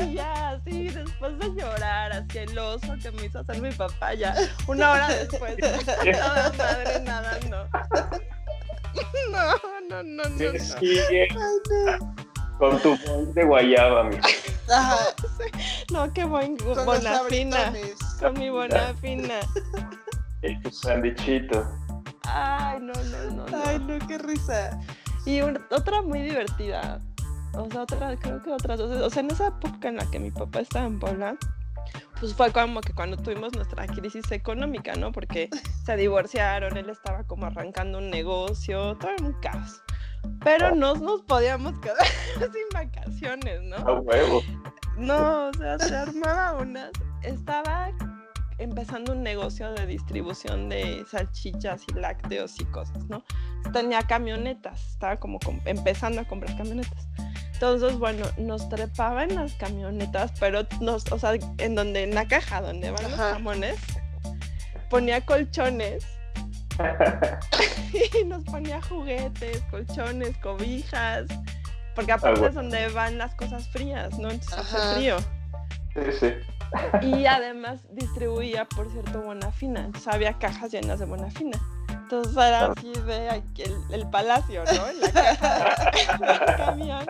Y 0.02 0.14
ya, 0.14 0.50
así, 0.50 0.88
después 0.88 1.38
de 1.38 1.46
llorar, 1.62 2.12
así 2.12 2.38
el 2.38 2.58
oso 2.58 2.92
que 3.00 3.12
me 3.12 3.26
hizo 3.26 3.38
hacer 3.38 3.60
mi 3.62 3.70
papá, 3.70 4.14
ya 4.14 4.34
una 4.66 4.90
hora 4.90 5.08
después, 5.10 5.56
toda 5.58 6.52
madre 6.58 7.00
nadando. 7.04 7.68
No, 9.30 9.75
no, 9.88 10.02
no, 10.02 10.24
no. 10.28 10.36
Que 10.36 10.52
no. 10.52 10.64
Sigue 10.64 11.22
Ay, 11.22 11.28
no. 12.00 12.14
con 12.58 12.78
tu 12.80 12.96
bol 13.06 13.34
de 13.34 13.44
guayaba, 13.44 14.04
mi. 14.04 14.16
Ajá. 14.72 14.96
No, 15.92 16.12
qué 16.12 16.24
buen 16.24 16.56
Con 16.56 16.84
bonafina. 16.84 17.72
Con 18.20 18.34
mi 18.34 18.50
buena 18.50 18.92
fina. 19.00 19.34
Y 20.42 20.58
tu 20.62 20.70
sandichito. 20.70 21.64
Ay, 22.24 22.78
no, 22.80 22.92
no, 22.92 23.30
no. 23.30 23.46
no. 23.46 23.62
Ay, 23.64 23.78
no, 23.78 24.04
qué 24.08 24.18
risa. 24.18 24.78
Y 25.24 25.40
un- 25.42 25.60
otra 25.70 26.02
muy 26.02 26.22
divertida. 26.22 27.00
O 27.54 27.70
sea, 27.70 27.82
otra, 27.82 28.16
creo 28.18 28.42
que 28.42 28.50
otras 28.50 28.78
dos. 28.78 28.90
O 29.00 29.10
sea, 29.10 29.20
en 29.22 29.30
esa 29.30 29.46
época 29.48 29.88
en 29.88 29.96
la 29.96 30.10
que 30.10 30.18
mi 30.18 30.30
papá 30.32 30.60
estaba 30.60 30.86
en 30.86 30.98
Puebla, 30.98 31.36
pues 32.20 32.34
fue 32.34 32.52
como 32.52 32.80
que 32.80 32.92
cuando 32.92 33.16
tuvimos 33.16 33.54
nuestra 33.54 33.86
crisis 33.86 34.30
económica, 34.32 34.94
¿no? 34.94 35.12
Porque 35.12 35.48
se 35.84 35.96
divorciaron, 35.96 36.76
él 36.76 36.90
estaba 36.90 37.24
como 37.24 37.46
arrancando 37.46 37.98
un 37.98 38.10
negocio, 38.10 38.96
todo 38.98 39.10
era 39.10 39.24
un 39.24 39.32
caos. 39.40 39.82
Pero 40.42 40.74
no 40.74 40.94
nos 40.94 41.22
podíamos 41.22 41.78
quedar 41.80 42.04
sin 42.52 42.68
vacaciones, 42.72 43.60
A 43.60 43.80
¿no? 43.84 44.00
huevo. 44.00 44.42
No, 44.96 45.48
o 45.48 45.52
sea, 45.54 45.78
se 45.78 45.94
armaba 45.94 46.54
unas. 46.54 46.90
Estaba 47.22 47.90
empezando 48.58 49.12
un 49.12 49.22
negocio 49.22 49.70
de 49.74 49.86
distribución 49.86 50.68
de 50.70 51.04
salchichas 51.10 51.82
y 51.88 51.92
lácteos 51.94 52.58
y 52.60 52.64
cosas, 52.66 53.04
¿no? 53.08 53.22
Tenía 53.72 54.02
camionetas, 54.02 54.92
estaba 54.92 55.16
como 55.16 55.38
com- 55.40 55.60
empezando 55.66 56.22
a 56.22 56.24
comprar 56.24 56.56
camionetas. 56.56 57.06
Entonces, 57.56 57.98
bueno, 57.98 58.26
nos 58.36 58.68
trepaba 58.68 59.24
en 59.24 59.34
las 59.34 59.54
camionetas, 59.54 60.30
pero 60.38 60.66
nos, 60.82 61.10
o 61.10 61.18
sea, 61.18 61.32
en 61.56 61.74
donde, 61.74 62.02
en 62.02 62.14
la 62.14 62.28
caja 62.28 62.60
donde 62.60 62.90
van 62.90 63.02
los 63.04 63.14
jamones, 63.14 63.78
ponía 64.90 65.24
colchones 65.24 66.06
y 68.20 68.24
nos 68.24 68.44
ponía 68.44 68.82
juguetes, 68.82 69.62
colchones, 69.70 70.36
cobijas, 70.36 71.24
porque 71.94 72.12
aparte 72.12 72.40
bueno. 72.40 72.48
es 72.48 72.54
donde 72.56 72.88
van 72.88 73.16
las 73.16 73.34
cosas 73.36 73.66
frías, 73.70 74.18
¿no? 74.18 74.30
Entonces 74.30 74.58
hace 74.58 74.94
frío. 74.94 75.16
Sí, 75.94 76.12
sí. 76.20 77.06
Y 77.06 77.24
además 77.24 77.80
distribuía, 77.90 78.66
por 78.66 78.92
cierto, 78.92 79.22
buena 79.22 79.50
fina. 79.50 79.86
Entonces 79.86 80.12
había 80.12 80.34
cajas 80.38 80.72
llenas 80.72 80.98
de 80.98 81.06
buena 81.06 81.30
fina. 81.30 81.58
Entonces 82.06 82.36
era 82.36 82.66
así 82.66 82.92
de 82.92 83.30
aquí 83.30 83.62
el, 83.62 83.74
el 83.90 84.08
palacio, 84.10 84.62
¿no? 84.64 84.86
En 84.88 85.00
la 85.00 85.10
caja 85.12 86.18
del 86.18 86.56
camión. 86.56 87.06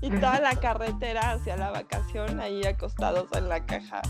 Y 0.00 0.10
toda 0.10 0.38
la 0.38 0.54
carretera 0.54 1.32
hacia 1.32 1.56
la 1.56 1.72
vacación 1.72 2.38
ahí 2.38 2.64
acostados 2.64 3.26
en 3.32 3.48
la 3.48 3.66
caja. 3.66 4.00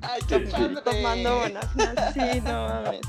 Ay, 0.00 0.22
qué 0.26 0.40
padre. 0.40 0.76
Tomando 0.82 1.38
buena 1.40 1.60
fina. 1.60 2.12
Sí, 2.12 2.40
no 2.40 2.68
mames. 2.68 3.00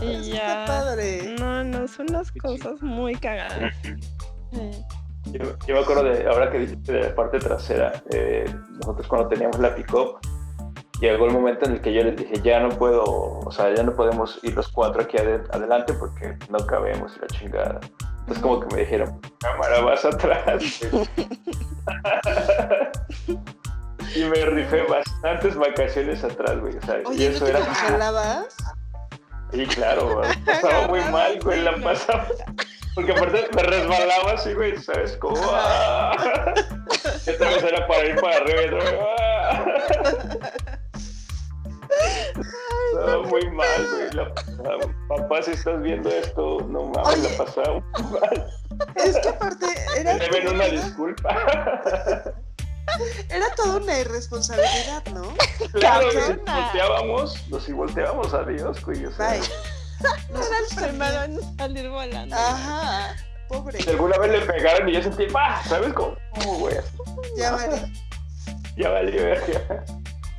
Eso 0.00 0.04
Y 0.04 0.32
está 0.32 0.46
ya. 0.46 0.64
padre. 0.66 1.36
No, 1.38 1.62
no, 1.64 1.86
son 1.88 2.06
unas 2.08 2.32
Qué 2.32 2.40
cosas 2.40 2.80
muy 2.80 3.14
cagadas. 3.16 3.74
Sí. 3.82 4.70
Yo, 5.32 5.58
yo 5.66 5.74
me 5.74 5.80
acuerdo 5.80 6.04
de, 6.04 6.26
ahora 6.26 6.50
que 6.50 6.60
dijiste 6.60 6.92
de 6.92 7.02
la 7.10 7.14
parte 7.14 7.38
trasera, 7.38 8.02
eh, 8.12 8.46
nosotros 8.80 9.06
cuando 9.08 9.28
teníamos 9.28 9.58
la 9.58 9.74
pick-up, 9.74 10.18
llegó 11.00 11.26
el 11.26 11.32
momento 11.32 11.66
en 11.66 11.72
el 11.72 11.80
que 11.80 11.92
yo 11.92 12.02
les 12.02 12.16
dije, 12.16 12.40
ya 12.42 12.60
no 12.60 12.70
puedo, 12.70 13.04
o 13.04 13.50
sea, 13.50 13.74
ya 13.74 13.82
no 13.82 13.94
podemos 13.94 14.38
ir 14.42 14.54
los 14.54 14.68
cuatro 14.68 15.02
aquí 15.02 15.16
ade- 15.16 15.46
adelante 15.52 15.92
porque 15.94 16.36
no 16.50 16.58
cabemos 16.66 17.12
y 17.16 17.20
la 17.20 17.26
chingada. 17.28 17.80
Entonces 18.20 18.42
como 18.42 18.60
que 18.60 18.74
me 18.74 18.80
dijeron, 18.80 19.20
cámara, 19.38 19.80
vas 19.82 20.04
atrás. 20.04 20.80
y 24.16 24.24
me 24.24 24.44
rifé 24.46 24.82
bastantes 24.82 25.54
vacaciones 25.56 26.24
atrás, 26.24 26.58
güey. 26.60 26.76
O 26.76 26.82
sea, 26.82 27.00
y 27.00 27.04
Oye, 27.06 27.28
¿no 27.30 27.36
eso 27.36 27.44
te 27.44 27.50
era... 27.50 27.60
Sí, 29.52 29.66
claro, 29.66 30.16
güey. 30.16 30.28
Pasaba 30.44 30.88
muy 30.88 31.00
mal, 31.00 31.38
güey, 31.42 31.62
la 31.62 31.76
pasaba. 31.76 32.26
Porque 32.94 33.12
aparte 33.12 33.48
me 33.54 33.62
resbalaba 33.62 34.32
así, 34.32 34.54
güey, 34.54 34.76
¿sabes? 34.78 35.16
Como. 35.18 35.36
¡ah! 35.52 36.16
Esta 37.26 37.44
vez 37.44 37.62
era 37.62 37.86
para 37.86 38.06
ir 38.06 38.16
para 38.16 38.36
arriba 38.36 38.62
y 38.62 38.68
Estaba 42.92 43.22
muy 43.22 43.50
mal, 43.50 43.88
güey. 43.92 44.10
La. 44.12 44.32
Papá, 45.08 45.42
si 45.42 45.52
estás 45.52 45.80
viendo 45.82 46.08
esto, 46.08 46.58
no 46.68 46.84
mames, 46.86 47.18
Oye. 47.18 47.30
la 47.30 47.44
pasaba 47.44 47.72
muy 47.80 48.20
mal. 48.20 48.50
Es 48.96 49.18
que 49.18 49.28
aparte 49.28 49.66
era, 49.96 50.14
Me 50.14 50.20
deben 50.20 50.44
como 50.46 50.54
una 50.56 50.64
disculpa. 50.66 51.36
era 53.28 53.46
toda 53.56 53.76
una 53.76 53.98
irresponsabilidad, 53.98 55.04
¿no? 55.12 55.34
Claro, 55.72 56.08
Cabrona. 56.12 56.60
volteábamos, 56.62 57.48
nos 57.48 57.72
volteábamos 57.72 58.34
a 58.34 58.42
Dios, 58.44 58.84
güey. 58.84 59.04
O 59.06 59.12
sea, 59.12 59.30
Bye. 59.30 59.40
Salir 61.58 61.88
volando. 61.88 62.36
Ajá, 62.36 63.16
pobre. 63.48 63.80
si 63.82 63.90
alguna 63.90 64.18
vez 64.18 64.32
le 64.32 64.40
pegaron 64.40 64.88
y 64.88 64.92
yo 64.92 65.02
sentí, 65.02 65.26
¡ah! 65.34 65.62
¿Sabes 65.68 65.92
cómo? 65.92 66.16
¿Cómo, 66.34 66.58
güey? 66.58 66.76
Ya 67.36 67.52
vale. 67.56 67.92
Ya 68.76 68.90
valió, 68.90 69.22
verga. 69.24 69.84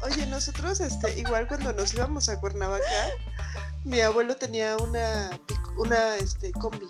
Oye, 0.04 0.26
nosotros, 0.28 0.80
este, 0.80 1.20
igual 1.20 1.48
cuando 1.48 1.74
nos 1.74 1.94
íbamos 1.94 2.30
a 2.30 2.40
Cuernavaca, 2.40 2.84
mi 3.84 4.00
abuelo 4.02 4.36
tenía 4.36 4.78
una, 4.78 5.30
una, 5.78 6.16
este, 6.18 6.52
combi. 6.52 6.88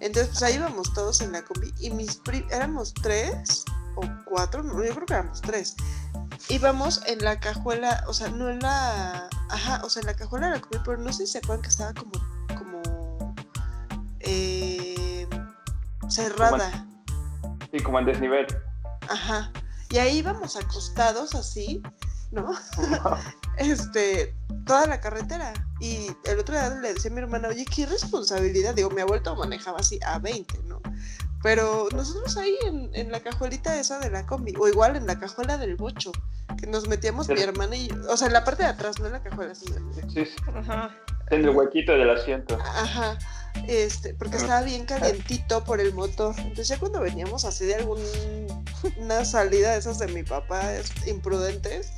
Entonces, 0.00 0.28
pues 0.30 0.42
ahí 0.42 0.54
íbamos 0.54 0.92
todos 0.92 1.20
en 1.20 1.32
la 1.32 1.42
combi 1.42 1.72
y 1.78 1.90
mis 1.90 2.16
pri 2.16 2.44
éramos 2.50 2.92
tres 2.94 3.64
o 3.96 4.02
cuatro, 4.24 4.62
no, 4.62 4.82
yo 4.82 4.94
creo 4.94 5.06
que 5.06 5.12
éramos 5.12 5.40
tres. 5.42 5.76
Íbamos 6.48 7.02
en 7.06 7.22
la 7.22 7.38
cajuela, 7.38 8.02
o 8.08 8.14
sea, 8.14 8.28
no 8.28 8.48
en 8.48 8.60
la, 8.60 9.28
ajá, 9.50 9.82
o 9.84 9.90
sea, 9.90 10.00
en 10.00 10.06
la 10.06 10.14
cajuela 10.14 10.48
de 10.48 10.54
la 10.54 10.60
combi, 10.60 10.78
pero 10.84 10.98
no 10.98 11.12
sé 11.12 11.26
si 11.26 11.32
se 11.32 11.38
acuerdan 11.38 11.62
que 11.62 11.68
estaba 11.68 11.94
como, 11.94 12.12
como, 12.58 13.34
eh, 14.20 15.28
cerrada. 16.08 16.86
Sí, 17.70 17.80
como 17.80 18.00
en 18.00 18.06
desnivel. 18.06 18.46
Ajá. 19.08 19.52
Y 19.90 19.98
ahí 19.98 20.18
íbamos 20.18 20.56
acostados 20.56 21.34
así, 21.34 21.82
¿no? 22.30 22.50
este, 23.58 24.34
toda 24.66 24.86
la 24.86 25.00
carretera. 25.00 25.52
Y 25.80 26.10
el 26.24 26.38
otro 26.38 26.54
día 26.54 26.68
le 26.80 26.94
decía 26.94 27.10
a 27.10 27.14
mi 27.14 27.20
hermana, 27.20 27.48
oye, 27.48 27.64
qué 27.64 27.86
responsabilidad. 27.86 28.74
Digo, 28.74 28.90
mi 28.90 29.00
abuelo 29.00 29.34
manejaba 29.36 29.78
así 29.78 29.98
a 30.04 30.18
20, 30.18 30.62
¿no? 30.64 30.80
Pero 31.42 31.88
nosotros 31.94 32.36
ahí 32.36 32.54
en, 32.66 32.90
en 32.94 33.10
la 33.10 33.20
cajuelita 33.20 33.78
esa 33.80 33.98
de 33.98 34.10
la 34.10 34.26
combi, 34.26 34.52
o 34.60 34.68
igual 34.68 34.96
en 34.96 35.06
la 35.06 35.18
cajuela 35.18 35.56
del 35.56 35.74
bocho, 35.76 36.12
que 36.58 36.66
nos 36.66 36.86
metíamos 36.86 37.28
mi 37.30 37.36
Sí. 37.38 37.42
hermana 37.42 37.76
y 37.76 37.88
yo, 37.88 37.94
o 38.10 38.16
sea, 38.18 38.26
en 38.26 38.34
la 38.34 38.44
parte 38.44 38.62
de 38.62 38.68
atrás, 38.68 39.00
no 39.00 39.06
en 39.06 39.12
la 39.12 39.22
cajuela, 39.22 39.54
sino 39.54 39.76
en- 39.76 40.10
Sí, 40.10 40.26
sí. 40.26 40.36
Ajá. 40.54 40.90
En 41.30 41.42
el 41.44 41.50
huequito 41.56 41.92
del 41.92 42.10
asiento. 42.10 42.58
Ajá. 42.60 43.16
Este, 43.68 44.14
porque 44.14 44.36
estaba 44.36 44.62
bien 44.62 44.84
calientito 44.84 45.62
por 45.64 45.80
el 45.80 45.94
motor. 45.94 46.34
Entonces 46.38 46.68
ya 46.68 46.78
cuando 46.78 47.00
veníamos 47.00 47.44
así 47.44 47.66
de 47.66 47.76
alguna 47.76 49.24
salida 49.24 49.72
de 49.72 49.78
esas 49.78 49.98
de 49.98 50.08
mi 50.08 50.22
papá 50.22 50.74
es- 50.74 51.06
imprudentes, 51.06 51.92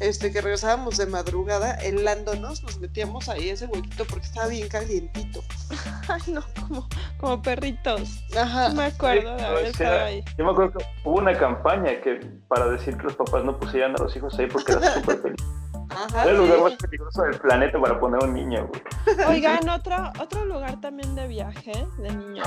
este, 0.00 0.30
que 0.30 0.40
regresábamos 0.40 0.96
de 0.96 1.06
madrugada, 1.06 1.74
helándonos, 1.74 2.62
nos 2.62 2.78
metíamos 2.78 3.28
ahí 3.28 3.48
ese 3.48 3.66
huequito 3.66 4.04
porque 4.04 4.26
estaba 4.26 4.46
bien 4.46 4.68
calientito. 4.68 5.42
Ay, 6.08 6.22
no, 6.28 6.44
como, 6.60 6.88
como 7.18 7.42
perritos. 7.42 8.20
Ajá. 8.38 8.68
No 8.68 8.74
me 8.76 8.84
acuerdo 8.84 9.34
de 9.36 9.44
haber 9.44 9.66
estado 9.66 10.04
ahí. 10.04 10.24
Yo 10.38 10.44
me 10.44 10.52
acuerdo 10.52 10.78
que 10.78 10.84
hubo 11.04 11.18
una 11.18 11.36
campaña 11.36 12.00
que 12.00 12.20
para 12.46 12.68
decir 12.68 12.96
que 12.96 13.04
los 13.04 13.16
papás 13.16 13.44
no 13.44 13.58
pusieran 13.58 13.92
a 13.98 14.02
los 14.04 14.14
hijos 14.14 14.38
ahí 14.38 14.46
porque 14.46 14.72
era 14.72 14.94
súper 14.94 15.20
peligroso. 15.20 15.54
Ajá. 15.90 16.22
Era 16.22 16.30
el 16.32 16.36
lugar 16.38 16.56
sí. 16.56 16.62
más 16.64 16.72
peligroso 16.74 17.22
del 17.22 17.38
planeta 17.40 17.80
para 17.80 17.98
poner 18.00 18.22
un 18.24 18.34
niño, 18.34 18.66
güey. 18.68 18.82
Oigan, 19.28 19.68
otro, 19.68 19.96
otro 20.20 20.44
lugar 20.44 20.80
también 20.80 21.14
de 21.14 21.26
viaje 21.28 21.86
de 21.98 22.10
niño 22.14 22.42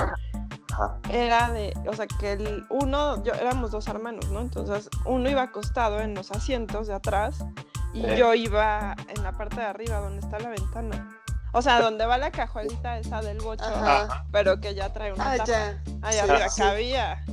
Ajá. 0.72 0.98
era 1.10 1.50
de, 1.50 1.72
o 1.86 1.92
sea, 1.94 2.06
que 2.06 2.32
el 2.32 2.64
uno, 2.70 3.22
yo 3.24 3.32
éramos 3.34 3.70
dos 3.70 3.86
hermanos, 3.88 4.28
¿no? 4.30 4.40
Entonces, 4.40 4.88
uno 5.04 5.28
iba 5.28 5.42
acostado 5.42 6.00
en 6.00 6.14
los 6.14 6.30
asientos 6.30 6.86
de 6.86 6.94
atrás 6.94 7.44
y 7.92 8.04
Eh. 8.06 8.16
yo 8.16 8.32
iba 8.34 8.96
en 9.14 9.22
la 9.22 9.32
parte 9.32 9.56
de 9.56 9.66
arriba 9.66 9.98
donde 9.98 10.20
está 10.20 10.38
la 10.38 10.48
ventana. 10.50 11.18
O 11.54 11.60
sea, 11.60 11.82
donde 11.82 12.06
va 12.06 12.16
la 12.16 12.30
cajuelita 12.30 12.96
esa 12.98 13.20
del 13.20 13.38
bocho, 13.38 13.62
Ajá. 13.64 14.24
pero 14.32 14.58
que 14.60 14.74
ya 14.74 14.90
trae 14.94 15.12
una 15.12 15.32
Ah, 15.32 15.36
tapa. 15.36 15.44
ya. 15.50 15.82
Ahí 16.00 16.14
Sí, 16.14 16.18
arriba 16.20 16.48
sí. 16.48 16.62
cabía. 16.62 17.24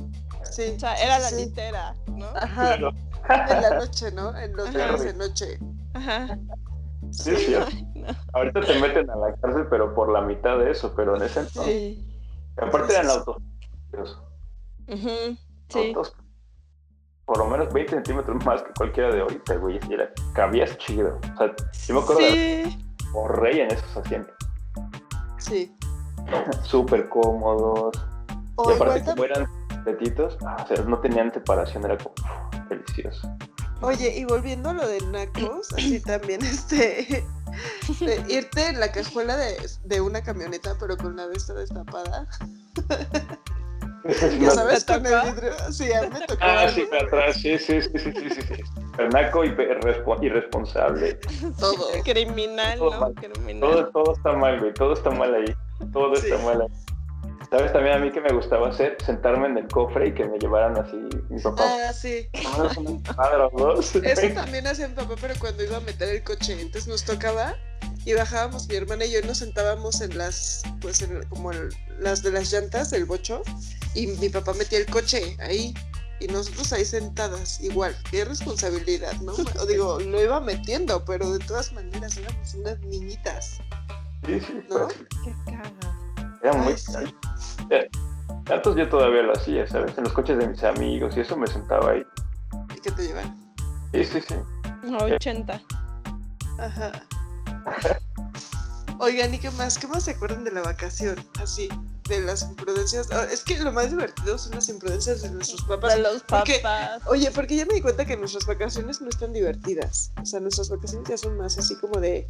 Sí. 0.50 0.72
O 0.76 0.78
sea, 0.80 0.94
era 0.96 1.18
la 1.18 1.28
sí. 1.30 1.36
litera, 1.36 1.94
¿no? 2.08 2.26
Ajá. 2.36 2.74
En 2.74 3.62
la 3.62 3.70
noche, 3.78 4.12
¿no? 4.12 4.36
En 4.36 4.54
los 4.56 4.70
días 4.74 5.00
de 5.02 5.14
noche. 5.14 5.58
Ajá. 5.94 6.38
sí, 7.10 7.36
sí. 7.36 7.54
Ay, 7.66 7.86
no. 7.94 8.08
Ahorita 8.32 8.60
te 8.60 8.80
meten 8.80 9.10
a 9.10 9.16
la 9.16 9.34
cárcel, 9.36 9.66
pero 9.70 9.94
por 9.94 10.10
la 10.12 10.20
mitad 10.22 10.58
de 10.58 10.70
eso, 10.70 10.92
pero 10.96 11.16
en 11.16 11.22
ese 11.22 11.40
entonces. 11.40 11.64
Sí. 11.74 12.06
Aparte 12.60 12.94
eran 12.94 13.10
autos. 13.10 13.36
Ujú, 14.88 15.36
Sí. 15.68 15.88
autos 15.88 16.14
por 17.24 17.38
lo 17.38 17.46
menos 17.46 17.72
20 17.72 17.92
centímetros 17.94 18.44
más 18.44 18.60
que 18.60 18.72
cualquiera 18.76 19.14
de 19.14 19.20
ahorita, 19.20 19.54
güey. 19.54 19.78
Y 19.88 19.94
era, 19.94 20.10
cabías 20.34 20.76
chido. 20.78 21.16
O 21.32 21.36
sea, 21.36 21.54
yo 21.86 21.94
me 21.94 22.00
acuerdo 22.00 22.22
Sí. 22.22 22.92
por 23.12 23.40
rey 23.40 23.60
en 23.60 23.70
esos 23.70 23.96
asientos. 23.96 24.34
Sí. 25.38 25.72
Súper 26.64 27.08
cómodos. 27.08 27.94
Y 28.68 28.72
aparte, 28.72 29.04
como 29.04 29.24
eran 29.24 29.46
petitos, 29.84 30.36
ah, 30.44 30.56
o 30.64 30.66
sea, 30.66 30.84
no 30.84 30.98
tenían 30.98 31.32
separación, 31.32 31.84
era 31.84 31.96
como 31.98 32.14
delicioso. 32.68 33.28
Oye, 33.82 34.16
y 34.16 34.24
volviendo 34.24 34.70
a 34.70 34.74
lo 34.74 34.86
de 34.86 35.00
nacos, 35.06 35.72
así 35.72 36.00
también, 36.04 36.42
este, 36.42 37.24
de 38.00 38.24
irte 38.28 38.68
en 38.68 38.80
la 38.80 38.92
cajuela 38.92 39.36
de, 39.36 39.56
de 39.84 40.00
una 40.00 40.22
camioneta, 40.22 40.76
pero 40.78 40.96
con 40.96 41.16
la 41.16 41.26
de 41.28 41.36
esta 41.36 41.54
destapada. 41.54 42.26
Ya 44.40 44.50
sabes, 44.50 44.86
¿Te 44.86 44.94
con 44.94 45.06
el 45.06 45.32
vidrio. 45.34 45.52
Sí, 45.70 45.92
a 45.92 46.02
mí 46.02 46.08
me 46.08 46.26
tocó. 46.26 46.40
Ah, 46.42 46.68
sí, 46.74 46.86
para 46.88 47.02
atrás, 47.04 47.36
sí, 47.36 47.58
sí, 47.58 47.82
sí, 47.82 47.90
sí, 47.98 48.12
sí, 48.12 48.30
sí, 48.30 48.42
sí. 48.42 48.62
pernaco 48.96 49.44
y 49.44 49.54
irresponsable. 50.22 51.18
Todo. 51.58 51.86
Criminal, 52.02 52.78
todo 52.78 52.90
¿no? 52.92 53.00
Mal. 53.00 53.14
Criminal. 53.14 53.60
Todo, 53.60 53.88
todo 53.90 54.12
está 54.14 54.32
mal, 54.32 54.58
güey. 54.58 54.72
Todo 54.72 54.94
está 54.94 55.10
mal 55.10 55.34
ahí. 55.34 55.54
Todo 55.92 56.16
Sí. 56.16 56.28
está 56.30 56.42
mal 56.44 56.62
ahí. 56.62 56.68
¿Sabes 57.50 57.72
también 57.72 57.96
a 57.96 57.98
mí 57.98 58.12
que 58.12 58.20
me 58.20 58.32
gustaba 58.32 58.68
hacer? 58.68 58.96
Sentarme 59.04 59.48
en 59.48 59.58
el 59.58 59.66
cofre 59.68 60.08
y 60.08 60.14
que 60.14 60.24
me 60.24 60.38
llevaran 60.38 60.78
así 60.78 60.96
mi 61.28 61.40
papá. 61.42 61.64
Ah, 61.88 61.92
sí. 61.92 62.28
"Vámonos 62.44 62.76
una 62.76 63.14
cuadra 63.14 63.46
o 63.48 63.58
dos. 63.58 63.94
Eso 64.04 64.34
también 64.34 64.66
hacía 64.68 64.86
mi 64.88 64.94
papá, 64.94 65.14
pero 65.20 65.34
cuando 65.40 65.64
iba 65.64 65.78
a 65.78 65.80
meter 65.80 66.08
el 66.10 66.22
coche, 66.22 66.52
entonces 66.60 66.86
nos 66.86 67.04
tocaba 67.04 67.56
y 68.04 68.12
bajábamos 68.14 68.68
mi 68.68 68.76
hermana 68.76 69.04
y 69.04 69.12
yo 69.12 69.18
y 69.18 69.22
nos 69.24 69.38
sentábamos 69.38 70.00
en 70.00 70.16
las, 70.16 70.62
pues 70.80 71.02
en, 71.02 71.22
como 71.28 71.52
en 71.52 71.68
las 71.98 72.22
de 72.22 72.30
las 72.30 72.52
llantas 72.52 72.90
del 72.92 73.04
bocho 73.04 73.42
y 73.94 74.06
mi 74.06 74.28
papá 74.28 74.52
metía 74.54 74.78
el 74.78 74.86
coche 74.86 75.36
ahí 75.40 75.74
y 76.20 76.28
nosotros 76.28 76.72
ahí 76.72 76.84
sentadas, 76.84 77.60
igual, 77.60 77.96
qué 78.10 78.24
responsabilidad, 78.24 79.12
¿no? 79.22 79.32
O 79.60 79.66
digo, 79.66 79.98
lo 79.98 80.22
iba 80.22 80.40
metiendo, 80.40 81.04
pero 81.04 81.30
de 81.32 81.40
todas 81.44 81.72
maneras 81.72 82.16
éramos 82.16 82.54
unas 82.54 82.78
niñitas, 82.80 83.58
Sí, 84.26 84.38
sí, 84.40 84.60
¿no? 84.68 84.86
pues, 84.86 84.94
Qué 85.24 85.34
caga. 85.46 85.99
Era 86.42 86.52
muy... 86.54 86.74
Eh, 87.70 87.88
Tantos 88.44 88.76
yo 88.76 88.88
todavía 88.88 89.22
lo 89.22 89.32
hacía, 89.32 89.66
¿sabes? 89.66 89.96
En 89.96 90.04
los 90.04 90.12
coches 90.12 90.38
de 90.38 90.48
mis 90.48 90.64
amigos 90.64 91.16
y 91.16 91.20
eso 91.20 91.36
me 91.36 91.46
sentaba 91.46 91.92
ahí. 91.92 92.04
¿Y 92.74 92.80
qué 92.80 92.90
te 92.90 93.06
llevan? 93.06 93.54
Sí, 93.92 94.04
sí, 94.04 94.20
sí. 94.20 94.34
80. 94.92 95.60
Ajá. 96.58 96.92
Oigan, 98.98 99.32
¿y 99.32 99.38
qué 99.38 99.50
más? 99.52 99.78
¿Qué 99.78 99.86
más 99.86 100.04
se 100.04 100.12
acuerdan 100.12 100.44
de 100.44 100.52
la 100.52 100.62
vacación? 100.62 101.16
Así, 101.40 101.68
de 102.10 102.20
las 102.22 102.42
imprudencias. 102.42 103.08
Ah, 103.12 103.26
es 103.30 103.42
que 103.42 103.58
lo 103.58 103.72
más 103.72 103.90
divertido 103.90 104.36
son 104.36 104.52
las 104.52 104.68
imprudencias 104.68 105.22
de 105.22 105.30
nuestros 105.30 105.62
papás. 105.64 105.94
De 105.94 106.02
los 106.02 106.22
papás. 106.22 107.02
Oye, 107.06 107.30
porque 107.30 107.56
ya 107.56 107.64
me 107.66 107.74
di 107.74 107.80
cuenta 107.80 108.04
que 108.04 108.16
nuestras 108.16 108.46
vacaciones 108.46 109.00
no 109.00 109.08
están 109.08 109.32
divertidas. 109.32 110.12
O 110.20 110.26
sea, 110.26 110.40
nuestras 110.40 110.68
vacaciones 110.68 111.08
ya 111.08 111.16
son 111.16 111.36
más 111.36 111.56
así 111.58 111.76
como 111.76 112.00
de 112.00 112.26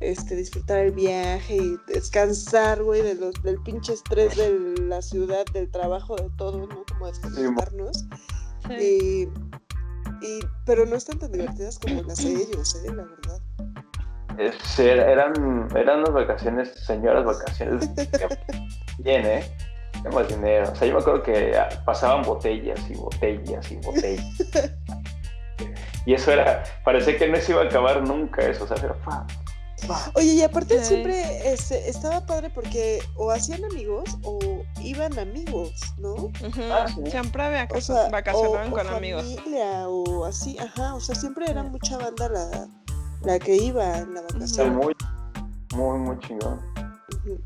este 0.00 0.36
disfrutar 0.36 0.78
el 0.78 0.92
viaje 0.92 1.56
y 1.56 1.76
descansar, 1.86 2.82
güey, 2.82 3.02
de 3.02 3.14
los, 3.14 3.34
del 3.42 3.60
pinche 3.62 3.92
estrés 3.92 4.36
de 4.36 4.76
la 4.82 5.02
ciudad, 5.02 5.44
del 5.52 5.70
trabajo, 5.70 6.16
de 6.16 6.30
todo, 6.36 6.66
¿no? 6.66 6.84
Como 6.86 7.06
desconectarnos. 7.06 8.04
Sí. 8.66 9.28
Y, 10.22 10.26
y, 10.26 10.40
pero 10.64 10.86
no 10.86 10.96
están 10.96 11.18
tan 11.18 11.32
divertidas 11.32 11.78
como 11.78 12.02
las 12.02 12.18
de 12.18 12.32
ellos, 12.32 12.74
¿eh? 12.84 12.92
La 12.94 13.04
verdad. 13.04 13.40
Es- 14.38 14.78
era- 14.78 15.10
eran, 15.10 15.68
eran 15.76 16.00
unas 16.00 16.12
vacaciones, 16.12 16.70
señoras 16.86 17.24
vacaciones. 17.24 17.88
Bien, 18.98 19.26
¿eh? 19.26 19.44
Tenemos 20.02 20.28
dinero. 20.28 20.70
O 20.72 20.76
sea, 20.76 20.86
yo 20.86 20.94
me 20.94 21.00
acuerdo 21.00 21.22
que 21.22 21.56
ah, 21.56 21.68
pasaban 21.84 22.22
botellas 22.22 22.78
y 22.88 22.94
botellas 22.94 23.70
y 23.72 23.76
botellas. 23.76 24.24
y 26.06 26.14
eso 26.14 26.32
era, 26.32 26.62
parecía 26.84 27.18
que 27.18 27.26
no 27.28 27.36
se 27.38 27.52
iba 27.52 27.62
a 27.62 27.64
acabar 27.64 28.02
nunca 28.06 28.42
eso. 28.42 28.64
O 28.64 28.66
sea, 28.68 28.76
era 28.76 28.94
fa. 28.94 29.26
Oye, 30.14 30.32
y 30.34 30.42
aparte 30.42 30.78
Sí. 30.80 30.84
siempre 30.86 31.52
este, 31.52 31.88
estaba 31.88 32.26
padre 32.26 32.50
porque 32.50 32.98
o 33.16 33.30
hacían 33.30 33.64
amigos 33.64 34.18
o 34.24 34.38
iban 34.82 35.16
amigos, 35.18 35.72
¿no? 35.98 36.30
Ah, 36.72 36.86
sí. 36.88 37.10
Siempre 37.10 37.48
vaca- 37.50 37.76
O 37.76 37.80
sea, 37.80 38.08
vacacionaban 38.08 38.68
o, 38.72 38.76
con 38.76 38.86
o 38.88 38.96
amigos. 38.96 39.22
familia 39.22 39.88
o 39.88 40.24
así, 40.24 40.56
ajá, 40.58 40.94
o 40.96 41.00
sea, 41.00 41.14
siempre 41.14 41.46
era 41.48 41.62
mucha 41.62 41.96
banda 41.96 42.28
la, 42.28 42.68
la 43.22 43.38
que 43.38 43.56
iba 43.56 43.98
en 43.98 44.14
la 44.14 44.20
Está 44.20 44.34
vacación. 44.64 44.76
muy, 44.76 44.94
muy, 45.74 45.98
muy 45.98 46.18
chingón. 46.20 46.60
Ujú. 47.24 47.42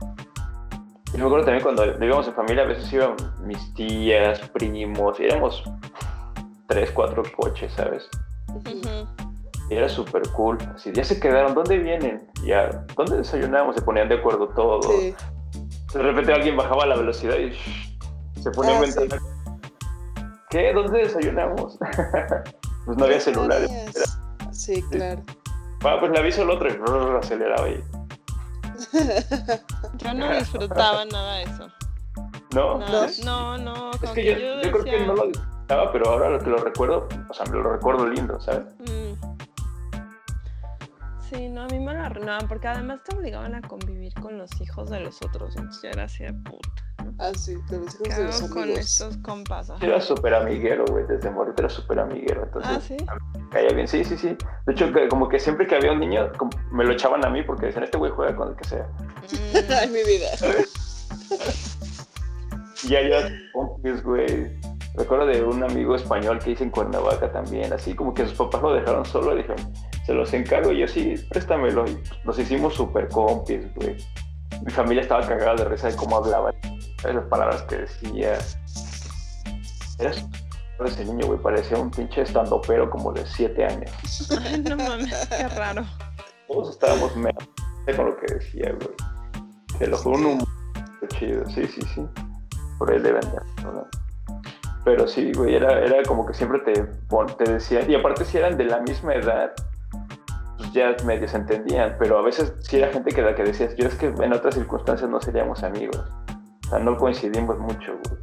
Y 1.15 1.19
me 1.19 1.24
acuerdo 1.24 1.44
también 1.44 1.62
cuando 1.62 1.85
vivíamos 1.99 2.27
en 2.27 2.35
familia, 2.35 2.62
a 2.62 2.66
veces 2.66 2.90
iban 2.93 3.15
mis 3.44 3.74
tías, 3.74 4.39
primos, 4.51 5.20
y 5.20 5.24
éramos 5.24 5.62
tres, 6.69 6.90
cuatro 6.93 7.23
coches, 7.36 7.70
¿sabes? 7.74 8.09
Y 9.69 9.74
era 9.74 9.89
súper 9.89 10.23
cool. 10.31 10.57
Así, 10.74 10.90
ya 10.93 11.05
se 11.05 11.20
quedaron, 11.20 11.55
¿dónde 11.55 11.78
vienen? 11.78 12.31
Ya, 12.47 12.85
¿dónde 12.97 13.19
desayunamos? 13.19 13.77
Se 13.77 13.82
ponían 13.82 14.09
de 14.09 14.16
acuerdo 14.16 14.49
todos. 14.49 14.86
Sí. 14.86 15.15
De 15.94 16.03
repente 16.03 16.32
alguien 16.32 16.57
bajaba 16.57 16.86
la 16.86 16.97
velocidad 16.97 17.36
y 17.36 17.51
shh, 17.51 17.99
se 18.43 18.51
ponía 18.51 18.78
a 18.78 18.81
Ah, 18.81 18.86
inventar. 18.86 19.19
¿Qué? 20.49 20.73
¿Dónde 20.73 20.99
desayunamos? 21.01 21.78
pues 22.86 22.97
no 22.99 23.05
había 23.05 23.20
celulares. 23.20 23.70
Era, 23.70 24.53
Sí, 24.53 24.82
claro. 24.90 25.23
Ah, 25.84 25.96
pues 26.00 26.12
le 26.12 26.18
aviso 26.18 26.42
al 26.42 26.50
otro 26.50 26.68
y 26.68 26.76
brrr, 26.76 27.16
aceleraba 27.16 27.66
ahí. 27.66 27.82
Yo 29.98 30.14
no 30.14 30.32
disfrutaba 30.32 31.04
nada 31.12 31.36
de 31.36 31.42
eso. 31.44 31.68
¿No? 32.54 32.78
No, 33.24 33.59
¿No? 33.59 33.90
Es 33.92 34.10
que 34.10 34.22
que 34.22 34.24
yo, 34.24 34.38
yo 34.38 34.62
yo 34.62 34.72
creo 34.72 34.84
que 34.84 35.06
no 35.06 35.14
lo 35.14 35.26
disfrutaba, 35.26 35.92
pero 35.92 36.10
ahora 36.10 36.30
lo 36.30 36.38
que 36.38 36.50
lo 36.50 36.59
recuerdo, 36.59 37.09
o 37.28 37.34
sea, 37.34 37.46
me 37.46 37.56
lo 37.59 37.72
recuerdo 37.72 38.06
lindo, 38.06 38.40
¿sabes? 38.40 38.66
mm. 38.80 39.02
Sí, 41.32 41.48
no, 41.48 41.62
a 41.62 41.66
mí 41.68 41.78
me 41.80 41.94
lo 41.94 42.02
arruinaban 42.02 42.46
porque 42.46 42.68
además 42.68 43.00
te 43.04 43.16
obligaban 43.16 43.54
a 43.54 43.62
convivir 43.62 44.12
con 44.14 44.36
los 44.36 44.50
hijos 44.60 44.90
de 44.90 45.00
los 45.00 45.22
otros. 45.22 45.56
Entonces 45.56 45.82
yo 45.82 45.88
era 45.88 46.04
así 46.04 46.24
de 46.24 46.32
puta. 46.34 46.68
Ah, 47.18 47.32
sí, 47.36 47.54
con 47.68 47.84
los 47.84 47.94
hijos 47.94 48.09
¿Qué 48.09 48.14
de 48.14 48.24
los 48.24 48.40
con 48.42 48.68
estos 48.70 49.16
compas? 49.18 49.70
Ajá. 49.70 49.84
Era 49.84 50.00
súper 50.00 50.34
amiguero, 50.34 50.84
güey, 50.88 51.06
desde 51.06 51.30
morrito 51.30 51.62
era 51.62 51.68
súper 51.70 52.00
amiguero, 52.00 52.44
entonces 52.44 52.70
Ah, 52.74 52.80
sí. 52.80 52.96
caía 53.50 53.70
bien, 53.72 53.88
sí, 53.88 54.04
sí, 54.04 54.16
sí. 54.16 54.36
De 54.66 54.72
hecho, 54.72 54.90
como 55.09 55.28
que 55.28 55.38
siempre 55.38 55.66
que 55.66 55.74
había 55.76 55.92
un 55.92 56.00
niño, 56.00 56.30
como- 56.36 56.50
me 56.70 56.84
lo 56.84 56.92
echaban 56.92 57.24
a 57.24 57.30
mí 57.30 57.42
porque 57.42 57.66
decían, 57.66 57.84
este 57.84 57.96
güey 57.98 58.12
juega 58.12 58.36
con 58.36 58.50
el 58.50 58.56
que 58.56 58.64
sea. 58.68 58.86
Ay, 59.80 59.88
Mm, 59.88 59.92
mi 59.92 60.04
vida. 60.04 60.28
Y 62.84 62.88
ya 62.88 63.00
ya, 63.09 63.28
compis, 63.52 64.02
güey. 64.02 64.50
Recuerdo 64.94 65.27
de 65.27 65.43
un 65.43 65.62
amigo 65.64 65.97
español 65.97 66.39
que 66.39 66.51
hice 66.51 66.64
en 66.64 66.70
Cuernavaca 66.70 67.32
también, 67.32 67.73
así 67.73 67.94
como 67.94 68.12
que 68.12 68.27
sus 68.27 68.35
papás 68.35 68.60
lo 68.60 68.74
dejaron 68.74 69.05
solo 69.06 69.32
y 69.32 69.39
dijeron, 69.39 69.73
se 70.05 70.12
los 70.12 70.32
encargo, 70.35 70.70
y 70.73 70.81
yo 70.81 70.89
sí, 70.89 71.14
préstamelo. 71.31 71.89
Y 71.89 71.98
nos 72.24 72.39
hicimos 72.39 72.74
súper 72.74 73.09
compis, 73.09 73.74
güey. 73.74 73.97
Mi 74.64 74.70
familia 74.70 75.02
estaba 75.02 75.27
cagada 75.27 75.55
de 75.55 75.64
risa 75.64 75.89
de 75.89 75.97
cómo 75.97 76.19
hablaba, 76.19 76.52
¿sabes? 77.01 77.16
las 77.16 77.27
palabras 77.27 77.62
que 77.62 77.77
decía. 77.78 78.39
Era 79.98 80.12
súper 80.12 80.43
ese 80.86 81.05
niño, 81.05 81.27
güey, 81.27 81.39
parecía 81.39 81.78
un 81.78 81.90
pinche 81.90 82.23
estandopero 82.23 82.90
como 82.90 83.12
de 83.12 83.24
siete 83.24 83.64
años. 83.64 84.28
Ay, 84.44 84.60
no 84.60 84.77
mames, 84.77 85.28
qué 85.28 85.48
raro. 85.48 85.85
Todos 86.48 86.70
estábamos 86.70 87.16
me 87.16 87.32
con 87.97 88.06
lo 88.06 88.16
que 88.16 88.35
decía, 88.35 88.73
güey. 88.73 88.94
Se 89.78 89.86
lo 89.86 89.97
juro, 89.97 90.19
un 90.19 90.27
humor 90.27 90.48
chido, 91.09 91.48
sí, 91.51 91.66
sí, 91.66 91.81
sí. 91.94 92.05
Por 92.78 92.90
ahí 92.90 93.01
deben 93.01 93.23
de 93.23 93.62
¿no? 93.62 93.86
Pero 94.84 95.06
sí, 95.06 95.32
güey, 95.32 95.54
era, 95.54 95.78
era 95.80 96.02
como 96.02 96.26
que 96.26 96.34
siempre 96.34 96.59
te, 96.60 96.72
te 97.38 97.52
decían, 97.52 97.88
y 97.90 97.94
aparte 97.94 98.24
si 98.24 98.38
eran 98.38 98.56
de 98.56 98.64
la 98.64 98.80
misma 98.80 99.14
edad, 99.14 99.52
pues 100.56 100.72
ya 100.72 100.94
medio 101.04 101.28
se 101.28 101.36
entendían, 101.36 101.94
pero 101.98 102.18
a 102.18 102.22
veces 102.22 102.52
sí 102.60 102.78
era 102.78 102.92
gente 102.92 103.12
que 103.14 103.22
la 103.22 103.34
que 103.34 103.44
decías, 103.44 103.76
yo 103.76 103.86
es 103.86 103.94
que 103.94 104.06
en 104.06 104.32
otras 104.32 104.54
circunstancias 104.54 105.09
no 105.09 105.20
seríamos 105.20 105.62
amigos. 105.62 106.02
O 106.66 106.68
sea, 106.70 106.78
no 106.80 106.96
coincidimos 106.96 107.59
mucho, 107.59 107.92
güey. 108.04 108.20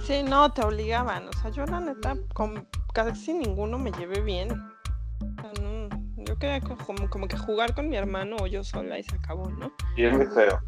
Sí, 0.00 0.22
no, 0.22 0.50
te 0.52 0.62
obligaban. 0.64 1.26
O 1.28 1.32
sea, 1.32 1.50
yo 1.50 1.66
la 1.66 1.80
neta 1.80 2.14
con 2.32 2.66
casi 2.94 3.34
ninguno 3.34 3.76
me 3.78 3.90
llevé 3.92 4.20
bien. 4.20 4.52
O 4.52 5.40
sea, 5.42 5.52
no, 5.62 5.88
yo 6.16 6.38
quería 6.38 6.60
co- 6.60 6.76
como, 6.86 7.10
como 7.10 7.26
que 7.26 7.36
jugar 7.36 7.74
con 7.74 7.88
mi 7.88 7.96
hermano 7.96 8.36
o 8.40 8.46
yo 8.46 8.62
sola 8.62 8.98
y 8.98 9.02
se 9.02 9.16
acabó, 9.16 9.50
¿no? 9.50 9.72
Y 9.96 10.04
es 10.04 10.16
muy 10.16 10.26
feo. 10.26 10.60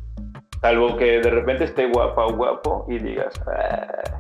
Salvo 0.61 0.97
que 0.97 1.20
de 1.20 1.31
repente 1.31 1.65
esté 1.65 1.86
guapa 1.90 2.27
o 2.27 2.35
guapo 2.35 2.85
y 2.89 2.98
digas, 2.98 3.32
"Ah". 3.47 4.20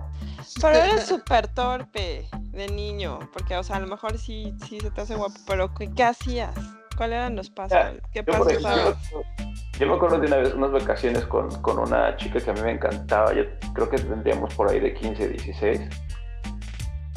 Pero 0.60 0.74
eres 0.78 1.06
súper 1.06 1.48
torpe 1.48 2.28
de 2.52 2.68
niño, 2.68 3.18
porque, 3.32 3.56
o 3.56 3.62
sea, 3.62 3.76
a 3.76 3.80
lo 3.80 3.86
mejor 3.86 4.18
sí, 4.18 4.54
sí 4.68 4.80
se 4.80 4.90
te 4.90 5.00
hace 5.00 5.14
guapo, 5.14 5.34
pero 5.46 5.72
¿qué, 5.74 5.90
qué 5.92 6.04
hacías? 6.04 6.54
¿Cuáles 6.96 7.16
eran 7.16 7.36
los 7.36 7.50
pasos? 7.50 7.78
Ya, 7.78 7.92
¿Qué 8.12 8.24
Yo, 8.26 8.32
pasos 8.32 8.52
ejemplo, 8.52 8.96
yo 9.80 9.86
me 9.86 9.94
acuerdo 9.94 10.18
de 10.18 10.26
una 10.26 10.36
vez 10.36 10.52
unas 10.52 10.72
vacaciones 10.72 11.24
con, 11.24 11.50
con 11.62 11.78
una 11.78 12.14
chica 12.16 12.38
que 12.38 12.50
a 12.50 12.52
mí 12.52 12.60
me 12.60 12.72
encantaba. 12.72 13.32
Yo 13.32 13.44
creo 13.72 13.88
que 13.88 13.96
tendríamos 13.96 14.52
por 14.54 14.68
ahí 14.68 14.78
de 14.78 14.92
15, 14.92 15.28
16. 15.28 15.80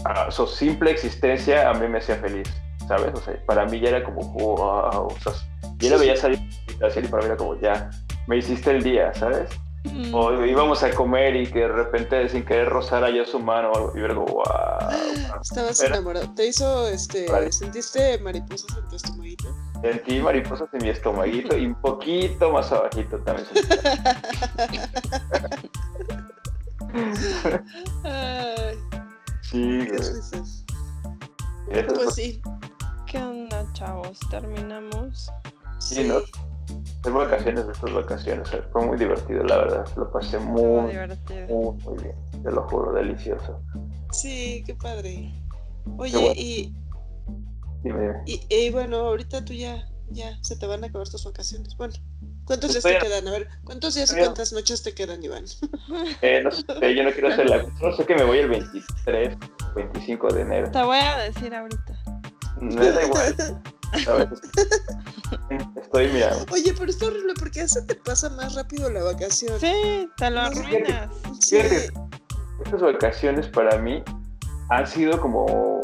Ah, 0.05 0.31
su 0.31 0.47
simple 0.47 0.91
existencia 0.91 1.69
a 1.69 1.73
mí 1.73 1.89
me 1.89 1.97
hacía 1.97 2.15
feliz, 2.15 2.47
¿sabes? 2.87 3.13
O 3.13 3.17
sea, 3.17 3.35
para 3.45 3.65
mí 3.65 3.81
ya 3.81 3.89
era 3.89 4.03
como, 4.05 4.21
wow. 4.33 5.07
O 5.07 5.17
sea, 5.19 5.33
yo 5.77 5.89
la 5.89 5.97
veía 5.97 6.15
salir 6.15 6.39
y 6.69 7.07
para 7.07 7.21
mí 7.21 7.25
era 7.25 7.35
como, 7.35 7.59
ya, 7.59 7.89
me 8.27 8.37
hiciste 8.37 8.71
el 8.71 8.81
día, 8.81 9.13
¿sabes? 9.13 9.49
Mm, 9.91 10.13
O 10.15 10.45
íbamos 10.45 10.81
a 10.83 10.91
comer 10.91 11.35
y 11.35 11.45
que 11.45 11.59
de 11.59 11.67
repente 11.67 12.29
sin 12.29 12.45
querer 12.45 12.69
rozara 12.69 13.09
yo 13.09 13.25
su 13.25 13.37
mano 13.39 13.71
o 13.71 13.75
algo, 13.77 13.91
y 13.97 14.01
como, 14.01 14.25
wow. 14.25 14.43
Estabas 15.41 15.81
Era- 15.81 15.95
enamorado. 15.97 16.33
¿Te 16.35 16.47
hizo, 16.47 16.87
este, 16.87 17.29
Vale. 17.29 17.51
sentiste 17.51 18.17
mariposas 18.19 18.77
en 18.77 18.87
tu 18.87 18.95
estomaguito? 18.95 19.53
Sentí 19.81 20.19
mariposas 20.21 20.69
en 20.73 20.83
mi 20.83 20.89
estomaguito 20.89 21.57
y 21.57 21.65
un 21.65 21.75
poquito 21.75 22.51
más 22.51 22.71
abajito 22.71 23.17
también 23.19 23.47
sentí. 23.53 23.67
Ay, 28.03 28.77
Sí, 29.41 29.79
qué 29.87 29.97
risas. 29.97 30.65
Pues 31.95 32.15
sí. 32.15 32.41
¿Qué 33.05 33.17
onda, 33.17 33.65
chavos? 33.73 34.19
Terminamos. 34.29 35.29
Sí, 35.79 36.03
¿no? 36.07 36.19
Las 37.03 37.13
vacaciones, 37.13 37.65
estas 37.69 37.93
vacaciones, 37.93 38.49
fue 38.71 38.85
muy 38.85 38.97
divertido, 38.97 39.43
la 39.43 39.57
verdad. 39.57 39.87
Lo 39.97 40.09
pasé 40.11 40.39
muy, 40.39 40.89
divertido. 40.91 41.47
muy, 41.47 41.83
muy 41.83 42.03
bien. 42.03 42.15
Te 42.43 42.51
lo 42.51 42.63
juro, 42.69 42.93
delicioso. 42.93 43.59
Sí, 44.11 44.63
qué 44.65 44.73
padre. 44.75 45.33
Oye, 45.97 46.17
bueno. 46.17 46.33
y 46.37 46.73
Dime. 47.83 48.13
Y, 48.25 48.41
y 48.49 48.69
bueno, 48.69 48.97
ahorita 48.97 49.43
tú 49.43 49.51
ya, 49.53 49.85
ya 50.11 50.37
se 50.41 50.55
te 50.55 50.65
van 50.65 50.83
a 50.85 50.87
acabar 50.87 51.09
tus 51.09 51.25
vacaciones. 51.25 51.75
Bueno, 51.75 51.93
¿cuántos 52.45 52.71
días 52.71 52.85
Estoy- 52.85 52.93
te 53.01 53.07
quedan? 53.07 53.27
A 53.27 53.31
ver, 53.31 53.49
¿cuántos 53.65 53.95
días 53.95 54.13
y 54.13 54.17
cuántas 54.19 54.53
noches 54.53 54.81
te 54.83 54.93
quedan, 54.95 55.21
Iván? 55.21 55.43
Eh, 56.21 56.41
no 56.41 56.51
sé, 56.51 56.63
yo 56.95 57.03
no 57.03 57.11
quiero 57.11 57.27
hacer 57.27 57.49
la... 57.49 57.63
No 57.81 57.91
sé 57.97 58.05
que 58.05 58.15
me 58.15 58.23
voy 58.23 58.37
el 58.37 58.47
23, 58.47 59.37
25 59.75 60.33
de 60.33 60.41
enero. 60.41 60.71
Te 60.71 60.81
voy 60.83 60.97
a 60.97 61.17
decir 61.17 61.53
ahorita. 61.53 61.99
Me 62.61 62.91
da 62.91 63.03
igual. 63.05 63.35
¿sabes? 63.99 64.29
Estoy, 65.75 66.09
mira, 66.11 66.31
Oye, 66.51 66.73
pero 66.77 66.89
está 66.89 67.07
horrible 67.07 67.33
porque 67.37 67.59
ya 67.59 67.67
se 67.67 67.81
te 67.83 67.95
pasa 67.95 68.29
más 68.31 68.55
rápido 68.55 68.89
la 68.89 69.03
vacación. 69.03 69.59
Sí, 69.59 70.09
te 70.17 70.29
lo 70.29 70.41
arruinas. 70.41 71.09
Sí. 71.39 71.57
Estas 71.57 72.81
vacaciones 72.81 73.47
para 73.47 73.77
mí 73.77 74.03
han 74.69 74.87
sido 74.87 75.19
como 75.19 75.81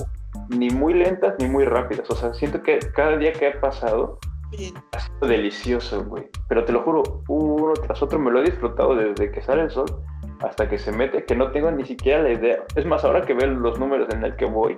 ni 0.49 0.69
muy 0.69 0.93
lentas 0.93 1.35
ni 1.39 1.47
muy 1.47 1.65
rápidas. 1.65 2.09
O 2.09 2.15
sea, 2.15 2.33
siento 2.33 2.61
que 2.61 2.79
cada 2.95 3.17
día 3.17 3.33
que 3.33 3.47
ha 3.47 3.61
pasado 3.61 4.19
Bien. 4.51 4.73
ha 4.93 4.99
sido 4.99 5.27
delicioso, 5.27 6.03
güey. 6.05 6.29
Pero 6.47 6.65
te 6.65 6.71
lo 6.71 6.81
juro, 6.83 7.23
uno 7.27 7.73
tras 7.73 8.01
otro 8.01 8.19
me 8.19 8.31
lo 8.31 8.41
he 8.41 8.45
disfrutado 8.45 8.95
desde 8.95 9.31
que 9.31 9.41
sale 9.41 9.63
el 9.63 9.71
sol 9.71 10.03
hasta 10.41 10.69
que 10.69 10.77
se 10.77 10.91
mete, 10.91 11.25
que 11.25 11.35
no 11.35 11.51
tengo 11.51 11.69
ni 11.71 11.85
siquiera 11.85 12.23
la 12.23 12.31
idea. 12.31 12.63
Es 12.75 12.85
más, 12.85 13.03
ahora 13.03 13.21
que 13.21 13.33
veo 13.33 13.47
los 13.47 13.79
números 13.79 14.07
en 14.13 14.23
el 14.23 14.35
que 14.35 14.45
voy, 14.45 14.77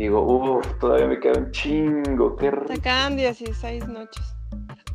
digo, 0.00 0.22
uff, 0.22 0.66
todavía 0.80 1.06
me 1.06 1.20
queda 1.20 1.38
un 1.38 1.50
chingo, 1.52 2.36
qué 2.36 2.50
Te 2.50 2.56
rico. 2.56 2.82
quedan 2.82 3.16
16 3.16 3.86
noches. 3.88 4.24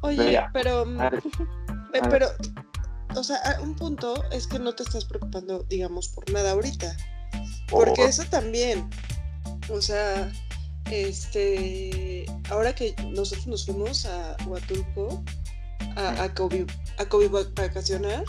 Oye, 0.02 0.40
pero, 0.54 0.86
mm, 0.86 1.00
pero, 2.10 2.28
o 3.16 3.24
sea, 3.24 3.38
un 3.62 3.76
punto 3.76 4.24
es 4.32 4.48
que 4.48 4.60
no 4.60 4.74
te 4.74 4.84
estás 4.84 5.06
preocupando, 5.06 5.64
digamos, 5.70 6.10
por 6.10 6.30
nada 6.32 6.52
ahorita. 6.52 6.96
Porque 7.70 8.02
oh, 8.04 8.08
eso 8.08 8.24
también, 8.26 8.90
o 9.72 9.82
sea, 9.82 10.32
este, 10.92 12.26
ahora 12.50 12.74
que 12.74 12.96
nosotros 13.16 13.48
nos 13.48 13.66
fuimos 13.66 14.06
a 14.06 14.36
Huatulco 14.48 15.24
a, 15.96 16.24
a 16.24 16.34
Cobi, 16.34 16.66
a 17.00 17.06
Cobi 17.06 17.28
va- 17.28 17.42
vacacionar, 17.56 18.24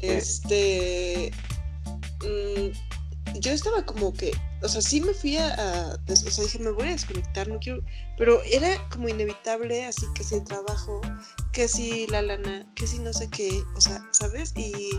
este, 0.00 1.30
mm, 2.22 2.70
yo 3.34 3.52
estaba 3.52 3.84
como 3.84 4.12
que, 4.12 4.32
o 4.62 4.68
sea, 4.68 4.80
sí 4.80 5.00
me 5.00 5.12
fui 5.12 5.36
a, 5.36 5.98
o 6.08 6.16
sea, 6.16 6.44
dije, 6.44 6.58
me 6.58 6.70
voy 6.70 6.88
a 6.88 6.92
desconectar, 6.92 7.48
no 7.48 7.58
quiero, 7.58 7.82
pero 8.16 8.42
era 8.44 8.76
como 8.88 9.08
inevitable, 9.08 9.84
así 9.86 10.06
que 10.14 10.24
si 10.24 10.36
el 10.36 10.44
trabajo, 10.44 11.00
que 11.52 11.68
si 11.68 12.06
la 12.08 12.22
lana, 12.22 12.66
que 12.74 12.86
si 12.86 12.98
no 12.98 13.12
sé 13.12 13.28
qué, 13.30 13.62
o 13.74 13.80
sea, 13.80 14.02
¿sabes? 14.12 14.52
Y 14.56 14.90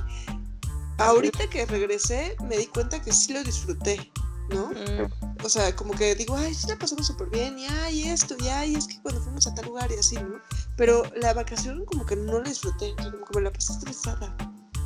ahorita 0.98 1.50
que 1.50 1.66
regresé 1.66 2.36
me 2.48 2.58
di 2.58 2.68
cuenta 2.68 3.02
que 3.02 3.12
sí 3.12 3.34
lo 3.34 3.44
disfruté, 3.44 4.12
¿no? 4.50 4.70
Mm, 4.70 5.46
O 5.46 5.50
sea, 5.50 5.76
como 5.76 5.94
que 5.94 6.16
digo, 6.16 6.36
ay, 6.36 6.54
sí 6.54 6.68
la 6.68 6.78
pasamos 6.78 7.08
súper 7.08 7.30
bien, 7.30 7.58
y 7.60 7.66
ay, 7.66 8.04
esto, 8.10 8.36
y 8.44 8.48
ay, 8.48 8.76
es 8.76 8.88
que 8.88 9.02
cuando 9.02 9.22
fuimos 9.22 9.48
a 9.48 9.54
tal 9.56 9.66
lugar 9.66 9.92
y 9.92 9.96
así, 10.00 10.16
¿no? 10.16 10.40
Pero 10.78 11.04
la 11.16 11.34
vacación 11.34 11.86
como 11.86 12.06
que 12.06 12.16
no 12.16 12.40
la 12.40 12.50
disfruté, 12.50 12.96
como 12.98 13.26
que 13.26 13.38
me 13.40 13.42
la 13.42 13.52
pasé 13.52 13.74
estresada. 13.74 14.36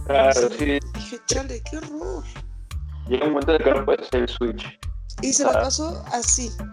claro, 0.06 0.30
O 0.30 0.50
sea, 0.50 0.58
sí. 0.58 0.80
Dije, 0.96 1.20
chale, 1.28 1.62
qué 1.70 1.78
horror. 1.78 2.24
Llega 3.12 3.26
un 3.26 3.34
momento 3.34 3.52
en 3.54 3.58
el 3.62 3.64
que 3.68 3.74
no 3.78 3.84
puedes 3.86 4.08
hacer 4.08 4.22
el 4.22 4.30
switch. 4.30 4.80
Y 5.22 5.34
se 5.34 5.44
la 5.44 5.50
Ah. 5.50 5.60
pasó 5.64 6.02
así, 6.14 6.50
o 6.60 6.64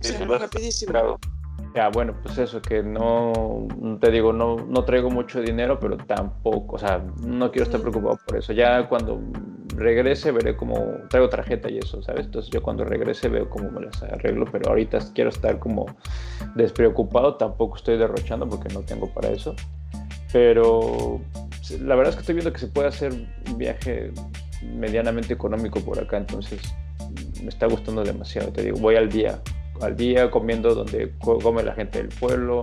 Sí, 0.00 0.12
sea, 0.12 0.26
vas 0.28 0.40
rapidísimo. 0.42 0.92
Claro. 0.92 1.18
Ya, 1.74 1.88
bueno, 1.88 2.14
pues 2.22 2.38
eso, 2.38 2.62
que 2.62 2.84
no, 2.84 3.66
no 3.76 3.98
te 3.98 4.12
digo, 4.12 4.32
no, 4.32 4.56
no 4.56 4.84
traigo 4.84 5.10
mucho 5.10 5.40
dinero, 5.40 5.80
pero 5.80 5.96
tampoco, 5.96 6.76
o 6.76 6.78
sea, 6.78 7.02
no 7.20 7.50
quiero 7.50 7.64
estar 7.64 7.80
Ujú. 7.80 7.90
preocupado 7.90 8.20
por 8.24 8.36
eso. 8.38 8.52
Ya 8.52 8.88
cuando 8.88 9.20
regrese 9.74 10.30
veré 10.30 10.56
cómo, 10.56 10.76
traigo 11.10 11.28
tarjeta 11.28 11.68
y 11.68 11.78
eso, 11.78 12.00
¿sabes? 12.02 12.26
Entonces 12.26 12.50
yo 12.52 12.62
cuando 12.62 12.84
regrese 12.84 13.28
veo 13.28 13.50
cómo 13.50 13.68
me 13.72 13.80
las 13.84 14.00
arreglo, 14.04 14.44
pero 14.50 14.68
ahorita 14.70 15.00
quiero 15.14 15.30
estar 15.30 15.58
como 15.58 15.84
despreocupado, 16.54 17.34
tampoco 17.34 17.76
estoy 17.76 17.98
derrochando 17.98 18.48
porque 18.48 18.72
no 18.72 18.82
tengo 18.82 19.12
para 19.12 19.28
eso. 19.30 19.54
Pero 20.32 21.20
la 21.80 21.94
verdad 21.96 22.10
es 22.10 22.16
que 22.16 22.20
estoy 22.20 22.34
viendo 22.36 22.52
que 22.52 22.60
se 22.60 22.68
puede 22.68 22.86
hacer 22.88 23.12
un 23.12 23.58
viaje 23.58 24.12
medianamente 24.62 25.32
económico 25.34 25.80
por 25.80 25.98
acá, 26.00 26.16
entonces 26.16 26.60
me 27.42 27.48
está 27.48 27.66
gustando 27.66 28.02
demasiado, 28.02 28.52
te 28.52 28.62
digo, 28.62 28.78
voy 28.78 28.96
al 28.96 29.08
día, 29.08 29.40
al 29.80 29.96
día 29.96 30.30
comiendo 30.30 30.74
donde 30.74 31.14
co- 31.20 31.38
come 31.38 31.62
la 31.62 31.72
gente 31.74 31.98
del 31.98 32.08
pueblo, 32.08 32.62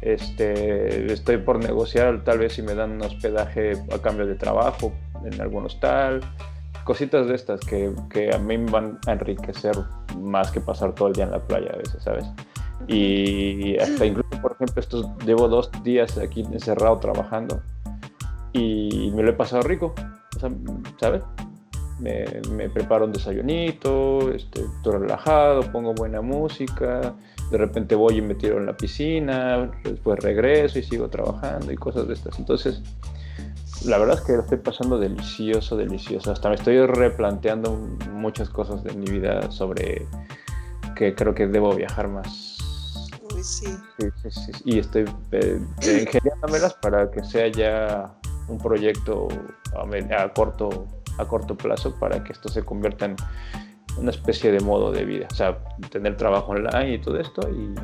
este, 0.00 1.12
estoy 1.12 1.38
por 1.38 1.62
negociar 1.62 2.24
tal 2.24 2.38
vez 2.38 2.54
si 2.54 2.62
me 2.62 2.74
dan 2.74 2.92
un 2.92 3.02
hospedaje 3.02 3.72
a 3.92 3.98
cambio 3.98 4.26
de 4.26 4.34
trabajo 4.34 4.92
en 5.24 5.40
algún 5.40 5.66
hostal, 5.66 6.20
cositas 6.84 7.26
de 7.26 7.34
estas 7.34 7.60
que, 7.60 7.90
que 8.10 8.34
a 8.34 8.38
mí 8.38 8.58
me 8.58 8.70
van 8.70 8.98
a 9.06 9.12
enriquecer 9.12 9.74
más 10.18 10.50
que 10.50 10.60
pasar 10.60 10.94
todo 10.94 11.08
el 11.08 11.14
día 11.14 11.24
en 11.24 11.30
la 11.30 11.40
playa 11.40 11.70
a 11.72 11.76
veces, 11.76 12.02
¿sabes? 12.02 12.24
Y 12.86 13.78
hasta 13.78 14.04
incluso, 14.04 14.28
por 14.42 14.52
ejemplo, 14.52 14.80
estos 14.80 15.06
llevo 15.24 15.48
dos 15.48 15.70
días 15.82 16.18
aquí 16.18 16.42
encerrado 16.42 16.98
trabajando 16.98 17.62
y 18.52 19.10
me 19.14 19.22
lo 19.22 19.30
he 19.30 19.34
pasado 19.34 19.62
rico, 19.62 19.94
sea, 20.48 20.56
¿sabes? 21.00 21.22
Me, 22.00 22.24
me 22.50 22.68
preparo 22.68 23.04
un 23.04 23.12
desayunito, 23.12 24.32
este, 24.32 24.60
estoy 24.60 24.98
relajado, 24.98 25.70
pongo 25.70 25.94
buena 25.94 26.20
música, 26.20 27.14
de 27.50 27.58
repente 27.58 27.94
voy 27.94 28.18
y 28.18 28.22
me 28.22 28.34
tiro 28.34 28.58
en 28.58 28.66
la 28.66 28.76
piscina, 28.76 29.70
después 29.84 30.18
regreso 30.20 30.78
y 30.78 30.82
sigo 30.82 31.08
trabajando 31.08 31.70
y 31.72 31.76
cosas 31.76 32.08
de 32.08 32.14
estas. 32.14 32.38
Entonces, 32.38 32.82
la 33.84 33.98
verdad 33.98 34.18
es 34.18 34.22
que 34.22 34.32
lo 34.32 34.40
estoy 34.40 34.58
pasando 34.58 34.98
delicioso, 34.98 35.76
delicioso. 35.76 36.32
Hasta 36.32 36.48
me 36.48 36.54
estoy 36.54 36.84
replanteando 36.86 37.72
muchas 38.12 38.48
cosas 38.48 38.82
de 38.82 38.94
mi 38.94 39.06
vida 39.06 39.50
sobre 39.50 40.06
que 40.96 41.14
creo 41.14 41.34
que 41.34 41.46
debo 41.46 41.74
viajar 41.74 42.08
más. 42.08 42.58
Uy, 43.34 43.42
sí. 43.42 43.66
Sí, 43.98 44.06
sí, 44.22 44.30
sí, 44.30 44.52
sí. 44.52 44.62
Y 44.64 44.78
estoy 44.78 45.04
eh, 45.32 45.60
ingeniándomelas 46.02 46.74
para 46.74 47.10
que 47.10 47.22
sea 47.24 47.48
ya 47.48 48.14
un 48.48 48.58
proyecto 48.58 49.28
a, 49.76 50.22
a 50.22 50.32
corto, 50.32 50.86
a 51.18 51.24
corto 51.26 51.56
plazo 51.56 51.94
para 51.98 52.22
que 52.24 52.32
esto 52.32 52.48
se 52.48 52.64
convierta 52.64 53.06
en 53.06 53.16
una 53.98 54.10
especie 54.10 54.50
de 54.52 54.60
modo 54.60 54.92
de 54.92 55.04
vida. 55.04 55.28
O 55.30 55.34
sea, 55.34 55.64
tener 55.90 56.16
trabajo 56.16 56.52
online 56.52 56.94
y 56.94 57.00
todo 57.00 57.18
esto 57.20 57.48
y 57.50 57.74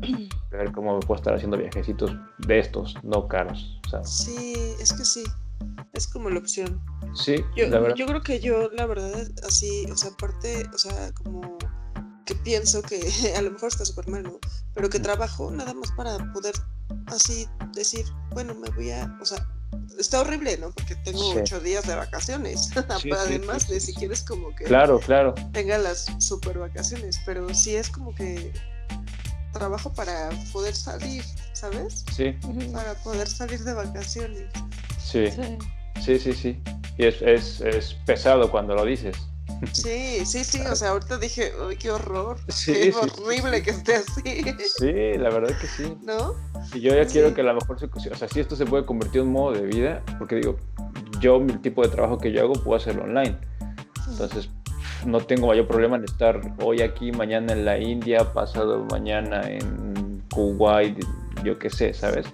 ver 0.50 0.72
cómo 0.72 0.94
me 0.94 1.00
puedo 1.00 1.18
estar 1.18 1.34
haciendo 1.34 1.56
viajecitos 1.56 2.12
de 2.38 2.58
estos, 2.58 2.94
no 3.02 3.28
caros. 3.28 3.80
O 3.86 3.90
sea, 3.90 4.04
Sí, 4.04 4.54
es 4.80 4.92
que 4.92 5.04
sí. 5.04 5.24
Es 5.92 6.08
como 6.08 6.28
la 6.30 6.38
opción. 6.38 6.80
sí, 7.14 7.36
Yo, 7.56 7.68
la 7.68 7.78
verdad. 7.78 7.96
yo 7.96 8.06
creo 8.06 8.22
que 8.22 8.40
yo, 8.40 8.68
la 8.72 8.86
verdad, 8.86 9.28
así, 9.46 9.86
o 9.92 9.96
sea, 9.96 10.10
aparte, 10.10 10.64
o 10.74 10.78
sea, 10.78 11.12
como 11.12 11.56
que 12.24 12.34
pienso 12.36 12.82
que 12.82 13.00
a 13.36 13.42
lo 13.42 13.50
mejor 13.52 13.68
está 13.68 13.84
súper 13.84 14.08
mal, 14.08 14.22
¿no? 14.24 14.38
Pero 14.74 14.88
que 14.88 14.98
trabajo 14.98 15.50
nada 15.50 15.74
más 15.74 15.92
para 15.92 16.16
poder 16.32 16.54
así 17.06 17.46
decir, 17.74 18.04
bueno, 18.32 18.54
me 18.54 18.70
voy 18.70 18.90
a, 18.90 19.16
o 19.20 19.24
sea, 19.24 19.46
está 19.98 20.20
horrible, 20.20 20.56
¿no? 20.58 20.70
Porque 20.70 20.94
tengo 20.96 21.32
Sí. 21.32 21.38
ocho 21.38 21.60
días 21.60 21.86
de 21.86 21.94
vacaciones. 21.94 22.70
sí, 23.00 23.10
Además, 23.18 23.64
sí, 23.64 23.74
de 23.74 23.80
sí, 23.80 23.86
si 23.86 23.92
sí. 23.92 23.98
quieres 23.98 24.22
como 24.22 24.54
que 24.54 24.64
Claro, 24.64 24.98
claro. 25.00 25.34
tenga 25.52 25.78
las 25.78 26.06
super 26.18 26.58
vacaciones, 26.58 27.20
pero 27.24 27.52
sí 27.54 27.76
es 27.76 27.88
como 27.88 28.14
que 28.14 28.52
trabajo 29.52 29.92
para 29.92 30.30
poder 30.52 30.74
salir, 30.74 31.22
¿sabes? 31.52 32.04
Sí, 32.14 32.34
Para 32.72 32.94
poder 32.94 33.28
salir 33.28 33.62
de 33.64 33.74
vacaciones. 33.74 34.50
sí, 34.98 35.26
sí. 35.30 35.58
sí, 36.04 36.18
sí, 36.18 36.32
sí. 36.32 36.62
Y 36.98 37.06
es, 37.06 37.22
es, 37.22 37.60
es 37.60 37.94
pesado 38.06 38.50
cuando 38.50 38.74
lo 38.74 38.84
dices. 38.84 39.16
Sí, 39.70 40.26
sí, 40.26 40.44
sí, 40.44 40.60
o 40.60 40.74
sea, 40.74 40.90
ahorita 40.90 41.18
dije, 41.18 41.52
uy, 41.66 41.76
qué 41.76 41.90
horror, 41.90 42.38
Sí, 42.48 42.72
qué 42.72 42.92
sí, 42.92 42.98
horrible 43.00 43.58
sí, 43.58 43.62
que 43.62 43.70
esté 43.70 43.94
así, 43.94 44.22
Sí, 44.78 45.18
la 45.18 45.30
verdad 45.30 45.56
que 45.58 45.66
sí. 45.66 45.96
¿no? 46.02 46.34
Y 46.74 46.80
yo 46.80 46.94
ya 46.94 47.06
quiero 47.06 47.34
que 47.34 47.42
a 47.42 47.44
lo 47.44 47.54
mejor 47.54 47.78
se, 47.78 47.86
o 47.86 48.14
sea, 48.16 48.28
si 48.28 48.40
esto 48.40 48.56
se 48.56 48.66
puede 48.66 48.84
convertir 48.84 49.20
en 49.20 49.28
un 49.28 49.32
modo 49.34 49.52
de 49.52 49.62
vida, 49.62 50.02
porque 50.18 50.36
digo, 50.36 50.56
yo 51.20 51.36
el 51.36 51.60
tipo 51.60 51.82
de 51.82 51.88
trabajo 51.88 52.18
que 52.18 52.32
yo 52.32 52.42
hago 52.42 52.54
puedo 52.54 52.76
hacerlo 52.76 53.04
online. 53.04 53.38
Entonces, 54.08 54.50
no 55.06 55.20
tengo 55.20 55.46
mayor 55.46 55.66
problema 55.66 55.96
en 55.96 56.04
estar 56.04 56.40
hoy 56.62 56.82
aquí, 56.82 57.12
mañana 57.12 57.52
en 57.52 57.64
la 57.64 57.78
India, 57.78 58.32
pasado 58.32 58.84
mañana 58.90 59.42
en 59.48 60.22
Kuwait, 60.32 60.98
yo 61.44 61.58
qué 61.58 61.70
sé, 61.70 61.94
¿sabes? 61.94 62.26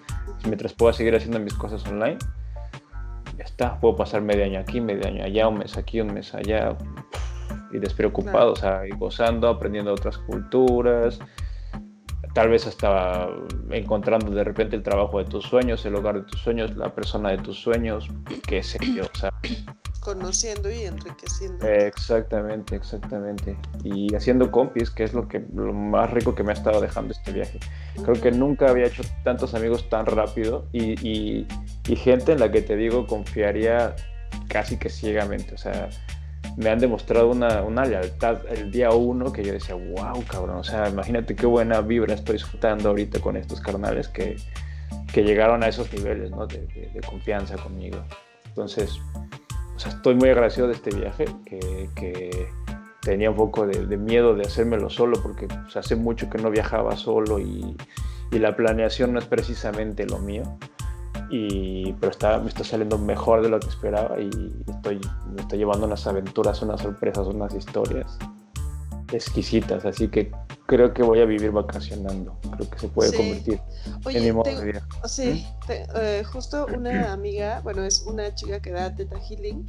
Mientras 0.45 0.73
pueda 0.73 0.93
seguir 0.93 1.15
haciendo 1.15 1.39
mis 1.41 1.55
cosas 1.55 1.85
online, 1.87 2.19
ya 3.39 3.45
está. 3.45 3.81
Puedo 3.81 3.97
pasar 3.97 4.21
medio 4.21 4.45
año 4.45 4.61
aquí, 4.61 4.81
medio 4.81 5.07
año 5.07 5.25
allá, 5.25 5.49
un 5.49 5.59
mes 5.59 5.77
aquí, 5.79 6.01
un 6.01 6.13
mes 6.13 6.35
allá, 6.35 6.77
y 7.73 7.79
despreocupado, 7.79 8.53
o 8.53 8.57
sea, 8.57 8.87
y 8.87 8.91
gozando, 8.91 9.49
aprendiendo 9.49 9.93
otras 9.93 10.19
culturas, 10.19 11.21
tal 12.35 12.51
vez 12.51 12.67
hasta 12.67 13.29
encontrando 13.71 14.31
de 14.31 14.45
repente 14.45 14.77
el 14.77 14.83
trabajo 14.83 15.19
de 15.19 15.25
tus 15.25 15.45
sueños, 15.45 15.85
el 15.87 15.95
hogar 15.95 16.17
de 16.17 16.23
tus 16.23 16.41
sueños, 16.41 16.77
la 16.77 16.95
persona 16.95 17.31
de 17.31 17.39
tus 17.39 17.59
sueños, 17.59 18.09
qué 18.47 18.63
sé 18.63 18.79
yo, 18.95 19.05
o 19.05 19.19
sea, 19.19 19.33
Conociendo 20.01 20.71
y 20.71 20.83
enriqueciendo. 20.83 21.67
exactamente, 21.67 22.77
exactamente. 22.77 23.59
Y 23.83 24.15
haciendo 24.15 24.51
compis, 24.51 24.91
que 24.91 25.05
es 25.05 25.13
lo 25.13 25.29
que 25.29 25.45
lo 25.55 25.73
más 25.73 26.11
rico 26.11 26.35
que 26.35 26.43
me 26.43 26.51
ha 26.51 26.55
estado 26.55 26.81
dejando 26.81 27.13
este 27.13 27.33
viaje. 27.33 27.59
Creo 28.03 28.21
que 28.21 28.31
nunca 28.31 28.71
había 28.71 28.87
hecho 28.87 29.03
tantos 29.25 29.55
amigos 29.55 29.89
tan 29.89 30.07
rápido 30.07 30.67
y, 30.73 30.95
y- 31.07 31.47
gente 31.97 32.33
en 32.33 32.41
la 32.41 32.51
que 32.51 32.63
te 32.63 32.77
digo 32.77 33.07
confiaría 33.07 33.97
casi 34.49 34.77
que 34.77 34.89
ciegamente. 34.89 35.55
O 35.55 35.59
sea, 35.59 35.89
me 36.57 36.71
han 36.71 36.79
demostrado 36.79 37.31
una, 37.31 37.63
una, 37.63 37.85
lealtad 37.85 38.39
el 38.51 38.71
día 38.71 38.91
uno 38.91 39.33
que 39.33 39.45
yo 39.45 39.53
decía, 39.53 39.75
wow, 39.75 40.25
cabrón, 40.31 40.57
o 40.57 40.65
sea, 40.65 40.89
imagínate 40.89 41.35
qué 41.35 41.47
buena 41.47 41.81
vibra 41.81 42.15
estoy 42.15 42.35
disfrutando 42.35 42.91
ahorita 42.91 43.21
con 43.21 43.37
estos 43.37 43.61
carnales 43.61 44.09
que, 44.09 44.37
que 45.13 45.23
llegaron 45.23 45.63
a 45.63 45.69
esos 45.69 45.93
niveles 45.93 46.31
¿no? 46.31 46.47
de, 46.47 46.59
de, 46.67 47.01
confianza 47.07 47.57
conmigo. 47.57 47.99
Entonces, 48.47 48.99
estoy 49.87 50.15
muy 50.15 50.29
agradecido 50.31 50.67
de 50.67 50.75
este 50.75 50.91
viaje, 50.91 51.27
que, 51.45 52.49
tenía 53.01 53.31
un 53.31 53.37
poco 53.37 53.67
de, 53.67 53.97
miedo 53.97 54.35
de 54.35 54.43
hacérmelo 54.43 54.91
solo, 54.91 55.23
porque 55.23 55.49
hace 55.75 55.97
mucho 55.97 56.29
que 56.29 56.39
no 56.39 56.51
viajaba 56.51 56.97
solo 56.97 57.39
y, 57.39 57.77
la 58.31 58.55
planeación 58.55 59.15
no 59.15 59.19
es 59.19 59.25
precisamente 59.25 60.05
lo 60.05 60.19
mío. 60.19 60.43
Pero 61.31 62.41
me 62.43 62.49
está 62.49 62.65
saliendo 62.65 62.99
mejor 62.99 63.43
de 63.43 63.49
lo 63.49 63.59
que 63.61 63.69
esperaba 63.69 64.21
y 64.21 64.31
estoy, 64.67 65.01
me 65.35 65.41
estoy 65.41 65.59
llevando 65.59 65.87
unas 65.87 66.07
aventuras, 66.07 66.61
unas 66.63 66.81
sorpresas, 66.81 67.27
unas 67.27 67.55
historias 67.55 68.19
exquisitas, 69.13 69.85
así 69.85 70.09
que 70.09 70.31
creo 70.67 70.93
que 70.93 71.03
voy 71.03 71.21
a 71.21 71.25
vivir 71.25 71.51
vacacionando, 71.51 72.37
creo 72.57 72.71
que 72.71 72.79
se 72.79 72.89
puede 72.89 73.11
Sí. 73.11 73.17
convertir 73.17 73.61
Oye, 74.05 74.19
en 74.19 74.25
mi 74.25 74.33
modo 74.33 74.45
tengo- 74.45 74.61
de 74.61 74.67
vida. 74.67 74.89
Sí, 75.07 75.47
te- 75.67 75.87
eh, 75.97 76.25
justo 76.25 76.67
una 76.75 76.91
amiga, 77.13 77.61
bueno, 77.63 77.85
es 77.85 78.03
una 78.03 78.35
chica 78.35 78.61
que 78.61 78.71
da 78.73 78.95
Teta 78.95 79.19
Healing 79.19 79.67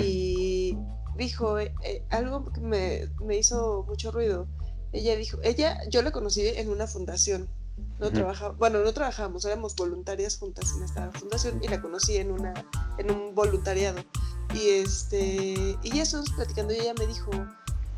y 0.00 0.76
dijo 1.16 1.58
eh, 1.58 1.72
eh, 1.84 2.02
algo 2.10 2.50
que 2.52 2.60
me, 2.60 3.08
me 3.24 3.36
hizo 3.36 3.84
mucho 3.88 4.10
ruido. 4.10 4.46
Ella 4.92 5.16
dijo, 5.16 5.38
ella, 5.42 5.78
yo 5.90 6.00
la 6.02 6.10
conocí 6.10 6.46
en 6.46 6.70
una 6.70 6.86
fundación. 6.86 7.48
No 8.00 8.10
trabaja, 8.10 8.48
bueno, 8.50 8.80
no 8.80 8.92
trabajábamos, 8.92 9.44
éramos 9.44 9.76
voluntarias 9.76 10.36
juntas 10.38 10.72
en 10.76 10.82
esta 10.84 11.10
fundación 11.12 11.60
y 11.62 11.68
la 11.68 11.80
conocí 11.80 12.16
en 12.16 12.32
una, 12.32 12.54
en 12.98 13.10
un 13.10 13.34
voluntariado. 13.34 14.00
Y 14.54 14.68
este, 14.82 15.76
y 15.82 15.90
ya 15.94 16.02
estuvimos 16.02 16.30
platicando 16.32 16.72
y 16.74 16.78
ella 16.78 16.94
me 16.98 17.06
dijo 17.06 17.30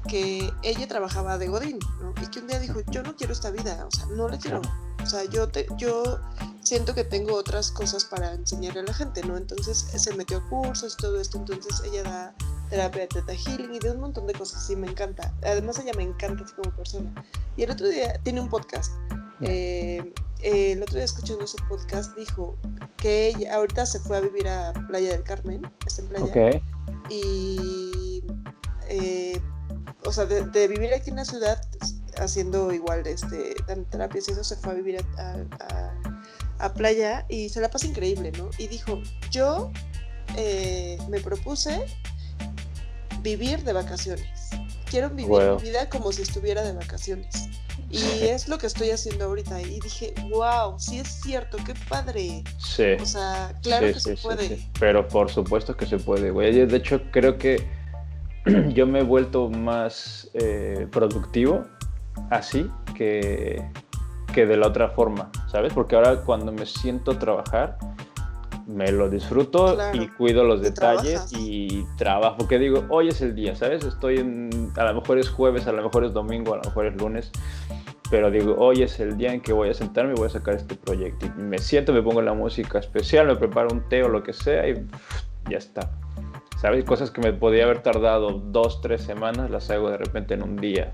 que 0.09 0.53
ella 0.63 0.89
trabajaba 0.89 1.39
de 1.39 1.49
Godín, 1.49 1.79
¿no? 2.01 2.15
Y 2.23 2.27
que 2.29 2.41
un 2.41 2.47
día 2.47 2.59
dijo, 2.59 2.81
yo 2.91 3.03
no 3.03 3.17
quiero 3.17 3.33
esta 3.33 3.51
vida, 3.51 3.87
o 3.87 3.91
sea, 3.91 4.07
no 4.07 4.29
la 4.29 4.39
quiero. 4.39 4.61
O 5.03 5.07
sea, 5.07 5.25
yo, 5.25 5.49
te, 5.49 5.67
yo 5.77 6.21
siento 6.63 6.95
que 6.95 7.05
tengo 7.05 7.35
otras 7.35 7.71
cosas 7.71 8.05
para 8.05 8.33
enseñarle 8.35 8.81
a 8.81 8.85
la 8.85 8.95
gente, 8.95 9.23
¿no? 9.23 9.37
Entonces 9.37 9.79
se 9.79 10.15
metió 10.15 10.39
a 10.39 10.49
cursos 10.49 10.95
y 10.99 11.03
todo 11.03 11.21
esto, 11.21 11.39
entonces 11.39 11.83
ella 11.85 12.03
da 12.03 12.35
terapia 12.69 13.03
de 13.03 13.09
teta 13.09 13.35
healing 13.35 13.75
y 13.75 13.79
de 13.79 13.91
un 13.91 14.01
montón 14.01 14.27
de 14.27 14.35
cosas, 14.35 14.65
sí, 14.67 14.77
me 14.77 14.89
encanta. 14.89 15.35
Además 15.43 15.79
ella 15.79 15.93
me 15.97 16.05
encanta 16.05 16.45
así 16.45 16.55
como 16.55 16.75
persona. 16.77 17.13
Y 17.57 17.65
el 17.65 17.71
otro 17.71 17.89
día 17.89 18.19
tiene 18.23 18.41
un 18.41 18.49
podcast. 18.49 18.93
Eh, 19.41 20.13
eh, 20.43 20.73
el 20.73 20.83
otro 20.83 20.97
día 20.97 21.05
escuchando 21.05 21.47
su 21.47 21.57
podcast 21.69 22.17
dijo 22.17 22.57
que 22.97 23.29
ella 23.29 23.57
ahorita 23.57 23.87
se 23.87 23.99
fue 24.01 24.19
a 24.19 24.21
vivir 24.21 24.47
a 24.49 24.73
Playa 24.89 25.13
del 25.13 25.23
Carmen, 25.23 25.71
está 25.87 26.03
en 26.03 26.09
Playa, 26.09 26.63
y 27.09 28.23
eh, 28.89 29.41
o 30.05 30.13
sea 30.13 30.25
de, 30.27 30.45
de 30.47 30.69
vivir 30.69 30.93
aquí 30.95 31.11
en 31.11 31.17
la 31.17 31.25
ciudad 31.25 31.61
haciendo 32.19 32.73
igual 32.73 33.07
este 33.07 33.55
dando 33.67 33.85
terapias 33.91 34.29
y 34.29 34.33
eso 34.33 34.45
se 34.45 34.57
fue 34.57 34.73
a 34.73 34.75
vivir 34.75 35.05
a, 35.19 35.23
a- 35.23 35.65
a- 35.65 36.67
a 36.67 36.75
playa 36.75 37.25
y 37.29 37.49
se 37.49 37.61
la 37.61 37.71
pasa 37.71 37.87
increíble 37.87 38.33
no 38.33 38.51
y 38.59 38.67
dijo 38.69 39.01
yo 39.31 39.71
eh, 40.37 40.99
me 41.09 41.21
propuse 41.21 41.85
vivir 43.23 43.63
de 43.65 43.73
vacaciones 43.73 44.51
quiero 44.91 45.11
vivir 45.11 45.27
Wow. 45.29 45.57
mi 45.57 45.63
vida 45.63 45.89
como 45.89 46.13
si 46.13 46.23
estuviera 46.23 46.63
de 46.63 46.73
vacaciones 46.73 47.49
y 47.93 48.23
es 48.29 48.47
lo 48.49 48.57
que 48.59 48.67
estoy 48.69 48.91
haciendo 48.91 49.25
ahorita 49.25 49.61
y 49.63 49.81
dije 49.81 50.15
wow 50.31 50.79
sí 50.79 51.01
es 51.01 51.09
cierto 51.09 51.59
qué 51.65 51.75
padre 51.89 52.45
sí. 52.59 52.85
o 53.01 53.07
sea 53.07 53.53
claro 53.63 53.89
Sí, 53.89 53.95
que 53.95 54.01
sí, 54.01 54.11
se 54.11 54.17
puede 54.23 54.49
sí. 54.49 54.71
Pero 54.79 55.09
por 55.09 55.31
supuesto 55.31 55.77
que 55.77 55.87
se 55.87 55.99
puede, 55.99 56.31
güey. 56.31 56.67
De 56.67 56.77
hecho, 56.77 57.03
creo 57.11 57.37
que 57.37 57.67
yo 58.75 58.87
me 58.87 59.01
he 59.01 59.03
vuelto 59.05 59.49
más 59.49 60.31
eh, 60.35 60.87
productivo 60.91 61.65
así 62.31 62.69
que, 62.95 63.63
que 64.35 64.47
de 64.47 64.57
la 64.57 64.69
otra 64.69 64.89
forma, 64.91 65.31
¿sabes? 65.49 65.73
Porque 65.73 65.97
ahora 65.97 66.23
cuando 66.23 66.53
me 66.53 66.67
siento 66.67 67.13
a 67.13 67.19
trabajar, 67.19 67.79
me 68.67 68.93
lo 68.93 69.09
disfruto 69.11 69.75
Claro. 69.75 70.01
y 70.01 70.07
cuido 70.09 70.45
los 70.45 70.61
detalles 70.63 71.13
trabajas. 71.27 71.33
y 71.37 71.85
trabajo. 71.97 72.37
Porque 72.39 72.59
digo, 72.59 72.85
hoy 72.89 73.09
es 73.09 73.21
el 73.21 73.35
día, 73.35 73.57
¿sabes? 73.57 73.85
Estoy 73.85 74.19
en, 74.19 74.71
a 74.77 74.85
lo 74.85 75.01
mejor 75.01 75.19
es 75.19 75.29
jueves, 75.29 75.67
a 75.67 75.73
lo 75.73 75.83
mejor 75.83 76.05
es 76.05 76.13
domingo, 76.13 76.55
a 76.55 76.59
lo 76.59 76.63
mejor 76.65 76.87
es 76.87 76.97
lunes. 76.97 77.33
Pero 78.11 78.31
digo, 78.31 78.55
hoy 78.59 78.83
es 78.83 78.99
el 79.01 79.17
día 79.17 79.33
en 79.33 79.41
que 79.41 79.53
voy 79.53 79.71
a 79.71 79.75
sentarme 79.75 80.13
y 80.13 80.17
voy 80.17 80.27
a 80.27 80.31
sacar 80.31 80.55
este 80.55 80.75
proyecto. 80.75 81.27
Y 81.27 81.41
me 81.41 81.59
siento, 81.59 81.93
me 81.93 82.03
pongo 82.03 82.23
la 82.23 82.35
música 82.35 82.79
especial, 82.79 83.27
me 83.27 83.37
preparo 83.37 83.69
un 83.73 83.89
té 83.89 84.03
o 84.03 84.09
lo 84.09 84.23
que 84.23 84.33
sea 84.33 84.69
y 84.69 84.75
pff, 84.75 85.23
ya 85.49 85.59
está. 85.59 85.91
¿Sabes? 86.61 86.85
Cosas 86.85 87.11
que 87.11 87.21
me 87.21 87.33
podía 87.33 87.65
haber 87.65 87.83
tardado 87.83 88.33
dos, 88.33 88.81
tres 88.81 89.03
semanas, 89.03 89.51
las 89.51 89.71
hago 89.71 89.91
de 89.91 89.97
repente 89.97 90.35
en 90.35 90.43
un 90.43 90.57
día. 90.57 90.93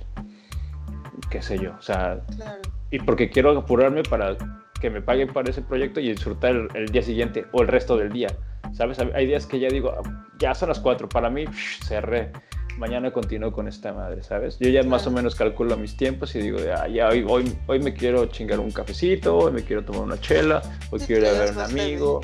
Qué 1.30 1.42
sé 1.42 1.58
yo. 1.58 1.72
O 1.78 1.82
sea, 1.82 2.20
claro 2.36 2.60
y 2.90 2.98
porque 2.98 3.30
quiero 3.30 3.56
apurarme 3.58 4.02
para 4.02 4.36
que 4.80 4.90
me 4.90 5.02
paguen 5.02 5.32
para 5.32 5.50
ese 5.50 5.62
proyecto 5.62 6.00
y 6.00 6.08
disfrutar 6.10 6.52
el, 6.52 6.68
el 6.74 6.86
día 6.86 7.02
siguiente 7.02 7.46
o 7.52 7.62
el 7.62 7.68
resto 7.68 7.96
del 7.96 8.12
día. 8.12 8.28
¿Sabes? 8.72 8.98
Hay 8.98 9.26
días 9.26 9.46
que 9.46 9.58
ya 9.58 9.68
digo, 9.68 9.92
"Ah, 9.96 10.26
ya 10.38 10.54
son 10.54 10.68
las 10.68 10.80
cuatro, 10.80 11.08
para 11.08 11.30
mí 11.30 11.46
psh, 11.46 11.84
cerré. 11.84 12.30
Mañana 12.78 13.10
continúo 13.10 13.52
con 13.52 13.68
esta 13.68 13.94
madre, 13.94 14.22
¿sabes? 14.22 14.58
Yo 14.58 14.68
ya 14.68 14.82
más 14.82 15.06
o 15.06 15.10
menos 15.10 15.34
calculo 15.34 15.78
mis 15.78 15.96
tiempos 15.96 16.34
y 16.36 16.40
digo, 16.40 16.58
ah, 16.76 16.86
ya 16.86 17.08
hoy, 17.08 17.24
hoy, 17.26 17.56
hoy 17.66 17.80
me 17.80 17.94
quiero 17.94 18.26
chingar 18.26 18.60
un 18.60 18.70
cafecito, 18.70 19.34
hoy 19.38 19.52
me 19.52 19.62
quiero 19.62 19.82
tomar 19.82 20.02
una 20.02 20.20
chela, 20.20 20.60
hoy 20.90 21.00
quiero 21.00 21.22
ir 21.22 21.28
a 21.28 21.32
ver 21.38 21.48
a 21.48 21.52
un 21.52 21.60
amigo. 21.60 22.20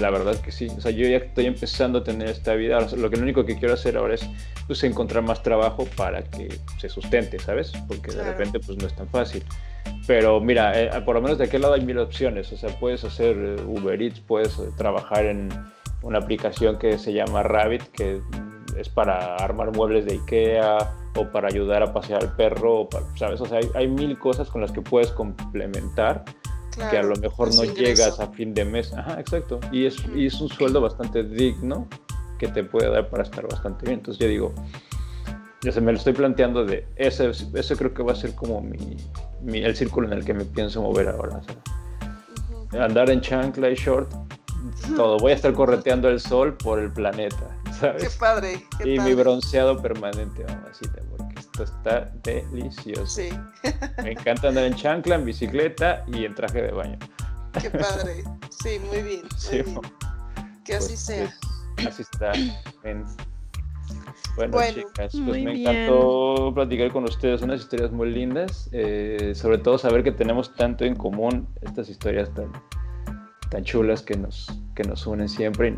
La 0.00 0.10
verdad 0.10 0.36
que 0.40 0.52
sí. 0.52 0.68
O 0.76 0.80
sea, 0.80 0.90
yo 0.92 1.06
ya 1.08 1.16
estoy 1.18 1.46
empezando 1.46 1.98
a 1.98 2.04
tener 2.04 2.28
esta 2.28 2.54
vida. 2.54 2.80
Lo 2.96 3.10
que 3.10 3.16
lo 3.16 3.22
único 3.22 3.44
que 3.44 3.58
quiero 3.58 3.74
hacer 3.74 3.96
ahora 3.96 4.14
es 4.14 4.28
pues, 4.66 4.82
encontrar 4.84 5.24
más 5.24 5.42
trabajo 5.42 5.86
para 5.96 6.22
que 6.22 6.48
se 6.78 6.88
sustente, 6.88 7.38
¿sabes? 7.38 7.72
Porque 7.88 8.12
de 8.12 8.22
repente 8.22 8.60
pues 8.60 8.78
no 8.78 8.86
es 8.86 8.94
tan 8.94 9.08
fácil. 9.08 9.42
Pero 10.06 10.40
mira, 10.40 10.80
eh, 10.80 10.90
por 11.04 11.14
lo 11.16 11.20
menos 11.22 11.38
de 11.38 11.44
aquel 11.44 11.62
lado 11.62 11.74
hay 11.74 11.80
mil 11.80 11.98
opciones. 11.98 12.52
O 12.52 12.56
sea, 12.56 12.70
puedes 12.78 13.02
hacer 13.04 13.36
eh, 13.36 13.56
Uber 13.66 14.00
Eats, 14.00 14.20
puedes 14.20 14.58
eh, 14.58 14.68
trabajar 14.76 15.26
en 15.26 15.48
una 16.02 16.18
aplicación 16.18 16.78
que 16.78 16.96
se 16.98 17.12
llama 17.12 17.42
Rabbit, 17.42 17.82
que 17.92 18.20
es 18.78 18.88
para 18.88 19.34
armar 19.36 19.72
muebles 19.72 20.04
de 20.04 20.12
Ikea 20.14 20.94
o 21.16 21.24
para 21.32 21.48
ayudar 21.48 21.82
a 21.82 21.92
pasear 21.92 22.22
al 22.22 22.36
perro, 22.36 22.82
o 22.82 22.88
para- 22.88 23.04
¿sabes? 23.16 23.40
O 23.40 23.46
sea, 23.46 23.58
hay, 23.58 23.68
hay 23.74 23.88
mil 23.88 24.16
cosas 24.18 24.48
con 24.48 24.60
las 24.60 24.70
que 24.70 24.80
puedes 24.82 25.10
complementar 25.10 26.24
que 26.90 26.98
a 26.98 27.02
lo 27.02 27.16
mejor 27.16 27.48
es 27.48 27.56
no 27.56 27.64
ingreso. 27.64 27.82
llegas 28.02 28.20
a 28.20 28.28
fin 28.28 28.54
de 28.54 28.64
mes. 28.64 28.92
Ajá, 28.92 29.18
exacto. 29.20 29.60
Y 29.72 29.86
es, 29.86 29.96
y 30.14 30.26
es 30.26 30.40
un 30.40 30.48
sueldo 30.48 30.80
bastante 30.80 31.22
digno 31.22 31.86
que 32.38 32.48
te 32.48 32.62
puede 32.64 32.88
dar 32.90 33.08
para 33.10 33.24
estar 33.24 33.46
bastante 33.48 33.86
bien. 33.86 33.98
Entonces 33.98 34.20
yo 34.22 34.28
digo, 34.28 34.54
ya 35.62 35.72
se 35.72 35.80
me 35.80 35.90
lo 35.92 35.98
estoy 35.98 36.12
planteando 36.12 36.64
de 36.64 36.86
ese, 36.96 37.30
ese 37.30 37.76
creo 37.76 37.92
que 37.92 38.02
va 38.02 38.12
a 38.12 38.16
ser 38.16 38.34
como 38.34 38.60
mi, 38.60 38.96
mi- 39.42 39.58
el 39.64 39.74
círculo 39.74 40.06
en 40.06 40.12
el 40.18 40.24
que 40.24 40.34
me 40.34 40.44
pienso 40.44 40.80
mover 40.82 41.08
ahora. 41.08 41.38
o 41.38 41.42
sea, 41.42 41.56
Ujú. 42.76 42.82
andar 42.82 43.10
en 43.10 43.20
chancla 43.20 43.68
y 43.70 43.74
short, 43.74 44.08
todo. 44.96 45.16
Voy 45.18 45.32
a 45.32 45.34
estar 45.34 45.52
correteando 45.54 46.08
el 46.08 46.20
sol 46.20 46.56
por 46.56 46.78
el 46.78 46.92
planeta, 46.92 47.56
Qué 47.64 47.72
¿sabes? 47.72 48.16
padre. 48.16 48.64
qué 48.78 48.84
Y 48.88 48.90
mi 48.92 48.96
padre. 48.98 49.14
bronceado 49.16 49.76
permanente, 49.82 50.44
mamacita, 50.44 51.00
porque 51.16 51.27
esto 51.38 51.62
está 51.64 52.10
delicioso. 52.22 53.06
Sí, 53.06 53.28
Me 54.02 54.12
encanta 54.12 54.48
andar 54.48 54.64
en 54.64 54.74
chancla, 54.74 55.14
en 55.16 55.24
bicicleta 55.24 56.04
y 56.06 56.24
en 56.24 56.34
traje 56.34 56.62
de 56.62 56.72
baño. 56.72 56.98
qué 57.60 57.70
padre. 57.70 58.24
Sí, 58.62 58.78
muy 58.88 59.02
bien. 59.02 59.22
Muy 59.30 59.30
Sí, 59.38 59.62
bien. 59.62 59.80
Que 60.64 60.74
así 60.76 60.88
Pues, 60.88 61.00
sea. 61.00 61.34
así 61.88 62.02
está. 62.02 62.32
Bueno, 64.36 64.52
Bueno, 64.52 64.74
chicas, 64.74 65.12
pues 65.12 65.14
me 65.24 65.32
bien. 65.32 65.48
encantó 65.66 66.52
platicar 66.54 66.92
con 66.92 67.04
ustedes 67.04 67.42
unas 67.42 67.60
historias 67.60 67.90
muy 67.90 68.10
lindas. 68.10 68.68
eh, 68.72 69.32
sobre 69.34 69.58
todo 69.58 69.78
saber 69.78 70.02
que 70.04 70.12
tenemos 70.12 70.54
tanto 70.54 70.84
en 70.84 70.94
común 70.94 71.48
estas 71.62 71.88
historias 71.88 72.32
tan, 72.34 72.52
tan 73.50 73.64
chulas 73.64 74.02
que 74.02 74.16
nos, 74.16 74.46
que 74.74 74.82
nos 74.84 75.06
unen 75.06 75.28
siempre 75.28 75.74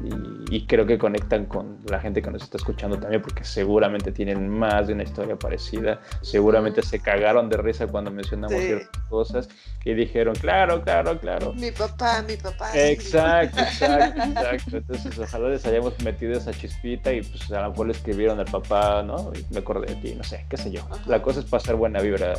y, 0.51 0.57
y 0.57 0.67
creo 0.67 0.87
que 0.87 0.99
conectan 0.99 1.47
con 1.47 1.79
la 1.89 2.01
gente 2.01 2.21
que 2.21 2.31
nos 2.31 2.43
está 2.43 2.57
escuchando 2.59 2.99
también 2.99 3.23
porque 3.23 3.45
seguramente 3.45 4.11
tienen 4.13 4.49
más 4.49 4.89
de 4.89 4.95
una 4.95 5.05
historia 5.05 5.37
parecida. 5.37 6.01
Seguramente 6.23 6.83
se 6.83 7.01
cagaron 7.01 7.49
de 7.49 7.57
risa 7.59 7.87
cuando 7.87 8.11
mencionamos 8.11 8.59
Sí. 8.59 8.67
ciertas 8.67 9.03
cosas 9.09 9.49
y 9.85 9.95
dijeron, 9.95 10.35
claro, 10.35 10.83
claro, 10.83 11.19
claro. 11.21 11.53
Mi 11.55 11.71
papá, 11.71 12.23
mi 12.27 12.37
papá. 12.37 12.71
Exacto, 12.75 13.61
exacto, 13.61 14.23
exacto. 14.23 14.77
Entonces, 14.77 15.19
ojalá 15.19 15.49
les 15.51 15.65
hayamos 15.67 15.99
metido 16.03 16.33
esa 16.33 16.53
chispita 16.53 17.13
y 17.13 17.23
pues 17.23 17.51
a 17.53 17.63
lo 17.63 17.71
mejor 17.71 17.87
le 17.87 17.93
escribieron 17.93 18.39
al 18.41 18.47
papá, 18.47 19.03
¿no? 19.03 19.31
Y 19.35 19.53
me 19.53 19.61
acordé 19.61 19.95
de 19.95 20.01
ti, 20.01 20.15
no 20.17 20.25
sé, 20.25 20.45
qué 20.51 20.57
sé 20.57 20.71
yo. 20.71 20.83
La 21.07 21.23
cosa 21.23 21.41
es 21.41 21.47
pasar 21.47 21.77
buena 21.77 22.01
vibra 22.01 22.35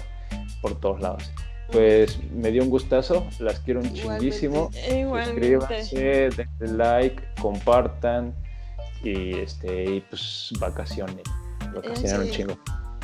por 0.61 0.79
todos 0.79 1.01
lados. 1.01 1.31
Pues 1.71 2.19
me 2.33 2.51
dio 2.51 2.63
un 2.63 2.69
gustazo, 2.69 3.25
las 3.39 3.59
quiero 3.61 3.79
un 3.79 3.85
Igualmente. 3.95 4.19
chinguísimo. 4.19 4.69
Igualmente. 4.89 5.51
Suscríbanse, 5.83 6.29
denle 6.59 6.77
like, 6.77 7.23
compartan 7.41 8.33
y 9.03 9.37
este 9.39 9.95
y 9.95 10.01
pues 10.01 10.49
vacaciones. 10.59 11.23
Vacacionar 11.73 12.19
un 12.21 12.29
chingo. 12.31 12.57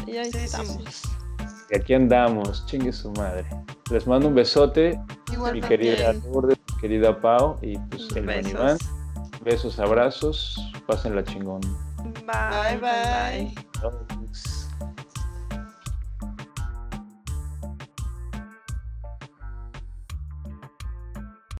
Y 0.05 0.17
ahí 0.17 0.25
Sí, 0.25 0.31
sí, 0.33 0.37
sí. 0.39 0.45
estamos. 0.45 1.01
Y 1.69 1.75
aquí 1.77 1.93
andamos, 1.93 2.65
chingue 2.65 2.91
su 2.91 3.11
madre. 3.13 3.45
Les 3.89 4.05
mando 4.05 4.27
un 4.27 4.35
besote, 4.35 4.99
mi 5.53 5.61
querida 5.61 6.13
Lourdes, 6.13 6.57
mi 6.73 6.81
querida 6.81 7.19
Pau 7.21 7.57
y 7.61 7.77
pues 7.77 8.09
el 8.15 8.25
Besos. 8.25 8.51
Iván. 8.51 8.77
Besos, 9.43 9.79
abrazos, 9.79 10.59
pásenla 10.87 11.23
chingón. 11.23 11.61
Bye, 12.25 12.77
Bye, 12.81 13.53